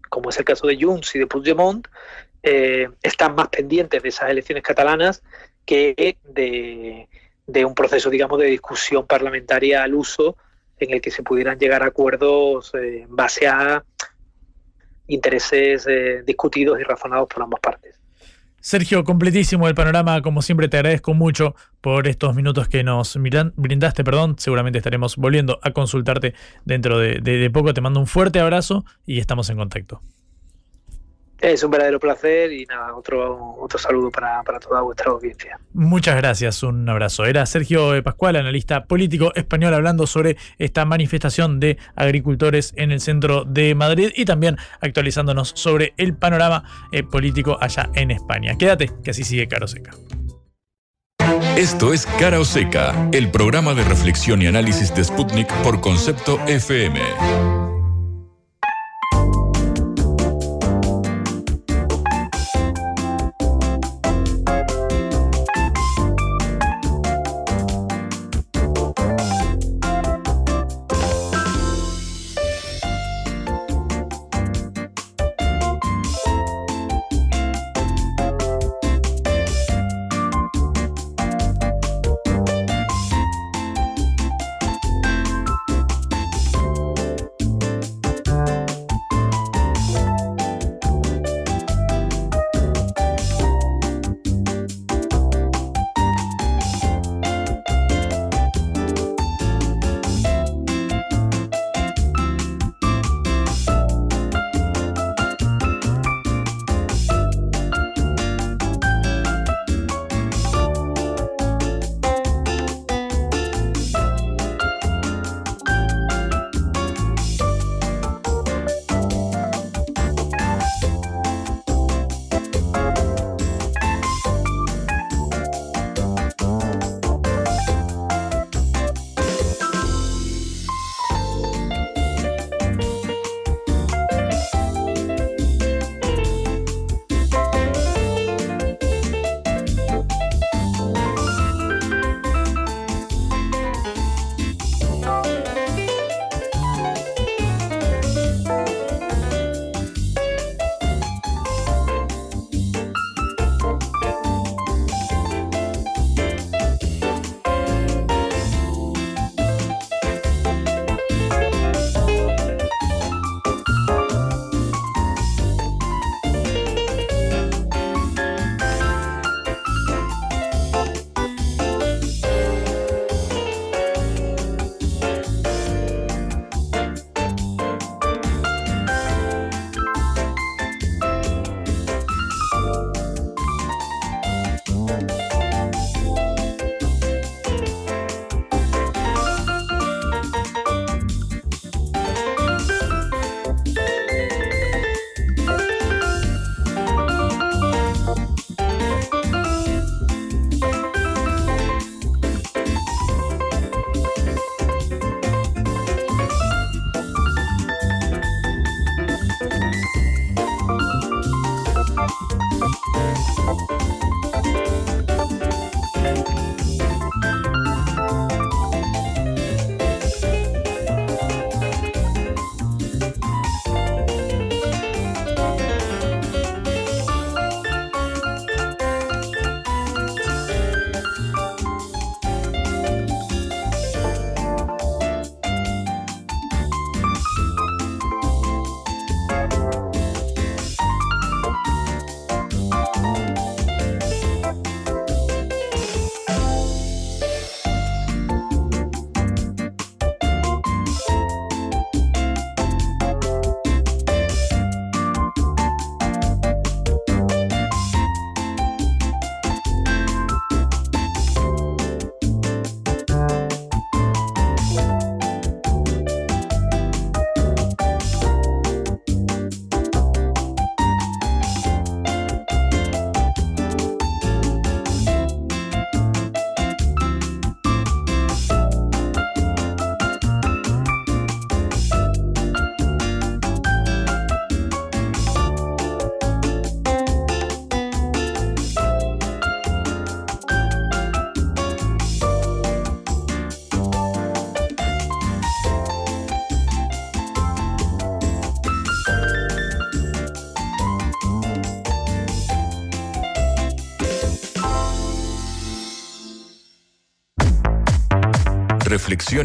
como 0.08 0.30
es 0.30 0.38
el 0.38 0.44
caso 0.44 0.66
de 0.66 0.80
Junts 0.80 1.14
y 1.14 1.18
de 1.18 1.26
Puigdemont, 1.26 1.86
eh, 2.42 2.88
están 3.02 3.34
más 3.34 3.48
pendientes 3.48 4.02
de 4.02 4.08
esas 4.08 4.30
elecciones 4.30 4.62
catalanas 4.62 5.22
que 5.64 6.16
de, 6.24 7.64
un 7.64 7.74
proceso, 7.74 8.08
digamos, 8.08 8.38
de 8.38 8.46
discusión 8.46 9.06
parlamentaria 9.06 9.82
al 9.82 9.94
uso 9.94 10.36
en 10.78 10.92
el 10.92 11.00
que 11.00 11.10
se 11.10 11.22
pudieran 11.22 11.58
llegar 11.58 11.82
a 11.82 11.86
acuerdos 11.86 12.72
eh, 12.74 13.02
en 13.02 13.16
base 13.16 13.48
a 13.48 13.84
intereses 15.08 15.86
eh, 15.88 16.22
discutidos 16.24 16.78
y 16.80 16.84
razonados 16.84 17.28
por 17.28 17.42
ambas 17.42 17.60
partes. 17.60 17.98
Sergio, 18.66 19.04
completísimo 19.04 19.68
el 19.68 19.76
panorama, 19.76 20.20
como 20.22 20.42
siempre 20.42 20.68
te 20.68 20.76
agradezco 20.76 21.14
mucho 21.14 21.54
por 21.80 22.08
estos 22.08 22.34
minutos 22.34 22.66
que 22.66 22.82
nos 22.82 23.16
brindaste, 23.54 24.02
perdón, 24.02 24.34
seguramente 24.40 24.78
estaremos 24.78 25.14
volviendo 25.14 25.60
a 25.62 25.70
consultarte 25.70 26.34
dentro 26.64 26.98
de, 26.98 27.20
de, 27.20 27.36
de 27.36 27.48
poco, 27.48 27.72
te 27.74 27.80
mando 27.80 28.00
un 28.00 28.08
fuerte 28.08 28.40
abrazo 28.40 28.84
y 29.06 29.20
estamos 29.20 29.50
en 29.50 29.58
contacto. 29.58 30.02
Es 31.40 31.62
un 31.62 31.70
verdadero 31.70 32.00
placer 32.00 32.52
y 32.52 32.64
nada, 32.64 32.94
otro, 32.94 33.56
otro 33.60 33.78
saludo 33.78 34.10
para, 34.10 34.42
para, 34.42 34.58
toda 34.58 34.80
vuestra 34.80 35.10
audiencia. 35.10 35.58
Muchas 35.74 36.16
gracias, 36.16 36.62
un 36.62 36.88
abrazo. 36.88 37.26
Era 37.26 37.44
Sergio 37.44 38.02
Pascual, 38.02 38.36
analista 38.36 38.86
político 38.86 39.32
español, 39.34 39.74
hablando 39.74 40.06
sobre 40.06 40.36
esta 40.58 40.84
manifestación 40.86 41.60
de 41.60 41.76
agricultores 41.94 42.72
en 42.76 42.90
el 42.90 43.00
centro 43.00 43.44
de 43.44 43.74
Madrid 43.74 44.12
y 44.14 44.24
también 44.24 44.56
actualizándonos 44.80 45.52
sobre 45.54 45.92
el 45.98 46.14
panorama 46.16 46.64
eh, 46.92 47.02
político 47.02 47.58
allá 47.60 47.90
en 47.94 48.10
España. 48.10 48.56
Quédate, 48.58 48.90
que 49.04 49.10
así 49.10 49.22
sigue 49.22 49.46
Caro 49.46 49.68
Seca. 49.68 49.92
Esto 51.56 51.92
es 51.92 52.06
Cara 52.18 52.38
o 52.38 52.44
Seca, 52.44 53.08
el 53.12 53.30
programa 53.30 53.74
de 53.74 53.82
reflexión 53.84 54.42
y 54.42 54.46
análisis 54.46 54.94
de 54.94 55.04
Sputnik 55.04 55.52
por 55.62 55.80
concepto 55.80 56.38
FM. 56.46 57.65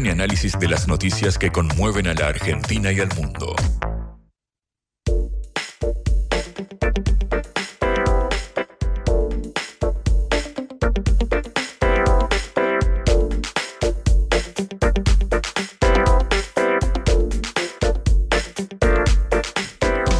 Y 0.00 0.08
análisis 0.08 0.58
de 0.58 0.68
las 0.68 0.88
noticias 0.88 1.36
que 1.36 1.50
conmueven 1.50 2.06
a 2.06 2.14
la 2.14 2.28
Argentina 2.28 2.90
y 2.92 3.00
al 3.00 3.14
mundo. 3.14 3.54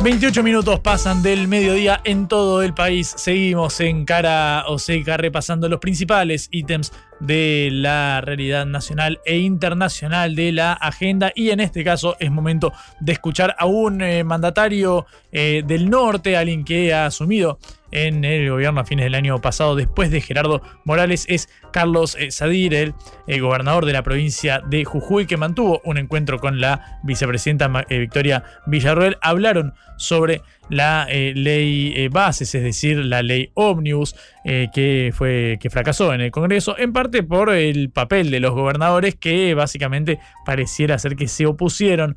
28 0.03 0.43
minutos 0.43 0.81
pasan 0.81 1.23
del 1.23 1.49
mediodía 1.49 2.01
en 2.05 2.29
todo 2.29 2.63
el 2.63 2.75
país. 2.75 3.15
Seguimos 3.17 3.81
en 3.81 4.05
cara 4.05 4.65
o 4.67 4.79
seca 4.79 5.17
repasando 5.17 5.69
los 5.69 5.79
principales 5.79 6.49
ítems 6.51 6.93
de 7.23 7.69
la 7.71 8.21
realidad 8.21 8.67
nacional 8.67 9.21
e 9.25 9.39
internacional 9.39 10.35
de 10.35 10.51
la 10.51 10.73
agenda 10.73 11.31
y 11.37 11.51
en 11.51 11.61
este 11.61 11.85
caso 11.85 12.17
es 12.19 12.33
momento 12.33 12.73
de 13.01 13.13
escuchar 13.13 13.55
a 13.59 13.67
un 13.67 14.03
eh, 14.03 14.25
mandatario 14.25 15.07
eh, 15.31 15.63
del 15.65 15.89
norte, 15.89 16.37
alguien 16.37 16.65
que 16.65 16.93
ha 16.93 17.07
asumido 17.07 17.61
en 17.93 18.25
el 18.25 18.51
gobierno 18.51 18.81
a 18.81 18.85
fines 18.85 19.05
del 19.05 19.15
año 19.15 19.41
pasado 19.41 19.77
después 19.77 20.11
de 20.11 20.21
Gerardo 20.21 20.63
Morales 20.85 21.27
es 21.29 21.49
Carlos 21.73 22.17
eh, 22.19 22.33
Sadir, 22.33 22.75
el, 22.75 23.41
gobernador 23.41 23.87
de 23.87 23.93
la 23.93 24.03
provincia 24.03 24.61
de 24.67 24.85
Jujuy, 24.85 25.27
que 25.27 25.37
mantuvo 25.37 25.81
un 25.85 25.99
encuentro 25.99 26.41
con 26.41 26.61
la 26.61 26.99
vicepresidenta 27.05 27.69
Victoria 27.89 28.43
Villarroel. 28.67 29.19
Hablaron 29.21 29.75
sobre 29.97 30.43
la 30.73 31.07
eh, 31.11 31.35
ley 31.37 31.93
eh, 31.95 32.09
bases, 32.09 32.55
es 32.55 32.63
decir, 32.63 32.97
la 32.97 33.23
ley 33.23 33.51
Omnibus, 33.53 34.17
eh, 34.43 34.69
que, 34.73 35.13
fue, 35.15 35.59
que 35.61 35.69
fracasó 35.69 36.15
en 36.15 36.23
el 36.23 36.31
Congreso, 36.31 36.79
en 36.79 36.95
parte 36.95 37.23
por 37.23 37.51
el 37.51 37.91
papel 37.91 38.31
de 38.31 38.41
los 38.41 38.53
gobernadores 38.53 39.15
que 39.15 39.53
básicamente 39.53 40.19
pareciera 40.47 40.99
ser 40.99 41.15
que 41.15 41.29
se 41.29 41.45
opusieron 41.45 42.17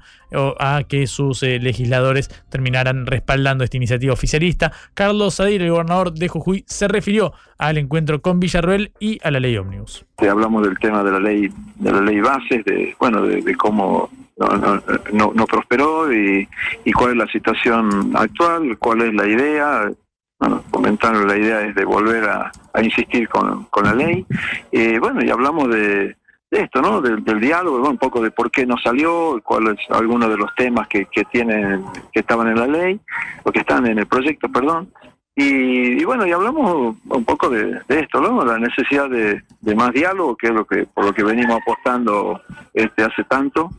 a 0.60 0.84
que 0.88 1.08
sus 1.08 1.44
legisladores 1.44 2.30
terminaran 2.50 3.06
respaldando 3.06 3.64
esta 3.64 3.78
iniciativa 3.78 4.12
oficialista. 4.12 4.72
Carlos 4.94 5.36
Sadir, 5.36 5.62
el 5.62 5.72
gobernador 5.72 6.14
de 6.14 6.28
Jujuy, 6.28 6.64
se 6.68 6.88
refirió 6.88 7.34
al 7.58 7.78
encuentro 7.78 8.22
con 8.22 8.40
Villarruel 8.40 8.92
y 9.00 9.20
a 9.24 9.32
la 9.32 9.40
ley 9.40 9.56
Omnibus. 9.56 10.06
Hablamos 10.18 10.66
del 10.66 10.78
tema 10.80 11.04
de 11.04 11.12
la 11.12 11.20
ley, 11.20 11.50
de 11.76 11.92
la 11.92 12.02
ley 12.02 12.20
bases, 12.20 12.66
de, 12.66 12.96
bueno, 13.00 13.22
de 13.22 13.56
cómo 13.56 14.10
no, 14.38 14.82
no, 15.14 15.32
no, 15.34 15.46
prosperó 15.46 16.12
y, 16.12 16.48
y, 16.84 16.92
cuál 16.92 17.12
es 17.12 17.18
la 17.18 17.28
situación 17.28 18.12
actual, 18.16 18.78
cuál 18.78 19.02
es 19.02 19.14
la 19.14 19.28
idea. 19.28 19.92
Bueno, 20.38 20.64
comentaron 20.70 21.28
la 21.28 21.38
idea 21.38 21.62
es 21.62 21.74
de 21.76 21.86
volver 21.86 22.26
a, 22.26 22.52
insistir 22.82 23.30
con, 23.30 23.66
con, 23.66 23.86
la 23.86 23.94
ley. 23.94 24.26
Eh, 24.72 25.00
bueno, 25.00 25.24
y 25.24 25.30
hablamos 25.30 25.70
de, 25.70 26.18
esto, 26.52 26.82
¿no? 26.82 27.02
Del, 27.02 27.40
diálogo, 27.40 27.90
un 27.90 27.98
poco 27.98 28.22
de 28.22 28.32
por 28.32 28.52
qué 28.52 28.66
no 28.66 28.78
salió, 28.78 29.42
cuáles 29.44 29.78
algunos 29.90 30.30
de 30.30 30.38
los 30.38 30.54
temas 30.56 30.88
que, 30.90 31.06
que 31.06 31.24
tienen, 31.26 31.86
que 32.12 32.20
estaban 32.20 32.48
en 32.50 32.60
la 32.60 32.68
ley, 32.68 33.00
o 33.44 33.52
que 33.52 33.60
están 33.60 33.88
en 33.88 34.00
el 34.00 34.08
proyecto, 34.08 34.50
perdón. 34.50 34.92
Y, 35.38 36.02
bueno, 36.06 36.26
y 36.26 36.32
hablamos 36.32 36.96
un 37.10 37.26
poco 37.26 37.50
de, 37.50 37.82
esto, 37.90 38.22
¿no? 38.22 38.46
La 38.46 38.58
necesidad 38.58 39.10
de, 39.10 39.44
más 39.76 39.92
diálogo, 39.92 40.38
que 40.38 40.48
es 40.48 40.54
lo 40.54 40.66
que 40.66 40.86
por 40.86 41.04
lo 41.04 41.14
que 41.14 41.24
venimos 41.24 41.60
apostando 41.62 42.42
este 42.74 43.04
hace 43.04 43.26
tanto. 43.26 43.70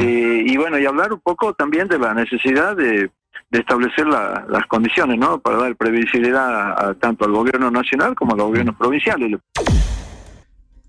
Eh, 0.00 0.44
y 0.46 0.56
bueno, 0.56 0.78
y 0.78 0.86
hablar 0.86 1.12
un 1.12 1.20
poco 1.20 1.52
también 1.52 1.88
de 1.88 1.98
la 1.98 2.14
necesidad 2.14 2.74
de, 2.76 3.10
establecer 3.50 4.06
las 4.08 4.66
condiciones, 4.66 5.16
¿no? 5.16 5.38
Para 5.38 5.58
dar 5.58 5.76
previsibilidad 5.76 6.96
tanto 6.96 7.24
al 7.24 7.30
gobierno 7.30 7.70
nacional 7.70 8.16
como 8.16 8.32
a 8.32 8.36
los 8.36 8.46
gobiernos 8.48 8.74
provinciales. 8.74 9.38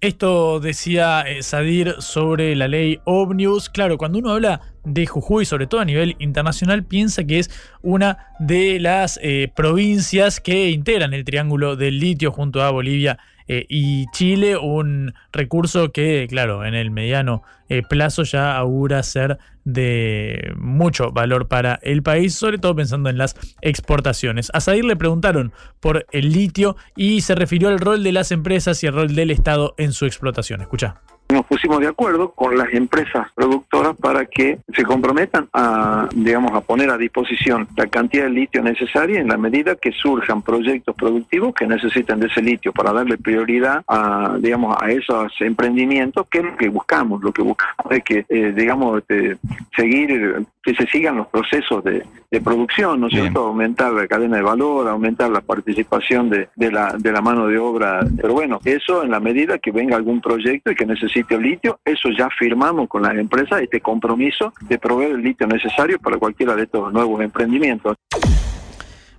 Esto 0.05 0.59
decía 0.59 1.21
eh, 1.21 1.41
Sadir 1.41 1.95
sobre 1.97 2.55
la 2.55 2.67
ley 2.67 2.99
Omnibus. 3.05 3.71
Claro, 3.71 3.97
cuando 3.97 4.19
uno 4.19 4.33
habla 4.33 4.61
de 4.83 5.07
Jujuy, 5.07 5.45
sobre 5.45 5.65
todo 5.65 5.81
a 5.81 5.85
nivel 5.85 6.15
internacional, 6.19 6.83
piensa 6.83 7.23
que 7.23 7.39
es 7.39 7.49
una 7.81 8.27
de 8.37 8.79
las 8.79 9.19
eh, 9.23 9.51
provincias 9.55 10.39
que 10.39 10.69
integran 10.69 11.15
el 11.15 11.25
Triángulo 11.25 11.75
del 11.75 11.97
Litio 11.97 12.31
junto 12.31 12.61
a 12.61 12.69
Bolivia 12.69 13.17
eh, 13.47 13.65
y 13.69 14.05
Chile, 14.11 14.57
un 14.57 15.13
recurso 15.31 15.91
que, 15.91 16.25
claro, 16.29 16.65
en 16.65 16.73
el 16.73 16.91
mediano 16.91 17.43
eh, 17.69 17.81
plazo 17.87 18.23
ya 18.23 18.57
augura 18.57 19.01
ser 19.03 19.37
de 19.63 20.53
mucho 20.57 21.11
valor 21.11 21.47
para 21.47 21.79
el 21.81 22.03
país, 22.03 22.35
sobre 22.35 22.57
todo 22.57 22.75
pensando 22.75 23.09
en 23.09 23.17
las 23.17 23.35
exportaciones. 23.61 24.51
A 24.53 24.61
Sadir 24.61 24.85
le 24.85 24.95
preguntaron 24.95 25.53
por 25.79 26.05
el 26.11 26.31
litio 26.31 26.75
y 26.95 27.21
se 27.21 27.35
refirió 27.35 27.69
al 27.69 27.79
rol 27.79 28.03
de 28.03 28.11
las 28.11 28.31
empresas 28.31 28.83
y 28.83 28.87
el 28.87 28.93
rol 28.93 29.15
del 29.15 29.31
Estado 29.31 29.73
en 29.77 29.91
su 29.91 30.05
explotación. 30.05 30.61
Escucha 30.61 31.01
nos 31.29 31.45
pusimos 31.45 31.79
de 31.79 31.87
acuerdo 31.87 32.31
con 32.31 32.57
las 32.57 32.71
empresas 32.73 33.27
productoras 33.33 33.95
para 33.97 34.25
que 34.25 34.59
se 34.73 34.83
comprometan 34.83 35.49
a, 35.53 36.07
digamos, 36.13 36.51
a 36.53 36.61
poner 36.61 36.89
a 36.91 36.97
disposición 36.97 37.67
la 37.75 37.87
cantidad 37.87 38.25
de 38.25 38.29
litio 38.29 38.61
necesaria 38.61 39.19
en 39.19 39.27
la 39.27 39.37
medida 39.37 39.75
que 39.75 39.91
surjan 39.91 40.43
proyectos 40.43 40.95
productivos 40.95 41.53
que 41.55 41.65
necesiten 41.65 42.19
de 42.19 42.27
ese 42.27 42.41
litio 42.41 42.71
para 42.71 42.93
darle 42.93 43.17
prioridad 43.17 43.83
a, 43.87 44.37
digamos, 44.39 44.77
a 44.79 44.91
esos 44.91 45.33
emprendimientos 45.39 46.27
que 46.29 46.39
es 46.39 46.45
lo 46.45 46.57
que 46.57 46.69
buscamos, 46.69 47.21
lo 47.23 47.31
que 47.31 47.41
buscamos 47.41 47.91
es 47.91 48.03
que, 48.03 48.25
eh, 48.29 48.53
digamos, 48.55 48.99
este, 48.99 49.37
seguir, 49.75 50.45
que 50.61 50.75
se 50.75 50.85
sigan 50.87 51.17
los 51.17 51.27
procesos 51.27 51.83
de, 51.83 52.03
producción, 52.43 52.99
¿no 52.99 53.07
es 53.07 53.13
cierto? 53.13 53.45
Aumentar 53.45 53.93
la 53.93 54.07
cadena 54.07 54.35
de 54.35 54.43
valor, 54.43 54.89
aumentar 54.89 55.29
la 55.29 55.39
participación 55.39 56.29
de, 56.29 56.49
de, 56.57 56.69
la, 56.69 56.93
de 56.99 57.13
la 57.13 57.21
mano 57.21 57.47
de 57.47 57.57
obra, 57.57 58.01
pero 58.21 58.33
bueno, 58.33 58.59
eso 58.65 59.03
en 59.03 59.11
la 59.11 59.21
medida 59.21 59.57
que 59.57 59.71
venga 59.71 59.95
algún 59.95 60.19
proyecto 60.19 60.69
y 60.69 60.75
que 60.75 60.85
necesite 60.85 61.14
sitio 61.15 61.39
litio, 61.39 61.79
eso 61.85 62.09
ya 62.09 62.29
firmamos 62.29 62.89
con 62.89 63.01
las 63.01 63.15
empresas 63.15 63.61
este 63.61 63.79
compromiso 63.79 64.53
de 64.67 64.77
proveer 64.77 65.11
el 65.11 65.21
litio 65.21 65.47
necesario 65.47 65.97
para 65.97 66.17
cualquiera 66.17 66.55
de 66.55 66.63
estos 66.63 66.91
nuevos 66.91 67.21
emprendimientos. 67.21 67.95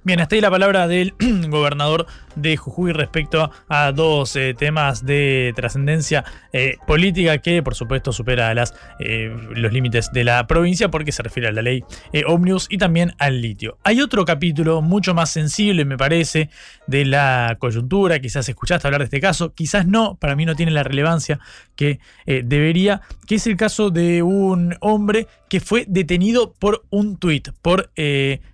Bien, 0.06 0.20
hasta 0.20 0.36
ahí 0.36 0.40
la 0.40 0.52
palabra 0.52 0.86
del 0.86 1.14
gobernador 1.48 2.06
de 2.36 2.56
Jujuy 2.56 2.92
respecto 2.92 3.50
a 3.68 3.90
dos 3.90 4.36
eh, 4.36 4.54
temas 4.56 5.04
de 5.04 5.52
trascendencia 5.56 6.24
eh, 6.52 6.76
política 6.86 7.38
que 7.38 7.60
por 7.60 7.74
supuesto 7.74 8.12
supera 8.12 8.54
las, 8.54 8.72
eh, 9.00 9.34
los 9.50 9.72
límites 9.72 10.12
de 10.12 10.22
la 10.22 10.46
provincia 10.46 10.92
porque 10.92 11.10
se 11.10 11.24
refiere 11.24 11.48
a 11.48 11.52
la 11.52 11.60
ley 11.60 11.82
Omnius 12.24 12.68
y 12.70 12.78
también 12.78 13.14
al 13.18 13.40
litio. 13.40 13.78
Hay 13.82 14.00
otro 14.00 14.24
capítulo 14.24 14.80
mucho 14.80 15.12
más 15.12 15.30
sensible 15.30 15.84
me 15.84 15.98
parece 15.98 16.50
de 16.86 17.04
la 17.04 17.56
coyuntura, 17.58 18.20
quizás 18.20 18.48
escuchaste 18.48 18.86
hablar 18.86 19.00
de 19.00 19.06
este 19.06 19.20
caso, 19.20 19.54
quizás 19.54 19.88
no, 19.88 20.14
para 20.14 20.36
mí 20.36 20.46
no 20.46 20.54
tiene 20.54 20.70
la 20.70 20.84
relevancia 20.84 21.40
que 21.74 21.98
debería, 22.26 23.02
que 23.26 23.34
es 23.34 23.46
el 23.46 23.56
caso 23.56 23.90
de 23.90 24.22
un 24.22 24.76
hombre 24.80 25.26
que 25.48 25.60
fue 25.60 25.84
detenido 25.88 26.52
por 26.52 26.84
un 26.90 27.16
tuit, 27.16 27.50
por 27.62 27.90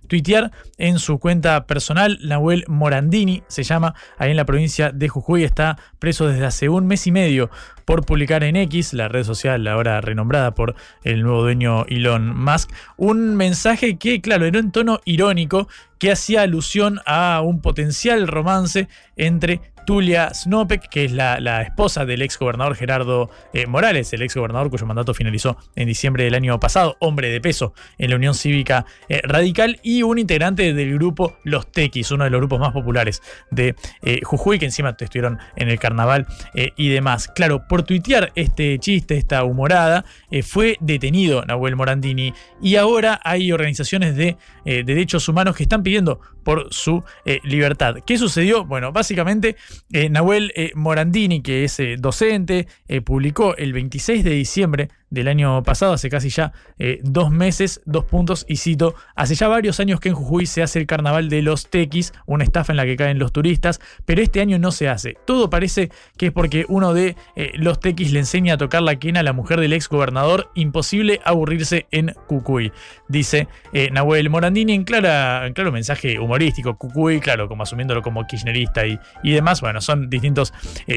tuitear 0.07 0.51
en 0.77 0.99
su 0.99 1.17
cuenta 1.19 1.65
personal, 1.65 2.19
Nahuel 2.21 2.65
Morandini 2.67 3.43
se 3.47 3.63
llama 3.63 3.95
ahí 4.17 4.31
en 4.31 4.37
la 4.37 4.45
provincia 4.45 4.91
de 4.91 5.09
Jujuy, 5.09 5.43
está 5.43 5.77
preso 5.99 6.27
desde 6.27 6.45
hace 6.45 6.69
un 6.69 6.85
mes 6.85 7.07
y 7.07 7.11
medio 7.11 7.49
por 7.85 8.05
publicar 8.05 8.43
en 8.43 8.55
X, 8.55 8.93
la 8.93 9.07
red 9.07 9.23
social 9.23 9.65
ahora 9.67 10.01
renombrada 10.01 10.53
por 10.53 10.75
el 11.03 11.23
nuevo 11.23 11.41
dueño 11.41 11.85
Elon 11.87 12.35
Musk, 12.35 12.71
un 12.97 13.35
mensaje 13.35 13.97
que, 13.97 14.21
claro, 14.21 14.45
era 14.45 14.59
en 14.59 14.71
tono 14.71 14.99
irónico, 15.05 15.67
que 15.99 16.11
hacía 16.11 16.41
alusión 16.41 16.99
a 17.05 17.41
un 17.41 17.61
potencial 17.61 18.27
romance 18.27 18.87
entre 19.15 19.61
Tulia 19.85 20.33
Snopek, 20.33 20.89
que 20.89 21.05
es 21.05 21.11
la, 21.11 21.61
esposa 21.61 22.05
del 22.05 22.21
ex 22.21 22.37
gobernador 22.37 22.75
Gerardo 22.75 23.29
eh, 23.53 23.67
Morales, 23.67 24.11
el 24.13 24.21
ex 24.21 24.35
gobernador 24.35 24.69
cuyo 24.69 24.85
mandato 24.85 25.13
finalizó 25.13 25.57
en 25.75 25.87
diciembre 25.87 26.23
del 26.23 26.35
año 26.35 26.59
pasado, 26.59 26.97
hombre 26.99 27.29
de 27.29 27.41
peso 27.41 27.73
en 27.97 28.09
la 28.09 28.15
Unión 28.15 28.33
Cívica 28.35 28.85
eh, 29.09 29.21
Radical, 29.23 29.79
y 29.83 30.03
un 30.03 30.19
integrante 30.19 30.73
del 30.73 30.93
grupo 30.95 31.37
Los 31.43 31.71
Tequis, 31.71 32.11
uno 32.11 32.23
de 32.23 32.29
los 32.29 32.39
grupos 32.39 32.59
más 32.59 32.71
populares 32.71 33.21
de 33.51 33.75
eh, 34.01 34.21
Jujuy, 34.23 34.59
que 34.59 34.65
encima 34.65 34.95
estuvieron 34.97 35.39
en 35.55 35.69
el 35.69 35.79
carnaval 35.79 36.27
y 36.53 36.89
demás. 36.89 37.27
Claro, 37.27 37.67
por 37.67 37.83
tuitear 37.83 38.31
este 38.35 38.77
chiste, 38.79 39.17
esta 39.17 39.43
humorada, 39.43 40.05
fue 40.43 40.77
detenido 40.79 41.43
Nahuel 41.45 41.75
Morandini 41.75 42.33
y 42.61 42.75
ahora 42.75 43.19
hay 43.23 43.51
organizaciones 43.51 44.15
de 44.15 44.37
derechos 44.63 45.27
humanos 45.27 45.55
que 45.55 45.63
están 45.63 45.83
pidiendo 45.83 46.19
por 46.43 46.67
su 46.71 47.03
libertad. 47.43 47.95
¿Qué 48.05 48.17
sucedió? 48.17 48.65
Bueno, 48.65 48.91
básicamente 48.91 49.55
eh, 49.91 50.09
Nahuel 50.09 50.51
eh, 50.55 50.71
Morandini, 50.75 51.41
que 51.41 51.63
es 51.63 51.79
eh, 51.79 51.95
docente, 51.97 52.67
publicó 53.05 53.55
el 53.55 53.73
26 53.73 54.23
de 54.23 54.31
diciembre 54.31 54.89
del 55.13 55.27
año 55.27 55.61
pasado, 55.61 55.93
hace 55.93 56.09
casi 56.09 56.29
ya 56.29 56.53
eh, 56.79 56.99
dos 57.03 57.29
meses, 57.29 57.81
dos 57.85 58.03
puntos, 58.05 58.45
y 58.49 58.57
cito, 58.57 58.95
hace 59.15 59.35
ya 59.35 59.47
varios 59.47 59.79
años 59.79 59.99
que 59.99 60.09
en 60.09 60.15
Jujuy 60.15 60.47
se 60.47 60.63
hace 60.63 60.79
el 60.79 60.87
carnaval 60.87 61.29
de 61.29 61.43
los 61.43 61.69
tequis, 61.69 62.13
una 62.25 62.43
estafa 62.43 62.73
en 62.73 62.77
la 62.77 62.85
que 62.85 62.95
caen 62.95 63.19
los 63.19 63.31
turistas, 63.31 63.79
pero 64.05 64.23
este 64.23 64.41
año 64.41 64.57
no 64.57 64.71
se 64.71 64.89
hace. 64.89 65.15
Todo 65.25 65.51
parece 65.51 65.91
que 66.17 66.27
es 66.27 66.31
porque 66.31 66.65
uno 66.67 66.95
de 66.95 67.15
eh, 67.35 67.51
los 67.53 67.79
tequis 67.79 68.11
le 68.11 68.19
enseña 68.19 68.55
a 68.55 68.57
tocar 68.57 68.81
la 68.81 68.95
quena 68.95 69.19
a 69.19 69.23
la 69.23 69.33
mujer 69.33 69.59
del 69.59 69.73
ex 69.73 69.87
gobernador, 69.87 70.49
imposible 70.55 71.21
aburrirse 71.23 71.85
en 71.91 72.15
Cucuy, 72.27 72.71
dice 73.07 73.47
eh, 73.71 73.89
Nahuel 73.91 74.31
Morandini 74.31 74.73
en, 74.73 74.83
clara, 74.83 75.45
en 75.45 75.53
claro 75.53 75.71
mensaje 75.71 76.17
humorístico, 76.17 76.75
Cucuy, 76.75 77.19
claro, 77.19 77.47
como 77.47 77.61
asumiéndolo 77.61 78.01
como 78.01 78.25
kirchnerista 78.25 78.87
y, 78.87 78.99
y 79.21 79.31
demás, 79.31 79.61
bueno, 79.61 79.79
son 79.79 80.09
distintos 80.09 80.53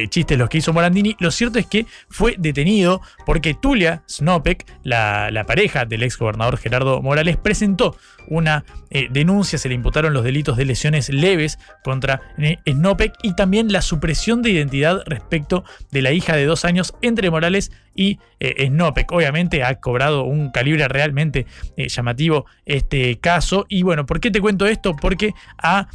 chistes 0.08 0.38
los 0.38 0.48
que 0.48 0.58
hizo 0.58 0.72
Morandini, 0.72 1.16
lo 1.20 1.30
cierto 1.30 1.58
es 1.58 1.66
que 1.66 1.84
fue 2.08 2.34
detenido 2.38 3.02
porque 3.26 3.52
Tulia 3.52 4.02
Snopek, 4.08 4.66
la, 4.82 5.44
pareja 5.46 5.84
del 5.84 6.02
ex 6.02 6.18
gobernador 6.18 6.58
Gerardo 6.58 7.02
Morales, 7.02 7.36
presentó 7.36 7.96
una 8.28 8.64
eh, 8.90 9.08
denuncia, 9.10 9.58
se 9.58 9.68
le 9.68 9.74
imputaron 9.74 10.12
los 10.12 10.24
delitos 10.24 10.56
de 10.56 10.64
lesiones 10.64 11.08
leves 11.08 11.58
contra 11.84 12.20
eh, 12.38 12.58
Snopek 12.66 13.14
y 13.22 13.34
también 13.34 13.72
la 13.72 13.82
supresión 13.82 14.42
de 14.42 14.50
identidad 14.50 15.02
respecto 15.06 15.64
de 15.90 16.02
la 16.02 16.12
hija 16.12 16.36
de 16.36 16.44
dos 16.44 16.64
años 16.64 16.94
entre 17.02 17.30
Morales 17.30 17.70
y 17.96 18.18
eh, 18.38 18.66
Snopek. 18.66 19.10
Obviamente 19.12 19.64
ha 19.64 19.76
cobrado 19.80 20.24
un 20.24 20.50
calibre 20.50 20.86
realmente 20.88 21.46
llamativo 21.76 22.46
este 22.64 23.18
caso. 23.18 23.66
Y 23.68 23.82
bueno, 23.82 24.06
¿por 24.06 24.20
qué 24.20 24.30
te 24.30 24.40
cuento 24.40 24.66
esto? 24.66 24.94
Porque 24.94 25.32
a 25.58 25.88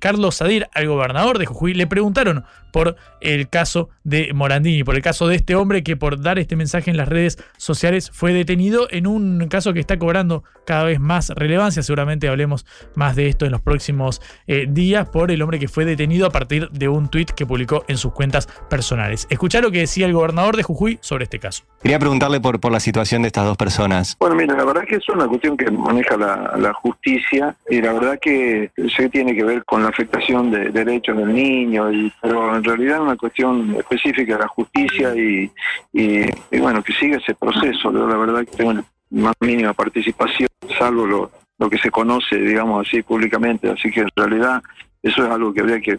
Carlos 0.00 0.36
Sadir, 0.36 0.68
al 0.72 0.88
gobernador 0.88 1.38
de 1.38 1.46
Jujuy, 1.46 1.74
le 1.74 1.86
preguntaron 1.86 2.44
por 2.72 2.96
el 3.20 3.48
caso 3.48 3.88
de 4.04 4.32
Morandini, 4.34 4.84
por 4.84 4.94
el 4.94 5.02
caso 5.02 5.28
de 5.28 5.36
este 5.36 5.54
hombre 5.54 5.82
que 5.82 5.96
por 5.96 6.20
dar 6.20 6.38
este 6.38 6.56
mensaje 6.56 6.90
en 6.90 6.96
las 6.96 7.08
redes 7.08 7.38
sociales 7.56 8.10
fue 8.12 8.32
detenido 8.32 8.88
en 8.90 9.06
un 9.06 9.48
caso 9.48 9.72
que 9.72 9.80
está 9.80 9.98
cobrando 9.98 10.44
cada 10.66 10.84
vez 10.84 11.00
más 11.00 11.30
relevancia. 11.30 11.82
Seguramente 11.82 12.28
hablemos 12.28 12.66
más 12.94 13.16
de 13.16 13.28
esto 13.28 13.46
en 13.46 13.52
los 13.52 13.60
próximos 13.60 14.20
eh, 14.46 14.66
días 14.68 15.08
por 15.08 15.30
el 15.30 15.42
hombre 15.42 15.58
que 15.58 15.68
fue 15.68 15.84
detenido 15.84 16.26
a 16.26 16.30
partir 16.30 16.68
de 16.70 16.88
un 16.88 17.08
tuit 17.08 17.30
que 17.30 17.46
publicó 17.46 17.84
en 17.88 17.96
sus 17.96 18.12
cuentas 18.12 18.48
personales. 18.68 19.26
Escuchá 19.30 19.60
lo 19.60 19.70
que 19.70 19.80
decía 19.80 20.06
el 20.06 20.12
gobernador 20.12 20.56
de 20.56 20.62
Jujuy 20.62 20.98
sobre 21.00 21.24
este 21.24 21.38
caso. 21.38 21.47
Quería 21.82 21.98
preguntarle 21.98 22.40
por, 22.40 22.58
por 22.60 22.72
la 22.72 22.80
situación 22.80 23.22
de 23.22 23.28
estas 23.28 23.44
dos 23.44 23.56
personas. 23.56 24.16
Bueno, 24.18 24.34
mira, 24.34 24.56
la 24.56 24.64
verdad 24.64 24.82
que 24.84 24.96
es 24.96 25.08
una 25.08 25.26
cuestión 25.26 25.56
que 25.56 25.70
maneja 25.70 26.16
la, 26.16 26.54
la 26.56 26.72
justicia 26.72 27.54
y 27.68 27.80
la 27.80 27.92
verdad 27.92 28.18
que 28.20 28.70
se 28.96 29.08
tiene 29.08 29.34
que 29.34 29.44
ver 29.44 29.64
con 29.64 29.82
la 29.82 29.88
afectación 29.88 30.50
de 30.50 30.70
derechos 30.70 31.16
del 31.16 31.32
niño, 31.32 31.92
y, 31.92 32.12
pero 32.20 32.56
en 32.56 32.64
realidad 32.64 32.96
es 32.96 33.02
una 33.02 33.16
cuestión 33.16 33.74
específica 33.76 34.34
de 34.34 34.40
la 34.40 34.48
justicia 34.48 35.14
y, 35.14 35.50
y, 35.92 36.58
bueno, 36.58 36.82
que 36.82 36.92
siga 36.94 37.18
ese 37.18 37.34
proceso. 37.34 37.92
Yo 37.92 38.06
la 38.06 38.16
verdad 38.16 38.40
que 38.40 38.56
tengo 38.56 38.82
más 39.10 39.34
mínima 39.40 39.72
participación, 39.72 40.48
salvo 40.78 41.06
lo, 41.06 41.30
lo 41.58 41.70
que 41.70 41.78
se 41.78 41.90
conoce, 41.90 42.36
digamos 42.36 42.86
así, 42.86 43.02
públicamente. 43.02 43.70
Así 43.70 43.90
que 43.90 44.00
en 44.00 44.10
realidad 44.14 44.62
eso 45.02 45.24
es 45.24 45.30
algo 45.30 45.52
que 45.52 45.60
habría 45.60 45.80
que, 45.80 45.98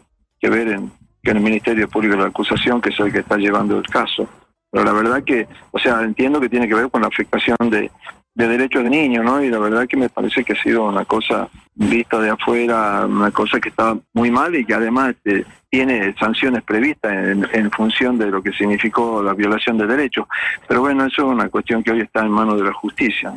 ver 0.50 0.68
en, 0.68 0.92
en 1.24 1.38
el 1.38 1.44
Ministerio 1.44 1.88
Público 1.88 2.16
de 2.16 2.22
la 2.24 2.28
Acusación, 2.28 2.82
que 2.82 2.90
es 2.90 3.00
el 3.00 3.12
que 3.12 3.20
está 3.20 3.38
llevando 3.38 3.78
el 3.78 3.88
caso. 3.88 4.28
Pero 4.72 4.84
la 4.84 4.94
verdad 4.94 5.24
que, 5.24 5.48
o 5.72 5.80
sea, 5.80 6.02
entiendo 6.02 6.40
que 6.40 6.50
tiene 6.50 6.68
que 6.68 6.76
ver 6.76 6.90
con 6.90 7.02
la 7.02 7.08
afectación 7.08 7.58
de, 7.70 7.90
de 8.36 8.48
derechos 8.48 8.84
de 8.84 8.90
niños, 8.90 9.26
¿no? 9.26 9.44
Y 9.44 9.50
la 9.50 9.60
verdad 9.60 9.88
que 9.88 9.98
me 9.98 10.10
parece 10.10 10.44
que 10.44 10.54
ha 10.54 10.64
sido 10.64 10.86
una 10.86 11.06
cosa 11.06 11.50
vista 11.76 12.20
de 12.20 12.30
afuera, 12.30 13.06
una 13.06 13.32
cosa 13.32 13.60
que 13.60 13.70
está 13.70 13.98
muy 14.14 14.32
mal 14.32 14.56
y 14.56 14.66
que 14.66 14.74
además 14.74 15.10
este, 15.10 15.46
tiene 15.70 16.14
sanciones 16.18 16.64
previstas 16.64 17.12
en, 17.12 17.72
función 17.72 18.18
de 18.18 18.28
lo 18.28 18.42
que 18.42 18.52
significó 18.52 19.22
la 19.24 19.34
violación 19.34 19.78
de 19.78 19.88
derechos. 19.88 20.28
Pero 20.68 20.82
bueno, 20.82 21.06
eso 21.06 21.22
es 21.24 21.28
una 21.28 21.50
cuestión 21.50 21.84
que 21.84 21.92
hoy 21.92 22.02
está 22.02 22.22
en 22.22 22.32
manos 22.32 22.58
de 22.58 22.66
la 22.66 22.74
justicia. 22.74 23.34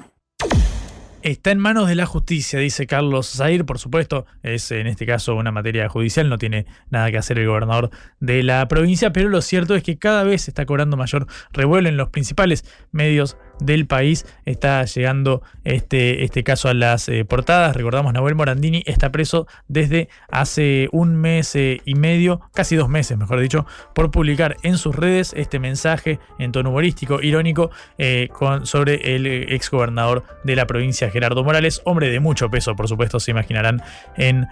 Está 1.22 1.52
en 1.52 1.60
manos 1.60 1.86
de 1.86 1.94
la 1.94 2.04
justicia, 2.04 2.58
dice 2.58 2.88
Carlos 2.88 3.30
Zair. 3.36 3.64
Por 3.64 3.78
supuesto, 3.78 4.26
es 4.42 4.72
en 4.72 4.88
este 4.88 5.06
caso 5.06 5.36
una 5.36 5.52
materia 5.52 5.88
judicial, 5.88 6.28
no 6.28 6.36
tiene 6.36 6.66
nada 6.90 7.12
que 7.12 7.18
hacer 7.18 7.38
el 7.38 7.46
gobernador 7.46 7.90
de 8.18 8.42
la 8.42 8.66
provincia, 8.66 9.12
pero 9.12 9.28
lo 9.28 9.40
cierto 9.40 9.76
es 9.76 9.84
que 9.84 9.98
cada 9.98 10.24
vez 10.24 10.48
está 10.48 10.66
cobrando 10.66 10.96
mayor 10.96 11.28
revuelo 11.52 11.88
en 11.88 11.96
los 11.96 12.08
principales 12.08 12.64
medios 12.90 13.36
del 13.64 13.86
país. 13.86 14.26
Está 14.44 14.84
llegando 14.84 15.42
este, 15.64 16.24
este 16.24 16.42
caso 16.42 16.68
a 16.68 16.74
las 16.74 17.08
eh, 17.08 17.24
portadas. 17.24 17.76
Recordamos, 17.76 18.12
Nahuel 18.12 18.34
Morandini 18.34 18.82
está 18.86 19.12
preso 19.12 19.46
desde 19.68 20.08
hace 20.30 20.88
un 20.92 21.16
mes 21.16 21.54
eh, 21.54 21.80
y 21.84 21.94
medio, 21.94 22.40
casi 22.52 22.76
dos 22.76 22.88
meses, 22.88 23.16
mejor 23.16 23.40
dicho, 23.40 23.66
por 23.94 24.10
publicar 24.10 24.56
en 24.62 24.76
sus 24.78 24.96
redes 24.96 25.32
este 25.36 25.58
mensaje 25.58 26.18
en 26.38 26.52
tono 26.52 26.70
humorístico, 26.70 27.22
irónico, 27.22 27.70
eh, 27.98 28.28
sobre 28.64 29.14
el 29.16 29.26
exgobernador 29.26 30.24
de 30.44 30.56
la 30.56 30.66
provincia, 30.66 31.10
Gerardo 31.10 31.44
Morales, 31.44 31.80
hombre 31.84 32.10
de 32.10 32.20
mucho 32.20 32.50
peso, 32.50 32.74
por 32.74 32.88
supuesto, 32.88 33.20
se 33.20 33.30
imaginarán, 33.30 33.82
en 34.16 34.46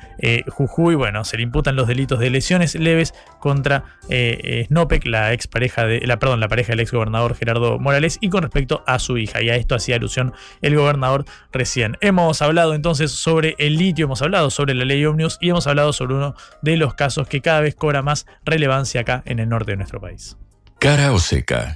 Jujuy. 0.49 0.95
Bueno, 0.95 1.25
se 1.25 1.37
le 1.37 1.43
imputan 1.43 1.77
los 1.77 1.89
delitos 1.89 2.19
de 2.19 2.31
lesiones 2.31 2.75
leves 2.75 3.15
contra 3.41 3.85
Snopek, 4.09 5.07
la 5.07 5.33
expareja 5.33 5.85
de, 5.87 6.01
la, 6.07 6.19
perdón, 6.19 6.41
la 6.41 6.49
pareja 6.49 6.73
del 6.73 6.81
exgobernador 6.81 7.35
Gerardo 7.35 7.79
Morales, 7.79 8.19
y 8.21 8.29
con 8.29 8.43
respecto 8.43 8.85
a 8.87 8.99
su 9.01 9.19
hija. 9.19 9.43
Y 9.43 9.51
a 9.51 9.57
esto 9.57 9.75
hacía 9.75 9.97
alusión 9.97 10.33
el 10.61 10.77
gobernador 10.77 11.25
recién. 11.53 11.97
Hemos 12.01 12.43
hablado 12.43 12.75
entonces 12.75 13.11
sobre 13.11 13.57
el 13.59 13.77
litio, 13.77 14.05
hemos 14.05 14.23
hablado 14.23 14.51
sobre 14.51 14.75
la 14.75 14.85
ley 14.85 15.05
Omnius 15.05 15.39
y 15.41 15.51
hemos 15.51 15.67
hablado 15.67 15.93
sobre 15.93 16.15
uno 16.15 16.35
de 16.63 16.77
los 16.77 16.95
casos 16.95 17.27
que 17.27 17.41
cada 17.41 17.61
vez 17.61 17.75
cobra 17.75 18.03
más 18.03 18.27
relevancia 18.45 19.01
acá 19.03 19.23
en 19.27 19.39
el 19.39 19.49
norte 19.49 19.73
de 19.73 19.77
nuestro 19.79 20.01
país. 20.01 20.37
Cara 20.79 21.13
o 21.13 21.19
seca. 21.19 21.73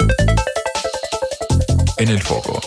En 1.98 2.08
el 2.08 2.20
foco. 2.20 2.60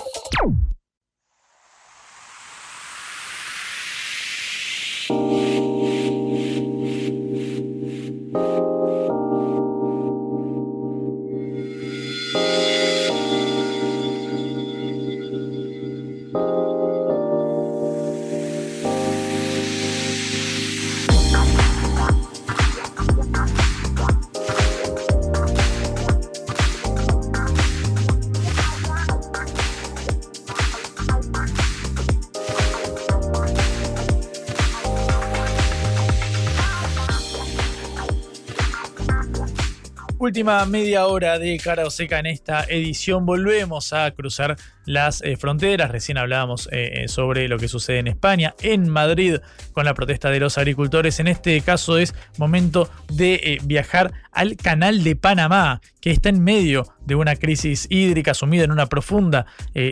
Última 40.28 40.66
media 40.66 41.08
hora 41.08 41.40
de 41.40 41.58
cara 41.58 41.86
o 41.86 41.90
seca 41.90 42.20
en 42.20 42.26
esta 42.26 42.66
edición. 42.66 43.26
Volvemos 43.26 43.94
a 43.94 44.12
cruzar 44.12 44.58
las 44.88 45.22
eh, 45.22 45.38
fronteras. 45.38 45.92
Recién 45.92 46.18
hablábamos 46.18 46.68
eh, 46.72 47.04
eh, 47.04 47.08
sobre 47.08 47.48
lo 47.48 47.60
que 47.60 47.68
sucede 47.68 48.00
en 48.00 48.08
España, 48.08 48.56
en 48.64 48.90
Madrid, 48.90 49.38
con 49.74 49.86
la 49.86 49.94
protesta 49.94 50.32
de 50.32 50.40
los 50.40 50.58
agricultores. 50.58 51.20
En 51.20 51.28
este 51.28 51.62
caso 51.62 52.00
es 52.00 52.16
momento 52.38 52.90
de 53.12 53.60
viajar 53.64 54.14
al 54.32 54.56
canal 54.56 55.04
de 55.04 55.16
Panamá, 55.16 55.82
que 56.00 56.12
está 56.12 56.30
en 56.30 56.44
medio 56.44 56.88
de 57.02 57.16
una 57.16 57.36
crisis 57.36 57.88
hídrica 57.90 58.34
sumida 58.34 58.64
en 58.64 58.72
una 58.72 58.88
profunda 58.88 59.46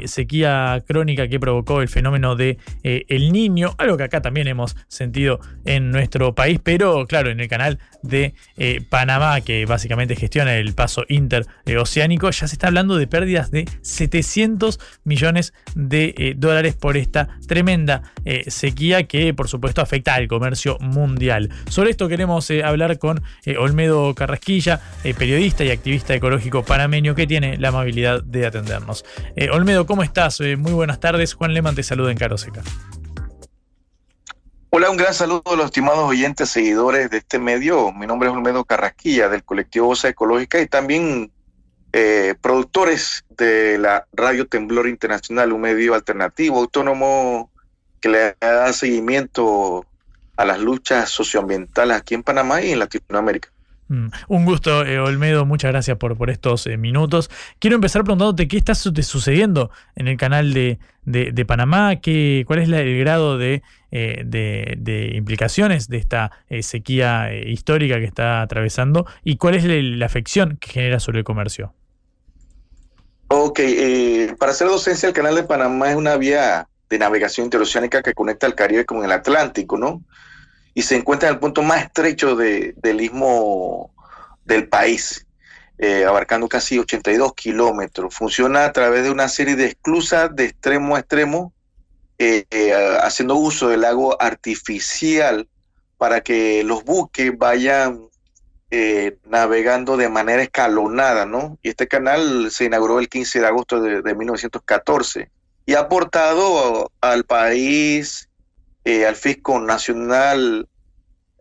sequía 0.06 0.84
crónica 0.88 1.28
que 1.28 1.40
provocó 1.40 1.82
el 1.82 1.88
fenómeno 1.88 2.36
de 2.36 2.58
El 2.84 3.32
Niño, 3.32 3.74
algo 3.78 3.98
que 3.98 4.04
acá 4.04 4.22
también 4.22 4.48
hemos 4.48 4.76
sentido 4.88 5.40
en 5.66 5.92
nuestro 5.92 6.36
país, 6.36 6.60
pero 6.62 7.08
claro, 7.08 7.32
en 7.32 7.40
el 7.40 7.48
canal 7.48 7.80
de 8.04 8.36
Panamá, 8.90 9.42
que 9.42 9.66
básicamente 9.66 10.16
gestiona 10.16 10.56
el 10.56 10.74
paso 10.74 11.06
interoceánico, 11.10 12.30
ya 12.30 12.48
se 12.48 12.56
está 12.56 12.68
hablando 12.68 12.98
de 12.98 13.08
pérdidas 13.08 13.50
de 13.50 13.68
700 13.82 14.80
millones 15.04 15.54
de 15.76 16.14
eh, 16.18 16.34
dólares 16.36 16.76
por 16.76 16.98
esta 16.98 17.28
tremenda 17.48 18.04
eh, 18.26 18.50
sequía 18.50 19.08
que 19.08 19.34
por 19.34 19.48
supuesto 19.48 19.82
afecta 19.82 20.16
al 20.16 20.28
comercio 20.28 20.78
mundial. 20.80 21.50
Sobre 21.70 21.92
esto 21.92 22.08
queremos 22.08 22.50
eh, 22.50 22.64
hablar 22.64 23.00
con 23.00 23.22
Olmedo 23.58 24.14
Carrasquilla, 24.16 24.82
periodista 25.18 25.64
y 25.64 25.72
activista 25.72 26.14
ecológico 26.14 26.64
panameño 26.64 27.16
que 27.16 27.28
tiene 27.28 27.58
la 27.58 27.70
amabilidad 27.70 28.24
de 28.24 28.46
atendernos. 28.46 29.06
Olmedo, 29.52 29.86
¿cómo 29.86 30.04
estás? 30.04 30.40
muy 30.58 30.74
buenas 30.74 31.00
tardes. 31.00 31.34
Juan 31.34 31.54
Leman 31.54 31.76
te 31.76 31.84
saluda 31.84 32.12
en 32.12 32.18
Caro 32.18 32.38
Seca. 32.38 32.62
Hola, 34.78 34.90
un 34.90 34.98
gran 34.98 35.14
saludo 35.14 35.42
a 35.46 35.56
los 35.56 35.68
estimados 35.68 36.04
oyentes, 36.04 36.50
seguidores 36.50 37.10
de 37.10 37.20
este 37.20 37.40
medio. 37.40 37.94
Mi 37.94 38.06
nombre 38.06 38.28
es 38.28 38.36
Olmedo 38.36 38.66
Carrasquilla 38.66 39.30
del 39.30 39.46
colectivo 39.46 39.88
Osa 39.88 40.10
Ecológica 40.10 40.60
y 40.60 40.68
también 40.68 41.32
eh, 41.98 42.36
productores 42.42 43.24
de 43.38 43.78
la 43.78 44.06
Radio 44.12 44.48
Temblor 44.48 44.86
Internacional, 44.86 45.54
un 45.54 45.62
medio 45.62 45.94
alternativo, 45.94 46.58
autónomo, 46.60 47.50
que 48.02 48.10
le 48.10 48.36
da 48.42 48.74
seguimiento 48.74 49.86
a 50.36 50.44
las 50.44 50.60
luchas 50.60 51.10
socioambientales 51.10 51.96
aquí 51.96 52.14
en 52.14 52.24
Panamá 52.24 52.62
y 52.62 52.72
en 52.72 52.80
Latinoamérica. 52.80 53.48
Mm. 53.88 54.08
Un 54.28 54.44
gusto, 54.44 54.86
eh, 54.86 55.00
Olmedo, 55.00 55.46
muchas 55.46 55.72
gracias 55.72 55.96
por, 55.98 56.18
por 56.18 56.30
estos 56.30 56.68
eh, 56.68 56.76
minutos. 56.76 57.32
Quiero 57.60 57.76
empezar 57.76 58.04
preguntándote 58.04 58.50
qué 58.50 58.58
está 58.58 58.76
sucediendo 58.76 59.72
en 59.96 60.10
el 60.10 60.18
canal 60.18 60.54
de, 60.54 60.80
de, 61.06 61.46
Panamá, 61.46 61.96
qué, 62.02 62.44
cuál 62.46 62.60
es 62.60 62.68
el 62.68 63.00
grado 63.00 63.38
de, 63.38 63.62
eh, 63.92 64.24
de, 64.26 65.12
implicaciones 65.16 65.88
de 65.88 65.96
esta 65.96 66.32
sequía 66.60 67.34
histórica 67.34 68.00
que 68.00 68.06
está 68.06 68.42
atravesando 68.42 69.06
y 69.24 69.38
cuál 69.38 69.56
es 69.56 69.64
la, 69.64 70.06
afección 70.06 70.58
que 70.58 70.72
genera 70.72 71.00
sobre 71.00 71.20
el 71.20 71.24
comercio. 71.24 71.74
Ok, 73.28 73.60
para 74.40 74.52
hacer 74.52 74.68
docencia, 74.68 75.08
el 75.08 75.14
canal 75.14 75.36
de 75.36 75.44
Panamá 75.44 75.90
es 75.90 75.96
una 75.96 76.16
vía 76.16 76.68
de 76.90 77.00
navegación 77.00 77.46
interoceánica 77.46 78.04
que 78.04 78.14
conecta 78.14 78.46
el 78.48 78.56
Caribe 78.56 78.86
con 78.86 79.04
el 79.04 79.12
Atlántico, 79.12 79.78
¿no? 79.78 80.04
y 80.76 80.82
se 80.84 80.98
encuentra 80.98 81.30
en 81.30 81.36
el 81.36 81.40
punto 81.40 81.64
más 81.64 81.86
estrecho 81.86 82.36
del 82.36 83.02
istmo 83.02 83.92
del 84.44 84.68
país, 84.68 85.26
eh, 85.78 86.04
abarcando 86.04 86.50
casi 86.50 86.78
82 86.78 87.34
kilómetros. 87.34 88.14
Funciona 88.14 88.66
a 88.66 88.74
través 88.74 89.04
de 89.04 89.10
una 89.10 89.30
serie 89.30 89.56
de 89.56 89.68
esclusas 89.68 90.36
de 90.36 90.46
extremo 90.46 90.96
a 90.96 91.00
extremo, 91.00 91.54
eh, 92.20 92.46
eh, 92.52 92.74
haciendo 93.02 93.36
uso 93.36 93.70
del 93.70 93.82
lago 93.82 94.22
artificial 94.22 95.48
para 95.98 96.22
que 96.22 96.62
los 96.66 96.84
buques 96.84 97.32
vayan 97.38 98.10
navegando 99.26 99.98
de 99.98 100.10
manera 100.10 100.42
escalonada, 100.42 101.26
¿no? 101.26 101.58
Y 101.62 101.70
este 101.70 101.88
canal 101.88 102.50
se 102.52 102.66
inauguró 102.66 103.00
el 103.00 103.10
15 103.10 103.40
de 103.40 103.48
agosto 103.48 103.82
de, 103.82 104.02
de 104.02 104.16
1914 104.16 105.30
y 105.66 105.74
ha 105.74 105.82
aportado 105.82 106.92
al 107.02 107.24
país 107.26 108.30
eh, 108.84 109.08
al 109.08 109.16
fisco 109.16 109.60
nacional 109.60 110.70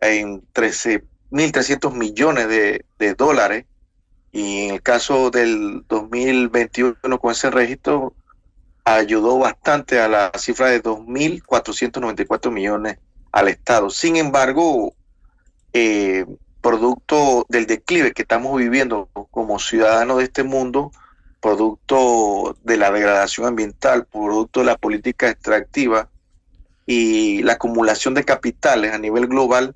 en 0.01 0.41
13.300 0.51 1.93
millones 1.93 2.47
de, 2.47 3.13
dólares 3.15 3.65
y 4.31 4.65
en 4.65 4.73
el 4.73 4.81
caso 4.81 5.29
del 5.29 5.85
2021 5.87 7.19
con 7.19 7.31
ese 7.31 7.51
registro 7.51 8.15
ayudó 8.83 9.37
bastante 9.37 9.99
a 9.99 10.07
la 10.07 10.31
cifra 10.37 10.69
de 10.69 10.81
2.494 10.81 12.51
millones 12.51 12.97
al 13.31 13.47
Estado. 13.47 13.91
Sin 13.91 14.15
embargo, 14.15 14.95
eh, 15.71 16.25
producto 16.65 17.45
del 17.47 17.67
declive 17.67 18.11
que 18.11 18.23
estamos 18.23 18.57
viviendo 18.57 19.07
como 19.29 19.59
ciudadanos 19.59 20.17
de 20.17 20.23
este 20.23 20.41
mundo, 20.41 20.91
producto 21.39 22.57
de 22.63 22.77
la 22.77 22.89
degradación 22.89 23.45
ambiental, 23.45 24.07
producto 24.07 24.61
de 24.61 24.65
la 24.65 24.75
política 24.75 25.29
extractiva, 25.29 26.09
y 26.87 27.43
la 27.43 27.53
acumulación 27.53 28.15
de 28.15 28.23
capitales 28.23 28.93
a 28.93 28.97
nivel 28.97 29.27
global, 29.27 29.75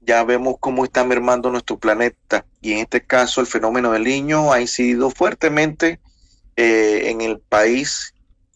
ya 0.00 0.24
vemos 0.24 0.56
cómo 0.58 0.84
está 0.84 1.04
mermando 1.04 1.48
nuestro 1.52 1.78
planeta. 1.78 2.44
Y 2.60 2.72
en 2.72 2.78
este 2.78 3.02
caso 3.02 3.40
el 3.40 3.46
fenómeno 3.46 3.92
del 3.92 4.02
niño 4.02 4.52
ha 4.52 4.60
incidido 4.60 5.10
fuertemente 5.10 6.00
eh, 6.56 7.02
en 7.04 7.20
el 7.20 7.38
país 7.38 8.14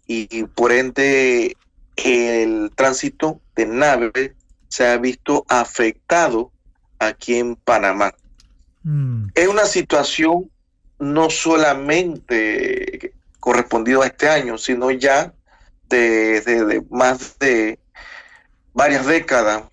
y, 0.09 0.43
por 0.43 0.73
ende 0.73 1.57
el 1.95 2.73
tránsito 2.75 3.41
de 3.55 3.67
naves 3.67 4.33
se 4.67 4.89
ha 4.89 4.99
visto 4.99 5.45
afectado 5.49 6.51
aquí 7.01 7.35
en 7.37 7.57
Panamá. 7.57 8.15
Mm. 8.85 9.31
Es 9.35 9.49
una 9.49 9.65
situación 9.65 10.49
no 11.01 11.31
solamente 11.31 13.13
correspondido 13.41 14.03
a 14.03 14.07
este 14.07 14.29
año, 14.29 14.57
sino 14.59 14.93
ya 14.93 15.35
de 15.89 16.85
más 16.89 17.37
de 17.41 17.81
varias 18.73 19.05
décadas 19.07 19.65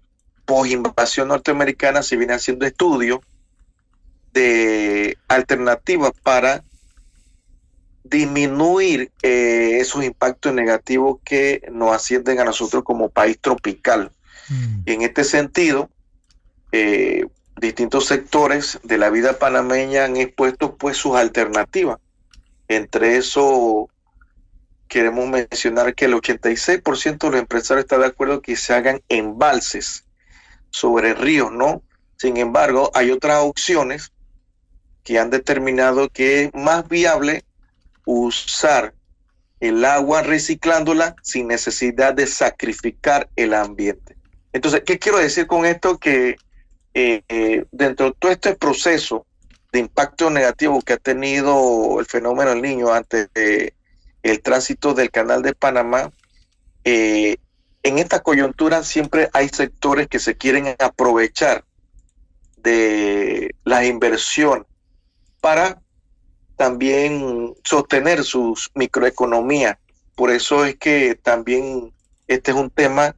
post 0.46 0.72
invasión 0.72 1.28
norteamericana 1.28 2.02
se 2.02 2.16
viene 2.16 2.34
haciendo 2.34 2.66
estudios 2.66 3.20
de 4.34 5.18
alternativas 5.28 6.12
para 6.24 6.64
disminuir 8.04 9.12
eh, 9.22 9.80
esos 9.82 10.04
impactos 10.04 10.54
negativos 10.54 11.20
que 11.26 11.62
nos 11.72 11.94
ascienden 11.94 12.40
a 12.40 12.46
nosotros 12.46 12.84
como 12.84 13.10
país 13.10 13.38
tropical. 13.42 14.12
Mm. 14.48 14.82
En 14.86 15.02
este 15.02 15.26
sentido, 15.26 15.90
eh, 16.72 17.26
distintos 17.60 18.06
sectores 18.06 18.80
de 18.84 18.98
la 18.98 19.10
vida 19.10 19.40
panameña 19.40 20.06
han 20.06 20.18
expuesto 20.18 20.76
pues 20.76 20.98
sus 20.98 21.16
alternativas. 21.16 22.00
Entre 22.68 23.18
eso 23.18 23.90
queremos 24.88 25.28
mencionar 25.28 25.96
que 25.96 26.06
el 26.06 26.14
86% 26.14 27.18
de 27.18 27.30
los 27.32 27.40
empresarios 27.40 27.86
está 27.86 27.98
de 27.98 28.08
acuerdo 28.08 28.42
que 28.42 28.56
se 28.56 28.74
hagan 28.74 29.02
embalses 29.10 30.06
sobre 30.70 31.14
ríos, 31.14 31.52
¿no? 31.52 31.82
Sin 32.18 32.38
embargo, 32.38 32.92
hay 32.94 33.12
otras 33.12 33.44
opciones 33.44 34.12
que 35.04 35.20
han 35.20 35.30
determinado 35.30 36.10
que 36.10 36.44
es 36.44 36.54
más 36.54 36.88
viable 36.88 37.44
usar 38.06 38.94
el 39.60 39.84
agua 39.86 40.22
reciclándola 40.22 41.16
sin 41.22 41.48
necesidad 41.48 42.14
de 42.14 42.28
sacrificar 42.28 43.30
el 43.36 43.54
ambiente. 43.54 44.16
Entonces, 44.54 44.84
¿qué 44.86 45.00
quiero 45.00 45.18
decir 45.18 45.48
con 45.48 45.66
esto? 45.66 45.98
Que 45.98 46.38
eh, 47.00 47.22
eh, 47.30 47.64
dentro 47.72 48.08
de 48.08 48.16
todo 48.18 48.32
este 48.32 48.56
proceso 48.56 49.28
de 49.72 49.78
impacto 49.78 50.32
negativo 50.32 50.82
que 50.82 50.94
ha 50.94 50.98
tenido 50.98 52.00
el 52.00 52.08
fenómeno 52.08 52.50
del 52.50 52.64
niño 52.64 52.92
antes 52.92 53.30
de 53.36 53.76
el 54.24 54.42
tránsito 54.42 54.96
del 54.96 55.12
canal 55.12 55.44
de 55.44 55.54
Panamá, 55.54 56.12
eh, 56.84 57.38
en 57.84 58.00
esta 58.00 58.22
coyuntura 58.22 58.84
siempre 58.84 59.30
hay 59.34 59.48
sectores 59.50 60.08
que 60.08 60.18
se 60.18 60.38
quieren 60.38 60.76
aprovechar 60.80 61.66
de 62.58 63.54
la 63.64 63.86
inversión 63.86 64.66
para 65.40 65.80
también 66.56 67.54
sostener 67.64 68.24
sus 68.24 68.72
microeconomías. 68.74 69.78
Por 70.16 70.32
eso 70.32 70.66
es 70.66 70.78
que 70.78 71.14
también 71.14 71.94
este 72.28 72.50
es 72.50 72.58
un 72.58 72.72
tema 72.72 73.16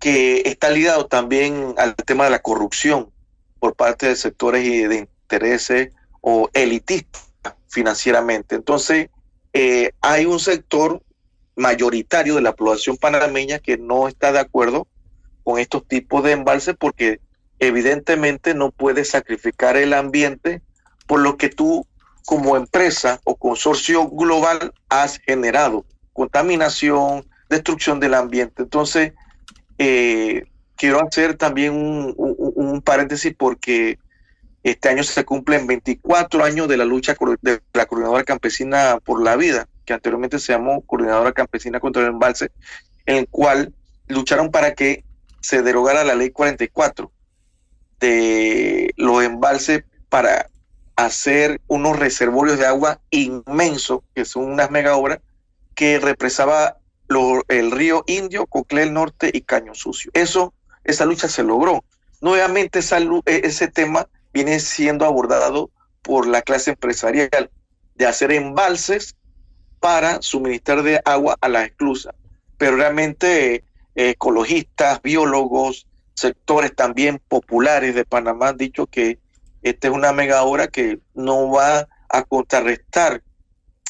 que 0.00 0.42
está 0.44 0.70
ligado 0.70 1.06
también 1.06 1.76
al 1.78 1.94
tema 1.94 2.24
de 2.24 2.30
la 2.30 2.40
corrupción 2.40 3.11
por 3.62 3.76
parte 3.76 4.08
de 4.08 4.16
sectores 4.16 4.66
y 4.66 4.82
de 4.88 4.96
intereses 4.96 5.92
o 6.20 6.50
elitistas 6.52 7.22
financieramente. 7.68 8.56
Entonces, 8.56 9.08
eh, 9.52 9.92
hay 10.00 10.26
un 10.26 10.40
sector 10.40 11.00
mayoritario 11.54 12.34
de 12.34 12.40
la 12.40 12.56
población 12.56 12.96
panameña 12.96 13.60
que 13.60 13.78
no 13.78 14.08
está 14.08 14.32
de 14.32 14.40
acuerdo 14.40 14.88
con 15.44 15.60
estos 15.60 15.86
tipos 15.86 16.24
de 16.24 16.32
embalses 16.32 16.74
porque 16.76 17.20
evidentemente 17.60 18.52
no 18.52 18.72
puedes 18.72 19.10
sacrificar 19.10 19.76
el 19.76 19.92
ambiente 19.92 20.60
por 21.06 21.20
lo 21.20 21.36
que 21.36 21.48
tú 21.48 21.86
como 22.26 22.56
empresa 22.56 23.20
o 23.22 23.36
consorcio 23.36 24.08
global 24.08 24.74
has 24.88 25.18
generado 25.18 25.84
contaminación, 26.12 27.24
destrucción 27.48 28.00
del 28.00 28.14
ambiente. 28.14 28.64
Entonces, 28.64 29.12
eh, 29.78 30.46
quiero 30.82 31.00
hacer 31.00 31.36
también 31.36 31.74
un, 32.16 32.41
paréntesis 32.82 33.34
porque 33.36 33.98
este 34.62 34.88
año 34.88 35.02
se 35.02 35.24
cumplen 35.24 35.66
24 35.66 36.44
años 36.44 36.68
de 36.68 36.76
la 36.76 36.84
lucha 36.84 37.16
de 37.42 37.60
la 37.72 37.86
Coordinadora 37.86 38.24
Campesina 38.24 38.98
por 39.04 39.22
la 39.22 39.36
Vida, 39.36 39.68
que 39.84 39.92
anteriormente 39.92 40.38
se 40.38 40.52
llamó 40.52 40.82
Coordinadora 40.82 41.32
Campesina 41.32 41.80
contra 41.80 42.02
el 42.02 42.08
Embalse, 42.08 42.50
en 43.06 43.16
el 43.16 43.28
cual 43.28 43.74
lucharon 44.06 44.50
para 44.50 44.74
que 44.74 45.04
se 45.40 45.62
derogara 45.62 46.04
la 46.04 46.14
ley 46.14 46.30
44 46.30 47.10
de 47.98 48.92
los 48.96 49.22
embalses 49.24 49.84
para 50.08 50.48
hacer 50.96 51.60
unos 51.66 51.98
reservorios 51.98 52.58
de 52.58 52.66
agua 52.66 53.00
inmensos, 53.10 54.00
que 54.14 54.24
son 54.24 54.44
unas 54.44 54.70
mega 54.70 54.96
obras, 54.96 55.20
que 55.74 55.98
represaba 55.98 56.78
el 57.48 57.70
río 57.70 58.04
Indio, 58.06 58.46
Cocle 58.46 58.80
del 58.80 58.92
Norte 58.92 59.30
y 59.32 59.42
Caño 59.42 59.74
Sucio. 59.74 60.10
Eso, 60.14 60.54
esa 60.84 61.04
lucha 61.04 61.28
se 61.28 61.42
logró. 61.42 61.84
Nuevamente 62.22 62.78
e, 63.26 63.40
ese 63.44 63.66
tema 63.66 64.08
viene 64.32 64.60
siendo 64.60 65.04
abordado 65.04 65.70
por 66.02 66.26
la 66.28 66.40
clase 66.40 66.70
empresarial 66.70 67.50
de 67.96 68.06
hacer 68.06 68.30
embalses 68.30 69.16
para 69.80 70.22
suministrar 70.22 70.84
de 70.84 71.02
agua 71.04 71.36
a 71.40 71.48
las 71.48 71.66
esclusas. 71.66 72.14
Pero 72.56 72.76
realmente 72.76 73.54
eh, 73.56 73.64
ecologistas, 74.10 75.02
biólogos, 75.02 75.88
sectores 76.14 76.74
también 76.76 77.20
populares 77.26 77.96
de 77.96 78.04
Panamá 78.04 78.50
han 78.50 78.56
dicho 78.56 78.86
que 78.86 79.18
esta 79.62 79.88
es 79.88 79.92
una 79.92 80.12
mega 80.12 80.44
obra 80.44 80.68
que 80.68 81.00
no 81.14 81.50
va 81.50 81.88
a 82.08 82.22
contrarrestar 82.22 83.22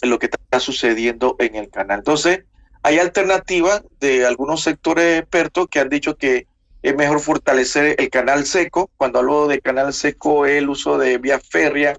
lo 0.00 0.18
que 0.18 0.26
está 0.26 0.58
sucediendo 0.58 1.36
en 1.38 1.56
el 1.56 1.68
canal. 1.68 1.98
Entonces, 1.98 2.44
hay 2.82 2.98
alternativas 2.98 3.82
de 4.00 4.24
algunos 4.24 4.62
sectores 4.62 5.20
expertos 5.20 5.68
que 5.70 5.80
han 5.80 5.90
dicho 5.90 6.16
que 6.16 6.46
es 6.82 6.96
mejor 6.96 7.20
fortalecer 7.20 7.96
el 7.98 8.10
canal 8.10 8.44
seco. 8.44 8.90
Cuando 8.96 9.20
hablo 9.20 9.46
de 9.46 9.60
canal 9.60 9.92
seco 9.92 10.46
es 10.46 10.58
el 10.58 10.68
uso 10.68 10.98
de 10.98 11.18
vías 11.18 11.42
férreas, 11.48 11.98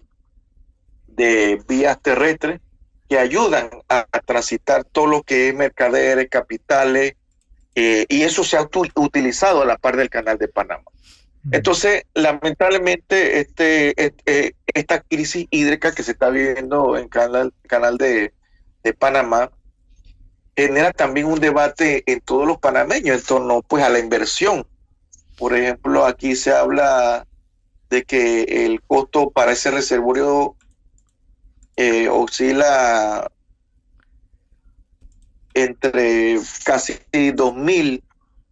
de 1.07 1.61
vías 1.67 2.01
terrestres, 2.01 2.59
que 3.09 3.17
ayudan 3.17 3.69
a, 3.89 4.05
transitar 4.25 4.83
todo 4.83 5.07
lo 5.07 5.23
que 5.23 5.49
es 5.49 5.55
mercaderes, 5.55 6.27
capitales, 6.29 7.15
eh, 7.75 8.05
y 8.09 8.23
eso 8.23 8.43
se 8.43 8.57
ha 8.57 8.67
utilizado 8.95 9.61
a 9.61 9.65
la 9.65 9.77
par 9.77 9.97
del 9.97 10.09
canal 10.09 10.37
de 10.37 10.47
Panamá. 10.47 10.83
Entonces, 11.51 12.03
lamentablemente, 12.13 13.41
este, 13.41 13.93
este, 14.01 14.55
esta 14.73 15.01
crisis 15.01 15.45
hídrica 15.49 15.93
que 15.93 16.03
se 16.03 16.11
está 16.11 16.29
viviendo 16.29 16.97
en 16.97 17.09
canal, 17.09 17.53
canal 17.67 17.97
de, 17.97 18.33
de 18.81 18.93
Panamá 18.93 19.51
genera 20.55 20.91
también 20.93 21.27
un 21.27 21.39
debate 21.39 22.03
en 22.05 22.21
todos 22.21 22.47
los 22.47 22.59
panameños 22.59 23.19
en 23.19 23.25
torno 23.25 23.61
pues 23.61 23.83
a 23.83 23.89
la 23.89 23.99
inversión. 23.99 24.65
Por 25.37 25.55
ejemplo, 25.55 26.05
aquí 26.05 26.35
se 26.35 26.53
habla 26.53 27.25
de 27.89 28.03
que 28.03 28.65
el 28.65 28.81
costo 28.81 29.29
para 29.29 29.51
ese 29.51 29.71
reservorio 29.71 30.55
eh, 31.75 32.07
oscila 32.07 33.29
entre 35.53 36.39
casi 36.63 36.97
2 37.11 37.55
mil 37.55 38.03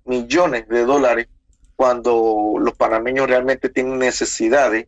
millones 0.05 0.67
de 0.67 0.85
dólares 0.85 1.27
cuando 1.75 2.55
los 2.59 2.75
panameños 2.75 3.27
realmente 3.27 3.69
tienen 3.69 3.97
necesidades 3.97 4.87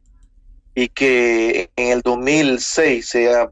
y 0.76 0.90
que 0.90 1.72
en 1.76 1.92
el 1.92 2.02
2006 2.02 3.08
se 3.08 3.50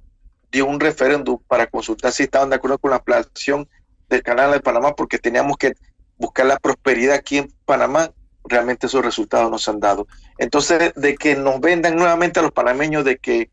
dio 0.51 0.65
un 0.65 0.79
referéndum 0.79 1.39
para 1.47 1.67
consultar 1.67 2.11
si 2.11 2.23
estaban 2.23 2.49
de 2.49 2.57
acuerdo 2.57 2.77
con 2.77 2.91
la 2.91 2.97
ampliación 2.97 3.67
del 4.09 4.21
canal 4.21 4.51
de 4.51 4.59
Panamá 4.59 4.93
porque 4.95 5.17
teníamos 5.17 5.57
que 5.57 5.73
buscar 6.17 6.45
la 6.45 6.57
prosperidad 6.57 7.15
aquí 7.15 7.39
en 7.39 7.51
Panamá, 7.65 8.11
realmente 8.45 8.87
esos 8.87 9.03
resultados 9.03 9.49
no 9.49 9.57
se 9.57 9.71
han 9.71 9.79
dado. 9.79 10.07
Entonces, 10.37 10.93
de 10.95 11.15
que 11.15 11.35
nos 11.35 11.59
vendan 11.59 11.95
nuevamente 11.95 12.39
a 12.39 12.43
los 12.43 12.51
panameños 12.51 13.05
de 13.05 13.17
que 13.17 13.49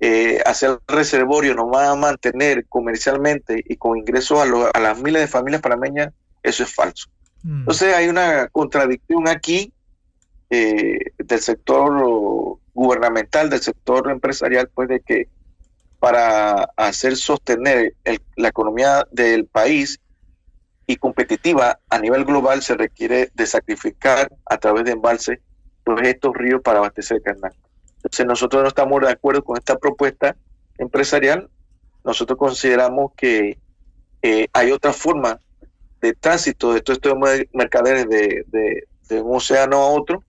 eh, 0.00 0.42
hacer 0.44 0.70
el 0.70 0.94
reservorio 0.94 1.54
nos 1.54 1.72
va 1.72 1.90
a 1.90 1.94
mantener 1.94 2.66
comercialmente 2.68 3.64
y 3.66 3.76
con 3.76 3.96
ingresos 3.96 4.38
a, 4.38 4.70
a 4.78 4.80
las 4.80 5.00
miles 5.00 5.22
de 5.22 5.28
familias 5.28 5.62
panameñas, 5.62 6.12
eso 6.42 6.62
es 6.62 6.74
falso. 6.74 7.08
Mm. 7.42 7.60
Entonces 7.60 7.94
hay 7.94 8.08
una 8.08 8.48
contradicción 8.48 9.26
aquí 9.28 9.72
eh, 10.50 10.98
del 11.18 11.40
sector 11.40 12.58
gubernamental, 12.72 13.50
del 13.50 13.60
sector 13.60 14.10
empresarial, 14.10 14.68
pues 14.72 14.88
de 14.88 15.00
que 15.00 15.28
para 15.98 16.70
hacer 16.76 17.16
sostener 17.16 17.94
la 18.36 18.48
economía 18.48 19.06
del 19.10 19.46
país 19.46 19.98
y 20.86 20.96
competitiva 20.96 21.80
a 21.90 21.98
nivel 21.98 22.24
global 22.24 22.62
se 22.62 22.76
requiere 22.76 23.30
de 23.34 23.46
sacrificar 23.46 24.30
a 24.46 24.58
través 24.58 24.84
de 24.84 24.92
embalse 24.92 25.40
pues, 25.84 26.06
estos 26.06 26.34
ríos 26.34 26.62
para 26.62 26.78
abastecer 26.78 27.18
el 27.18 27.22
canal. 27.22 27.52
Entonces 27.96 28.26
nosotros 28.26 28.62
no 28.62 28.68
estamos 28.68 29.00
de 29.00 29.10
acuerdo 29.10 29.42
con 29.42 29.56
esta 29.56 29.76
propuesta 29.76 30.36
empresarial. 30.78 31.50
Nosotros 32.04 32.38
consideramos 32.38 33.12
que 33.16 33.58
eh, 34.22 34.46
hay 34.52 34.70
otra 34.70 34.92
forma 34.92 35.40
de 36.00 36.12
tránsito 36.14 36.72
de 36.72 36.82
todos 36.82 36.98
estos 36.98 37.14
mercaderes 37.52 38.08
de, 38.08 38.44
de, 39.08 39.20
un 39.20 39.36
océano 39.36 39.78
a 39.78 39.86
otro 39.88 40.22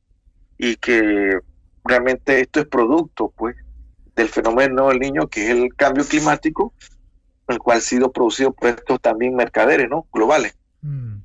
y 0.57 0.75
que 0.77 1.39
realmente 1.83 2.41
esto 2.41 2.61
es 2.61 2.67
producto 2.67 3.31
pues 3.35 3.55
del 4.15 4.29
fenómeno 4.29 4.89
del 4.89 4.99
niño 4.99 5.27
que 5.27 5.45
es 5.45 5.49
el 5.51 5.75
cambio 5.75 6.05
climático 6.05 6.73
el 7.47 7.59
cual 7.59 7.77
ha 7.77 7.81
sido 7.81 8.11
producido 8.11 8.51
por 8.51 8.69
estos 8.69 8.99
también 9.01 9.35
mercaderes 9.35 9.89
no 9.89 10.05
globales 10.11 10.57
mm. 10.81 11.17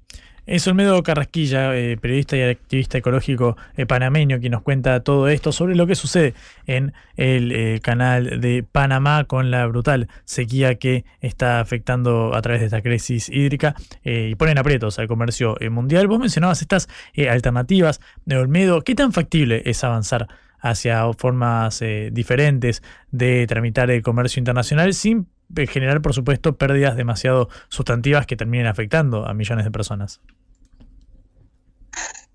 Es 0.44 0.66
Olmedo 0.66 1.00
Carrasquilla, 1.04 1.76
eh, 1.76 1.96
periodista 1.96 2.36
y 2.36 2.42
activista 2.42 2.98
ecológico 2.98 3.56
eh, 3.76 3.86
panameño, 3.86 4.40
quien 4.40 4.50
nos 4.50 4.62
cuenta 4.62 4.98
todo 5.04 5.28
esto 5.28 5.52
sobre 5.52 5.76
lo 5.76 5.86
que 5.86 5.94
sucede 5.94 6.34
en 6.66 6.94
el 7.16 7.52
eh, 7.52 7.80
canal 7.80 8.40
de 8.40 8.64
Panamá 8.64 9.24
con 9.24 9.52
la 9.52 9.64
brutal 9.66 10.08
sequía 10.24 10.74
que 10.74 11.04
está 11.20 11.60
afectando 11.60 12.34
a 12.34 12.42
través 12.42 12.60
de 12.60 12.66
esta 12.66 12.82
crisis 12.82 13.28
hídrica 13.28 13.76
y 14.04 14.34
ponen 14.34 14.58
aprietos 14.58 14.98
al 14.98 15.06
comercio 15.06 15.56
mundial. 15.70 16.08
Vos 16.08 16.18
mencionabas 16.18 16.60
estas 16.60 16.88
alternativas 17.30 18.00
de 18.24 18.36
Olmedo. 18.36 18.82
¿Qué 18.82 18.96
tan 18.96 19.12
factible 19.12 19.62
es 19.64 19.84
avanzar 19.84 20.26
hacia 20.58 21.04
formas 21.12 21.82
diferentes 22.10 22.82
de 23.10 23.46
tramitar 23.46 23.90
el 23.90 24.02
comercio 24.02 24.40
internacional 24.40 24.92
sin 24.94 25.28
generar, 25.68 26.02
por 26.02 26.14
supuesto, 26.14 26.56
pérdidas 26.56 26.96
demasiado 26.96 27.48
sustantivas 27.68 28.26
que 28.26 28.36
terminen 28.36 28.66
afectando 28.66 29.26
a 29.26 29.34
millones 29.34 29.64
de 29.64 29.70
personas. 29.70 30.20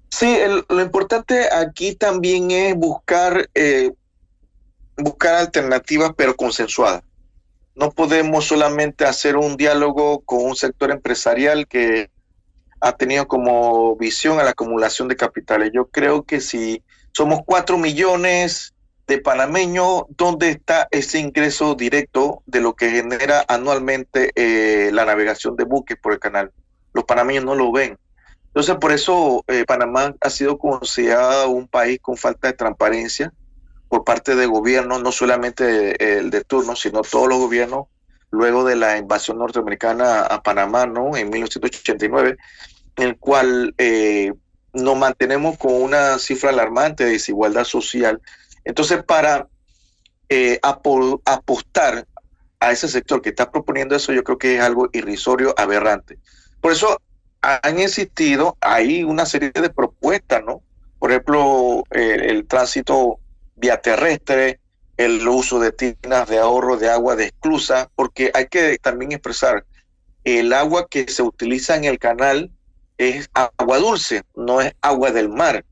Sí, 0.10 0.38
lo 0.69 0.81
importante 0.81 1.48
aquí 1.53 1.94
también 1.95 2.49
es 2.49 2.76
buscar, 2.76 3.49
eh, 3.53 3.91
buscar 4.98 5.35
alternativas, 5.35 6.11
pero 6.15 6.35
consensuadas. 6.35 7.03
No 7.76 7.91
podemos 7.91 8.45
solamente 8.45 9.06
hacer 9.06 9.38
un 9.38 9.57
diálogo 9.57 10.22
con 10.22 10.44
un 10.44 10.56
sector 10.56 10.89
empresarial 10.89 11.68
que 11.68 12.10
ha 12.80 12.94
tenido 12.94 13.27
como 13.27 13.95
visión 13.95 14.39
a 14.39 14.44
la 14.44 14.52
acumulación 14.52 15.07
de 15.07 15.15
capitales. 15.15 15.72
Yo 15.73 15.88
creo 15.88 16.23
que 16.23 16.41
si 16.41 16.84
somos 17.11 17.41
cuatro 17.45 17.77
millones 17.77 18.73
de 19.08 19.20
panameños, 19.20 20.04
¿dónde 20.10 20.50
está 20.50 20.88
ese 20.92 21.20
ingreso 21.20 21.76
directo 21.76 22.44
de 22.46 22.60
lo 22.60 22.76
que 22.76 22.92
genera 22.92 23.46
anualmente 23.48 24.32
eh, 24.36 24.92
la 24.92 25.06
navegación 25.06 25.56
de 25.56 25.64
buques 25.64 25.98
por 25.98 26.12
el 26.12 26.20
canal? 26.20 26.52
Los 26.94 27.06
panameños 27.06 27.46
no 27.46 27.56
lo 27.56 27.72
ven. 27.72 27.98
Entonces, 28.48 28.76
por 28.76 28.92
eso 28.92 29.46
eh, 29.48 29.64
Panamá 29.66 30.14
ha 30.20 30.30
sido 30.30 30.58
considerado 30.58 31.50
un 31.50 31.68
país 31.68 32.00
con 32.02 32.18
falta 32.18 32.48
de 32.48 32.54
transparencia 32.54 33.32
por 33.88 34.04
parte 34.04 34.36
del 34.36 34.50
gobierno, 34.50 35.00
no 35.00 35.12
solamente 35.14 36.18
el 36.20 36.30
de 36.30 36.44
turno, 36.44 36.76
sino 36.76 37.02
todos 37.02 37.30
los 37.30 37.38
gobiernos, 37.38 37.86
luego 38.32 38.66
de 38.66 38.76
la 38.76 38.98
invasión 38.98 39.38
norteamericana 39.38 40.22
a 40.22 40.44
Panamá, 40.44 40.86
¿no? 40.86 41.16
En 41.16 41.30
1989, 41.30 42.36
en 42.98 43.04
el 43.04 43.18
cual 43.18 43.74
eh, 43.78 44.34
nos 44.74 44.98
mantenemos 44.98 45.58
con 45.58 45.74
una 45.74 46.20
cifra 46.20 46.50
alarmante 46.50 47.06
de 47.06 47.12
desigualdad 47.12 47.64
social 47.64 48.22
entonces, 48.68 49.02
para 49.02 49.48
eh, 50.27 50.60
apostar 50.61 52.06
a 52.60 52.72
ese 52.72 52.89
sector 52.89 53.22
que 53.22 53.30
está 53.30 53.49
proponiendo 53.49 53.95
eso, 53.95 54.11
yo 54.11 54.26
creo 54.26 54.38
que 54.38 54.57
es 54.57 54.61
algo 54.61 54.89
irrisorio, 54.91 55.56
aberrante. 55.57 56.18
Por 56.60 56.73
eso 56.73 57.02
han 57.41 57.80
existido, 57.80 58.57
hay 58.60 59.06
una 59.06 59.26
serie 59.26 59.52
de 59.52 59.69
propuestas, 59.69 60.44
¿no? 60.44 60.61
Por 60.99 61.11
ejemplo, 61.11 61.84
el, 61.91 62.45
tránsito 62.45 63.19
vía 63.56 63.80
terrestre, 63.80 64.60
el 64.98 65.26
uso 65.26 65.60
de 65.60 65.72
tinas 65.72 66.27
de 66.27 66.39
ahorro 66.39 66.76
de 66.76 66.89
agua 66.89 67.15
de 67.15 67.27
esclusa, 67.27 67.89
porque 67.95 68.31
hay 68.34 68.48
que 68.48 68.77
también 68.80 69.14
expresar, 69.14 69.64
el 70.26 70.52
agua 70.52 70.88
que 70.89 71.07
se 71.07 71.23
utiliza 71.23 71.77
en 71.77 71.85
el 71.85 71.99
canal 71.99 72.52
es 72.98 73.30
agua 73.34 73.77
dulce, 73.77 74.23
no 74.35 74.60
es 74.60 74.73
agua 74.81 75.11
del 75.11 75.30
mar. 75.30 75.64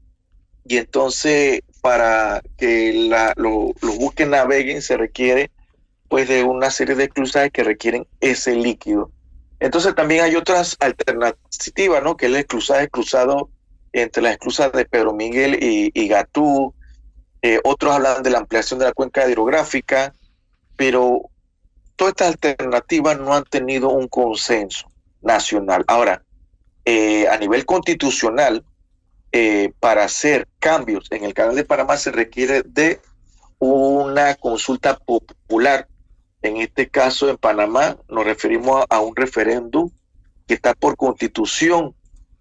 Y 0.65 0.77
entonces 0.77 1.61
para 1.86 2.41
que 2.57 3.12
los 3.36 3.95
buques 3.99 4.28
naveguen 4.28 4.82
se 4.82 4.98
requiere 4.98 5.52
pues 6.07 6.28
de 6.28 6.44
una 6.44 6.72
serie 6.72 6.95
de 6.95 7.03
esclusas 7.03 7.52
que 7.52 7.64
requieren 7.64 8.07
ese 8.22 8.56
líquido. 8.56 9.12
Entonces 9.60 9.94
también 9.94 10.24
hay 10.24 10.36
otras 10.36 10.78
alternativas, 10.80 12.02
¿no? 12.02 12.18
Que 12.18 12.26
es 12.26 12.32
el 12.32 12.38
esclusaje 12.38 12.88
cruzado 12.88 13.52
entre 13.94 14.24
las 14.24 14.32
esclusas 14.32 14.72
de 14.72 14.86
Pedro 14.86 15.14
Miguel 15.14 15.60
y, 15.62 16.07
Gatú. 16.07 16.74
Eh, 17.44 17.60
otros 17.64 17.94
hablan 17.94 18.24
de 18.24 18.32
la 18.32 18.40
ampliación 18.40 18.80
de 18.80 18.86
la 18.86 18.94
cuenca 18.94 19.30
hidrográfica, 19.30 20.12
pero 20.76 21.30
todas 21.95 22.14
estas 22.14 22.30
alternativas 22.30 23.20
no 23.20 23.32
han 23.32 23.44
tenido 23.44 23.90
un 23.90 24.07
consenso 24.07 24.88
nacional. 25.22 25.84
Ahora, 25.86 26.24
eh, 26.84 27.28
a 27.28 27.38
nivel 27.38 27.64
constitucional, 27.64 28.66
eh, 29.38 29.74
para 29.82 30.06
hacer 30.06 30.48
cambios 30.60 31.12
en 31.12 31.26
el 31.26 31.34
canal 31.34 31.57
de 31.57 31.66
Panamá 31.66 31.98
se 31.98 32.10
requiere 32.10 32.64
de 32.64 33.02
una 33.60 34.36
consulta 34.36 34.98
popular. 34.98 35.90
En 36.41 36.56
este 36.56 36.88
caso, 36.88 37.30
en 37.30 37.36
Panamá, 37.36 37.98
nos 38.07 38.24
referimos 38.24 38.86
a, 38.90 39.02
un 39.02 39.14
referéndum 39.14 39.90
que 40.48 40.53
está 40.53 40.74
por 40.74 40.95
constitución 40.95 41.94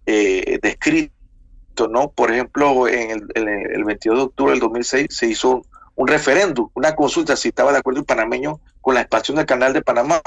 eh, 0.05 0.57
descrito, 0.61 1.89
¿no? 1.89 2.11
Por 2.11 2.31
ejemplo, 2.31 2.87
en 2.87 3.27
el, 3.35 3.83
22 3.83 4.17
de 4.17 4.23
octubre 4.23 4.51
del 4.53 4.61
2006 4.61 5.07
se 5.09 5.27
hizo 5.27 5.63
un, 5.95 6.07
referéndum, 6.07 6.69
una 6.75 6.95
consulta 6.95 7.35
si 7.35 7.49
estaba 7.49 7.73
de 7.73 7.79
acuerdo 7.79 7.99
el 7.99 8.05
panameño 8.05 8.61
con 8.79 8.95
la 8.95 9.01
expansión 9.01 9.35
del 9.35 9.45
canal 9.45 9.73
de 9.73 9.81
Panamá 9.81 10.21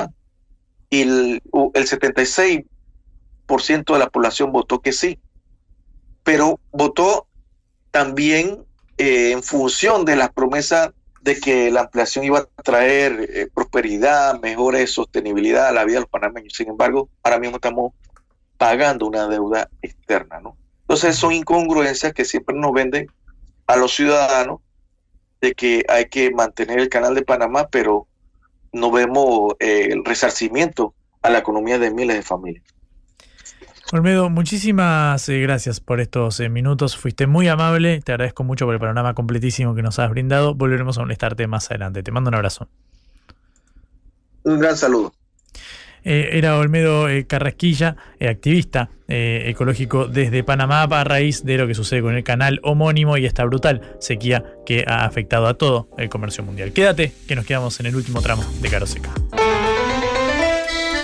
y 0.90 1.01
el, 1.01 1.43
el 1.73 1.86
76% 1.86 2.66
de 3.90 3.99
la 3.99 4.11
población 4.11 4.53
votó 4.53 4.82
que 4.82 4.93
sí 4.93 5.19
pero 6.28 6.60
votó 6.72 7.26
también 7.90 8.62
eh, 8.98 9.30
en 9.30 9.42
función 9.42 10.05
de 10.05 10.14
la 10.14 10.30
promesa 10.30 10.92
de 11.22 11.40
que 11.40 11.70
la 11.70 11.80
ampliación 11.80 12.22
iba 12.22 12.40
a 12.40 12.62
traer 12.62 13.30
eh, 13.32 13.48
prosperidad, 13.55 14.38
mejores 14.38 14.92
sostenibilidad 14.92 15.68
a 15.68 15.72
la 15.72 15.86
vida 15.86 15.94
de 15.94 16.00
los 16.00 16.10
panameños. 16.10 16.52
Sin 16.52 16.68
embargo, 16.68 17.09
ahora 17.22 17.38
mismo 17.38 17.56
estamos 17.56 17.94
pagando 18.59 19.06
una 19.06 19.26
deuda 19.26 19.70
externa, 19.80 20.38
¿no? 20.38 20.59
Entonces 20.82 21.16
son 21.16 21.32
incongruencias 21.32 22.12
que 22.12 22.26
siempre 22.26 22.55
nos 22.55 22.74
venden 22.74 23.10
a 23.66 23.76
los 23.76 23.94
ciudadanos 23.94 24.60
de 25.40 25.55
que 25.55 25.86
hay 25.88 26.10
que 26.10 26.30
mantener 26.30 26.78
el 26.78 26.90
canal 26.90 27.14
de 27.14 27.22
Panamá, 27.22 27.68
pero 27.70 28.06
no 28.74 28.90
vemos 28.90 29.55
eh, 29.60 29.88
el 29.92 30.05
resarcimiento 30.05 30.92
a 31.22 31.30
la 31.30 31.38
economía 31.38 31.78
de 31.78 31.90
miles 31.90 32.16
de 32.16 32.22
familias. 32.22 32.64
Olmedo, 33.93 34.28
muchísimas 34.28 35.28
eh, 35.28 35.40
gracias 35.40 35.81
por 35.81 36.01
estos 36.01 36.40
eh, 36.40 36.48
minutos. 36.48 36.97
Fuiste 36.97 37.27
muy 37.27 37.48
amable. 37.48 38.01
Te 38.02 38.12
agradezco 38.12 38.44
mucho 38.44 38.66
por 38.66 38.74
el 38.74 38.81
panorama 38.81 39.15
completísimo 39.15 39.74
que 39.74 39.82
nos 39.82 39.98
has 39.98 40.10
brindado. 40.10 40.55
Volveremos 40.55 40.98
a 40.98 41.02
molestarte 41.02 41.47
más 41.47 41.70
adelante. 41.70 42.02
Te 42.02 42.10
mando 42.10 42.28
un 42.28 42.35
abrazo. 42.35 42.69
Un 44.43 44.59
gran 44.59 44.77
saludo. 44.77 45.12
Eh, 46.05 46.39
era 46.39 46.56
Olmedo 46.56 47.09
eh, 47.09 47.27
Carrasquilla, 47.27 47.97
eh, 48.19 48.28
activista 48.28 48.90
ecológico 49.10 50.06
desde 50.06 50.44
Panamá 50.44 50.82
a 50.82 51.05
raíz 51.05 51.43
de 51.43 51.56
lo 51.56 51.66
que 51.66 51.74
sucede 51.74 52.02
con 52.02 52.15
el 52.15 52.24
canal 52.24 52.60
homónimo 52.62 53.16
y 53.16 53.24
esta 53.24 53.43
brutal 53.44 53.97
sequía 54.01 54.44
que 54.66 54.85
ha 54.86 55.06
afectado 55.06 55.47
a 55.47 55.55
todo 55.55 55.89
el 55.97 56.10
comercio 56.10 56.44
mundial. 56.44 56.74
Quédate, 56.74 57.15
que 57.27 57.35
nos 57.35 57.47
quedamos 57.47 57.81
en 57.81 57.86
el 57.86 57.97
último 57.97 58.20
tramo 58.20 58.44
de 58.60 58.69
Caro 58.69 58.86
Seca. 58.86 59.10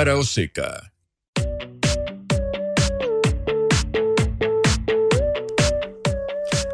Cara 0.00 0.16
o. 0.16 0.22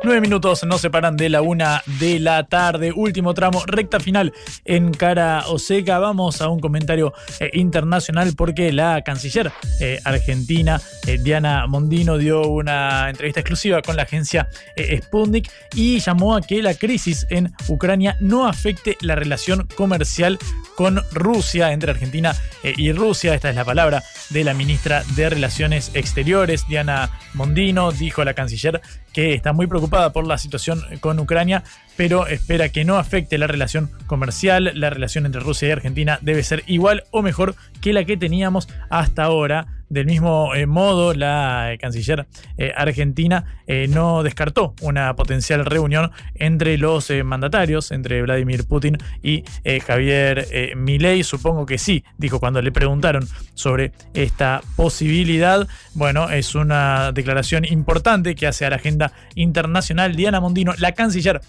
Nueve 0.04 0.20
minutos 0.20 0.62
nos 0.62 0.80
separan 0.80 1.16
de 1.16 1.28
la 1.28 1.42
una 1.42 1.82
de 1.98 2.20
la 2.20 2.46
tarde. 2.46 2.92
Último 2.94 3.34
tramo, 3.34 3.64
recta 3.66 3.98
final 3.98 4.32
en 4.66 4.92
cara 4.92 5.44
o 5.48 5.58
seca. 5.58 5.98
Vamos 5.98 6.40
a 6.40 6.48
un 6.48 6.60
comentario 6.60 7.12
eh, 7.40 7.50
internacional 7.54 8.34
porque 8.36 8.72
la 8.72 9.02
canciller 9.02 9.52
eh, 9.80 10.00
argentina, 10.04 10.80
eh, 11.06 11.18
Diana 11.18 11.66
Mondino, 11.66 12.18
dio 12.18 12.42
una 12.42 13.08
entrevista 13.08 13.40
exclusiva 13.40 13.82
con 13.82 13.96
la 13.96 14.02
agencia 14.02 14.48
Sputnik 14.76 15.50
y 15.74 16.00
llamó 16.00 16.34
a 16.34 16.40
que 16.40 16.62
la 16.62 16.74
crisis 16.74 17.26
en 17.30 17.52
Ucrania 17.68 18.16
no 18.20 18.46
afecte 18.46 18.96
la 19.00 19.14
relación 19.14 19.66
comercial 19.76 20.38
con 20.76 21.02
Rusia, 21.12 21.72
entre 21.72 21.92
Argentina 21.92 22.36
y 22.62 22.92
Rusia. 22.92 23.34
Esta 23.34 23.48
es 23.48 23.56
la 23.56 23.64
palabra 23.64 24.02
de 24.30 24.44
la 24.44 24.52
ministra 24.52 25.02
de 25.14 25.30
Relaciones 25.30 25.90
Exteriores, 25.94 26.66
Diana 26.68 27.18
Mondino. 27.32 27.92
Dijo 27.92 28.24
la 28.24 28.34
canciller 28.34 28.82
que 29.16 29.32
está 29.32 29.54
muy 29.54 29.66
preocupada 29.66 30.12
por 30.12 30.26
la 30.26 30.36
situación 30.36 30.84
con 31.00 31.18
Ucrania, 31.18 31.64
pero 31.96 32.26
espera 32.26 32.68
que 32.68 32.84
no 32.84 32.96
afecte 32.96 33.38
la 33.38 33.46
relación 33.46 33.90
comercial. 34.06 34.72
La 34.74 34.90
relación 34.90 35.26
entre 35.26 35.40
Rusia 35.40 35.68
y 35.68 35.72
Argentina 35.72 36.18
debe 36.22 36.42
ser 36.42 36.62
igual 36.66 37.04
o 37.10 37.22
mejor 37.22 37.54
que 37.80 37.92
la 37.92 38.04
que 38.04 38.16
teníamos 38.16 38.68
hasta 38.90 39.24
ahora. 39.24 39.66
Del 39.88 40.06
mismo 40.06 40.52
eh, 40.54 40.66
modo, 40.66 41.14
la 41.14 41.72
eh, 41.72 41.78
canciller 41.78 42.26
eh, 42.58 42.72
argentina 42.76 43.44
no 43.88 44.22
descartó 44.22 44.76
una 44.80 45.16
potencial 45.16 45.64
reunión 45.66 46.12
entre 46.36 46.78
los 46.78 47.10
mandatarios, 47.24 47.90
entre 47.90 48.22
Vladimir 48.22 48.64
Putin 48.64 48.96
y 49.24 49.42
Javier 49.84 50.46
Milei. 50.76 51.24
Supongo 51.24 51.66
que 51.66 51.76
sí, 51.76 52.04
dijo 52.16 52.38
cuando 52.38 52.62
le 52.62 52.70
preguntaron 52.70 53.26
sobre 53.54 53.90
esta 54.14 54.62
posibilidad. 54.76 55.66
Bueno, 55.94 56.30
es 56.30 56.54
una 56.54 57.10
declaración 57.10 57.64
importante 57.64 58.36
que 58.36 58.46
hace 58.46 58.66
a 58.66 58.70
la 58.70 58.76
agenda 58.76 59.12
internacional. 59.34 60.14
Diana 60.14 60.38
Mondino, 60.38 60.72
la 60.78 60.92
canciller 60.92 61.40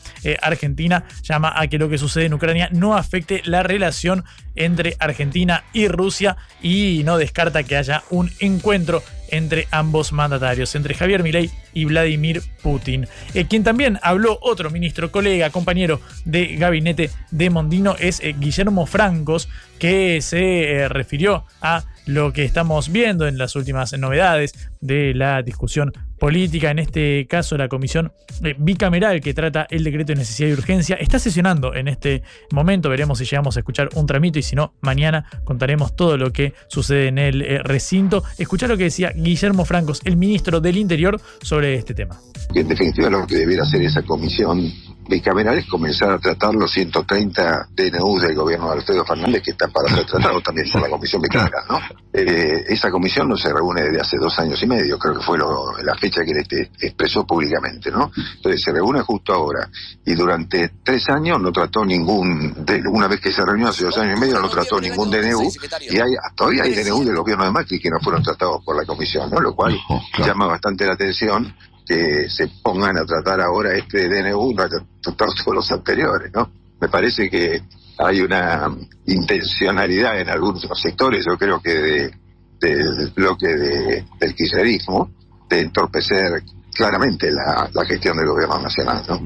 argentina, 0.41 1.03
llama 1.21 1.53
a 1.55 1.67
que 1.67 1.77
lo 1.77 1.87
que 1.87 1.99
sucede 1.99 2.25
en 2.25 2.33
Ucrania 2.33 2.67
no 2.71 2.97
afecte 2.97 3.43
la 3.45 3.61
relación 3.61 4.23
entre 4.55 4.95
Argentina 4.99 5.63
y 5.71 5.87
Rusia 5.87 6.35
y 6.61 7.03
no 7.05 7.17
descarta 7.17 7.61
que 7.61 7.77
haya 7.77 8.01
un 8.09 8.26
encuentro 8.39 9.03
entre 9.29 9.67
ambos 9.71 10.11
mandatarios, 10.11 10.75
entre 10.75 10.93
Javier 10.93 11.23
Milei 11.23 11.51
y 11.73 11.85
Vladimir 11.85 12.41
Putin. 12.61 13.07
Eh, 13.33 13.45
quien 13.45 13.63
también 13.63 13.99
habló, 14.01 14.39
otro 14.41 14.69
ministro, 14.69 15.11
colega, 15.11 15.49
compañero 15.49 15.99
de 16.25 16.55
gabinete 16.55 17.09
de 17.31 17.49
Mondino, 17.49 17.95
es 17.99 18.19
eh, 18.21 18.35
Guillermo 18.37 18.85
Francos, 18.85 19.49
que 19.79 20.21
se 20.21 20.71
eh, 20.71 20.89
refirió 20.89 21.45
a 21.61 21.83
lo 22.05 22.31
que 22.33 22.45
estamos 22.45 22.91
viendo 22.91 23.27
en 23.27 23.37
las 23.37 23.55
últimas 23.55 23.97
novedades 23.97 24.53
de 24.79 25.13
la 25.13 25.41
discusión 25.41 25.93
política, 26.19 26.71
en 26.71 26.79
este 26.79 27.27
caso 27.27 27.57
la 27.57 27.67
comisión 27.67 28.11
eh, 28.43 28.55
bicameral 28.57 29.21
que 29.21 29.33
trata 29.33 29.67
el 29.69 29.83
decreto 29.83 30.13
de 30.13 30.19
necesidad 30.19 30.49
y 30.49 30.53
urgencia, 30.53 30.95
está 30.95 31.19
sesionando 31.19 31.73
en 31.73 31.87
este 31.87 32.23
momento, 32.51 32.89
veremos 32.89 33.19
si 33.19 33.25
llegamos 33.25 33.57
a 33.57 33.59
escuchar 33.59 33.89
un 33.95 34.05
tramito 34.05 34.39
y 34.39 34.43
si 34.43 34.55
no, 34.55 34.73
mañana 34.81 35.25
contaremos 35.43 35.95
todo 35.95 36.17
lo 36.17 36.31
que 36.31 36.53
sucede 36.67 37.07
en 37.07 37.17
el 37.17 37.41
eh, 37.41 37.59
recinto. 37.63 38.23
Escuchar 38.37 38.69
lo 38.69 38.77
que 38.77 38.85
decía 38.85 39.11
Guillermo 39.15 39.65
Francos, 39.65 40.01
el 40.03 40.17
ministro 40.17 40.59
del 40.59 40.77
Interior, 40.77 41.19
sobre 41.41 41.75
este 41.75 41.93
tema. 41.93 42.19
en 42.53 42.67
definitiva 42.67 43.09
lo 43.09 43.25
que 43.27 43.35
debiera 43.35 43.63
hacer 43.63 43.81
esa 43.81 44.01
comisión 44.03 44.71
bicameral 45.07 45.57
es 45.57 45.65
comenzar 45.67 46.11
a 46.11 46.19
tratar 46.19 46.53
los 46.55 46.71
130 46.71 47.69
DNU 47.73 48.19
del 48.19 48.35
gobierno 48.35 48.67
de 48.67 48.73
Alfredo 48.79 49.05
Fernández 49.05 49.41
que 49.43 49.51
están 49.51 49.71
para 49.71 49.89
ser 49.93 50.05
tratados 50.07 50.43
también 50.43 50.69
por 50.71 50.81
la 50.81 50.89
comisión 50.89 51.21
bicameral, 51.21 51.63
¿no? 51.69 51.79
Eh, 52.13 52.65
esa 52.69 52.89
comisión 52.91 53.29
no 53.29 53.37
se 53.37 53.51
reúne 53.53 53.83
desde 53.83 54.01
hace 54.01 54.17
dos 54.17 54.37
años 54.39 54.61
y 54.61 54.67
medio, 54.67 54.97
creo 54.97 55.15
que 55.15 55.23
fue 55.25 55.37
lo- 55.37 55.77
la 55.83 55.95
fecha 55.95 56.23
que 56.23 56.31
él 56.31 56.37
este- 56.39 56.71
expresó 56.79 57.25
públicamente, 57.25 57.91
¿no? 57.91 58.11
Entonces 58.35 58.61
se 58.61 58.71
reúne 58.71 59.01
justo 59.01 59.33
ahora 59.33 59.69
y 60.05 60.13
durante 60.15 60.71
tres 60.83 61.07
años 61.09 61.39
no 61.41 61.51
trató 61.51 61.85
ningún, 61.85 62.65
de- 62.65 62.81
una 62.89 63.07
vez 63.07 63.19
que 63.19 63.31
se 63.31 63.45
reunió 63.45 63.67
hace 63.69 63.85
dos 63.85 63.97
años 63.97 64.17
y 64.17 64.19
medio 64.21 64.39
no 64.39 64.49
trató 64.49 64.79
ningún 64.81 65.09
DNU 65.11 65.49
y 65.89 65.99
hay, 65.99 66.09
todavía 66.35 66.63
hay 66.63 66.73
DNU 66.73 67.03
del 67.05 67.15
gobierno 67.15 67.43
de 67.45 67.51
Macri 67.51 67.79
que 67.79 67.89
no 67.89 67.99
fueron 68.01 68.23
tratados 68.23 68.63
por 68.65 68.75
la 68.75 68.85
comisión, 68.85 69.29
¿no? 69.29 69.39
Lo 69.39 69.55
cual 69.55 69.77
llama 70.25 70.47
bastante 70.47 70.85
la 70.85 70.93
atención 70.93 71.53
que 71.87 72.29
se 72.29 72.47
pongan 72.61 72.97
a 72.97 73.05
tratar 73.05 73.39
ahora 73.41 73.75
este 73.75 74.07
DNU, 74.09 74.53
no 74.53 74.63
a 74.63 74.67
tratar 74.69 75.29
todos 75.33 75.55
los 75.55 75.71
anteriores, 75.71 76.31
¿no? 76.33 76.51
Me 76.81 76.89
parece 76.89 77.29
que 77.29 77.61
hay 77.97 78.21
una 78.21 78.69
intencionalidad 79.05 80.19
en 80.19 80.29
algunos 80.29 80.67
sectores, 80.79 81.25
yo 81.25 81.37
creo 81.37 81.59
que 81.61 81.73
de- 81.73 82.11
del 82.59 83.11
bloque 83.15 83.47
de- 83.47 84.05
del 84.19 84.35
kirchnerismo, 84.35 85.11
de 85.49 85.61
entorpecer 85.61 86.43
claramente 86.75 87.31
la, 87.31 87.69
la 87.73 87.85
gestión 87.85 88.17
del 88.17 88.27
gobierno 88.27 88.59
nacional, 88.59 89.03
¿no? 89.07 89.19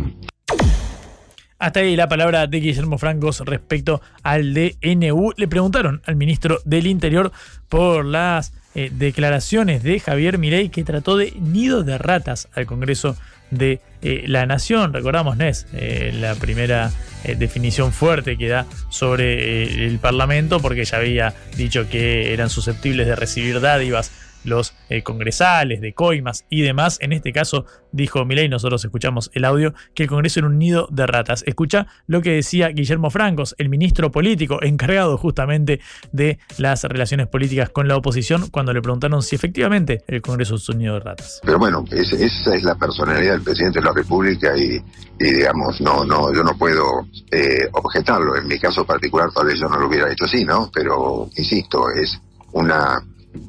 Hasta 1.61 1.81
ahí 1.81 1.95
la 1.95 2.09
palabra 2.09 2.47
de 2.47 2.59
Guillermo 2.59 2.97
Francos 2.97 3.41
respecto 3.41 4.01
al 4.23 4.55
DNU. 4.55 5.33
Le 5.38 5.47
preguntaron 5.47 6.01
al 6.05 6.15
ministro 6.15 6.59
del 6.65 6.88
Interior 6.88 7.31
por 7.69 8.03
las 8.03 8.51
eh, 8.73 8.89
declaraciones 8.91 9.83
de 9.83 9.99
Javier 9.99 10.39
Mirey 10.39 10.69
que 10.69 10.83
trató 10.83 11.17
de 11.17 11.33
nido 11.39 11.83
de 11.83 11.99
ratas 11.99 12.47
al 12.55 12.65
Congreso 12.65 13.15
de 13.51 13.79
eh, 14.01 14.23
la 14.25 14.47
Nación. 14.47 14.91
Recordamos, 14.91 15.38
Nes, 15.38 15.67
eh, 15.73 16.11
la 16.19 16.33
primera 16.33 16.91
definición 17.38 17.93
fuerte 17.93 18.39
que 18.39 18.47
da 18.47 18.65
sobre 18.89 19.85
el 19.85 19.99
Parlamento 19.99 20.61
porque 20.61 20.83
ya 20.83 20.97
había 20.97 21.35
dicho 21.55 21.88
que 21.88 22.33
eran 22.33 22.49
susceptibles 22.49 23.05
de 23.05 23.15
recibir 23.15 23.61
dádivas 23.61 24.11
los 24.43 24.73
eh, 24.89 25.03
congresales, 25.03 25.81
de 25.81 25.93
coimas 25.93 26.45
y 26.49 26.61
demás. 26.61 26.97
En 27.01 27.13
este 27.13 27.31
caso, 27.31 27.65
dijo 27.91 28.26
Milei, 28.26 28.49
nosotros 28.49 28.84
escuchamos 28.84 29.30
el 29.34 29.45
audio, 29.45 29.73
que 29.93 30.03
el 30.03 30.09
Congreso 30.09 30.39
era 30.39 30.47
un 30.47 30.57
nido 30.57 30.88
de 30.91 31.05
ratas. 31.07 31.43
Escucha 31.45 31.88
lo 32.07 32.22
que 32.22 32.31
decía 32.31 32.69
Guillermo 32.69 33.09
Francos, 33.09 33.55
el 33.57 33.69
ministro 33.69 34.11
político 34.11 34.59
encargado 34.61 35.18
justamente 35.18 35.80
de 36.11 36.39
las 36.57 36.84
relaciones 36.84 37.27
políticas 37.27 37.69
con 37.69 37.88
la 37.88 37.95
oposición, 37.97 38.49
cuando 38.49 38.73
le 38.73 38.81
preguntaron 38.81 39.22
si 39.22 39.35
efectivamente 39.35 40.03
el 40.07 40.22
Congreso 40.22 40.55
es 40.55 40.68
un 40.69 40.77
nido 40.80 40.95
de 40.95 40.99
ratas. 41.01 41.39
Pero 41.43 41.59
bueno, 41.59 41.85
es- 41.91 42.13
esa 42.13 42.55
es 42.55 42.63
la 42.63 42.76
personalidad 42.76 43.34
del 43.34 43.41
presidente 43.43 43.80
de 43.80 43.85
la 43.85 43.93
República 43.93 44.55
y, 44.57 44.81
y, 45.19 45.31
digamos, 45.34 45.80
no, 45.81 46.03
no, 46.05 46.34
yo 46.34 46.43
no 46.43 46.57
puedo 46.57 47.05
eh, 47.31 47.68
objetarlo. 47.73 48.35
En 48.35 48.47
mi 48.47 48.59
caso 48.59 48.85
particular 48.85 49.30
tal 49.34 49.45
vez 49.47 49.59
yo 49.59 49.68
no 49.69 49.77
lo 49.80 49.88
hubiera 49.88 50.11
hecho 50.11 50.26
así, 50.26 50.43
¿no? 50.45 50.69
Pero, 50.73 51.30
insisto, 51.35 51.89
es 51.91 52.19
una 52.53 53.03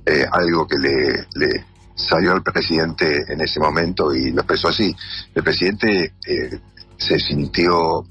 eh, 0.07 0.27
algo 0.31 0.67
que 0.67 0.79
le, 0.79 1.65
salió 1.95 2.33
al 2.33 2.43
presidente 2.43 3.25
en 3.29 3.41
ese 3.41 3.61
momento 3.61 4.15
y 4.15 4.31
lo 4.31 4.41
expresó 4.41 4.69
así. 4.69 4.95
El 5.35 5.43
presidente 5.43 6.15
eh, 6.27 6.61
se 6.97 7.19
sintió 7.19 8.05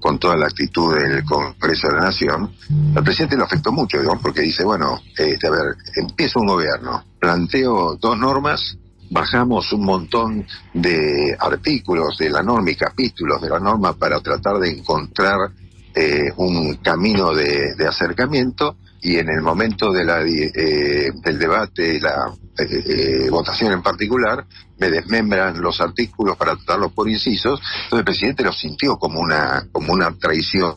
con 0.00 0.18
toda 0.18 0.36
la 0.36 0.46
actitud 0.46 0.94
del 0.96 1.24
Congreso 1.24 1.88
de 1.88 1.94
la 1.94 2.00
Nación, 2.02 2.52
al 2.94 3.02
presidente 3.02 3.36
lo 3.36 3.44
afectó 3.44 3.72
mucho, 3.72 3.98
porque 4.22 4.42
dice, 4.42 4.64
bueno, 4.64 5.00
este, 5.16 5.46
a 5.46 5.50
ver, 5.50 5.74
empieza 5.96 6.38
un 6.38 6.46
gobierno, 6.46 7.04
planteo 7.18 7.96
dos 7.96 8.16
normas, 8.16 8.78
bajamos 9.10 9.72
un 9.72 9.84
montón 9.84 10.46
de 10.72 11.36
artículos 11.40 12.16
de 12.18 12.30
la 12.30 12.42
norma 12.42 12.70
y 12.70 12.76
capítulos 12.76 13.42
de 13.42 13.48
la 13.48 13.58
norma 13.58 13.94
para 13.94 14.20
tratar 14.20 14.58
de 14.58 14.70
encontrar 14.70 15.50
eh, 15.94 16.30
un 16.36 16.76
camino 16.76 17.34
de 17.34 17.86
acercamiento 17.88 18.76
y 19.00 19.16
en 19.16 19.28
el 19.28 19.42
momento 19.42 19.92
de 19.92 20.04
la, 20.04 20.22
eh, 20.22 21.10
del 21.22 21.38
debate 21.38 22.00
la 22.00 22.32
eh, 22.58 23.26
eh, 23.26 23.30
votación 23.30 23.72
en 23.72 23.82
particular, 23.82 24.44
me 24.78 24.90
desmembran 24.90 25.60
los 25.60 25.80
artículos 25.80 26.36
para 26.36 26.56
tratarlos 26.56 26.92
por 26.92 27.08
incisos, 27.08 27.60
entonces 27.84 27.98
el 27.98 28.04
presidente 28.04 28.44
lo 28.44 28.52
sintió 28.52 28.96
como 28.96 29.20
una, 29.20 29.66
como 29.72 29.92
una 29.92 30.10
traición 30.18 30.74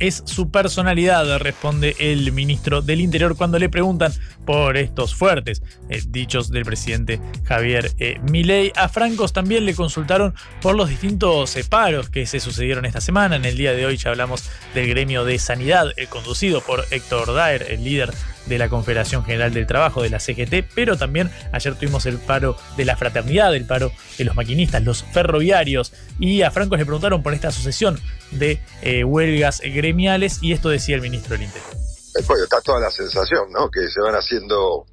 es 0.00 0.22
su 0.26 0.50
personalidad, 0.50 1.38
responde 1.38 1.94
el 1.98 2.32
ministro 2.32 2.82
del 2.82 3.00
Interior 3.00 3.36
cuando 3.36 3.58
le 3.58 3.68
preguntan 3.68 4.12
por 4.44 4.76
estos 4.76 5.14
fuertes 5.14 5.62
eh, 5.88 6.02
dichos 6.08 6.50
del 6.50 6.64
presidente 6.64 7.20
Javier 7.44 7.92
eh, 7.98 8.18
Milei. 8.30 8.72
A 8.74 8.88
Francos 8.88 9.32
también 9.32 9.64
le 9.66 9.74
consultaron 9.74 10.34
por 10.60 10.74
los 10.74 10.88
distintos 10.88 11.54
eh, 11.56 11.64
paros 11.64 12.08
que 12.08 12.26
se 12.26 12.40
sucedieron 12.40 12.84
esta 12.84 13.00
semana. 13.00 13.36
En 13.36 13.44
el 13.44 13.56
día 13.56 13.72
de 13.72 13.86
hoy 13.86 13.96
ya 13.96 14.10
hablamos 14.10 14.50
del 14.74 14.88
gremio 14.88 15.24
de 15.24 15.38
sanidad, 15.38 15.92
eh, 15.96 16.06
conducido 16.06 16.60
por 16.62 16.84
Héctor 16.90 17.34
Daer, 17.34 17.66
el 17.70 17.84
líder 17.84 18.12
de 18.46 18.58
la 18.58 18.68
Confederación 18.68 19.24
General 19.24 19.52
del 19.52 19.66
Trabajo, 19.66 20.02
de 20.02 20.10
la 20.10 20.18
CGT, 20.20 20.72
pero 20.74 20.96
también 20.96 21.30
ayer 21.52 21.74
tuvimos 21.74 22.06
el 22.06 22.18
paro 22.18 22.56
de 22.76 22.84
la 22.84 22.96
fraternidad, 22.96 23.54
el 23.54 23.66
paro 23.66 23.92
de 24.18 24.24
los 24.24 24.34
maquinistas, 24.34 24.82
los 24.82 25.02
ferroviarios, 25.02 25.92
y 26.18 26.42
a 26.42 26.50
Francos 26.50 26.78
le 26.78 26.84
preguntaron 26.84 27.22
por 27.22 27.34
esta 27.34 27.50
sucesión 27.50 27.98
de 28.30 28.60
eh, 28.82 29.04
huelgas 29.04 29.60
gremiales, 29.60 30.38
y 30.42 30.52
esto 30.52 30.68
decía 30.68 30.96
el 30.96 31.02
ministro 31.02 31.34
del 31.34 31.44
Interior. 31.44 31.70
Eh, 32.18 32.24
Bueno, 32.26 32.44
está 32.44 32.60
toda 32.60 32.80
la 32.80 32.90
sensación, 32.90 33.52
¿no? 33.52 33.70
Que 33.70 33.88
se 33.88 34.00
van 34.00 34.14
haciendo 34.14 34.86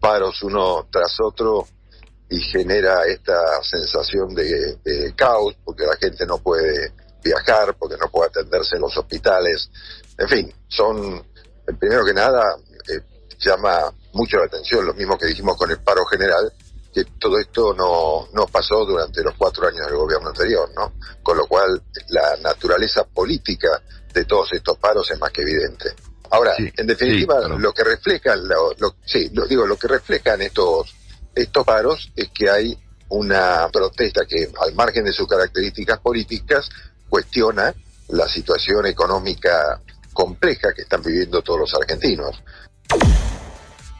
paros 0.00 0.42
uno 0.42 0.86
tras 0.90 1.18
otro 1.20 1.66
y 2.28 2.40
genera 2.40 3.04
esta 3.06 3.62
sensación 3.62 4.34
de, 4.34 4.76
de 4.84 5.14
caos 5.14 5.54
porque 5.64 5.84
la 5.84 5.96
gente 5.96 6.26
no 6.26 6.38
puede 6.38 6.92
viajar, 7.22 7.74
porque 7.78 7.96
no 8.00 8.08
puede 8.10 8.28
atenderse 8.28 8.76
en 8.76 8.82
los 8.82 8.96
hospitales. 8.96 9.70
En 10.18 10.28
fin, 10.28 10.54
son, 10.68 11.16
eh, 11.16 11.72
primero 11.78 12.04
que 12.04 12.14
nada, 12.14 12.42
llama 13.38 13.92
mucho 14.12 14.38
la 14.38 14.44
atención, 14.46 14.84
lo 14.86 14.94
mismo 14.94 15.18
que 15.18 15.26
dijimos 15.26 15.56
con 15.56 15.70
el 15.70 15.78
paro 15.78 16.04
general, 16.06 16.52
que 16.92 17.04
todo 17.18 17.38
esto 17.38 17.74
no, 17.74 18.28
no 18.32 18.46
pasó 18.46 18.84
durante 18.86 19.22
los 19.22 19.34
cuatro 19.36 19.66
años 19.68 19.86
del 19.86 19.96
gobierno 19.96 20.28
anterior, 20.28 20.70
¿no? 20.74 20.94
Con 21.22 21.36
lo 21.36 21.46
cual 21.46 21.82
la 22.08 22.36
naturaleza 22.42 23.04
política 23.04 23.82
de 24.14 24.24
todos 24.24 24.48
estos 24.52 24.78
paros 24.78 25.10
es 25.10 25.18
más 25.20 25.30
que 25.30 25.42
evidente. 25.42 25.94
Ahora, 26.30 26.54
en 26.58 26.86
definitiva, 26.86 27.46
lo 27.48 27.72
que 27.72 27.84
reflejan, 27.84 28.48
lo, 28.48 28.72
lo- 28.78 28.96
sí, 29.04 29.28
lo 29.32 29.46
digo, 29.46 29.66
lo 29.66 29.76
que 29.76 29.88
reflejan 29.88 30.40
estos 30.42 30.94
estos 31.34 31.64
paros 31.66 32.10
es 32.16 32.30
que 32.30 32.48
hay 32.48 32.78
una 33.10 33.68
protesta 33.70 34.24
que, 34.26 34.50
al 34.58 34.74
margen 34.74 35.04
de 35.04 35.12
sus 35.12 35.28
características 35.28 35.98
políticas, 36.00 36.68
cuestiona 37.10 37.74
la 38.08 38.26
situación 38.26 38.86
económica 38.86 39.80
compleja 40.14 40.72
que 40.74 40.82
están 40.82 41.02
viviendo 41.02 41.42
todos 41.42 41.60
los 41.60 41.74
argentinos. 41.74 42.42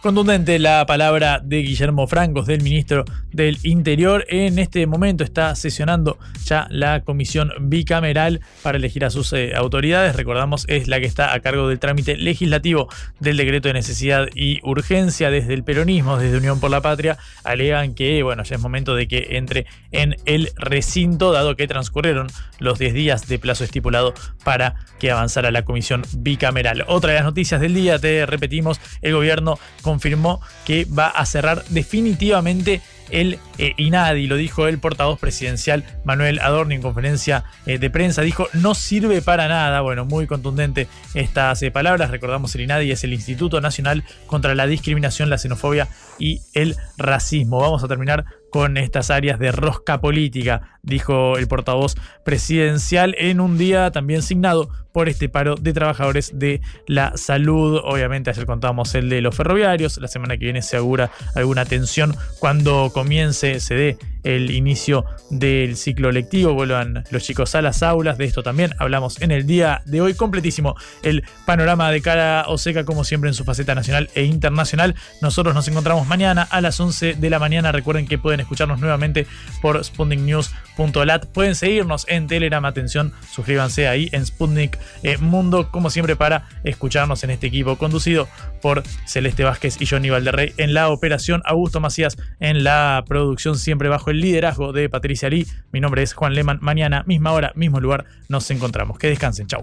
Contundente 0.07 0.61
la 0.61 0.87
palabra 0.87 1.41
de 1.43 1.63
Guillermo 1.63 2.07
Francos, 2.07 2.47
del 2.47 2.63
ministro 2.63 3.05
del 3.33 3.59
Interior. 3.65 4.25
En 4.29 4.61
este 4.61 4.87
momento 4.87 5.25
está 5.25 5.57
sesionando 5.57 6.17
ya 6.45 6.69
la 6.71 7.03
comisión 7.03 7.51
bicameral 7.59 8.41
para 8.63 8.79
elegir 8.79 9.05
a 9.05 9.11
sus 9.11 9.33
eh, 9.33 9.57
autoridades. 9.57 10.15
Recordamos, 10.15 10.65
es 10.69 10.87
la 10.87 11.01
que 11.01 11.07
está 11.07 11.35
a 11.35 11.41
cargo 11.41 11.69
del 11.69 11.81
trámite 11.81 12.17
legislativo 12.17 12.89
del 13.19 13.37
decreto 13.37 13.67
de 13.67 13.75
necesidad 13.75 14.29
y 14.33 14.61
urgencia 14.63 15.29
desde 15.33 15.55
el 15.55 15.65
peronismo, 15.65 16.19
desde 16.19 16.39
Unión 16.39 16.61
por 16.61 16.71
la 16.71 16.81
Patria. 16.81 17.19
Alegan 17.43 17.97
que, 17.97 18.23
bueno, 18.23 18.45
ya 18.45 18.55
es 18.55 18.63
momento 18.63 18.95
de 18.95 19.09
que 19.09 19.27
entre 19.31 19.67
en 19.91 20.15
el 20.25 20.51
recinto, 20.55 21.33
dado 21.33 21.57
que 21.57 21.67
transcurrieron 21.67 22.29
los 22.61 22.79
10 22.79 22.95
días 22.95 23.27
de 23.27 23.41
plazo 23.41 23.65
estipulado 23.65 24.15
para 24.45 24.77
que 25.01 25.11
avanzara 25.11 25.51
la 25.51 25.65
comisión 25.65 26.03
bicameral. 26.17 26.85
Otra 26.87 27.11
de 27.11 27.17
las 27.17 27.25
noticias 27.25 27.61
del 27.61 27.75
día, 27.75 27.99
te 27.99 28.25
repetimos, 28.25 28.81
el 29.03 29.13
gobierno 29.13 29.59
confirmó 29.97 30.43
que 30.67 30.85
va 30.85 31.09
a 31.09 31.25
cerrar 31.25 31.65
definitivamente 31.71 32.83
el 33.11 33.39
eh, 33.57 33.73
INADI, 33.79 34.27
lo 34.27 34.37
dijo 34.37 34.67
el 34.67 34.79
portavoz 34.79 35.19
presidencial 35.19 35.85
Manuel 36.05 36.39
Adorni 36.41 36.75
en 36.75 36.83
conferencia 36.83 37.45
eh, 37.65 37.79
de 37.79 37.89
prensa, 37.89 38.21
dijo 38.23 38.49
no 38.53 38.75
sirve 38.75 39.23
para 39.23 39.49
nada, 39.49 39.81
bueno, 39.81 40.05
muy 40.05 40.27
contundente 40.27 40.87
estas 41.15 41.63
eh, 41.63 41.71
palabras, 41.71 42.11
recordamos 42.11 42.55
el 42.57 42.63
INADI 42.63 42.91
es 42.91 43.05
el 43.05 43.15
Instituto 43.15 43.61
Nacional 43.61 44.05
contra 44.27 44.55
la 44.55 44.67
Discriminación, 44.67 45.31
la 45.31 45.39
Xenofobia 45.39 45.89
y 46.19 46.43
el 46.53 46.77
Racismo. 46.99 47.61
Vamos 47.61 47.83
a 47.83 47.89
terminar 47.89 48.25
con 48.51 48.77
estas 48.77 49.11
áreas 49.11 49.39
de 49.39 49.53
rosca 49.53 50.01
política, 50.01 50.79
dijo 50.83 51.37
el 51.37 51.49
portavoz 51.49 51.95
presidencial 52.25 53.15
en 53.19 53.41
un 53.41 53.59
día 53.59 53.91
también 53.91 54.23
signado 54.23 54.69
por 54.93 55.11
este 55.11 55.29
paro 55.29 55.57
de 55.57 55.75
trabajadores 55.75 56.39
de 56.39 56.63
la 56.87 57.19
salud. 57.19 57.83
Obviamente 57.85 58.31
ayer 58.31 58.47
contábamos 58.47 58.95
el 58.95 59.11
de 59.11 59.21
los 59.21 59.37
ferroviarios, 59.37 59.99
la 59.99 60.09
semana 60.09 60.39
que 60.39 60.47
viene 60.47 60.63
se 60.63 60.79
augura 60.79 61.11
alguna 61.35 61.67
tensión 61.67 62.17
cuando 62.39 62.91
comience, 62.95 63.61
se 63.61 63.75
dé 63.75 63.99
el 64.23 64.51
inicio 64.51 65.05
del 65.31 65.77
ciclo 65.77 66.11
lectivo, 66.11 66.55
vuelvan 66.55 67.05
los 67.11 67.23
chicos 67.23 67.55
a 67.55 67.63
las 67.63 67.83
aulas, 67.83 68.17
de 68.17 68.25
esto 68.25 68.43
también 68.43 68.73
hablamos 68.79 69.21
en 69.21 69.31
el 69.31 69.47
día 69.47 69.83
de 69.85 70.01
hoy, 70.01 70.15
completísimo 70.15 70.75
el 71.03 71.25
panorama 71.45 71.91
de 71.91 72.01
cara 72.01 72.45
o 72.49 72.59
seca 72.59 72.85
como 72.85 73.05
siempre 73.05 73.29
en 73.29 73.35
su 73.35 73.45
faceta 73.45 73.75
nacional 73.75 74.09
e 74.15 74.25
internacional. 74.25 74.95
Nosotros 75.21 75.55
nos 75.55 75.69
encontramos 75.69 76.09
mañana 76.09 76.43
a 76.43 76.61
las 76.61 76.81
11 76.81 77.15
de 77.15 77.31
la 77.31 77.39
mañana, 77.39 77.71
recuerden 77.71 78.07
que 78.07 78.19
pueden 78.19 78.36
escucharnos 78.41 78.81
nuevamente 78.81 79.27
por 79.61 79.83
sputniknews.lat, 79.83 81.27
pueden 81.27 81.55
seguirnos 81.55 82.07
en 82.09 82.27
Telegram, 82.27 82.65
atención, 82.65 83.13
suscríbanse 83.31 83.89
ahí 83.89 84.09
en 84.13 84.27
Sputnik 84.27 84.79
eh, 85.03 85.19
Mundo, 85.19 85.71
como 85.71 85.91
siempre 85.91 86.17
para 86.17 86.49
escucharnos 86.65 87.25
en 87.25 87.31
este 87.31 87.47
equipo 87.47 87.77
conducido 87.77 88.29
por 88.63 88.83
Celeste 89.07 89.45
Vázquez 89.45 89.81
y 89.81 89.87
Johnny 89.87 90.11
Valderrey 90.11 90.53
en 90.57 90.75
la 90.75 90.89
operación, 90.89 91.43
Augusto 91.45 91.81
Macías 91.81 92.17
en 92.41 92.65
la 92.65 93.05
producción, 93.07 93.59
siempre 93.59 93.89
bajo 93.89 94.11
el 94.11 94.21
liderazgo 94.21 94.73
de 94.73 94.89
Patricia 94.89 95.29
Lee. 95.29 95.47
Mi 95.73 95.81
nombre 95.81 96.03
es 96.03 96.15
Juan 96.15 96.35
Leman. 96.35 96.59
Mañana, 96.61 97.05
misma 97.07 97.33
hora, 97.33 97.53
mismo 97.55 97.81
lugar, 97.81 98.05
nos 98.29 98.51
encontramos. 98.51 98.99
Que 98.99 99.09
descansen. 99.09 99.47
Chau. 99.47 99.61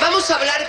Vamos 0.00 0.30
a 0.30 0.36
hablar 0.36 0.57